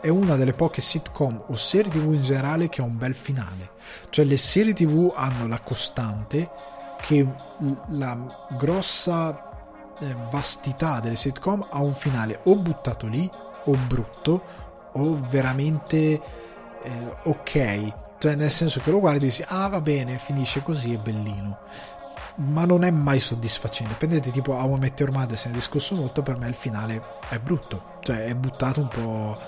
è 0.00 0.08
una 0.10 0.36
delle 0.36 0.52
poche 0.52 0.80
sitcom 0.80 1.42
o 1.48 1.56
serie 1.56 1.90
tv 1.90 2.12
in 2.12 2.22
generale 2.22 2.68
che 2.68 2.82
ha 2.82 2.84
un 2.84 2.96
bel 2.96 3.16
finale. 3.16 3.70
Cioè 4.10 4.24
le 4.24 4.36
serie 4.36 4.72
tv 4.72 5.12
hanno 5.16 5.48
la 5.48 5.58
costante 5.58 6.48
che 7.00 7.26
la 7.88 8.46
grossa 8.56 9.48
vastità 10.30 11.00
delle 11.00 11.16
sitcom 11.16 11.66
ha 11.70 11.80
un 11.80 11.94
finale 11.94 12.40
o 12.44 12.56
buttato 12.56 13.06
lì 13.06 13.30
o 13.64 13.76
brutto 13.86 14.42
o 14.92 15.18
veramente 15.28 16.20
eh, 16.82 17.16
ok. 17.22 17.92
Cioè 18.18 18.34
nel 18.36 18.50
senso 18.50 18.80
che 18.80 18.90
lo 18.90 19.00
guardi 19.00 19.24
e 19.24 19.28
dici 19.28 19.44
ah 19.46 19.68
va 19.68 19.80
bene 19.80 20.18
finisce 20.18 20.62
così 20.62 20.94
è 20.94 20.98
bellino. 20.98 21.58
Ma 22.36 22.64
non 22.64 22.82
è 22.82 22.90
mai 22.90 23.20
soddisfacente. 23.20 23.94
Prendete 23.94 24.30
tipo 24.30 24.52
How 24.52 24.76
I 24.76 24.78
Met 24.78 24.98
Your 24.98 25.12
Mother 25.12 25.38
se 25.38 25.48
ne 25.48 25.54
è 25.54 25.56
discusso 25.56 25.94
molto 25.94 26.22
per 26.22 26.36
me 26.36 26.48
il 26.48 26.54
finale 26.54 27.02
è 27.28 27.38
brutto. 27.38 27.98
Cioè 28.00 28.24
è 28.24 28.34
buttato 28.34 28.80
un 28.80 28.88
po' 28.88 29.38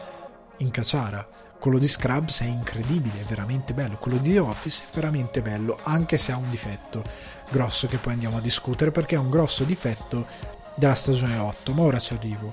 in 0.59 0.71
cacciara 0.71 1.45
quello 1.59 1.79
di 1.79 1.89
Scrubs 1.89 2.43
è 2.43 2.45
incredibile, 2.45 3.23
è 3.23 3.25
veramente 3.25 3.73
bello, 3.73 3.97
quello 3.97 4.19
di 4.19 4.33
The 4.33 4.39
Office 4.39 4.85
è 4.85 4.95
veramente 4.95 5.43
bello, 5.43 5.79
anche 5.83 6.19
se 6.19 6.33
ha 6.33 6.37
un 6.37 6.49
difetto 6.51 7.03
grosso 7.49 7.87
che 7.87 7.99
poi 7.99 8.15
andiamo 8.15 8.39
a 8.39 8.41
discutere 8.41 8.91
perché 8.91 9.15
è 9.15 9.19
un 9.19 9.31
grosso 9.31 9.65
difetto 9.65 10.27
della 10.75 10.95
stagione 10.95 11.37
8, 11.39 11.73
ma 11.73 11.83
ora 11.83 11.99
ci 11.99 12.15
arrivo. 12.15 12.53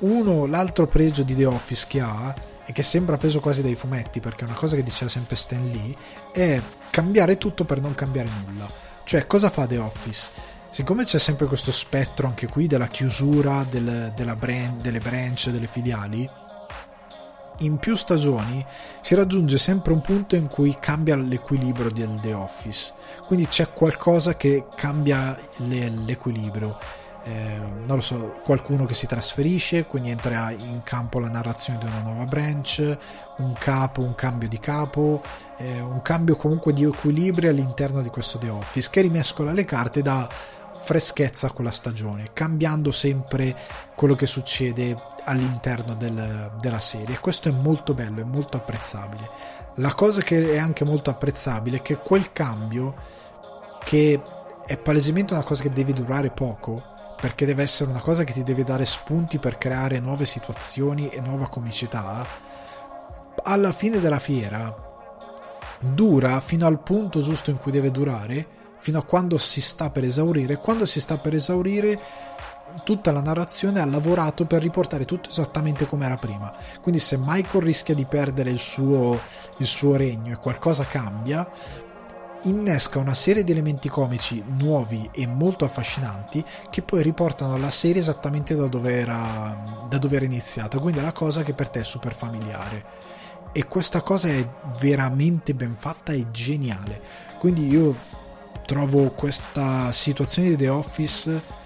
Uno, 0.00 0.46
l'altro 0.46 0.86
pregio 0.86 1.22
di 1.22 1.34
The 1.34 1.46
Office 1.46 1.86
che 1.88 2.00
ha 2.00 2.34
e 2.66 2.72
che 2.72 2.82
sembra 2.82 3.16
preso 3.16 3.40
quasi 3.40 3.62
dai 3.62 3.74
fumetti 3.74 4.20
perché 4.20 4.44
è 4.44 4.48
una 4.48 4.56
cosa 4.56 4.76
che 4.76 4.82
diceva 4.82 5.10
sempre 5.10 5.36
Stan 5.36 5.70
Lee 5.70 5.94
è 6.32 6.60
cambiare 6.90 7.38
tutto 7.38 7.64
per 7.64 7.80
non 7.80 7.94
cambiare 7.94 8.28
nulla. 8.44 8.68
Cioè, 9.04 9.26
cosa 9.26 9.50
fa 9.50 9.66
The 9.66 9.78
Office? 9.78 10.52
Siccome 10.70 11.04
c'è 11.04 11.18
sempre 11.18 11.46
questo 11.46 11.70
spettro 11.70 12.26
anche 12.26 12.48
qui 12.48 12.66
della 12.66 12.88
chiusura 12.88 13.64
del, 13.68 14.12
della 14.16 14.34
brand, 14.34 14.80
delle 14.80 14.98
branch, 14.98 15.50
delle 15.50 15.68
filiali, 15.68 16.28
in 17.58 17.76
più 17.76 17.94
stagioni 17.94 18.64
si 19.00 19.14
raggiunge 19.14 19.58
sempre 19.58 19.92
un 19.92 20.00
punto 20.00 20.34
in 20.34 20.48
cui 20.48 20.76
cambia 20.80 21.14
l'equilibrio 21.14 21.90
del 21.90 22.18
The 22.20 22.32
Office. 22.32 22.92
Quindi 23.34 23.50
c'è 23.50 23.72
qualcosa 23.72 24.36
che 24.36 24.66
cambia 24.76 25.36
le, 25.56 25.88
l'equilibrio. 25.88 26.78
Eh, 27.24 27.58
non 27.84 27.96
lo 27.96 28.00
so, 28.00 28.36
qualcuno 28.44 28.84
che 28.84 28.94
si 28.94 29.08
trasferisce, 29.08 29.86
quindi 29.86 30.10
entra 30.10 30.52
in 30.52 30.82
campo 30.84 31.18
la 31.18 31.30
narrazione 31.30 31.80
di 31.80 31.86
una 31.86 32.02
nuova 32.02 32.26
branch, 32.26 32.96
un 33.38 33.52
capo, 33.54 34.02
un 34.02 34.14
cambio 34.14 34.46
di 34.46 34.60
capo, 34.60 35.20
eh, 35.56 35.80
un 35.80 36.00
cambio 36.00 36.36
comunque 36.36 36.72
di 36.72 36.84
equilibrio 36.84 37.50
all'interno 37.50 38.02
di 38.02 38.08
questo 38.08 38.38
The 38.38 38.50
Office 38.50 38.88
che 38.88 39.00
rimescola 39.00 39.50
le 39.50 39.64
carte 39.64 40.00
da 40.00 40.28
freschezza 40.82 41.50
con 41.50 41.64
la 41.64 41.72
stagione, 41.72 42.30
cambiando 42.32 42.92
sempre 42.92 43.56
quello 43.96 44.14
che 44.14 44.26
succede 44.26 44.96
all'interno 45.24 45.96
del, 45.96 46.52
della 46.60 46.78
serie. 46.78 47.18
Questo 47.18 47.48
è 47.48 47.52
molto 47.52 47.94
bello, 47.94 48.20
è 48.20 48.24
molto 48.24 48.58
apprezzabile. 48.58 49.28
La 49.78 49.92
cosa 49.92 50.20
che 50.20 50.52
è 50.52 50.58
anche 50.58 50.84
molto 50.84 51.10
apprezzabile 51.10 51.78
è 51.78 51.82
che 51.82 51.96
quel 51.96 52.30
cambio, 52.30 52.94
che 53.84 54.20
è 54.66 54.76
palesemente 54.78 55.34
una 55.34 55.42
cosa 55.42 55.62
che 55.62 55.70
deve 55.70 55.92
durare 55.92 56.30
poco, 56.30 56.82
perché 57.20 57.46
deve 57.46 57.62
essere 57.62 57.90
una 57.90 58.00
cosa 58.00 58.24
che 58.24 58.32
ti 58.32 58.42
deve 58.42 58.64
dare 58.64 58.84
spunti 58.84 59.38
per 59.38 59.58
creare 59.58 60.00
nuove 60.00 60.24
situazioni 60.24 61.08
e 61.08 61.20
nuova 61.20 61.48
comicità, 61.48 62.26
alla 63.42 63.72
fine 63.72 64.00
della 64.00 64.18
fiera 64.18 64.92
dura 65.80 66.40
fino 66.40 66.66
al 66.66 66.80
punto 66.80 67.20
giusto 67.20 67.50
in 67.50 67.58
cui 67.58 67.72
deve 67.72 67.90
durare 67.90 68.46
fino 68.78 68.98
a 68.98 69.02
quando 69.02 69.38
si 69.38 69.60
sta 69.60 69.90
per 69.90 70.04
esaurire. 70.04 70.56
Quando 70.56 70.84
si 70.84 71.00
sta 71.00 71.16
per 71.16 71.34
esaurire, 71.34 71.98
tutta 72.84 73.12
la 73.12 73.22
narrazione 73.22 73.80
ha 73.80 73.86
lavorato 73.86 74.44
per 74.44 74.60
riportare 74.60 75.04
tutto 75.04 75.30
esattamente 75.30 75.86
come 75.86 76.04
era 76.04 76.16
prima. 76.16 76.52
Quindi, 76.82 77.00
se 77.00 77.16
Michael 77.18 77.64
rischia 77.64 77.94
di 77.94 78.04
perdere 78.04 78.50
il 78.50 78.58
suo, 78.58 79.18
il 79.58 79.66
suo 79.66 79.96
regno 79.96 80.32
e 80.32 80.36
qualcosa 80.36 80.84
cambia, 80.84 81.48
innesca 82.44 82.98
una 82.98 83.14
serie 83.14 83.44
di 83.44 83.52
elementi 83.52 83.88
comici 83.88 84.42
nuovi 84.46 85.08
e 85.12 85.26
molto 85.26 85.64
affascinanti 85.64 86.44
che 86.70 86.82
poi 86.82 87.02
riportano 87.02 87.56
la 87.56 87.70
serie 87.70 88.00
esattamente 88.00 88.54
da 88.54 88.66
dove 88.66 88.92
era, 88.92 89.86
da 89.88 89.98
dove 89.98 90.16
era 90.16 90.24
iniziata. 90.24 90.78
Quindi 90.78 91.00
è 91.00 91.02
la 91.02 91.12
cosa 91.12 91.42
che 91.42 91.52
per 91.52 91.68
te 91.68 91.80
è 91.80 91.84
super 91.84 92.14
familiare. 92.14 93.02
E 93.52 93.66
questa 93.66 94.00
cosa 94.00 94.28
è 94.28 94.46
veramente 94.80 95.54
ben 95.54 95.76
fatta 95.76 96.12
e 96.12 96.30
geniale. 96.30 97.00
Quindi 97.38 97.68
io 97.68 97.94
trovo 98.66 99.10
questa 99.10 99.92
situazione 99.92 100.50
di 100.50 100.56
The 100.56 100.68
Office 100.68 101.62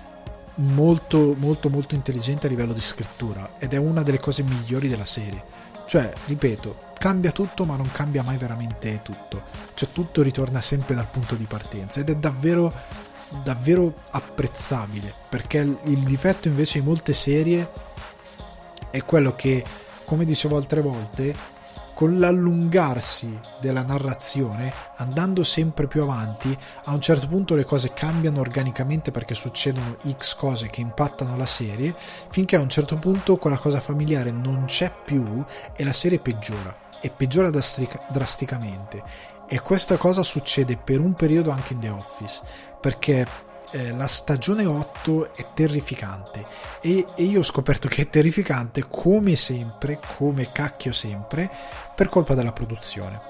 molto 0.58 1.36
molto 1.38 1.68
molto 1.68 1.94
intelligente 1.94 2.46
a 2.46 2.50
livello 2.50 2.72
di 2.72 2.80
scrittura 2.80 3.50
ed 3.58 3.74
è 3.74 3.76
una 3.76 4.02
delle 4.02 4.18
cose 4.18 4.42
migliori 4.42 4.88
della 4.88 5.04
serie 5.04 5.67
cioè 5.88 6.12
ripeto 6.26 6.76
cambia 6.98 7.32
tutto 7.32 7.64
ma 7.64 7.76
non 7.76 7.90
cambia 7.90 8.22
mai 8.22 8.36
veramente 8.36 9.00
tutto. 9.02 9.42
Cioè 9.72 9.88
tutto 9.90 10.20
ritorna 10.20 10.60
sempre 10.60 10.94
dal 10.94 11.08
punto 11.08 11.34
di 11.34 11.44
partenza 11.44 12.00
ed 12.00 12.10
è 12.10 12.14
davvero 12.14 12.72
davvero 13.42 13.92
apprezzabile 14.10 15.12
perché 15.28 15.58
il 15.58 16.02
difetto 16.04 16.48
invece 16.48 16.80
di 16.80 16.86
molte 16.86 17.12
serie 17.12 17.70
è 18.90 19.02
quello 19.02 19.34
che 19.34 19.62
come 20.04 20.24
dicevo 20.24 20.56
altre 20.56 20.80
volte 20.80 21.34
con 21.98 22.20
l'allungarsi 22.20 23.40
della 23.58 23.82
narrazione, 23.82 24.72
andando 24.98 25.42
sempre 25.42 25.88
più 25.88 26.00
avanti, 26.02 26.56
a 26.84 26.92
un 26.92 27.00
certo 27.00 27.26
punto 27.26 27.56
le 27.56 27.64
cose 27.64 27.92
cambiano 27.92 28.38
organicamente 28.38 29.10
perché 29.10 29.34
succedono 29.34 29.96
X 30.08 30.36
cose 30.36 30.70
che 30.70 30.80
impattano 30.80 31.36
la 31.36 31.44
serie, 31.44 31.92
finché 32.30 32.54
a 32.54 32.60
un 32.60 32.68
certo 32.68 32.94
punto 32.98 33.36
quella 33.36 33.58
cosa 33.58 33.80
familiare 33.80 34.30
non 34.30 34.66
c'è 34.66 34.92
più 35.04 35.44
e 35.74 35.82
la 35.82 35.92
serie 35.92 36.20
peggiora, 36.20 36.72
e 37.00 37.10
peggiora 37.10 37.50
drasticamente. 37.50 39.02
E 39.48 39.60
questa 39.60 39.96
cosa 39.96 40.22
succede 40.22 40.76
per 40.76 41.00
un 41.00 41.14
periodo 41.14 41.50
anche 41.50 41.72
in 41.72 41.80
The 41.80 41.88
Office, 41.88 42.42
perché 42.80 43.26
eh, 43.70 43.90
la 43.90 44.06
stagione 44.06 44.64
8 44.64 45.34
è 45.34 45.46
terrificante 45.52 46.46
e, 46.80 47.04
e, 47.14 47.24
io 47.24 47.40
ho 47.40 47.42
scoperto 47.42 47.86
che 47.86 48.02
è 48.02 48.08
terrificante 48.08 48.86
come 48.88 49.36
sempre, 49.36 50.00
come 50.16 50.48
cacchio 50.50 50.92
sempre, 50.92 51.50
per 51.98 52.08
colpa 52.08 52.34
della 52.34 52.52
produzione. 52.52 53.20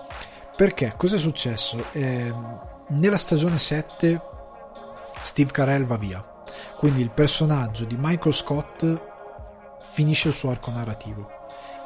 Perché 0.55 0.93
cosa 0.95 1.17
è 1.17 1.19
successo? 1.19 1.87
Eh, 1.93 2.31
nella 2.89 3.17
stagione 3.17 3.59
7 3.59 4.21
Steve 5.23 5.51
Carell 5.51 5.87
va 5.87 5.97
via, 5.97 6.23
quindi 6.77 7.01
il 7.01 7.09
personaggio 7.09 7.87
di 7.87 7.97
Michael 7.99 8.35
Scott 8.35 9.01
finisce 9.81 10.29
il 10.29 10.35
suo 10.35 10.51
arco 10.51 10.71
narrativo 10.71 11.37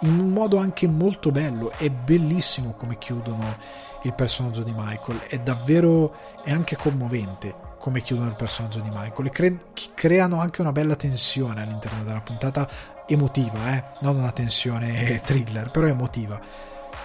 in 0.03 0.19
un 0.19 0.31
modo 0.31 0.59
anche 0.59 0.89
molto 0.89 1.31
bello, 1.31 1.71
è 1.77 1.89
bellissimo 1.89 2.73
come 2.73 2.99
chiudono 2.99 3.57
il 4.03 4.15
personaggio 4.15 4.63
di 4.63 4.75
Michael, 4.77 5.21
è 5.21 5.39
davvero 5.39 6.15
è 6.43 6.51
anche 6.51 6.77
commovente 6.77 7.55
come 7.79 8.01
chiudono 8.01 8.29
il 8.29 8.37
personaggio 8.37 8.81
di 8.81 8.91
Michael 8.93 9.27
e 9.27 9.31
cre- 9.31 9.61
creano 9.95 10.41
anche 10.41 10.61
una 10.61 10.73
bella 10.73 10.97
tensione 10.97 11.63
all'interno 11.63 12.03
della 12.03 12.21
puntata 12.21 12.69
emotiva, 13.07 13.77
eh? 13.77 13.85
non 14.01 14.17
una 14.17 14.33
tensione 14.33 15.21
thriller, 15.25 15.71
però 15.71 15.87
emotiva, 15.87 16.41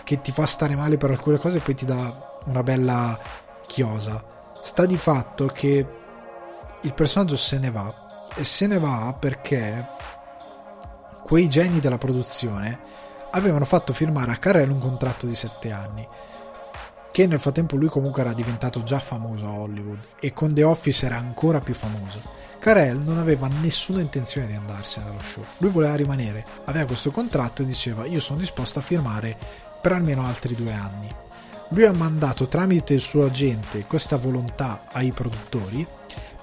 che 0.08 0.22
ti 0.22 0.32
fa 0.32 0.46
stare 0.46 0.74
male 0.74 0.96
per 0.96 1.12
alcune 1.12 1.38
cose 1.38 1.58
e 1.58 1.60
poi 1.60 1.76
ti 1.76 1.84
dà 1.84 2.40
una 2.46 2.64
bella 2.64 3.20
chiosa. 3.66 4.24
Sta 4.62 4.86
di 4.86 4.96
fatto 4.96 5.48
che 5.48 5.86
il 6.80 6.94
personaggio 6.94 7.36
se 7.36 7.60
ne 7.60 7.70
va 7.72 8.30
e 8.34 8.46
se 8.46 8.68
ne 8.68 8.80
va 8.80 9.14
perché 9.20 9.86
quei 11.26 11.50
geni 11.50 11.82
della 11.82 11.98
produzione 11.98 12.80
avevano 13.32 13.66
fatto 13.66 13.92
firmare 13.92 14.32
a 14.32 14.38
Carell 14.38 14.70
un 14.70 14.80
contratto 14.80 15.26
di 15.26 15.36
7 15.36 15.72
anni 15.74 16.08
che 17.12 17.28
nel 17.28 17.42
frattempo 17.42 17.76
lui 17.76 17.90
comunque 17.90 18.22
era 18.22 18.32
diventato 18.32 18.84
già 18.84 19.00
famoso 19.00 19.46
a 19.46 19.52
Hollywood 19.52 20.00
e 20.22 20.32
con 20.32 20.54
The 20.54 20.64
Office 20.64 21.06
era 21.06 21.18
ancora 21.18 21.60
più 21.60 21.74
famoso. 21.74 22.22
Carell 22.60 23.04
non 23.04 23.18
aveva 23.18 23.50
nessuna 23.60 24.00
intenzione 24.00 24.48
di 24.48 24.54
andarsene 24.54 25.08
dallo 25.08 25.20
show, 25.20 25.44
lui 25.58 25.70
voleva 25.70 25.96
rimanere, 25.96 26.46
aveva 26.64 26.86
questo 26.86 27.12
contratto 27.12 27.62
e 27.62 27.66
diceva 27.66 28.06
io 28.06 28.22
sono 28.22 28.40
disposto 28.40 28.80
a 28.80 28.82
firmare 28.82 29.66
per 29.82 29.92
almeno 29.94 30.26
altri 30.26 30.56
due 30.56 30.74
anni. 30.74 31.14
Lui 31.70 31.86
ha 31.86 31.94
mandato 31.94 32.48
tramite 32.48 32.94
il 32.94 33.02
suo 33.02 33.26
agente 33.26 33.86
questa 33.86 34.18
volontà 34.18 34.84
ai 34.92 35.12
produttori, 35.12 35.86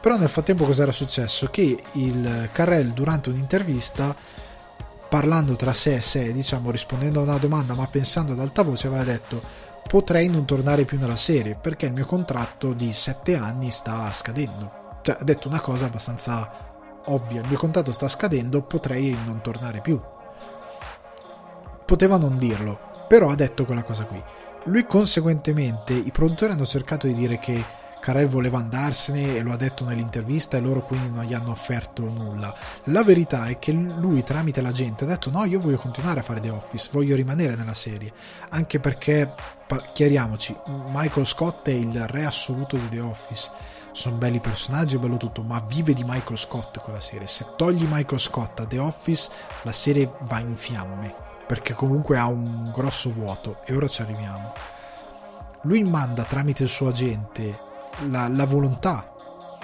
però 0.01 0.17
nel 0.17 0.29
frattempo 0.29 0.65
cosa 0.65 0.83
era 0.83 0.93
successo? 0.93 1.49
Che 1.49 1.83
il 1.93 2.49
Carell 2.53 2.93
durante 2.93 3.31
un'intervista 3.31 4.15
parlando 5.09 5.57
tra 5.57 5.73
sé 5.73 5.95
e 5.95 6.01
sé, 6.01 6.33
diciamo 6.33 6.71
rispondendo 6.71 7.21
a 7.21 7.23
una 7.23 7.39
domanda 7.39 7.75
ma 7.75 7.87
pensando 7.87 8.33
ad 8.33 8.41
alta 8.41 8.63
voce 8.63 8.89
aveva 8.89 9.05
detto 9.05 9.43
potrei 9.87 10.29
non 10.29 10.45
tornare 10.45 10.85
più 10.85 10.99
nella 10.99 11.17
serie 11.17 11.55
perché 11.55 11.87
il 11.87 11.93
mio 11.93 12.05
contratto 12.05 12.73
di 12.73 12.93
7 12.93 13.37
anni 13.37 13.71
sta 13.71 14.13
scadendo. 14.13 14.99
Cioè, 15.03 15.19
ha 15.21 15.25
detto 15.25 15.49
una 15.49 15.61
cosa 15.61 15.87
abbastanza 15.87 16.51
ovvia, 17.07 17.41
il 17.41 17.49
mio 17.49 17.59
contratto 17.59 17.93
sta 17.93 18.09
scadendo, 18.09 18.63
potrei 18.63 19.17
non 19.25 19.41
tornare 19.41 19.81
più. 19.81 20.01
Poteva 21.85 22.17
non 22.17 22.39
dirlo, 22.39 22.93
però 23.07 23.31
ha 23.31 23.35
detto 23.35 23.65
quella 23.65 23.83
cosa 23.83 24.05
qui. 24.05 24.23
Lui 24.65 24.87
conseguentemente, 24.87 25.93
i 25.93 26.11
produttori 26.11 26.53
hanno 26.53 26.67
cercato 26.67 27.07
di 27.07 27.15
dire 27.15 27.39
che 27.39 27.83
Carell 28.05 28.29
voleva 28.29 28.59
andarsene 28.59 29.35
e 29.37 29.41
lo 29.41 29.53
ha 29.53 29.57
detto 29.57 29.83
nell'intervista 29.83 30.59
e 30.59 30.61
loro 30.61 30.83
quindi 30.85 31.09
non 31.09 31.25
gli 31.25 31.33
hanno 31.33 31.53
offerto 31.53 32.03
nulla. 32.03 32.55
La 32.85 33.03
verità 33.03 33.47
è 33.47 33.59
che 33.59 33.73
lui 33.73 34.23
tramite 34.23 34.61
la 34.61 34.73
gente 34.73 35.05
ha 35.05 35.07
detto 35.07 35.31
no, 35.31 35.47
io 35.47 35.59
voglio 35.59 35.79
continuare 35.79 36.21
a 36.21 36.23
fare 36.23 36.41
The 36.41 36.51
Office, 36.51 36.91
voglio 36.93 37.17
rimanere 37.17 37.57
nella 37.57 37.73
serie, 37.73 38.13
anche 38.51 38.79
perché, 38.79 39.33
chiariamoci, 39.95 40.55
Michael 40.89 41.25
Scott 41.25 41.69
è 41.69 41.73
il 41.73 42.07
re 42.07 42.27
assoluto 42.27 42.77
di 42.77 42.91
The 42.91 43.01
Office. 43.01 43.51
Sono 43.93 44.17
belli 44.17 44.41
personaggi, 44.41 44.97
è 44.97 44.99
bello 44.99 45.17
tutto, 45.17 45.41
ma 45.41 45.65
vive 45.67 45.95
di 45.95 46.05
Michael 46.05 46.37
Scott 46.37 46.81
quella 46.81 47.01
serie. 47.01 47.27
Se 47.27 47.47
togli 47.57 47.87
Michael 47.89 48.21
Scott 48.21 48.61
a 48.61 48.67
The 48.67 48.81
Office, 48.81 49.31
la 49.63 49.73
serie 49.73 50.11
va 50.23 50.41
in 50.41 50.57
fiamme, 50.57 51.15
perché 51.47 51.75
comunque 51.75 52.19
ha 52.19 52.27
un 52.27 52.71
grosso 52.73 53.13
vuoto 53.13 53.61
e 53.65 53.75
ora 53.75 53.89
ci 53.89 54.03
arriviamo. 54.03 54.53
Lui 55.63 55.83
manda 55.83 56.25
tramite 56.25 56.63
il 56.63 56.69
suo 56.69 56.89
agente 56.89 57.59
la, 58.09 58.29
la 58.29 58.47
volontà 58.47 59.13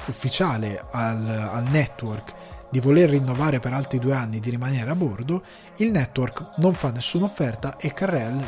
ufficiale 0.06 0.84
al, 0.90 1.28
al 1.28 1.64
network 1.64 2.34
di 2.70 2.80
voler 2.80 3.10
rinnovare 3.10 3.58
per 3.58 3.72
altri 3.72 3.98
due 3.98 4.14
anni, 4.14 4.38
di 4.38 4.48
rimanere 4.48 4.90
a 4.90 4.94
bordo, 4.94 5.42
il 5.76 5.90
network 5.90 6.52
non 6.58 6.72
fa 6.72 6.90
nessuna 6.90 7.24
offerta 7.24 7.76
e 7.76 7.92
Carrell 7.92 8.38
eh, 8.38 8.44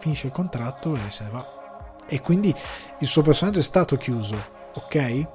finisce 0.00 0.26
il 0.26 0.32
contratto 0.32 0.96
e 0.96 1.10
se 1.10 1.24
ne 1.24 1.30
va. 1.30 1.94
E 2.06 2.20
quindi 2.20 2.54
il 2.98 3.06
suo 3.06 3.22
personaggio 3.22 3.60
è 3.60 3.62
stato 3.62 3.96
chiuso, 3.96 4.36
ok? 4.74 5.26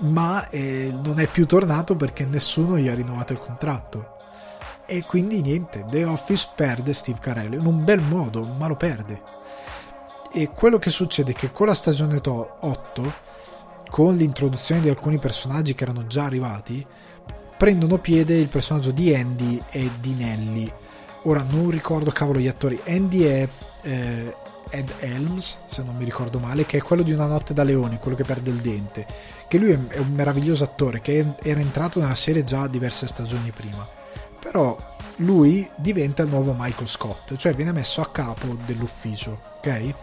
Ma 0.00 0.48
eh, 0.50 0.94
non 1.02 1.18
è 1.18 1.26
più 1.26 1.46
tornato 1.46 1.96
perché 1.96 2.26
nessuno 2.26 2.76
gli 2.76 2.88
ha 2.88 2.94
rinnovato 2.94 3.32
il 3.32 3.40
contratto. 3.40 4.17
E 4.90 5.04
quindi 5.04 5.42
niente, 5.42 5.84
The 5.90 6.04
Office 6.04 6.48
perde 6.54 6.94
Steve 6.94 7.18
Carell 7.20 7.52
in 7.52 7.66
un 7.66 7.84
bel 7.84 8.00
modo, 8.00 8.42
ma 8.44 8.68
lo 8.68 8.74
perde. 8.74 9.20
E 10.32 10.48
quello 10.48 10.78
che 10.78 10.88
succede 10.88 11.32
è 11.32 11.34
che 11.34 11.52
con 11.52 11.66
la 11.66 11.74
stagione 11.74 12.22
8, 12.24 13.12
con 13.90 14.16
l'introduzione 14.16 14.80
di 14.80 14.88
alcuni 14.88 15.18
personaggi 15.18 15.74
che 15.74 15.84
erano 15.84 16.06
già 16.06 16.24
arrivati, 16.24 16.86
prendono 17.58 17.98
piede 17.98 18.36
il 18.36 18.48
personaggio 18.48 18.90
di 18.90 19.14
Andy 19.14 19.62
e 19.68 19.90
di 20.00 20.14
Nelly. 20.14 20.72
Ora 21.24 21.44
non 21.46 21.68
ricordo 21.68 22.10
cavolo 22.10 22.38
gli 22.38 22.48
attori. 22.48 22.80
Andy 22.86 23.24
è 23.24 23.46
eh, 23.82 24.34
Ed 24.70 24.90
Helms, 25.00 25.58
se 25.66 25.82
non 25.82 25.96
mi 25.96 26.06
ricordo 26.06 26.38
male, 26.38 26.64
che 26.64 26.78
è 26.78 26.80
quello 26.80 27.02
di 27.02 27.12
Una 27.12 27.26
notte 27.26 27.52
da 27.52 27.62
leoni, 27.62 27.98
quello 27.98 28.16
che 28.16 28.24
perde 28.24 28.48
il 28.48 28.56
dente. 28.56 29.06
Che 29.46 29.58
lui 29.58 29.72
è 29.72 29.98
un 29.98 30.12
meraviglioso 30.14 30.64
attore 30.64 31.02
che 31.02 31.34
era 31.42 31.60
entrato 31.60 32.00
nella 32.00 32.14
serie 32.14 32.42
già 32.42 32.66
diverse 32.66 33.06
stagioni 33.06 33.50
prima 33.50 33.97
però 34.48 34.74
lui 35.16 35.68
diventa 35.76 36.22
il 36.22 36.30
nuovo 36.30 36.54
Michael 36.56 36.88
Scott, 36.88 37.36
cioè 37.36 37.52
viene 37.52 37.70
messo 37.70 38.00
a 38.00 38.08
capo 38.08 38.56
dell'ufficio, 38.64 39.38
ok? 39.58 39.94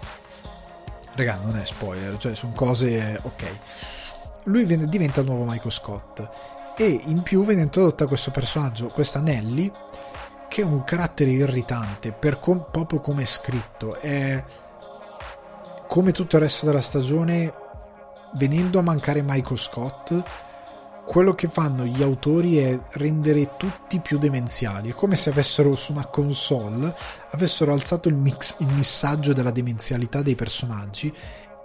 Raga, 1.16 1.40
non 1.42 1.58
è 1.58 1.66
spoiler, 1.66 2.16
cioè 2.18 2.36
sono 2.36 2.54
cose 2.54 3.20
ok. 3.24 3.44
Lui 4.44 4.66
viene, 4.66 4.86
diventa 4.86 5.22
il 5.22 5.26
nuovo 5.26 5.46
Michael 5.46 5.72
Scott 5.72 6.30
e 6.78 6.86
in 7.06 7.24
più 7.24 7.44
viene 7.44 7.64
introdotta 7.64 8.06
questo 8.06 8.30
personaggio, 8.30 8.90
questa 8.90 9.20
Nelly, 9.20 9.72
che 10.48 10.62
è 10.62 10.66
un 10.66 10.84
carattere 10.84 11.32
irritante 11.32 12.12
per 12.12 12.40
com- 12.40 12.68
proprio 12.70 13.00
come 13.00 13.24
è 13.24 13.26
scritto, 13.26 14.00
è 14.00 14.44
come 15.88 16.12
tutto 16.12 16.36
il 16.36 16.44
resto 16.44 16.68
della 16.68 16.82
stagione 16.82 17.52
venendo 18.34 18.78
a 18.78 18.84
mancare 18.84 19.24
Michael 19.24 19.58
Scott 19.58 20.14
quello 21.06 21.36
che 21.36 21.48
fanno 21.48 21.86
gli 21.86 22.02
autori 22.02 22.57
è 22.57 22.77
rendere 22.94 23.56
tutti 23.57 23.99
più 23.99 24.18
demenziali. 24.18 24.90
È 24.90 24.94
come 24.94 25.15
se 25.15 25.30
avessero 25.30 25.76
su 25.76 25.91
una 25.91 26.07
console 26.07 26.95
avessero 27.30 27.72
alzato 27.72 28.10
il, 28.10 28.15
mix, 28.15 28.56
il 28.60 28.68
messaggio 28.68 29.32
della 29.32 29.52
demenzialità 29.52 30.22
dei 30.22 30.36
personaggi 30.36 31.14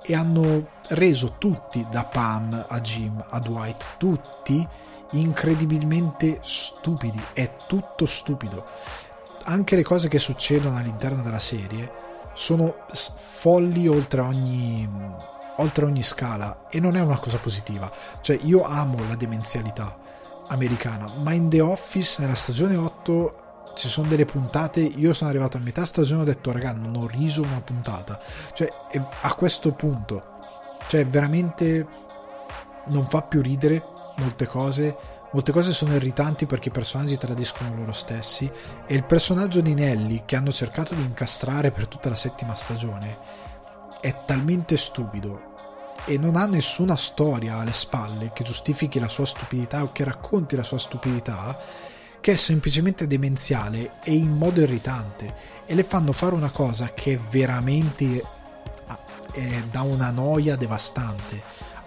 e 0.02 0.14
hanno 0.14 0.68
reso 0.88 1.36
tutti, 1.38 1.84
da 1.90 2.04
Pam 2.04 2.66
a 2.68 2.80
Jim 2.80 3.22
a 3.28 3.40
Dwight, 3.40 3.96
tutti 3.96 4.66
incredibilmente 5.12 6.38
stupidi. 6.42 7.20
È 7.32 7.56
tutto 7.66 8.06
stupido. 8.06 8.64
Anche 9.44 9.74
le 9.74 9.82
cose 9.82 10.08
che 10.08 10.18
succedono 10.18 10.76
all'interno 10.76 11.22
della 11.22 11.38
serie 11.38 11.90
sono 12.34 12.74
folli 12.92 13.88
oltre 13.88 14.20
ogni 14.20 14.88
oltre 15.61 15.85
ogni 15.85 16.03
scala 16.03 16.66
e 16.69 16.81
non 16.81 16.97
è 16.97 17.01
una 17.01 17.19
cosa 17.19 17.39
positiva. 17.39 17.91
Cioè 18.20 18.39
io 18.43 18.65
amo 18.65 19.07
la 19.09 19.16
demenzialità 19.16 19.97
americana, 20.49 21.11
ma 21.23 21.32
in 21.32 21.49
The 21.49 21.61
Office 21.61 22.20
nella 22.20 22.35
stagione 22.35 22.77
8 22.77 23.73
ci 23.74 23.89
sono 23.89 24.09
delle 24.09 24.24
puntate, 24.24 24.81
io 24.81 25.12
sono 25.12 25.31
arrivato 25.31 25.57
a 25.57 25.61
metà 25.61 25.85
stagione 25.85 26.20
e 26.20 26.23
ho 26.23 26.27
detto 26.27 26.53
raga 26.53 26.73
non 26.73 26.97
ho 26.97 27.07
riso 27.07 27.43
una 27.43 27.61
puntata. 27.61 28.20
Cioè 28.53 28.70
a 29.20 29.35
questo 29.35 29.73
punto, 29.73 30.23
cioè 30.89 31.07
veramente 31.07 31.87
non 32.87 33.07
fa 33.09 33.23
più 33.23 33.41
ridere 33.41 33.82
molte 34.16 34.47
cose. 34.47 34.97
Molte 35.32 35.53
cose 35.53 35.73
sono 35.73 35.95
irritanti 35.95 36.45
perché 36.45 36.70
i 36.70 36.73
personaggi 36.73 37.16
tradiscono 37.16 37.77
loro 37.77 37.93
stessi 37.93 38.51
e 38.85 38.95
il 38.95 39.05
personaggio 39.05 39.61
di 39.61 39.74
Nelly 39.74 40.23
che 40.24 40.35
hanno 40.35 40.51
cercato 40.51 40.93
di 40.93 41.03
incastrare 41.03 41.70
per 41.70 41.87
tutta 41.87 42.09
la 42.09 42.16
settima 42.16 42.57
stagione 42.57 43.16
è 44.01 44.24
talmente 44.24 44.77
stupido 44.77 45.49
e 46.05 46.18
non 46.18 46.36
ha 46.36 46.47
nessuna 46.47 46.97
storia 46.97 47.59
alle 47.59 47.72
spalle 47.72 48.32
che 48.32 48.44
giustifichi 48.44 48.98
la 48.98 49.09
sua 49.09 49.27
stupidità 49.27 49.82
o 49.82 49.93
che 49.93 50.05
racconti 50.05 50.56
la 50.56 50.62
sua 50.62 50.78
stupidità, 50.78 51.59
che 52.20 52.32
è 52.32 52.36
semplicemente 52.36 53.06
demenziale 53.06 53.93
e 54.02 54.14
in 54.14 54.31
modo 54.36 54.60
irritante 54.60 55.35
e 55.66 55.74
le 55.74 55.85
fanno 55.85 56.12
fare 56.12 56.35
una 56.35 56.51
cosa 56.51 56.93
che 56.93 57.18
veramente 57.31 58.24
è 59.32 59.62
da 59.70 59.82
una 59.82 60.10
noia 60.10 60.56
devastante 60.56 61.40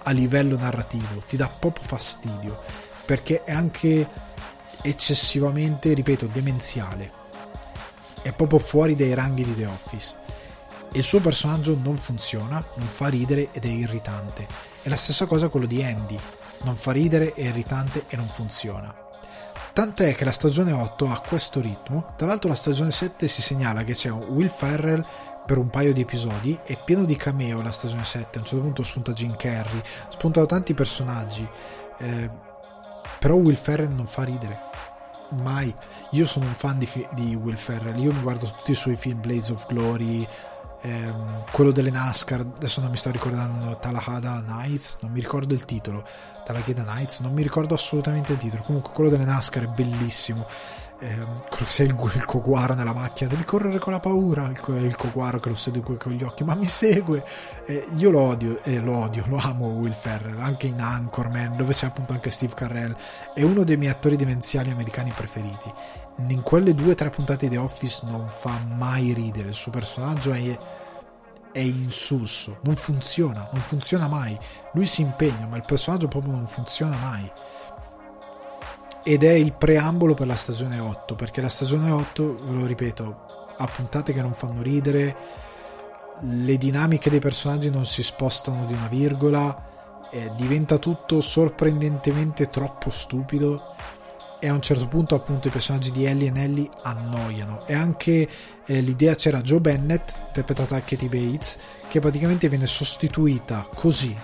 a 0.04 0.12
livello 0.12 0.58
narrativo, 0.58 1.24
ti 1.28 1.38
dà 1.38 1.48
proprio 1.48 1.86
fastidio 1.86 2.62
perché 3.06 3.44
è 3.44 3.52
anche 3.52 4.08
eccessivamente, 4.82 5.94
ripeto, 5.94 6.28
demenziale. 6.28 7.12
È 8.22 8.32
proprio 8.32 8.60
fuori 8.60 8.96
dai 8.96 9.14
ranghi 9.14 9.44
di 9.44 9.56
The 9.56 9.66
Office 9.66 10.23
il 10.94 11.04
suo 11.04 11.20
personaggio 11.20 11.78
non 11.82 11.98
funziona, 11.98 12.64
non 12.76 12.88
fa 12.88 13.08
ridere 13.08 13.50
ed 13.52 13.66
è 13.66 13.70
irritante. 13.70 14.48
E 14.84 14.90
la 14.90 14.96
stessa 14.96 15.26
cosa 15.26 15.50
quello 15.50 15.66
di 15.66 15.84
Andy, 15.84 16.18
non 16.64 16.76
fa 16.76 16.92
ridere, 16.92 17.34
è 17.34 17.42
irritante 17.42 18.06
e 18.08 18.16
non 18.16 18.28
funziona. 18.28 18.94
Tanto 19.74 20.04
è 20.04 20.14
che 20.14 20.24
la 20.24 20.32
stagione 20.32 20.72
8 20.72 21.10
ha 21.10 21.20
questo 21.20 21.60
ritmo, 21.60 22.14
tra 22.16 22.28
l'altro 22.28 22.50
la 22.50 22.56
stagione 22.56 22.92
7 22.92 23.28
si 23.28 23.42
segnala 23.42 23.84
che 23.84 23.94
c'è 23.94 24.12
Will 24.12 24.50
Ferrell 24.50 25.04
per 25.48 25.58
un 25.58 25.70
paio 25.70 25.94
di 25.94 26.02
episodi, 26.02 26.58
è 26.64 26.78
pieno 26.78 27.06
di 27.06 27.16
cameo 27.16 27.62
la 27.62 27.72
stagione 27.72 28.06
7, 28.06 28.38
a 28.38 28.42
un 28.42 28.46
certo 28.46 28.64
punto 28.64 28.84
spunta 28.84 29.14
Jim 29.14 29.36
Carrey, 29.36 29.82
spuntano 30.10 30.46
tanti 30.46 30.76
personaggi, 30.76 31.48
eh, 31.98 32.30
però 33.18 33.34
Will 33.34 33.56
Ferrell 33.56 33.94
non 33.94 34.06
fa 34.06 34.24
ridere, 34.24 34.60
mai. 35.30 35.74
Io 36.12 36.26
sono 36.28 36.46
un 36.46 36.54
fan 36.54 36.78
di, 36.78 37.08
di 37.14 37.34
Will 37.34 37.58
Ferrell, 37.58 37.98
io 37.98 38.14
mi 38.14 38.22
guardo 38.22 38.46
tutti 38.46 38.72
i 38.72 38.76
suoi 38.76 38.96
film, 38.96 39.20
Blades 39.20 39.50
of 39.50 39.66
Glory, 39.68 40.28
ehm, 40.84 41.44
quello 41.52 41.72
delle 41.72 41.90
NASCAR, 41.90 42.46
adesso 42.56 42.82
non 42.82 42.92
mi 42.92 42.98
sto 42.98 43.10
ricordando, 43.10 43.78
Talahada 43.78 44.44
Nights, 44.46 44.98
non 45.02 45.12
mi 45.12 45.20
ricordo 45.20 45.54
il 45.54 45.66
titolo, 45.66 46.06
Talahada 46.46 46.84
Nights, 46.84 47.20
non 47.22 47.34
mi 47.34 47.42
ricordo 47.42 47.74
assolutamente 47.74 48.34
il 48.34 48.38
titolo, 48.38 48.64
comunque 48.64 48.92
quello 48.94 49.10
delle 49.10 49.26
NASCAR 49.26 49.64
è 49.64 49.68
bellissimo, 49.68 50.46
quello 51.04 51.48
che 51.50 51.84
il, 51.84 51.96
il 52.16 52.26
coguaro 52.26 52.74
nella 52.74 52.94
macchina, 52.94 53.30
devi 53.30 53.44
correre 53.44 53.78
con 53.80 53.94
la 53.94 54.00
paura, 54.00 54.46
il, 54.46 54.84
il 54.84 54.96
coguaro 54.96 55.40
che 55.40 55.50
lo 55.50 55.56
segue 55.56 55.98
con 55.98 56.12
gli 56.12 56.24
occhi, 56.24 56.44
ma 56.44 56.56
mi 56.56 56.68
segue, 56.68 57.24
eh, 57.66 57.88
io 57.96 58.10
lo 58.10 58.20
odio, 58.22 58.64
eh, 58.64 58.80
lo 58.80 58.96
odio, 58.96 59.24
lo 59.28 59.38
amo 59.38 59.68
Will 59.68 59.94
Ferrell, 59.94 60.40
anche 60.40 60.68
in 60.68 60.80
Anchorman, 60.80 61.56
dove 61.56 61.74
c'è 61.74 61.88
appunto 61.88 62.14
anche 62.14 62.30
Steve 62.30 62.54
Carrell, 62.54 62.96
è 63.34 63.44
uno 63.44 63.64
dei 63.64 63.78
miei 63.78 63.92
attori 63.92 64.16
demenziali 64.16 64.72
americani 64.72 65.12
preferiti 65.16 65.72
in 66.28 66.42
quelle 66.42 66.76
due 66.76 66.92
o 66.92 66.96
tre 66.96 67.10
puntate 67.10 67.48
di 67.48 67.58
Office 67.58 68.06
non 68.06 68.28
fa 68.30 68.60
mai 68.76 69.14
ridere, 69.14 69.50
il 69.50 69.56
suo 69.56 69.72
personaggio 69.72 70.32
è, 70.32 70.58
è 71.52 71.60
insulso, 71.60 72.60
non 72.62 72.76
funziona, 72.76 73.50
non 73.52 73.62
funziona 73.62 74.08
mai. 74.08 74.38
Lui 74.74 74.86
si 74.86 75.02
impegna, 75.02 75.48
ma 75.48 75.58
il 75.58 75.64
personaggio 75.66 76.08
proprio 76.08 76.34
non 76.34 76.46
funziona 76.46 76.96
mai. 76.98 77.32
Ed 79.06 79.24
è 79.24 79.32
il 79.32 79.52
preambolo 79.52 80.14
per 80.14 80.28
la 80.28 80.36
stagione 80.36 80.80
8, 80.80 81.16
perché 81.16 81.42
la 81.42 81.50
stagione 81.50 81.92
8, 81.92 82.38
ve 82.46 82.54
lo 82.54 82.66
ripeto, 82.66 83.56
ha 83.58 83.68
puntate 83.68 84.14
che 84.14 84.22
non 84.22 84.34
fanno 84.34 84.62
ridere, 84.62 85.16
le 86.22 86.58
dinamiche 86.58 87.10
dei 87.10 87.20
personaggi 87.20 87.70
non 87.70 87.86
si 87.86 88.02
spostano 88.02 88.66
di 88.66 88.72
una 88.72 88.88
virgola, 88.88 90.08
eh, 90.10 90.32
diventa 90.38 90.78
tutto 90.78 91.20
sorprendentemente 91.20 92.50
troppo 92.50 92.90
stupido 92.90 93.76
e 94.40 94.48
a 94.48 94.54
un 94.54 94.62
certo 94.62 94.88
punto 94.88 95.16
appunto 95.16 95.50
i 95.50 95.52
personaggi 95.52 95.92
di 95.92 96.06
Ellie 96.06 96.30
e 96.30 96.32
Nelly 96.32 96.70
annoiano. 96.84 97.66
E 97.66 97.74
anche 97.74 98.30
eh, 98.66 98.80
l'idea 98.80 99.16
c'era 99.16 99.42
Joe 99.42 99.60
Bennett 99.60 100.14
interpretata 100.28 100.76
da 100.76 100.82
Katie 100.82 101.10
Bates 101.10 101.60
che 101.90 102.00
praticamente 102.00 102.48
viene 102.48 102.68
sostituita 102.68 103.68
così 103.74 104.16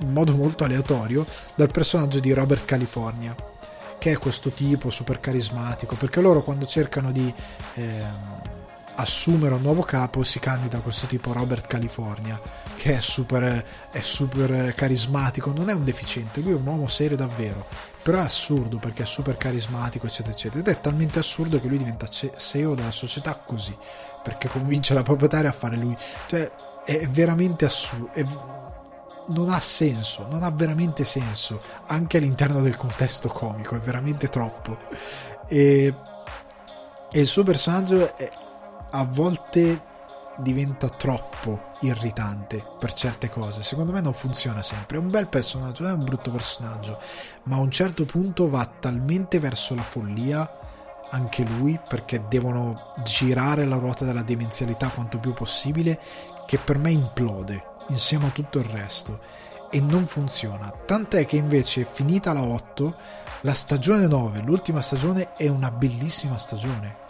in 0.00 0.12
modo 0.12 0.34
molto 0.34 0.64
aleatorio 0.64 1.24
dal 1.54 1.70
personaggio 1.70 2.18
di 2.18 2.32
Robert 2.32 2.64
California 2.64 3.54
che 3.98 4.12
è 4.12 4.18
questo 4.18 4.50
tipo 4.50 4.90
super 4.90 5.20
carismatico 5.20 5.94
perché 5.94 6.20
loro 6.20 6.42
quando 6.42 6.66
cercano 6.66 7.12
di 7.12 7.32
eh, 7.74 8.04
assumere 8.96 9.54
un 9.54 9.62
nuovo 9.62 9.82
capo 9.82 10.22
si 10.22 10.38
candida 10.38 10.80
questo 10.80 11.06
tipo 11.06 11.32
Robert 11.32 11.66
California 11.66 12.40
che 12.76 12.96
è 12.96 13.00
super, 13.00 13.64
è 13.90 14.00
super 14.00 14.74
carismatico 14.74 15.52
non 15.52 15.68
è 15.68 15.72
un 15.72 15.84
deficiente 15.84 16.40
lui 16.40 16.52
è 16.52 16.56
un 16.56 16.66
uomo 16.66 16.86
serio 16.86 17.16
davvero 17.16 17.66
però 18.02 18.18
è 18.18 18.22
assurdo 18.22 18.78
perché 18.78 19.02
è 19.02 19.06
super 19.06 19.36
carismatico 19.36 20.06
eccetera 20.06 20.32
eccetera 20.32 20.60
ed 20.60 20.68
è 20.68 20.80
talmente 20.80 21.18
assurdo 21.18 21.60
che 21.60 21.68
lui 21.68 21.78
diventa 21.78 22.08
CEO 22.08 22.74
della 22.74 22.90
società 22.90 23.34
così 23.34 23.76
perché 24.22 24.48
convince 24.48 24.94
la 24.94 25.02
proprietaria 25.02 25.50
a 25.50 25.54
fare 25.54 25.76
lui 25.76 25.96
cioè 26.26 26.50
è 26.84 27.06
veramente 27.08 27.64
assurdo 27.64 28.12
è, 28.12 28.24
non 29.28 29.50
ha 29.50 29.60
senso 29.60 30.26
non 30.28 30.42
ha 30.42 30.50
veramente 30.50 31.04
senso 31.04 31.60
anche 31.86 32.18
all'interno 32.18 32.60
del 32.60 32.76
contesto 32.76 33.28
comico 33.28 33.76
è 33.76 33.78
veramente 33.78 34.28
troppo 34.28 34.76
e, 35.48 35.94
e 37.10 37.20
il 37.20 37.26
suo 37.26 37.42
personaggio 37.42 38.16
è, 38.16 38.28
a 38.90 39.04
volte 39.04 39.94
diventa 40.38 40.88
troppo 40.88 41.72
irritante 41.80 42.62
per 42.78 42.92
certe 42.92 43.28
cose. 43.28 43.62
Secondo 43.62 43.92
me 43.92 44.00
non 44.00 44.12
funziona 44.12 44.62
sempre. 44.62 44.98
È 44.98 45.00
un 45.00 45.10
bel 45.10 45.28
personaggio, 45.28 45.82
non 45.82 45.92
è 45.92 45.94
un 45.94 46.04
brutto 46.04 46.30
personaggio, 46.30 46.98
ma 47.44 47.56
a 47.56 47.60
un 47.60 47.70
certo 47.70 48.04
punto 48.04 48.48
va 48.48 48.68
talmente 48.78 49.38
verso 49.38 49.74
la 49.74 49.82
follia 49.82 50.60
anche 51.10 51.44
lui 51.44 51.78
perché 51.88 52.24
devono 52.28 52.92
girare 53.04 53.64
la 53.64 53.76
ruota 53.76 54.04
della 54.04 54.22
demenzialità 54.22 54.88
quanto 54.88 55.18
più 55.18 55.32
possibile 55.34 56.00
che 56.46 56.58
per 56.58 56.78
me 56.78 56.90
implode 56.90 57.74
insieme 57.88 58.26
a 58.26 58.30
tutto 58.30 58.58
il 58.58 58.64
resto 58.64 59.20
e 59.70 59.80
non 59.80 60.06
funziona. 60.06 60.72
Tant'è 60.84 61.26
che 61.26 61.36
invece 61.36 61.86
finita 61.90 62.32
la 62.32 62.42
8, 62.42 62.94
la 63.42 63.54
stagione 63.54 64.06
9, 64.06 64.40
l'ultima 64.40 64.80
stagione 64.80 65.34
è 65.34 65.48
una 65.48 65.70
bellissima 65.70 66.38
stagione 66.38 67.04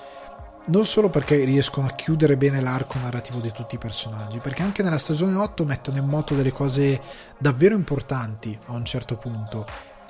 non 0.66 0.84
solo 0.84 1.10
perché 1.10 1.44
riescono 1.44 1.86
a 1.86 1.92
chiudere 1.92 2.36
bene 2.36 2.60
l'arco 2.60 2.98
narrativo 2.98 3.38
di 3.38 3.52
tutti 3.52 3.76
i 3.76 3.78
personaggi, 3.78 4.38
perché 4.38 4.62
anche 4.62 4.82
nella 4.82 4.98
stagione 4.98 5.36
8 5.36 5.64
mettono 5.64 5.98
in 5.98 6.06
moto 6.06 6.34
delle 6.34 6.52
cose 6.52 7.00
davvero 7.38 7.74
importanti 7.74 8.58
a 8.66 8.72
un 8.72 8.84
certo 8.84 9.16
punto 9.16 9.66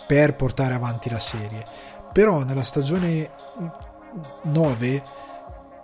per 0.06 0.34
portare 0.34 0.74
avanti 0.74 1.10
la 1.10 1.18
serie. 1.18 1.64
Però 2.12 2.42
nella 2.44 2.62
stagione 2.62 3.30
9 4.44 5.02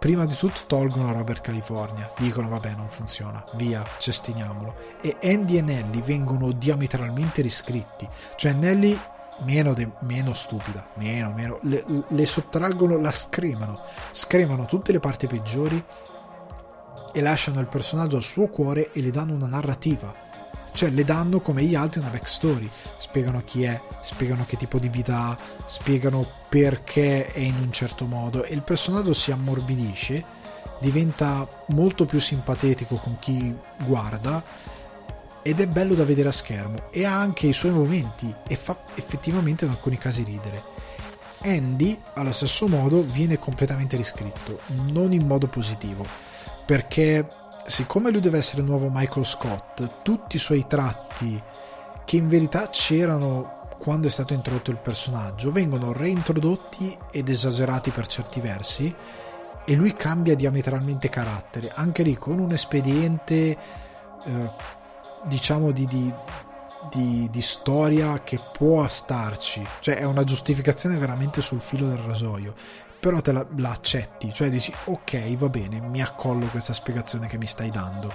prima 0.03 0.27
di 0.27 0.35
tutto 0.35 0.63
tolgono 0.67 1.13
Robert 1.13 1.43
California, 1.43 2.11
dicono 2.19 2.49
vabbè 2.49 2.75
non 2.75 2.89
funziona, 2.89 3.45
via, 3.53 3.85
cestiniamolo. 3.99 4.75
E 5.01 5.17
Andy 5.23 5.59
e 5.59 5.63
Nelly 5.63 6.03
vengono 6.03 6.51
diametralmente 6.51 7.41
riscritti, 7.41 8.09
cioè 8.35 8.53
Nelly 8.53 8.99
meno, 9.45 9.73
de, 9.75 9.89
meno 10.01 10.33
stupida, 10.33 10.89
meno, 10.95 11.31
meno, 11.31 11.61
le, 11.63 11.85
le 12.09 12.27
sottraggono, 12.27 12.99
la 12.99 13.13
scremano, 13.13 13.79
scremano 14.11 14.65
tutte 14.65 14.91
le 14.91 14.99
parti 14.99 15.29
peggiori 15.29 15.81
e 17.13 17.21
lasciano 17.21 17.61
il 17.61 17.69
personaggio 17.69 18.17
al 18.17 18.25
suo 18.25 18.49
cuore 18.49 18.91
e 18.91 19.03
le 19.03 19.13
danno 19.13 19.35
una 19.35 19.47
narrativa. 19.47 20.13
Cioè 20.73 20.91
le 20.91 21.05
danno 21.05 21.41
come 21.41 21.63
gli 21.65 21.75
altri 21.75 22.01
una 22.01 22.09
backstory, 22.09 22.69
spiegano 22.97 23.43
chi 23.45 23.65
è, 23.65 23.81
spiegano 24.03 24.45
che 24.47 24.57
tipo 24.57 24.79
di 24.79 24.89
vita 24.89 25.17
ha, 25.17 25.39
spiegano 25.67 26.27
perché 26.49 27.31
è 27.31 27.41
in 27.41 27.57
un 27.61 27.73
certo 27.73 28.07
modo. 28.07 28.45
E 28.45 28.55
il 28.55 28.63
personaggio 28.63 29.13
si 29.13 29.31
ammorbidisce, 29.31 30.25
diventa 30.81 31.47
molto 31.69 32.05
più 32.05 32.19
simpatetico 32.19 32.97
con 32.97 33.19
chi 33.19 33.55
guarda 33.85 34.43
ed 35.43 35.61
è 35.61 35.67
bello 35.67 35.95
da 35.95 36.05
vedere 36.05 36.31
a 36.31 36.33
schermo. 36.33 36.91
E 36.91 37.05
ha 37.05 37.15
anche 37.15 37.47
i 37.47 37.53
suoi 37.53 37.73
momenti 37.73 38.35
e 38.47 38.57
fa 38.57 38.77
effettivamente 38.95 39.65
in 39.65 39.71
alcuni 39.71 39.99
casi 39.99 40.23
ridere. 40.23 40.71
Andy, 41.45 42.01
allo 42.15 42.33
stesso 42.33 42.69
modo, 42.69 43.03
viene 43.03 43.39
completamente 43.39 43.97
riscritto, 43.97 44.61
non 44.87 45.13
in 45.13 45.27
modo 45.27 45.49
positivo, 45.49 46.07
perché 46.65 47.27
siccome 47.67 48.11
lui 48.11 48.21
deve 48.21 48.39
essere 48.39 48.61
il 48.61 48.67
nuovo 48.67 48.89
Michael 48.91 49.25
Scott, 49.25 50.03
tutti 50.03 50.37
i 50.37 50.39
suoi 50.39 50.67
tratti 50.67 51.41
che 52.05 52.17
in 52.17 52.29
verità 52.29 52.69
c'erano 52.69 53.61
quando 53.79 54.07
è 54.07 54.11
stato 54.11 54.33
introdotto 54.33 54.71
il 54.71 54.77
personaggio 54.77 55.51
vengono 55.51 55.93
reintrodotti 55.93 56.97
ed 57.11 57.29
esagerati 57.29 57.91
per 57.91 58.07
certi 58.07 58.41
versi 58.41 58.95
e 59.65 59.75
lui 59.75 59.95
cambia 59.95 60.35
diametralmente 60.35 61.09
carattere, 61.09 61.71
anche 61.75 62.03
lì 62.03 62.17
con 62.17 62.39
un 62.39 62.53
espediente 62.53 63.35
eh, 64.25 64.51
diciamo 65.25 65.71
di, 65.71 65.87
di, 65.87 66.13
di, 66.93 67.29
di, 67.31 67.41
storia 67.41 68.23
che 68.23 68.39
può 68.53 68.87
starci, 68.87 69.67
cioè 69.81 69.97
è 69.97 70.05
una 70.05 70.25
giustificazione 70.25 70.97
veramente 70.97 71.41
sul 71.41 71.61
filo 71.61 71.89
del 71.89 71.99
rasoio, 71.99 72.55
però 73.01 73.21
te 73.21 73.33
la, 73.33 73.47
la 73.57 73.71
accetti, 73.71 74.33
cioè 74.33 74.51
dici 74.51 74.73
ok 74.85 75.37
va 75.37 75.49
bene, 75.49 75.81
mi 75.81 76.03
accollo 76.03 76.47
questa 76.47 76.73
spiegazione 76.73 77.27
che 77.27 77.39
mi 77.39 77.47
stai 77.47 77.71
dando, 77.71 78.13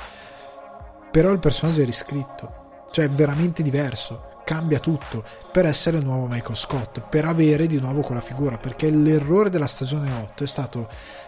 però 1.12 1.32
il 1.32 1.40
personaggio 1.40 1.82
è 1.82 1.86
riscritto, 1.86 2.86
cioè 2.92 3.06
è 3.06 3.10
veramente 3.10 3.64
diverso, 3.64 4.27
cambia 4.48 4.80
tutto 4.80 5.26
per 5.52 5.66
essere 5.66 5.98
il 5.98 6.06
nuovo 6.06 6.26
Michael 6.26 6.56
Scott, 6.56 7.02
per 7.02 7.26
avere 7.26 7.68
di 7.68 7.82
nuovo 7.82 8.00
quella 8.00 8.22
figura, 8.22 8.56
perché 8.56 8.90
l'errore 8.90 9.50
della 9.50 9.68
stagione 9.68 10.10
8 10.10 10.46
è 10.46 10.48
stato 10.48 10.88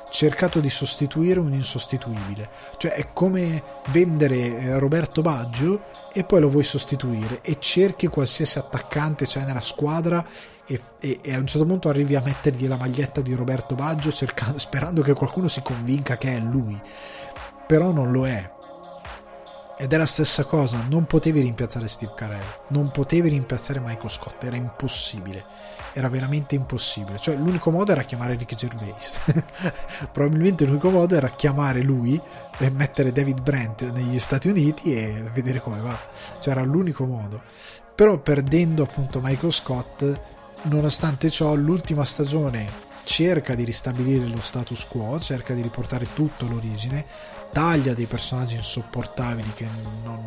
cercato 0.09 0.61
di 0.61 0.69
sostituire 0.69 1.41
un 1.41 1.51
insostituibile. 1.51 2.49
Cioè 2.77 2.93
è 2.93 3.09
come 3.11 3.61
vendere 3.89 4.37
eh, 4.37 4.79
Roberto 4.79 5.21
Baggio 5.21 5.81
e 6.13 6.23
poi 6.23 6.39
lo 6.39 6.47
vuoi 6.47 6.63
sostituire 6.63 7.41
e 7.41 7.57
cerchi 7.59 8.07
qualsiasi 8.07 8.57
attaccante 8.57 9.25
c'è 9.25 9.43
nella 9.43 9.59
squadra 9.59 10.25
e, 10.65 10.79
e, 10.99 11.19
e, 11.21 11.33
a 11.33 11.39
un 11.39 11.47
certo 11.47 11.67
punto 11.67 11.89
arrivi 11.89 12.15
a 12.15 12.21
mettergli 12.23 12.69
la 12.69 12.77
maglietta 12.77 13.19
di 13.19 13.33
Roberto 13.33 13.75
Baggio 13.75 14.13
cercando, 14.13 14.57
sperando 14.59 15.01
che 15.01 15.11
qualcuno 15.11 15.49
si 15.49 15.61
convinca 15.61 16.15
che 16.15 16.37
è 16.37 16.39
lui. 16.39 16.79
Però 17.67 17.91
non 17.91 18.13
lo 18.13 18.25
è. 18.25 18.49
Ed 19.81 19.93
è 19.93 19.97
la 19.97 20.05
stessa 20.05 20.43
cosa, 20.43 20.85
non 20.89 21.05
potevi 21.05 21.39
rimpiazzare 21.39 21.87
Steve 21.87 22.11
Carell, 22.13 22.43
non 22.67 22.91
potevi 22.91 23.29
rimpiazzare 23.29 23.79
Michael 23.79 24.09
Scott, 24.09 24.43
era 24.43 24.57
impossibile 24.57 25.45
era 25.93 26.09
veramente 26.09 26.55
impossibile. 26.55 27.19
Cioè, 27.19 27.35
l'unico 27.35 27.71
modo 27.71 27.91
era 27.91 28.03
chiamare 28.03 28.35
Ricky 28.35 28.55
Gervais. 28.55 29.19
Probabilmente 30.11 30.65
l'unico 30.65 30.89
modo 30.89 31.15
era 31.15 31.29
chiamare 31.29 31.81
lui 31.81 32.19
e 32.57 32.69
mettere 32.69 33.11
David 33.11 33.41
Brent 33.41 33.91
negli 33.91 34.19
Stati 34.19 34.47
Uniti 34.47 34.95
e 34.95 35.23
vedere 35.33 35.59
come 35.59 35.79
va. 35.79 35.97
Cioè, 36.39 36.53
era 36.53 36.63
l'unico 36.63 37.05
modo. 37.05 37.41
Però 37.95 38.17
perdendo 38.19 38.83
appunto 38.83 39.19
Michael 39.21 39.51
Scott, 39.51 40.19
nonostante 40.63 41.29
ciò, 41.29 41.53
l'ultima 41.55 42.05
stagione 42.05 42.87
cerca 43.03 43.55
di 43.55 43.63
ristabilire 43.63 44.27
lo 44.27 44.39
status 44.41 44.85
quo, 44.85 45.19
cerca 45.19 45.53
di 45.53 45.61
riportare 45.61 46.07
tutto 46.13 46.45
all'origine, 46.45 47.05
taglia 47.51 47.93
dei 47.93 48.05
personaggi 48.05 48.55
insopportabili 48.55 49.51
che 49.53 49.67
non, 50.03 50.23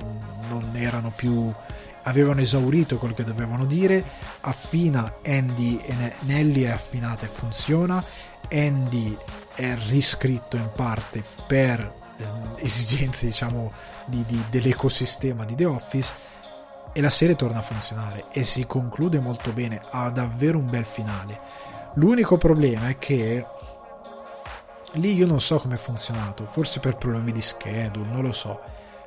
non 0.49 0.71
erano 0.75 1.13
più 1.15 1.53
avevano 2.03 2.41
esaurito 2.41 2.99
quello 2.99 3.15
che 3.15 3.25
dovevano 3.25 3.65
dire, 3.65 4.05
affina 4.41 5.19
Andy 5.25 5.79
e 5.79 6.15
Nelly 6.21 6.63
è 6.63 6.71
affinata 6.71 7.27
e 7.27 7.29
funziona, 7.29 8.03
Andy 8.51 9.17
è 9.55 9.77
riscritto 9.89 10.57
in 10.57 10.71
parte 10.75 11.23
per 11.47 11.81
eh, 12.17 12.25
esigenze 12.57 13.27
diciamo 13.27 13.71
di, 14.07 14.25
di, 14.27 14.43
dell'ecosistema 14.51 15.45
di 15.45 15.55
The 15.55 15.65
Office 15.67 16.15
e 16.93 17.01
la 17.01 17.11
serie 17.11 17.37
torna 17.37 17.59
a 17.59 17.63
funzionare 17.63 18.25
e 18.33 18.45
si 18.45 18.67
conclude 18.67 19.19
molto 19.19 19.53
bene, 19.53 19.81
ha 19.91 20.11
davvero 20.11 20.59
un 20.59 20.69
bel 20.69 20.85
finale. 20.85 21.41
L'unico 21.95 22.37
problema 22.37 22.89
è 22.89 22.99
che 22.99 23.45
lì 24.95 25.15
io 25.15 25.27
non 25.27 25.41
so 25.41 25.59
come 25.59 25.77
è 25.77 25.79
funzionato, 25.79 26.45
forse 26.47 26.81
per 26.81 26.97
problemi 26.97 27.33
di 27.33 27.41
schedule, 27.41 28.09
non 28.09 28.23
lo 28.23 28.33
so, 28.33 28.61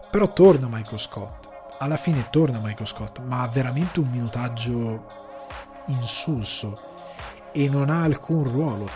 però 0.09 0.31
torna 0.31 0.67
Michael 0.69 0.99
Scott. 0.99 1.49
Alla 1.77 1.97
fine 1.97 2.27
torna 2.29 2.59
Michael 2.59 2.87
Scott, 2.87 3.19
ma 3.19 3.41
ha 3.41 3.47
veramente 3.47 3.99
un 3.99 4.09
minutaggio 4.09 5.05
insulso 5.87 6.79
e 7.51 7.69
non 7.69 7.89
ha 7.89 8.03
alcun 8.03 8.43
ruolo, 8.43 8.89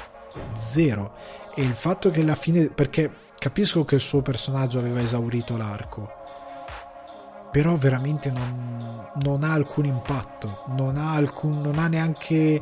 zero. 0.57 1.14
E 1.53 1.61
il 1.61 1.76
fatto 1.76 2.10
che 2.10 2.22
alla 2.22 2.36
fine, 2.36 2.70
perché 2.70 3.11
capisco 3.38 3.84
che 3.86 3.95
il 3.95 4.02
suo 4.02 4.22
personaggio 4.22 4.80
aveva 4.80 5.02
esaurito 5.02 5.57
l'arco, 5.57 6.10
però 7.52 7.76
veramente 7.76 8.32
non, 8.32 9.10
non 9.22 9.44
ha 9.44 9.53
alcun 9.53 9.86
impatto, 9.86 10.64
non 10.68 10.98
ha, 10.98 11.14
alcun, 11.14 11.61
non 11.61 11.80
ha 11.80 11.88
neanche 11.88 12.61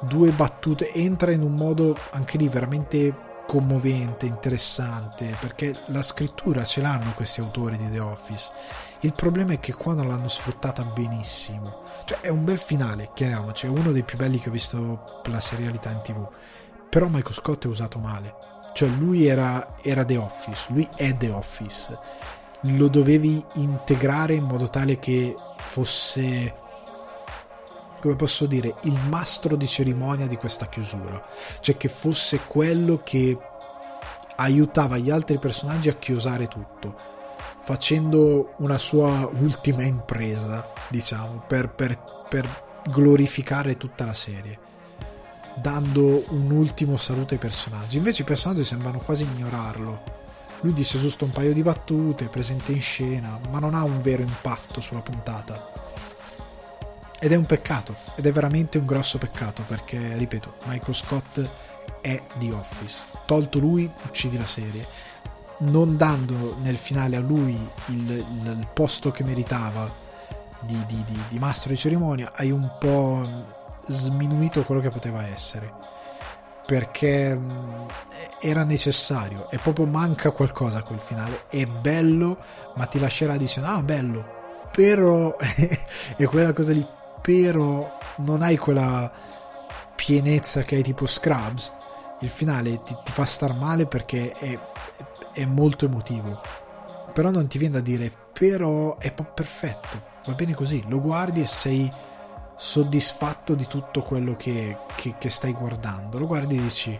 due 0.00 0.30
battute, 0.30 0.92
entra 0.92 1.32
in 1.32 1.42
un 1.42 1.54
modo 1.54 1.96
anche 2.10 2.36
lì 2.36 2.48
veramente 2.48 3.32
commovente, 3.46 4.26
interessante, 4.26 5.36
perché 5.40 5.74
la 5.86 6.02
scrittura 6.02 6.64
ce 6.64 6.80
l'hanno 6.80 7.12
questi 7.14 7.40
autori 7.40 7.76
di 7.76 7.90
The 7.90 8.00
Office 8.00 8.52
il 9.04 9.12
problema 9.12 9.52
è 9.52 9.60
che 9.60 9.74
qua 9.74 9.92
non 9.92 10.08
l'hanno 10.08 10.28
sfruttata 10.28 10.82
benissimo. 10.82 11.82
Cioè, 12.06 12.20
è 12.20 12.28
un 12.30 12.42
bel 12.42 12.56
finale, 12.56 13.10
chiariamoci, 13.12 13.66
è 13.66 13.68
uno 13.68 13.92
dei 13.92 14.02
più 14.02 14.16
belli 14.16 14.38
che 14.38 14.48
ho 14.48 14.52
visto 14.52 15.20
per 15.22 15.30
la 15.30 15.40
serialità 15.40 15.90
in 15.90 16.00
tv. 16.00 16.26
Però 16.88 17.08
Michael 17.08 17.34
Scott 17.34 17.64
è 17.64 17.68
usato 17.68 17.98
male. 17.98 18.34
Cioè, 18.72 18.88
lui 18.88 19.26
era, 19.26 19.74
era 19.82 20.06
The 20.06 20.16
Office, 20.16 20.72
lui 20.72 20.88
è 20.96 21.14
The 21.18 21.28
Office. 21.28 21.98
Lo 22.62 22.88
dovevi 22.88 23.44
integrare 23.54 24.32
in 24.32 24.44
modo 24.44 24.70
tale 24.70 24.98
che 24.98 25.36
fosse 25.58 26.54
come 28.04 28.16
posso 28.16 28.44
dire, 28.44 28.74
il 28.82 28.98
mastro 29.08 29.56
di 29.56 29.66
cerimonia 29.66 30.26
di 30.26 30.36
questa 30.36 30.68
chiusura, 30.68 31.26
cioè 31.60 31.78
che 31.78 31.88
fosse 31.88 32.40
quello 32.46 33.00
che 33.02 33.38
aiutava 34.36 34.98
gli 34.98 35.08
altri 35.08 35.38
personaggi 35.38 35.88
a 35.88 35.94
chiusare 35.94 36.46
tutto 36.46 37.12
facendo 37.62 38.56
una 38.58 38.76
sua 38.76 39.26
ultima 39.38 39.84
impresa, 39.84 40.70
diciamo, 40.88 41.44
per, 41.46 41.70
per, 41.70 41.98
per 42.28 42.82
glorificare 42.90 43.78
tutta 43.78 44.04
la 44.04 44.12
serie, 44.12 44.58
dando 45.54 46.24
un 46.28 46.50
ultimo 46.50 46.98
saluto 46.98 47.32
ai 47.32 47.40
personaggi. 47.40 47.96
Invece 47.96 48.20
i 48.20 48.26
personaggi 48.26 48.64
sembrano 48.64 48.98
quasi 48.98 49.22
ignorarlo. 49.22 50.02
Lui 50.60 50.74
dice 50.74 50.98
giusto 50.98 51.24
un 51.24 51.30
paio 51.30 51.54
di 51.54 51.62
battute, 51.62 52.26
presente 52.26 52.72
in 52.72 52.82
scena, 52.82 53.40
ma 53.50 53.60
non 53.60 53.74
ha 53.74 53.82
un 53.82 54.02
vero 54.02 54.20
impatto 54.20 54.82
sulla 54.82 55.00
puntata. 55.00 55.73
Ed 57.20 57.32
è 57.32 57.36
un 57.36 57.46
peccato, 57.46 57.94
ed 58.16 58.26
è 58.26 58.32
veramente 58.32 58.78
un 58.78 58.86
grosso 58.86 59.18
peccato 59.18 59.62
perché, 59.66 60.16
ripeto, 60.16 60.54
Michael 60.64 60.94
Scott 60.94 61.48
è 62.00 62.20
The 62.38 62.52
Office. 62.52 63.02
Tolto 63.24 63.58
lui, 63.58 63.90
uccidi 64.06 64.36
la 64.36 64.46
serie. 64.46 64.86
Non 65.58 65.96
dando 65.96 66.56
nel 66.60 66.76
finale 66.76 67.16
a 67.16 67.20
lui 67.20 67.52
il, 67.86 68.10
il, 68.10 68.26
il 68.46 68.68
posto 68.74 69.10
che 69.10 69.24
meritava 69.24 69.90
di, 70.60 70.78
di, 70.86 71.04
di, 71.06 71.18
di 71.28 71.38
mastro 71.38 71.70
di 71.70 71.76
cerimonia, 71.76 72.32
hai 72.34 72.50
un 72.50 72.68
po' 72.78 73.26
sminuito 73.86 74.64
quello 74.64 74.80
che 74.80 74.90
poteva 74.90 75.26
essere. 75.26 75.72
Perché 76.66 77.38
era 78.40 78.64
necessario 78.64 79.48
e 79.50 79.58
proprio 79.58 79.86
manca 79.86 80.30
qualcosa 80.30 80.78
a 80.78 80.82
quel 80.82 80.98
finale. 80.98 81.44
È 81.48 81.64
bello 81.66 82.38
ma 82.74 82.86
ti 82.86 82.98
lascerà 82.98 83.36
dicendo 83.36 83.68
ah 83.68 83.82
bello 83.82 84.42
però 84.74 85.36
è 85.36 86.24
quella 86.26 86.52
cosa 86.52 86.72
lì 86.72 86.84
però 87.24 87.98
non 88.16 88.42
hai 88.42 88.58
quella 88.58 89.10
pienezza 89.96 90.62
che 90.62 90.76
hai 90.76 90.82
tipo 90.82 91.06
Scrubs 91.06 91.72
il 92.20 92.28
finale 92.28 92.82
ti, 92.82 92.94
ti 93.02 93.12
fa 93.12 93.24
star 93.24 93.54
male 93.54 93.86
perché 93.86 94.32
è, 94.32 94.58
è 95.32 95.46
molto 95.46 95.86
emotivo 95.86 96.40
però 97.12 97.30
non 97.30 97.46
ti 97.46 97.56
viene 97.56 97.74
da 97.74 97.80
dire 97.80 98.12
però 98.32 98.98
è 98.98 99.12
perfetto 99.12 100.12
va 100.26 100.32
bene 100.34 100.54
così 100.54 100.84
lo 100.86 101.00
guardi 101.00 101.40
e 101.40 101.46
sei 101.46 101.90
soddisfatto 102.56 103.54
di 103.54 103.66
tutto 103.66 104.02
quello 104.02 104.36
che, 104.36 104.78
che, 104.94 105.16
che 105.18 105.30
stai 105.30 105.52
guardando. 105.52 106.18
Lo 106.18 106.26
guardi 106.26 106.56
e 106.56 106.62
dici, 106.62 106.98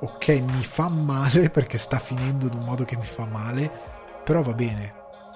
ok, 0.00 0.28
mi 0.28 0.62
fa 0.62 0.88
male 0.88 1.50
perché 1.50 1.78
sta 1.78 1.98
finendo 1.98 2.46
in 2.46 2.54
un 2.54 2.64
modo 2.64 2.84
che 2.84 2.96
mi 2.96 3.06
fa 3.06 3.24
male, 3.24 3.70
però 4.24 4.42
va 4.42 4.52
bene, 4.52 4.94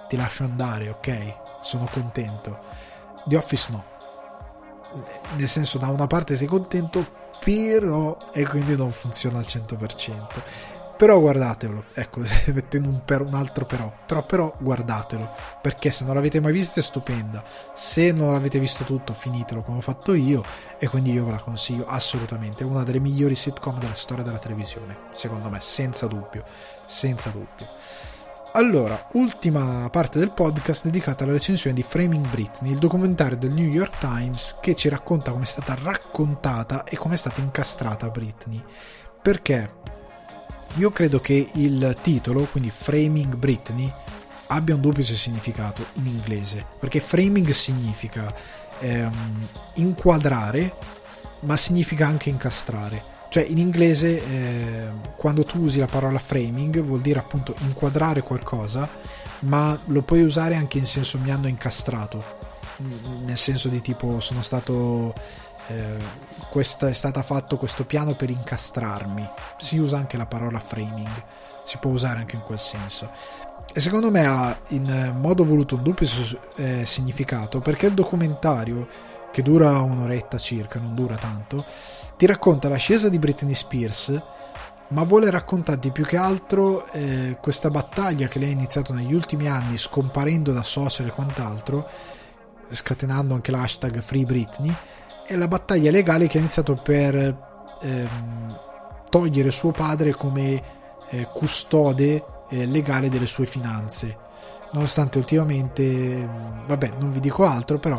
ti 0.08 0.16
lascio 0.16 0.44
andare, 0.44 0.88
ok, 0.88 1.34
sono 1.60 1.88
contento. 1.90 2.58
The 3.24 3.36
Office 3.36 3.70
no. 3.70 3.89
Nel 5.36 5.48
senso, 5.48 5.78
da 5.78 5.88
una 5.88 6.06
parte 6.06 6.36
sei 6.36 6.46
contento, 6.46 7.06
però 7.42 8.16
e 8.32 8.46
quindi 8.46 8.76
non 8.76 8.90
funziona 8.90 9.38
al 9.38 9.46
100% 9.46 10.78
però 11.00 11.18
guardatelo 11.18 11.84
ecco 11.94 12.20
mettendo 12.52 12.90
un, 12.90 13.00
per, 13.02 13.22
un 13.22 13.32
altro 13.32 13.64
però. 13.64 13.90
Però 14.04 14.22
però 14.22 14.54
guardatelo 14.58 15.30
perché 15.62 15.90
se 15.90 16.04
non 16.04 16.14
l'avete 16.14 16.40
mai 16.40 16.52
visto 16.52 16.78
è 16.78 16.82
stupenda. 16.82 17.42
Se 17.72 18.12
non 18.12 18.32
l'avete 18.32 18.58
visto 18.58 18.84
tutto 18.84 19.14
finitelo 19.14 19.62
come 19.62 19.78
ho 19.78 19.80
fatto 19.80 20.12
io 20.12 20.44
e 20.78 20.86
quindi 20.88 21.12
io 21.12 21.24
ve 21.24 21.30
la 21.30 21.38
consiglio 21.38 21.86
assolutamente. 21.86 22.64
È 22.64 22.66
una 22.66 22.84
delle 22.84 23.00
migliori 23.00 23.34
sitcom 23.34 23.78
della 23.78 23.94
storia 23.94 24.22
della 24.22 24.38
televisione 24.38 24.94
secondo 25.12 25.48
me 25.48 25.58
senza 25.62 26.06
dubbio 26.06 26.44
senza 26.84 27.30
dubbio 27.30 27.66
allora, 28.52 29.08
ultima 29.12 29.88
parte 29.90 30.18
del 30.18 30.32
podcast 30.32 30.84
dedicata 30.84 31.24
alla 31.24 31.32
recensione 31.32 31.74
di 31.74 31.84
Framing 31.86 32.26
Britney, 32.28 32.72
il 32.72 32.78
documentario 32.78 33.36
del 33.36 33.52
New 33.52 33.68
York 33.68 33.98
Times 33.98 34.58
che 34.60 34.74
ci 34.74 34.88
racconta 34.88 35.30
come 35.30 35.44
è 35.44 35.46
stata 35.46 35.76
raccontata 35.80 36.84
e 36.84 36.96
come 36.96 37.14
è 37.14 37.16
stata 37.16 37.40
incastrata 37.40 38.08
Britney. 38.10 38.62
Perché? 39.22 39.78
Io 40.74 40.90
credo 40.90 41.20
che 41.20 41.50
il 41.54 41.96
titolo, 42.02 42.44
quindi 42.44 42.70
Framing 42.70 43.36
Britney, 43.36 43.92
abbia 44.48 44.74
un 44.74 44.80
duplice 44.80 45.14
significato 45.14 45.86
in 45.94 46.06
inglese, 46.06 46.64
perché 46.78 47.00
framing 47.00 47.48
significa 47.50 48.32
ehm, 48.80 49.46
inquadrare, 49.74 50.74
ma 51.40 51.56
significa 51.56 52.06
anche 52.06 52.30
incastrare. 52.30 53.09
Cioè 53.30 53.44
in 53.44 53.58
inglese 53.58 54.24
eh, 54.24 54.90
quando 55.16 55.44
tu 55.44 55.60
usi 55.60 55.78
la 55.78 55.86
parola 55.86 56.18
framing 56.18 56.80
vuol 56.80 57.00
dire 57.00 57.20
appunto 57.20 57.54
inquadrare 57.60 58.22
qualcosa, 58.22 58.88
ma 59.40 59.78
lo 59.86 60.02
puoi 60.02 60.22
usare 60.22 60.56
anche 60.56 60.78
in 60.78 60.84
senso 60.84 61.16
mi 61.18 61.30
hanno 61.30 61.46
incastrato, 61.46 62.22
nel 63.24 63.36
senso 63.36 63.68
di 63.68 63.80
tipo 63.80 64.18
sono 64.18 64.42
stato 64.42 65.14
eh, 65.68 65.96
questa 66.50 66.88
è 66.88 66.92
stata 66.92 67.22
fatto 67.22 67.56
questo 67.56 67.84
piano 67.84 68.14
per 68.14 68.30
incastrarmi. 68.30 69.28
Si 69.58 69.78
usa 69.78 69.96
anche 69.96 70.16
la 70.16 70.26
parola 70.26 70.58
framing, 70.58 71.22
si 71.62 71.78
può 71.78 71.92
usare 71.92 72.18
anche 72.18 72.34
in 72.34 72.42
quel 72.42 72.58
senso. 72.58 73.10
E 73.72 73.78
secondo 73.78 74.10
me 74.10 74.26
ha 74.26 74.58
in 74.70 75.14
modo 75.20 75.44
voluto 75.44 75.76
un 75.76 75.84
doppio 75.84 76.08
eh, 76.56 76.84
significato 76.84 77.60
perché 77.60 77.86
il 77.86 77.94
documentario, 77.94 78.88
che 79.30 79.42
dura 79.42 79.78
un'oretta 79.78 80.38
circa, 80.38 80.80
non 80.80 80.96
dura 80.96 81.14
tanto, 81.14 81.64
ti 82.20 82.26
racconta 82.26 82.68
l'ascesa 82.68 83.08
di 83.08 83.18
Britney 83.18 83.54
Spears, 83.54 84.22
ma 84.88 85.04
vuole 85.04 85.30
raccontarti 85.30 85.90
più 85.90 86.04
che 86.04 86.18
altro 86.18 86.86
eh, 86.92 87.38
questa 87.40 87.70
battaglia 87.70 88.28
che 88.28 88.38
lei 88.38 88.50
ha 88.50 88.52
iniziato 88.52 88.92
negli 88.92 89.14
ultimi 89.14 89.48
anni, 89.48 89.78
scomparendo 89.78 90.52
da 90.52 90.62
social 90.62 91.06
e 91.06 91.12
quant'altro, 91.12 91.88
scatenando 92.68 93.32
anche 93.32 93.50
l'hashtag 93.50 94.00
Free 94.00 94.26
Britney 94.26 94.70
è 95.24 95.34
la 95.34 95.48
battaglia 95.48 95.90
legale 95.90 96.26
che 96.26 96.36
ha 96.36 96.40
iniziato 96.40 96.74
per 96.74 97.14
ehm, 97.80 98.58
togliere 99.08 99.50
suo 99.50 99.70
padre 99.70 100.12
come 100.12 100.62
eh, 101.08 101.26
custode 101.32 102.22
eh, 102.50 102.66
legale 102.66 103.08
delle 103.08 103.26
sue 103.26 103.46
finanze. 103.46 104.14
Nonostante 104.72 105.16
ultimamente, 105.16 106.28
vabbè, 106.66 106.96
non 106.98 107.12
vi 107.12 107.20
dico 107.20 107.46
altro, 107.46 107.78
però 107.78 107.98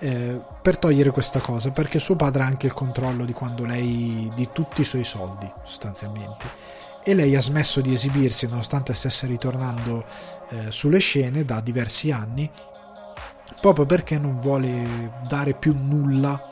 eh, 0.00 0.40
per 0.62 0.78
togliere 0.78 1.10
questa 1.10 1.40
cosa, 1.40 1.70
perché 1.70 1.98
suo 1.98 2.16
padre 2.16 2.42
ha 2.42 2.46
anche 2.46 2.66
il 2.66 2.72
controllo 2.72 3.24
di 3.24 3.32
quando 3.32 3.64
lei 3.64 4.30
di 4.34 4.48
tutti 4.52 4.82
i 4.82 4.84
suoi 4.84 5.04
soldi, 5.04 5.50
sostanzialmente. 5.64 6.46
E 7.02 7.14
lei 7.14 7.34
ha 7.34 7.40
smesso 7.40 7.80
di 7.80 7.92
esibirsi 7.92 8.46
nonostante 8.46 8.94
stesse 8.94 9.26
ritornando 9.26 10.04
eh, 10.50 10.70
sulle 10.70 10.98
scene 10.98 11.44
da 11.44 11.60
diversi 11.60 12.10
anni, 12.10 12.50
proprio 13.60 13.86
perché 13.86 14.18
non 14.18 14.36
vuole 14.36 15.12
dare 15.26 15.54
più 15.54 15.74
nulla 15.76 16.50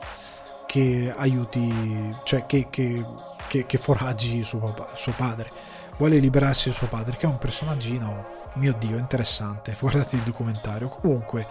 che 0.67 1.13
aiuti, 1.17 2.15
cioè 2.25 2.47
che, 2.47 2.67
che, 2.69 3.05
che, 3.47 3.67
che 3.67 3.79
foraggi 3.79 4.43
suo, 4.43 4.75
suo, 4.95 5.13
padre. 5.13 5.51
Vuole 5.97 6.19
liberarsi 6.19 6.69
di 6.69 6.75
suo 6.75 6.89
padre, 6.89 7.17
che 7.17 7.27
è 7.27 7.29
un 7.29 7.39
personaggino, 7.39 8.27
mio 8.55 8.75
dio, 8.79 8.99
interessante. 8.99 9.77
Guardate 9.81 10.17
il 10.17 10.23
documentario. 10.23 10.89
Comunque, 10.89 11.47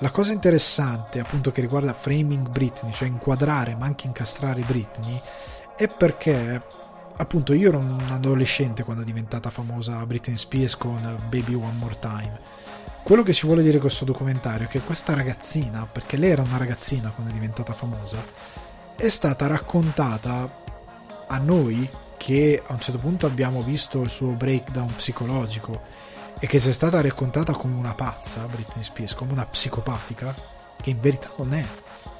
la 0.00 0.10
cosa 0.10 0.32
interessante, 0.32 1.20
appunto, 1.20 1.52
che 1.52 1.60
riguarda 1.60 1.92
framing 1.92 2.48
Britney, 2.48 2.90
cioè 2.92 3.08
inquadrare 3.08 3.74
ma 3.74 3.84
anche 3.84 4.06
incastrare 4.06 4.62
Britney, 4.62 5.20
è 5.76 5.88
perché 5.88 6.62
appunto 7.16 7.52
io 7.52 7.68
ero 7.68 7.78
un 7.78 8.06
adolescente 8.10 8.82
quando 8.82 9.02
è 9.02 9.04
diventata 9.04 9.50
famosa 9.50 10.04
Britney 10.06 10.38
Spears 10.38 10.76
con 10.76 11.18
Baby 11.28 11.52
One 11.52 11.76
More 11.78 11.98
Time. 11.98 12.40
Quello 13.02 13.22
che 13.22 13.34
ci 13.34 13.44
vuole 13.44 13.62
dire 13.62 13.78
questo 13.78 14.06
documentario 14.06 14.66
è 14.66 14.70
che 14.70 14.80
questa 14.80 15.14
ragazzina, 15.14 15.86
perché 15.90 16.16
lei 16.16 16.30
era 16.30 16.42
una 16.42 16.56
ragazzina 16.56 17.10
quando 17.10 17.30
è 17.30 17.34
diventata 17.34 17.74
famosa, 17.74 18.24
è 18.96 19.08
stata 19.08 19.46
raccontata 19.46 20.62
a 21.26 21.38
noi 21.38 21.88
che 22.16 22.62
a 22.66 22.72
un 22.72 22.80
certo 22.80 23.00
punto 23.00 23.26
abbiamo 23.26 23.62
visto 23.62 24.00
il 24.00 24.10
suo 24.10 24.30
breakdown 24.32 24.94
psicologico 24.96 25.82
e 26.40 26.46
che 26.46 26.58
sia 26.58 26.72
stata 26.72 27.02
raccontata 27.02 27.52
come 27.52 27.76
una 27.76 27.94
pazza, 27.94 28.46
Britney 28.46 28.82
Spears, 28.82 29.14
come 29.14 29.32
una 29.32 29.44
psicopatica, 29.44 30.34
che 30.80 30.90
in 30.90 30.98
verità 30.98 31.28
non 31.36 31.52
è, 31.52 31.62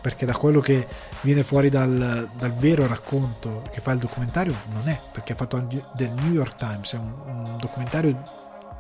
perché 0.01 0.26
da 0.26 0.36
quello 0.36 0.60
che 0.60 0.86
viene 1.22 1.42
fuori 1.42 1.70
dal, 1.70 2.28
dal 2.36 2.52
vero 2.52 2.86
racconto 2.86 3.62
che 3.70 3.80
fa 3.80 3.92
il 3.92 3.98
documentario 3.98 4.55
non 4.72 4.88
è, 4.88 5.01
perché 5.10 5.32
è 5.32 5.36
fatto 5.36 5.66
del 5.94 6.12
New 6.12 6.32
York 6.32 6.56
Times, 6.56 6.92
è 6.92 6.98
un, 6.98 7.14
un 7.24 7.56
documentario 7.59 8.22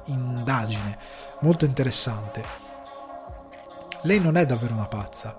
indagine 0.06 0.98
molto 1.40 1.64
interessante. 1.64 2.68
Lei 4.02 4.20
non 4.20 4.36
è 4.36 4.44
davvero 4.44 4.74
una 4.74 4.86
pazza. 4.86 5.36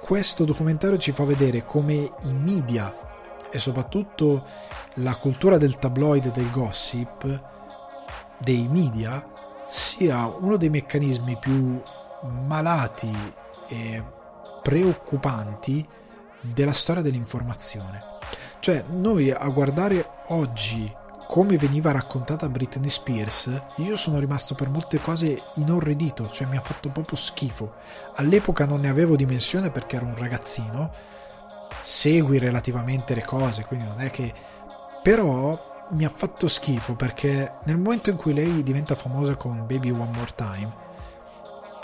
Questo 0.00 0.44
documentario 0.44 0.98
ci 0.98 1.12
fa 1.12 1.24
vedere 1.24 1.64
come 1.64 1.94
i 1.94 2.32
media 2.34 2.94
e 3.50 3.58
soprattutto 3.58 4.44
la 4.94 5.14
cultura 5.16 5.56
del 5.56 5.78
tabloid 5.78 6.26
e 6.26 6.30
del 6.30 6.50
gossip 6.50 7.52
dei 8.38 8.68
media 8.68 9.26
sia 9.68 10.26
uno 10.26 10.56
dei 10.56 10.70
meccanismi 10.70 11.36
più 11.36 11.80
malati 12.46 13.12
e 13.68 14.02
preoccupanti 14.62 15.86
della 16.40 16.72
storia 16.72 17.02
dell'informazione. 17.02 18.02
Cioè, 18.60 18.84
noi 18.88 19.30
a 19.30 19.48
guardare 19.48 20.08
oggi 20.28 20.90
come 21.26 21.56
veniva 21.56 21.90
raccontata 21.90 22.48
Britney 22.48 22.90
Spears, 22.90 23.50
io 23.76 23.96
sono 23.96 24.18
rimasto 24.18 24.54
per 24.54 24.68
molte 24.68 25.00
cose 25.00 25.42
inorridito, 25.54 26.28
cioè 26.30 26.46
mi 26.46 26.56
ha 26.56 26.60
fatto 26.60 26.90
proprio 26.90 27.16
schifo. 27.16 27.74
All'epoca 28.14 28.66
non 28.66 28.80
ne 28.80 28.88
avevo 28.88 29.16
dimensione 29.16 29.70
perché 29.70 29.96
ero 29.96 30.06
un 30.06 30.16
ragazzino, 30.16 30.92
segui 31.80 32.38
relativamente 32.38 33.14
le 33.14 33.24
cose, 33.24 33.64
quindi 33.64 33.86
non 33.86 34.00
è 34.00 34.10
che... 34.10 34.32
però 35.02 35.73
mi 35.90 36.04
ha 36.04 36.10
fatto 36.10 36.48
schifo 36.48 36.94
perché 36.94 37.58
nel 37.64 37.78
momento 37.78 38.10
in 38.10 38.16
cui 38.16 38.32
lei 38.32 38.62
diventa 38.62 38.94
famosa 38.94 39.34
con 39.34 39.66
Baby 39.66 39.90
One 39.90 40.10
More 40.12 40.32
Time, 40.34 40.72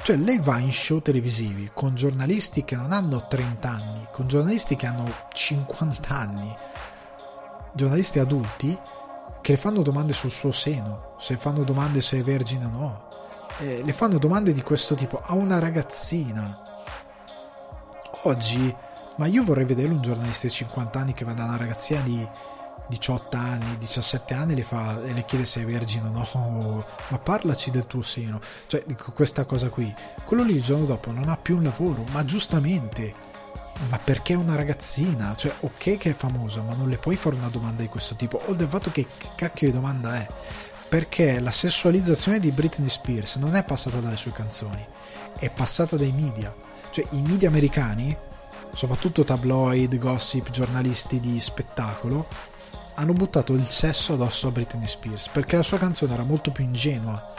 cioè 0.03 0.17
lei 0.17 0.39
va 0.39 0.59
in 0.59 0.73
show 0.73 1.01
televisivi 1.01 1.71
con 1.75 1.95
giornalisti 1.95 2.65
che 2.65 2.75
non 2.75 2.93
hanno 2.93 3.27
30 3.27 3.69
anni, 3.69 4.07
con 4.11 4.27
giornalisti 4.27 4.75
che 4.75 4.87
hanno 4.87 5.13
50 5.33 6.15
anni, 6.15 6.57
giornalisti 7.73 8.19
adulti 8.19 8.79
che 9.43 9.53
le 9.53 9.59
fanno 9.59 9.83
domande 9.83 10.13
sul 10.13 10.31
suo 10.31 10.51
seno, 10.51 11.15
se 11.19 11.37
fanno 11.37 11.65
domande 11.65 12.01
se 12.01 12.19
è 12.19 12.23
vergine 12.23 12.65
o 12.65 12.69
no. 12.69 13.09
Eh, 13.59 13.83
le 13.85 13.93
fanno 13.93 14.19
domande 14.19 14.53
di 14.53 14.63
questo 14.63 14.95
tipo 14.95 15.21
a 15.23 15.35
una 15.35 15.59
ragazzina. 15.59 16.69
Oggi, 18.25 18.75
ma 19.17 19.27
io 19.27 19.45
vorrei 19.45 19.65
vedere 19.65 19.93
un 19.93 20.01
giornalista 20.01 20.47
di 20.47 20.53
50 20.53 20.99
anni 20.99 21.13
che 21.13 21.25
va 21.25 21.33
da 21.33 21.45
una 21.45 21.57
ragazzina 21.57 22.01
di 22.01 22.27
18 22.91 23.37
anni, 23.37 23.79
17 23.79 24.35
anni 24.35 24.55
le 24.55 24.65
fa 24.65 25.03
e 25.03 25.13
le 25.13 25.25
chiede 25.25 25.47
se 25.47 25.63
è 25.63 25.65
vergine 25.65 26.09
o 26.09 26.11
no, 26.11 26.85
ma 27.09 27.19
parlaci 27.19 27.71
del 27.71 27.87
tuo 27.87 28.03
seno, 28.03 28.41
cioè 28.67 28.85
questa 29.15 29.45
cosa 29.45 29.69
qui. 29.71 29.95
Quello 30.25 30.43
lì 30.43 30.57
il 30.57 30.63
giorno 30.63 30.85
dopo 30.85 31.13
non 31.13 31.29
ha 31.29 31.37
più 31.37 31.57
un 31.57 31.63
lavoro, 31.63 32.05
ma 32.11 32.25
giustamente, 32.25 33.15
ma 33.89 33.99
perché 33.99 34.35
è 34.35 34.37
una 34.37 34.57
ragazzina? 34.57 35.35
Cioè, 35.37 35.55
ok 35.61 35.97
che 35.97 36.11
è 36.11 36.15
famosa, 36.15 36.61
ma 36.63 36.75
non 36.75 36.89
le 36.89 36.99
puoi 36.99 37.17
fare 37.17 37.37
una 37.37 37.49
domanda 37.49 37.83
di 37.83 37.89
questo 37.89 38.17
tipo, 38.17 38.43
o 38.45 38.53
del 38.53 38.69
fatto 38.69 38.91
che, 38.91 39.07
che 39.17 39.29
cacchio 39.37 39.69
di 39.69 39.73
domanda 39.75 40.17
è? 40.17 40.27
Perché 40.89 41.39
la 41.39 41.53
sessualizzazione 41.53 42.41
di 42.41 42.51
Britney 42.51 42.89
Spears 42.89 43.37
non 43.37 43.55
è 43.55 43.63
passata 43.63 44.01
dalle 44.01 44.17
sue 44.17 44.33
canzoni, 44.33 44.85
è 45.39 45.49
passata 45.49 45.97
dai 45.97 46.13
media. 46.13 46.53
Cioè, 46.91 47.07
i 47.11 47.23
media 47.23 47.49
americani, 47.49 48.17
soprattutto 48.75 49.25
tabloid, 49.25 49.97
gossip, 49.99 50.51
giornalisti 50.51 51.21
di 51.21 51.39
spettacolo, 51.39 52.27
hanno 52.95 53.13
buttato 53.13 53.53
il 53.55 53.67
sesso 53.67 54.15
addosso 54.15 54.49
a 54.49 54.51
Britney 54.51 54.87
Spears 54.87 55.29
perché 55.29 55.57
la 55.57 55.63
sua 55.63 55.79
canzone 55.79 56.13
era 56.13 56.23
molto 56.23 56.51
più 56.51 56.65
ingenua 56.65 57.35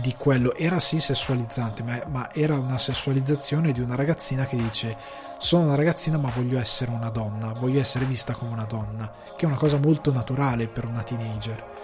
di 0.00 0.14
quello, 0.16 0.54
era 0.54 0.78
sì 0.78 1.00
sessualizzante, 1.00 1.82
ma, 1.82 2.02
ma, 2.08 2.34
era 2.34 2.58
una 2.58 2.78
sessualizzazione 2.78 3.72
di 3.72 3.80
una 3.80 3.94
ragazzina 3.94 4.44
che 4.44 4.56
dice 4.56 4.96
sono 5.38 5.64
una 5.64 5.74
ragazzina 5.74 6.18
ma 6.18 6.30
voglio 6.30 6.58
essere 6.58 6.90
una 6.90 7.10
donna, 7.10 7.52
voglio 7.52 7.80
essere 7.80 8.04
vista 8.04 8.34
come 8.34 8.52
una 8.52 8.64
donna, 8.64 9.10
che 9.36 9.44
è 9.44 9.48
una 9.48 9.56
cosa 9.56 9.78
molto 9.78 10.12
naturale 10.12 10.68
per 10.68 10.84
una 10.84 11.02
teenager. 11.02 11.74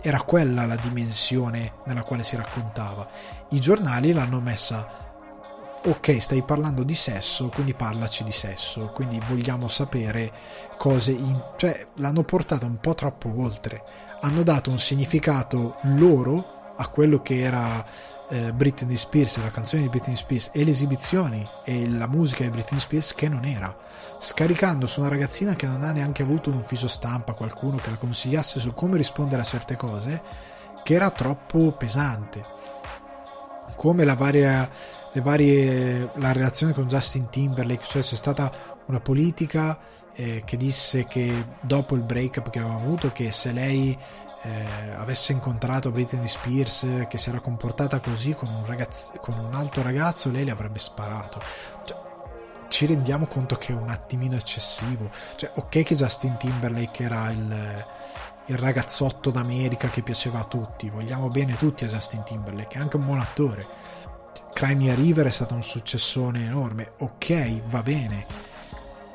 Era 0.00 0.22
quella 0.22 0.64
la 0.66 0.76
dimensione 0.76 1.74
nella 1.84 2.02
quale 2.02 2.24
si 2.24 2.36
raccontava. 2.36 3.06
I 3.50 3.60
giornali 3.60 4.12
l'hanno 4.12 4.40
messa 4.40 5.01
ok, 5.84 6.20
stai 6.20 6.42
parlando 6.42 6.84
di 6.84 6.94
sesso, 6.94 7.48
quindi 7.48 7.74
parlaci 7.74 8.22
di 8.22 8.30
sesso, 8.30 8.90
quindi 8.94 9.20
vogliamo 9.26 9.66
sapere 9.66 10.32
cose, 10.76 11.10
in... 11.10 11.40
cioè 11.56 11.86
l'hanno 11.96 12.22
portato 12.22 12.66
un 12.66 12.78
po' 12.78 12.94
troppo 12.94 13.32
oltre, 13.36 13.82
hanno 14.20 14.42
dato 14.44 14.70
un 14.70 14.78
significato 14.78 15.78
loro 15.82 16.74
a 16.76 16.86
quello 16.86 17.20
che 17.20 17.40
era 17.40 17.84
eh, 18.28 18.52
Britney 18.52 18.96
Spears, 18.96 19.38
la 19.38 19.50
canzone 19.50 19.82
di 19.82 19.88
Britney 19.88 20.16
Spears 20.16 20.50
e 20.52 20.64
le 20.64 20.70
esibizioni 20.70 21.46
e 21.64 21.88
la 21.88 22.06
musica 22.06 22.44
di 22.44 22.50
Britney 22.50 22.78
Spears 22.78 23.12
che 23.14 23.28
non 23.28 23.44
era, 23.44 23.76
scaricando 24.18 24.86
su 24.86 25.00
una 25.00 25.08
ragazzina 25.08 25.54
che 25.54 25.66
non 25.66 25.82
ha 25.82 25.90
neanche 25.90 26.22
avuto 26.22 26.48
un 26.48 26.58
ufficio 26.58 26.86
stampa, 26.86 27.32
qualcuno 27.32 27.76
che 27.78 27.90
la 27.90 27.96
consigliasse 27.96 28.60
su 28.60 28.72
come 28.72 28.96
rispondere 28.96 29.42
a 29.42 29.44
certe 29.44 29.74
cose, 29.74 30.22
che 30.84 30.94
era 30.94 31.10
troppo 31.10 31.72
pesante. 31.72 32.60
Come 33.74 34.04
la 34.04 34.14
varia 34.14 34.68
varie, 35.20 36.10
la 36.14 36.32
relazione 36.32 36.72
con 36.72 36.86
Justin 36.86 37.28
Timberlake, 37.28 37.84
cioè 37.84 38.02
c'è 38.02 38.14
stata 38.14 38.50
una 38.86 39.00
politica 39.00 39.78
eh, 40.14 40.42
che 40.44 40.56
disse 40.56 41.06
che 41.06 41.46
dopo 41.60 41.94
il 41.94 42.02
breakup 42.02 42.50
che 42.50 42.58
aveva 42.58 42.74
avuto, 42.74 43.12
che 43.12 43.30
se 43.30 43.52
lei 43.52 43.96
eh, 44.42 44.64
avesse 44.96 45.32
incontrato 45.32 45.90
Britney 45.90 46.26
Spears 46.26 47.06
che 47.08 47.18
si 47.18 47.28
era 47.28 47.40
comportata 47.40 48.00
così 48.00 48.34
con 48.34 48.48
un, 48.48 48.64
ragazz- 48.66 49.16
con 49.18 49.38
un 49.38 49.54
altro 49.54 49.82
ragazzo, 49.82 50.30
lei 50.30 50.44
le 50.44 50.50
avrebbe 50.50 50.78
sparato. 50.78 51.40
Cioè, 51.84 52.00
ci 52.68 52.86
rendiamo 52.86 53.26
conto 53.26 53.56
che 53.56 53.72
è 53.72 53.76
un 53.76 53.90
attimino 53.90 54.36
eccessivo. 54.36 55.10
Cioè, 55.36 55.52
ok 55.54 55.82
che 55.82 55.94
Justin 55.94 56.38
Timberlake 56.38 57.04
era 57.04 57.30
il, 57.30 57.84
il 58.46 58.56
ragazzotto 58.56 59.30
d'America 59.30 59.88
che 59.88 60.02
piaceva 60.02 60.40
a 60.40 60.44
tutti, 60.44 60.88
vogliamo 60.88 61.28
bene 61.28 61.56
tutti 61.56 61.84
a 61.84 61.88
Justin 61.88 62.22
Timberlake, 62.24 62.78
è 62.78 62.80
anche 62.80 62.96
un 62.96 63.04
buon 63.04 63.20
attore 63.20 63.81
Crimea 64.52 64.94
River 64.94 65.26
è 65.26 65.30
stato 65.30 65.54
un 65.54 65.62
successone 65.62 66.44
enorme, 66.44 66.92
ok, 66.98 67.62
va 67.66 67.82
bene, 67.82 68.26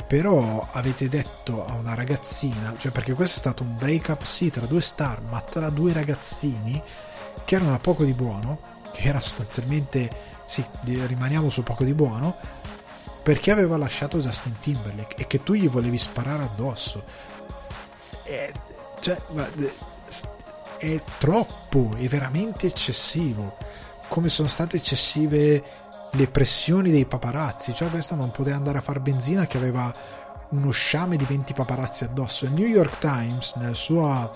però 0.08 0.68
avete 0.72 1.08
detto 1.10 1.66
a 1.66 1.74
una 1.74 1.94
ragazzina, 1.94 2.74
cioè 2.78 2.92
perché 2.92 3.14
questo 3.14 3.36
è 3.36 3.40
stato 3.40 3.64
un 3.64 3.78
break 3.78 4.10
up 4.10 4.24
sì 4.24 4.50
tra 4.50 4.66
due 4.66 4.82
star, 4.82 5.22
ma 5.22 5.42
tra 5.42 5.70
due 5.70 5.94
ragazzini 5.94 6.82
che 7.46 7.56
erano 7.56 7.74
a 7.74 7.80
poco 7.80 8.04
di 8.04 8.14
buono, 8.14 8.60
che 8.92 9.08
era 9.08 9.20
sostanzialmente, 9.20 10.10
sì, 10.46 10.66
rimaniamo 10.84 11.50
su 11.50 11.64
poco 11.64 11.84
di 11.84 11.94
buono, 11.94 12.36
perché 13.22 13.52
aveva 13.52 13.78
lasciato 13.78 14.20
Justin 14.20 14.56
Timberlake 14.60 15.16
e 15.18 15.28
che 15.28 15.44
tu 15.44 15.54
gli 15.54 15.70
volevi 15.70 15.98
sparare 15.98 16.44
addosso. 16.44 17.04
E, 18.24 18.54
cioè, 19.00 19.18
è 20.78 21.02
troppo, 21.18 21.96
è 21.98 22.08
veramente 22.08 22.68
eccessivo 22.68 23.58
come 24.08 24.30
sono 24.30 24.48
state 24.48 24.78
eccessive 24.78 25.64
le 26.12 26.28
pressioni 26.28 26.92
dei 26.92 27.06
paparazzi, 27.06 27.74
cioè 27.74 27.90
questa 27.90 28.16
non 28.16 28.32
poteva 28.32 28.56
andare 28.56 28.78
a 28.78 28.82
fare 28.82 29.00
benzina 29.00 29.46
che 29.46 29.58
aveva 29.58 29.94
uno 30.50 30.72
sciame 30.72 31.18
di 31.18 31.26
20 31.26 31.54
paparazzi 31.54 32.06
addosso. 32.06 32.46
Il 32.46 32.54
New 32.54 32.66
York 32.66 32.98
Times 33.00 33.56
nella 33.56 33.74
sua 33.74 34.32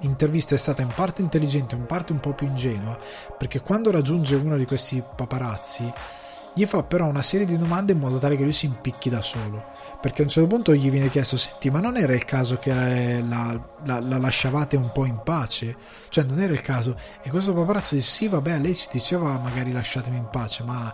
intervista 0.00 0.54
è 0.54 0.58
stata 0.58 0.82
in 0.82 0.92
parte 0.94 1.22
intelligente, 1.22 1.74
in 1.74 1.86
parte 1.86 2.12
un 2.12 2.20
po' 2.20 2.32
più 2.32 2.46
ingenua, 2.46 2.98
perché 3.36 3.60
quando 3.60 3.90
raggiunge 3.90 4.34
uno 4.34 4.56
di 4.56 4.64
questi 4.64 5.02
paparazzi 5.14 5.92
gli 6.54 6.66
fa 6.66 6.82
però 6.82 7.06
una 7.06 7.22
serie 7.22 7.46
di 7.46 7.56
domande 7.56 7.92
in 7.92 7.98
modo 7.98 8.18
tale 8.18 8.36
che 8.36 8.42
lui 8.42 8.52
si 8.52 8.66
impicchi 8.66 9.08
da 9.08 9.22
solo 9.22 9.71
perché 10.02 10.22
a 10.22 10.24
un 10.24 10.30
certo 10.30 10.48
punto 10.48 10.74
gli 10.74 10.90
viene 10.90 11.08
chiesto 11.10 11.36
senti 11.36 11.70
ma 11.70 11.78
non 11.78 11.96
era 11.96 12.12
il 12.12 12.24
caso 12.24 12.58
che 12.58 12.72
la, 13.24 13.52
la, 13.84 14.00
la, 14.00 14.18
lasciavate 14.18 14.76
un 14.76 14.90
po' 14.90 15.06
in 15.06 15.20
pace? 15.22 15.76
Cioè 16.08 16.24
non 16.24 16.40
era 16.40 16.52
il 16.52 16.60
caso. 16.60 16.98
E 17.22 17.30
questo 17.30 17.54
paparazzo 17.54 17.94
dice 17.94 18.10
sì 18.10 18.26
vabbè 18.26 18.58
lei 18.58 18.74
ci 18.74 18.88
diceva 18.90 19.38
magari 19.38 19.70
lasciatemi 19.70 20.16
in 20.16 20.28
pace 20.28 20.64
ma 20.64 20.92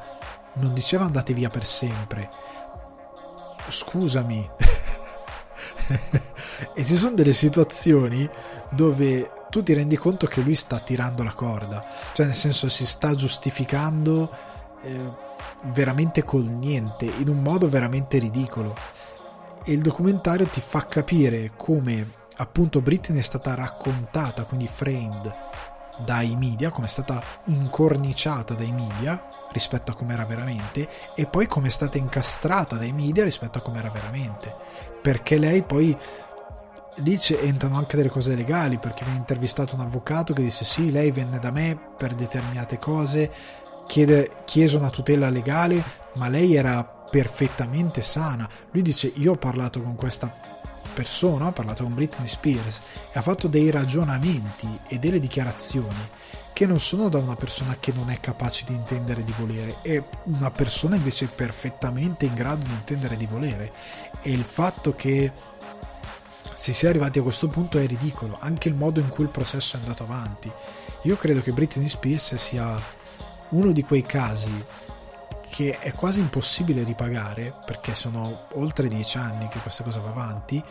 non 0.57 0.75
diceva 0.75 1.07
andate 1.07 1.33
via 1.33 1.49
per 1.49 1.65
sempre. 1.65 2.29
Scusami. 3.67 4.51
E 6.75 6.85
ci 6.85 6.97
sono 6.97 7.15
delle 7.15 7.33
situazioni 7.33 8.29
dove 8.71 9.31
tu 9.49 9.63
ti 9.63 9.73
rendi 9.75 9.97
conto 9.97 10.27
che 10.27 10.41
lui 10.41 10.55
sta 10.55 10.81
tirando 10.81 11.23
la 11.23 11.33
corda. 11.33 11.85
Cioè 12.13 12.27
nel 12.27 12.35
senso 12.35 12.69
si 12.69 12.85
sta 12.85 13.15
giustificando 13.15 14.31
eh, 14.83 15.27
veramente 15.65 16.25
col 16.25 16.45
niente, 16.45 17.05
in 17.05 17.29
un 17.29 17.43
modo 17.43 17.69
veramente 17.69 18.19
ridicolo. 18.19 18.75
E 19.65 19.73
il 19.73 19.83
documentario 19.83 20.47
ti 20.47 20.61
fa 20.61 20.87
capire 20.87 21.53
come 21.57 22.17
appunto 22.37 22.81
Britney 22.81 23.19
è 23.19 23.23
stata 23.23 23.55
raccontata, 23.55 24.45
quindi 24.45 24.69
framed 24.73 25.35
dai 25.99 26.37
media, 26.37 26.71
come 26.71 26.87
è 26.87 26.91
stata 26.91 27.23
incorniciata 27.47 28.55
dai 28.55 28.73
media 28.73 29.29
rispetto 29.51 29.91
a 29.91 29.95
come 29.95 30.13
era 30.13 30.25
veramente 30.25 30.89
e 31.15 31.27
poi 31.27 31.47
come 31.47 31.69
è 31.69 31.71
stata 31.71 31.99
incastrata 31.99 32.77
dai 32.77 32.93
media 32.93 33.25
rispetto 33.25 33.59
a 33.59 33.61
come 33.61 33.79
era 33.79 33.91
veramente. 33.91 34.55
Perché 35.03 35.39
lei 35.39 35.63
poi 35.63 35.97
lì 36.97 37.19
entrano 37.41 37.77
anche 37.77 37.97
delle 37.97 38.09
cose 38.09 38.35
legali 38.35 38.79
perché 38.79 39.05
viene 39.05 39.19
intervistato 39.19 39.75
un 39.75 39.83
avvocato 39.83 40.33
che 40.33 40.43
disse 40.43 40.65
sì 40.65 40.91
lei 40.91 41.11
venne 41.11 41.39
da 41.39 41.51
me 41.51 41.79
per 41.97 42.15
determinate 42.15 42.79
cose 42.79 43.31
chiede, 43.89 44.43
chiese 44.45 44.77
una 44.77 44.91
tutela 44.91 45.31
legale, 45.31 45.83
ma 46.15 46.29
lei 46.29 46.55
era 46.55 46.85
perfettamente 46.85 48.03
sana. 48.03 48.49
Lui 48.71 48.83
dice: 48.83 49.11
Io 49.17 49.33
ho 49.33 49.37
parlato 49.37 49.83
con 49.83 49.97
questa 49.97 50.33
persona, 50.95 51.47
ho 51.47 51.53
parlato 51.53 51.83
con 51.83 51.95
Britney 51.95 52.29
Spears 52.29 52.81
e 53.13 53.19
ha 53.19 53.23
fatto 53.23 53.49
dei 53.49 53.71
ragionamenti 53.71 54.69
e 54.89 54.99
delle 54.99 55.19
dichiarazioni 55.19 56.09
che 56.53 56.67
non 56.67 56.81
sono 56.81 57.09
da 57.09 57.19
una 57.19 57.37
persona 57.37 57.77
che 57.79 57.93
non 57.93 58.11
è 58.11 58.19
capace 58.19 58.65
di 58.67 58.75
intendere 58.75 59.23
di 59.23 59.33
volere, 59.39 59.77
è 59.81 60.03
una 60.25 60.51
persona 60.51 60.97
invece 60.97 61.27
perfettamente 61.27 62.27
in 62.27 62.35
grado 62.35 62.65
di 62.65 62.73
intendere 62.73 63.17
di 63.17 63.27
volere. 63.27 63.73
E 64.23 64.33
il 64.33 64.43
fatto 64.43 64.93
che 64.97 65.31
si 66.57 66.73
sia 66.73 66.89
arrivati 66.89 67.21
a 67.21 67.23
questo 67.23 67.47
punto 67.47 67.79
è 67.79 67.87
ridicolo, 67.87 68.37
anche 68.41 68.69
il 68.69 68.75
modo 68.75 68.99
in 68.99 69.09
cui 69.09 69.23
il 69.23 69.31
processo 69.31 69.77
è 69.77 69.79
andato 69.79 70.03
avanti. 70.03 70.51
Io 71.03 71.17
credo 71.17 71.41
che 71.43 71.53
Britney 71.53 71.87
Spears 71.87 72.35
sia 72.35 72.77
uno 73.51 73.73
di 73.73 73.83
quei 73.83 74.03
casi 74.03 74.65
che 75.49 75.79
è 75.79 75.93
quasi 75.93 76.21
impossibile 76.21 76.85
ripagare 76.85 77.55
perché 77.65 77.95
sono 77.95 78.47
oltre 78.55 78.89
dieci 78.89 79.17
anni 79.17 79.49
che 79.49 79.59
questa 79.61 79.83
cosa 79.83 80.01
va 80.01 80.11
avanti 80.11 80.63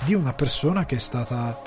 di 0.00 0.14
una 0.14 0.32
persona 0.32 0.84
che 0.86 0.96
è 0.96 0.98
stata 0.98 1.60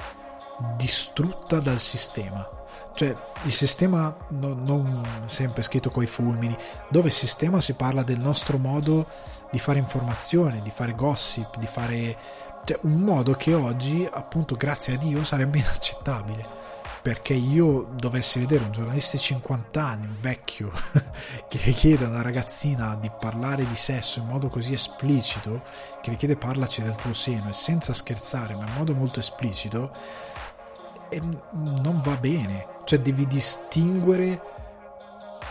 distrutta 0.75 1.59
dal 1.59 1.79
sistema. 1.79 2.49
Cioè 2.93 3.15
il 3.43 3.53
sistema 3.53 4.15
non, 4.29 4.63
non 4.63 5.05
sempre 5.27 5.61
scritto 5.61 5.91
coi 5.91 6.07
fulmini 6.07 6.57
dove 6.89 7.07
il 7.07 7.13
sistema 7.13 7.61
si 7.61 7.73
parla 7.73 8.01
del 8.01 8.19
nostro 8.19 8.57
modo 8.57 9.05
di 9.51 9.59
fare 9.59 9.79
informazione 9.79 10.61
di 10.61 10.71
fare 10.71 10.95
gossip 10.95 11.57
di 11.57 11.67
fare 11.67 12.17
cioè, 12.65 12.79
un 12.81 12.99
modo 12.99 13.33
che 13.33 13.53
oggi 13.53 14.07
appunto 14.11 14.55
grazie 14.55 14.95
a 14.95 14.97
Dio 14.97 15.23
sarebbe 15.23 15.59
inaccettabile 15.59 16.66
perché 17.07 17.33
io 17.33 17.87
dovessi 17.93 18.37
vedere 18.37 18.65
un 18.65 18.73
giornalista 18.73 19.15
di 19.15 19.23
50 19.23 19.81
anni, 19.81 20.07
un 20.07 20.17
vecchio, 20.19 20.69
che 21.47 21.71
chiede 21.71 22.03
a 22.03 22.09
una 22.09 22.21
ragazzina 22.21 22.97
di 22.99 23.09
parlare 23.17 23.65
di 23.65 23.77
sesso 23.77 24.19
in 24.19 24.25
modo 24.25 24.49
così 24.49 24.73
esplicito, 24.73 25.63
che 26.01 26.09
le 26.09 26.17
chiede 26.17 26.35
parlaci 26.35 26.81
del 26.81 26.95
tuo 26.95 27.13
seno 27.13 27.47
e 27.47 27.53
senza 27.53 27.93
scherzare, 27.93 28.55
ma 28.55 28.65
in 28.65 28.73
modo 28.75 28.93
molto 28.93 29.21
esplicito, 29.21 29.95
non 31.53 32.01
va 32.03 32.17
bene. 32.17 32.67
Cioè 32.83 32.99
devi 32.99 33.25
distinguere 33.25 34.41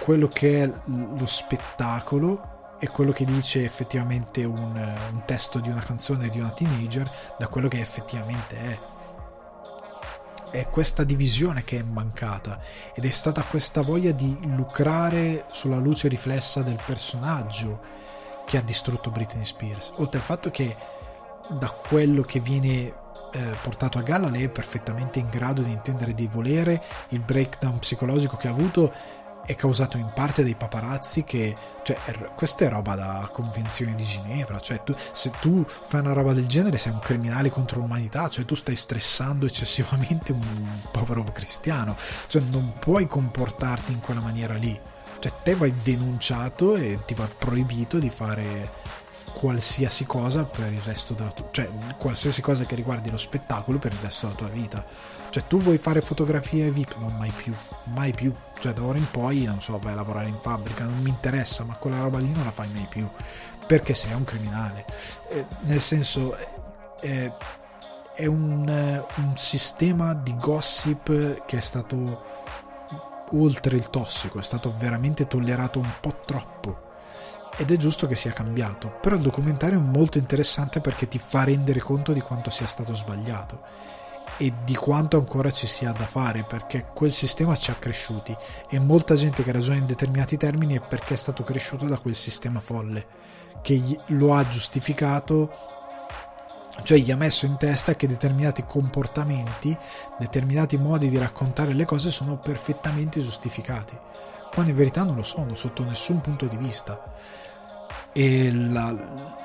quello 0.01 0.29
che 0.29 0.63
è 0.63 0.71
lo 0.87 1.25
spettacolo 1.25 2.77
e 2.79 2.89
quello 2.89 3.13
che 3.13 3.25
dice 3.25 3.65
effettivamente 3.65 4.45
un, 4.45 4.77
un 5.11 5.23
testo 5.25 5.59
di 5.61 5.71
una 5.71 5.81
canzone 5.81 6.29
di 6.29 6.39
una 6.39 6.51
teenager 6.51 7.11
da 7.39 7.49
quello 7.49 7.69
che 7.69 7.81
effettivamente 7.81 8.59
è 8.59 8.79
è 10.51 10.69
questa 10.69 11.05
divisione 11.05 11.65
che 11.65 11.79
è 11.79 11.83
mancata 11.83 12.61
ed 12.95 13.05
è 13.05 13.11
stata 13.11 13.43
questa 13.43 13.83
voglia 13.83 14.13
di 14.13 14.37
lucrare 14.55 15.47
sulla 15.51 15.79
luce 15.79 16.09
riflessa 16.09 16.63
del 16.63 16.81
personaggio 16.85 17.81
che 18.47 18.57
ha 18.57 18.63
distrutto 18.63 19.11
Britney 19.11 19.45
Spears. 19.45 19.93
Oltre 19.97 20.19
al 20.19 20.25
fatto 20.25 20.51
che 20.51 20.77
da 21.49 21.71
quello 21.71 22.23
che 22.23 22.41
viene 22.41 23.05
eh, 23.33 23.57
portato 23.63 23.99
a 23.99 24.03
galla 24.03 24.29
lei 24.29 24.45
è 24.45 24.49
perfettamente 24.49 25.19
in 25.19 25.29
grado 25.29 25.63
di 25.63 25.71
intendere 25.71 26.15
di 26.15 26.27
volere 26.27 26.83
il 27.09 27.21
breakdown 27.21 27.79
psicologico 27.79 28.37
che 28.37 28.49
ha 28.49 28.53
avuto 28.53 28.93
è 29.47 29.55
causato 29.55 29.97
in 29.97 30.11
parte 30.13 30.43
dai 30.43 30.55
paparazzi 30.55 31.25
che 31.25 31.57
cioè, 31.85 31.97
questa 32.35 32.65
è 32.65 32.69
roba 32.69 32.97
da 32.97 33.29
convenzione 33.33 33.95
di 33.95 34.03
Ginevra 34.03 34.59
cioè 34.59 34.83
tu, 34.83 34.95
se 35.13 35.31
tu 35.41 35.65
fai 35.65 36.01
una 36.01 36.13
roba 36.13 36.33
del 36.33 36.47
genere 36.47 36.79
sei 36.79 36.93
un 36.93 36.99
criminale 36.99 37.49
contro 37.49 37.81
l'umanità 37.81 38.29
cioè 38.29 38.45
tu 38.45 38.55
stai 38.55 38.77
stressando 38.77 39.47
eccessivamente 39.47 40.33
un 40.33 40.67
povero 40.91 41.23
cristiano 41.33 41.97
cioè 42.27 42.43
non 42.43 42.75
puoi 42.79 43.07
comportarti 43.07 43.93
in 43.93 44.01
quella 44.01 44.21
maniera 44.21 44.55
lì. 44.55 44.79
Cioè 45.19 45.33
te 45.43 45.55
vai 45.55 45.73
denunciato 45.83 46.77
e 46.77 46.99
ti 47.07 47.15
va 47.15 47.27
proibito 47.27 47.99
di 47.99 48.11
fare 48.11 48.71
qualsiasi 49.33 50.05
cosa 50.05 50.45
per 50.45 50.73
il 50.73 50.81
resto 50.81 51.15
della 51.15 51.31
tua 51.31 51.49
cioè 51.51 51.69
qualsiasi 51.99 52.41
cosa 52.41 52.65
che 52.65 52.75
riguardi 52.75 53.11
lo 53.11 53.17
spettacolo 53.17 53.79
per 53.79 53.93
il 53.93 53.99
resto 54.01 54.27
della 54.27 54.39
tua 54.39 54.49
vita 54.49 54.85
cioè 55.37 55.47
tu 55.47 55.59
vuoi 55.59 55.77
fare 55.77 56.01
fotografie 56.01 56.71
VIP 56.71 56.97
non 56.97 57.15
mai 57.19 57.31
più 57.31 57.55
mai 57.93 58.15
più. 58.15 58.33
Cioè 58.59 58.73
da 58.73 58.83
ora 58.83 58.97
in 58.97 59.11
poi 59.11 59.45
non 59.45 59.61
so 59.61 59.79
vai 59.79 59.93
a 59.93 59.97
lavorare 59.97 60.29
in 60.29 60.39
fabbrica 60.41 60.85
non 60.85 60.99
mi 61.03 61.11
interessa 61.11 61.63
ma 61.65 61.75
quella 61.75 62.01
roba 62.01 62.19
lì 62.19 62.33
non 62.33 62.45
la 62.45 62.51
fai 62.51 62.71
mai 62.73 62.87
più 62.89 63.07
perché 63.67 63.93
sei 63.93 64.15
un 64.15 64.25
criminale. 64.25 64.87
Eh, 65.29 65.45
nel 65.65 65.83
senso 65.83 66.35
eh, 67.01 67.31
è 68.15 68.25
un, 68.25 68.67
eh, 68.67 69.05
un 69.17 69.37
sistema 69.37 70.15
di 70.15 70.35
gossip 70.39 71.45
che 71.45 71.59
è 71.59 71.61
stato 71.61 72.25
oltre 73.33 73.77
il 73.77 73.91
tossico 73.91 74.39
è 74.39 74.43
stato 74.43 74.73
veramente 74.79 75.27
tollerato 75.27 75.79
un 75.79 75.93
po' 76.01 76.21
troppo. 76.25 76.85
Ed 77.59 77.71
è 77.71 77.77
giusto 77.77 78.07
che 78.07 78.17
sia 78.17 78.33
cambiato, 78.33 78.89
però 79.03 79.17
il 79.17 79.23
documentario 79.23 79.79
è 79.79 79.83
molto 79.83 80.17
interessante 80.17 80.81
perché 80.81 81.09
ti 81.09 81.19
fa 81.19 81.45
rendere 81.45 81.81
conto 81.81 82.15
di 82.15 82.21
quanto 82.21 82.49
sia 82.49 82.67
stato 82.67 82.95
sbagliato 82.95 83.96
e 84.39 84.53
di 84.65 84.75
quanto 84.75 85.17
ancora 85.17 85.51
ci 85.51 85.67
sia 85.67 85.93
da 85.93 86.07
fare 86.07 86.43
perché 86.43 86.87
quel 86.93 87.11
sistema 87.11 87.57
ci 87.57 87.71
ha 87.71 87.75
cresciuti 87.75 88.37
e 88.69 88.79
molta 88.79 89.15
gente 89.15 89.43
che 89.43 89.53
ragiona 89.53 89.79
in 89.79 89.87
determinati 89.87 90.37
termini 90.37 90.77
è 90.77 90.81
perché 90.81 91.15
è 91.15 91.17
stato 91.17 91.43
cresciuto 91.43 91.87
da 91.87 91.99
quel 91.99 92.15
sistema 92.15 92.61
folle 92.61 93.07
che 93.63 93.99
lo 94.07 94.35
ha 94.35 94.47
giustificato 94.47 95.75
cioè 96.83 96.99
gli 96.99 97.11
ha 97.11 97.17
messo 97.17 97.47
in 97.47 97.57
testa 97.57 97.95
che 97.95 98.07
determinati 98.07 98.65
comportamenti 98.67 99.77
determinati 100.19 100.77
modi 100.77 101.09
di 101.09 101.17
raccontare 101.17 101.73
le 101.73 101.87
cose 101.87 102.11
sono 102.11 102.37
perfettamente 102.37 103.21
giustificati 103.21 103.99
quando 104.53 104.71
in 104.71 104.77
verità 104.77 105.03
non 105.03 105.17
lo 105.17 105.23
sono 105.23 105.55
sotto 105.55 105.83
nessun 105.83 106.21
punto 106.21 106.47
di 106.47 106.57
vista 106.57 107.15
e 108.17 108.51
la, 108.51 108.89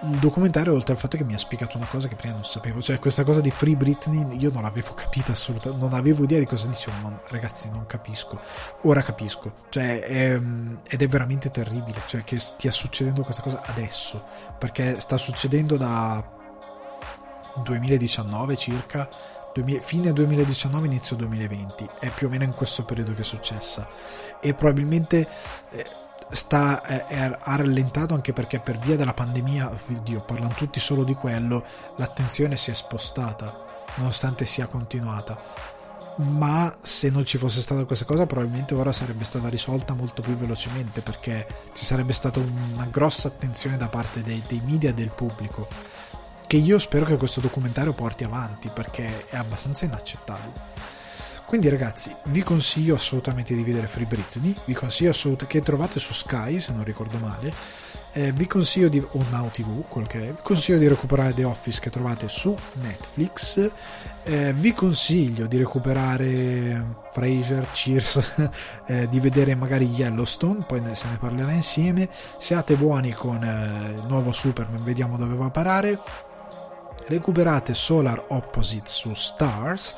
il 0.03 0.17
documentario, 0.19 0.71
oltre 0.71 0.93
al 0.93 0.99
fatto 0.99 1.17
che 1.17 1.25
mi 1.25 1.33
ha 1.33 1.37
spiegato 1.37 1.75
una 1.75 1.87
cosa 1.87 2.07
che 2.07 2.15
prima 2.15 2.35
non 2.35 2.45
sapevo, 2.45 2.81
cioè 2.81 2.99
questa 2.99 3.25
cosa 3.25 3.41
di 3.41 3.51
Free 3.51 3.75
Britney, 3.75 4.37
io 4.39 4.49
non 4.49 4.61
l'avevo 4.61 4.93
capita 4.93 5.33
assolutamente, 5.33 5.83
non 5.83 5.93
avevo 5.93 6.23
idea 6.23 6.39
di 6.39 6.45
cosa 6.45 6.67
dicevo, 6.67 6.95
ma 7.01 7.21
ragazzi, 7.27 7.69
non 7.69 7.85
capisco. 7.85 8.39
Ora 8.83 9.01
capisco, 9.01 9.55
cioè, 9.67 9.99
è, 9.99 10.41
ed 10.87 11.01
è 11.01 11.07
veramente 11.09 11.51
terribile, 11.51 11.99
cioè 12.07 12.23
che 12.23 12.39
stia 12.39 12.71
succedendo 12.71 13.23
questa 13.23 13.41
cosa 13.41 13.61
adesso, 13.65 14.23
perché 14.57 15.01
sta 15.01 15.17
succedendo 15.17 15.75
da 15.75 16.23
2019 17.61 18.55
circa, 18.55 19.09
2000, 19.53 19.81
fine 19.81 20.13
2019, 20.13 20.85
inizio 20.85 21.17
2020, 21.17 21.89
è 21.99 22.09
più 22.09 22.27
o 22.27 22.29
meno 22.29 22.45
in 22.45 22.53
questo 22.53 22.85
periodo 22.85 23.13
che 23.13 23.19
è 23.19 23.25
successa. 23.25 23.85
E 24.39 24.53
probabilmente. 24.53 25.27
Eh, 25.71 26.00
sta, 26.31 26.81
è, 26.81 27.05
è, 27.05 27.37
ha 27.39 27.55
rallentato 27.55 28.13
anche 28.13 28.33
perché 28.33 28.59
per 28.59 28.77
via 28.77 28.95
della 28.95 29.13
pandemia, 29.13 29.71
oddio, 29.89 30.21
parlano 30.21 30.53
tutti 30.53 30.79
solo 30.79 31.03
di 31.03 31.13
quello, 31.13 31.63
l'attenzione 31.97 32.55
si 32.55 32.71
è 32.71 32.73
spostata, 32.73 33.85
nonostante 33.95 34.45
sia 34.45 34.67
continuata. 34.67 35.69
Ma 36.17 36.75
se 36.81 37.09
non 37.09 37.25
ci 37.25 37.37
fosse 37.37 37.61
stata 37.61 37.85
questa 37.85 38.05
cosa, 38.05 38.25
probabilmente 38.25 38.73
ora 38.73 38.91
sarebbe 38.91 39.23
stata 39.23 39.47
risolta 39.47 39.93
molto 39.93 40.21
più 40.21 40.35
velocemente 40.35 41.01
perché 41.01 41.47
ci 41.73 41.85
sarebbe 41.85 42.13
stata 42.13 42.39
una 42.39 42.85
grossa 42.91 43.29
attenzione 43.29 43.77
da 43.77 43.87
parte 43.87 44.21
dei, 44.21 44.43
dei 44.47 44.61
media 44.63 44.89
e 44.89 44.93
del 44.93 45.11
pubblico. 45.11 45.67
Che 46.45 46.57
io 46.57 46.77
spero 46.79 47.05
che 47.05 47.15
questo 47.15 47.39
documentario 47.39 47.93
porti 47.93 48.25
avanti 48.25 48.69
perché 48.69 49.29
è 49.29 49.37
abbastanza 49.37 49.85
inaccettabile. 49.85 50.99
Quindi 51.51 51.67
ragazzi, 51.67 52.15
vi 52.27 52.43
consiglio 52.43 52.95
assolutamente 52.95 53.53
di 53.53 53.61
vedere 53.61 53.87
Free 53.87 54.05
Britney, 54.05 54.55
vi 54.63 54.73
consiglio 54.73 55.09
assolutamente 55.09 55.59
che 55.59 55.65
trovate 55.65 55.99
su 55.99 56.13
Sky, 56.13 56.61
se 56.61 56.71
non 56.71 56.85
ricordo 56.85 57.17
male. 57.17 57.53
Eh, 58.13 58.31
vi 58.31 58.47
consiglio 58.47 58.87
di 58.87 58.99
o 58.99 59.25
Now 59.29 59.49
TV, 59.51 59.83
quello 59.89 60.07
che 60.07 60.19
è, 60.19 60.31
vi 60.31 60.39
consiglio 60.41 60.77
di 60.77 60.87
recuperare 60.87 61.33
The 61.33 61.43
Office 61.43 61.81
che 61.81 61.89
trovate 61.89 62.29
su 62.29 62.55
Netflix. 62.81 63.69
Eh, 64.23 64.53
vi 64.53 64.73
consiglio 64.73 65.45
di 65.45 65.57
recuperare 65.57 67.01
Frasier, 67.11 67.69
Cheers, 67.69 68.21
eh, 68.87 69.09
di 69.09 69.19
vedere 69.19 69.53
magari 69.53 69.89
Yellowstone, 69.89 70.63
poi 70.65 70.81
se 70.93 71.09
ne 71.09 71.17
parlerà 71.17 71.51
insieme. 71.51 72.07
Siate 72.37 72.75
buoni 72.75 73.11
con 73.11 73.43
eh, 73.43 73.89
il 73.89 74.05
nuovo 74.07 74.31
Superman, 74.31 74.85
vediamo 74.85 75.17
dove 75.17 75.35
va 75.35 75.47
a 75.47 75.51
parare 75.51 75.99
recuperate 77.07 77.73
Solar 77.73 78.23
Opposite 78.29 78.87
su 78.87 79.13
Stars 79.13 79.95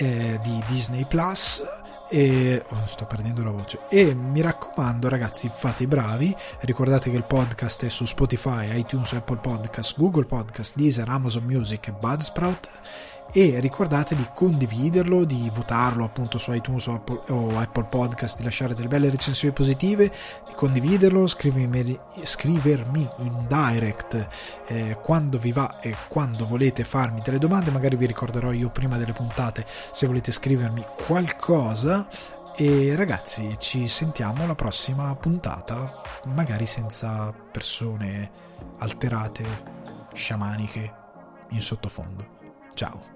eh, 0.00 0.40
di 0.42 0.62
Disney 0.66 1.04
Plus 1.04 1.62
e 2.08 2.64
oh, 2.68 2.86
sto 2.86 3.04
perdendo 3.04 3.44
la 3.44 3.50
voce 3.50 3.80
e 3.88 4.14
mi 4.14 4.40
raccomando 4.40 5.08
ragazzi 5.08 5.50
fate 5.52 5.82
i 5.82 5.86
bravi. 5.86 6.34
Ricordate 6.60 7.10
che 7.10 7.16
il 7.16 7.24
podcast 7.24 7.84
è 7.84 7.88
su 7.90 8.06
Spotify, 8.06 8.78
iTunes, 8.78 9.12
Apple 9.12 9.36
Podcast, 9.36 9.96
Google 9.98 10.24
Podcast, 10.24 10.74
Deezer, 10.74 11.08
Amazon 11.08 11.44
Music 11.44 11.88
e 11.88 11.92
Budsprout 11.92 12.70
e 13.32 13.60
ricordate 13.60 14.16
di 14.16 14.26
condividerlo, 14.34 15.24
di 15.24 15.50
votarlo 15.52 16.04
appunto 16.04 16.38
su 16.38 16.52
iTunes 16.52 16.86
o 16.86 16.94
Apple, 16.94 17.22
o 17.28 17.58
Apple, 17.58 17.84
Podcast, 17.84 18.38
di 18.38 18.44
lasciare 18.44 18.74
delle 18.74 18.88
belle 18.88 19.10
recensioni 19.10 19.54
positive, 19.54 20.10
di 20.46 20.54
condividerlo, 20.54 21.26
scrivermi, 21.26 21.98
scrivermi 22.22 23.08
in 23.18 23.46
direct 23.48 24.28
eh, 24.66 24.96
quando 25.02 25.38
vi 25.38 25.52
va 25.52 25.78
e 25.80 25.94
quando 26.08 26.46
volete 26.46 26.84
farmi 26.84 27.20
delle 27.22 27.38
domande, 27.38 27.70
magari 27.70 27.96
vi 27.96 28.06
ricorderò 28.06 28.52
io 28.52 28.70
prima 28.70 28.96
delle 28.96 29.12
puntate 29.12 29.64
se 29.66 30.06
volete 30.06 30.32
scrivermi 30.32 30.84
qualcosa. 31.06 32.08
E 32.56 32.94
ragazzi, 32.94 33.56
ci 33.58 33.88
sentiamo 33.88 34.44
alla 34.44 34.54
prossima 34.54 35.14
puntata, 35.14 36.02
magari 36.24 36.66
senza 36.66 37.32
persone 37.32 38.30
alterate, 38.78 39.44
sciamaniche 40.12 40.92
in 41.50 41.62
sottofondo. 41.62 42.38
Ciao. 42.74 43.09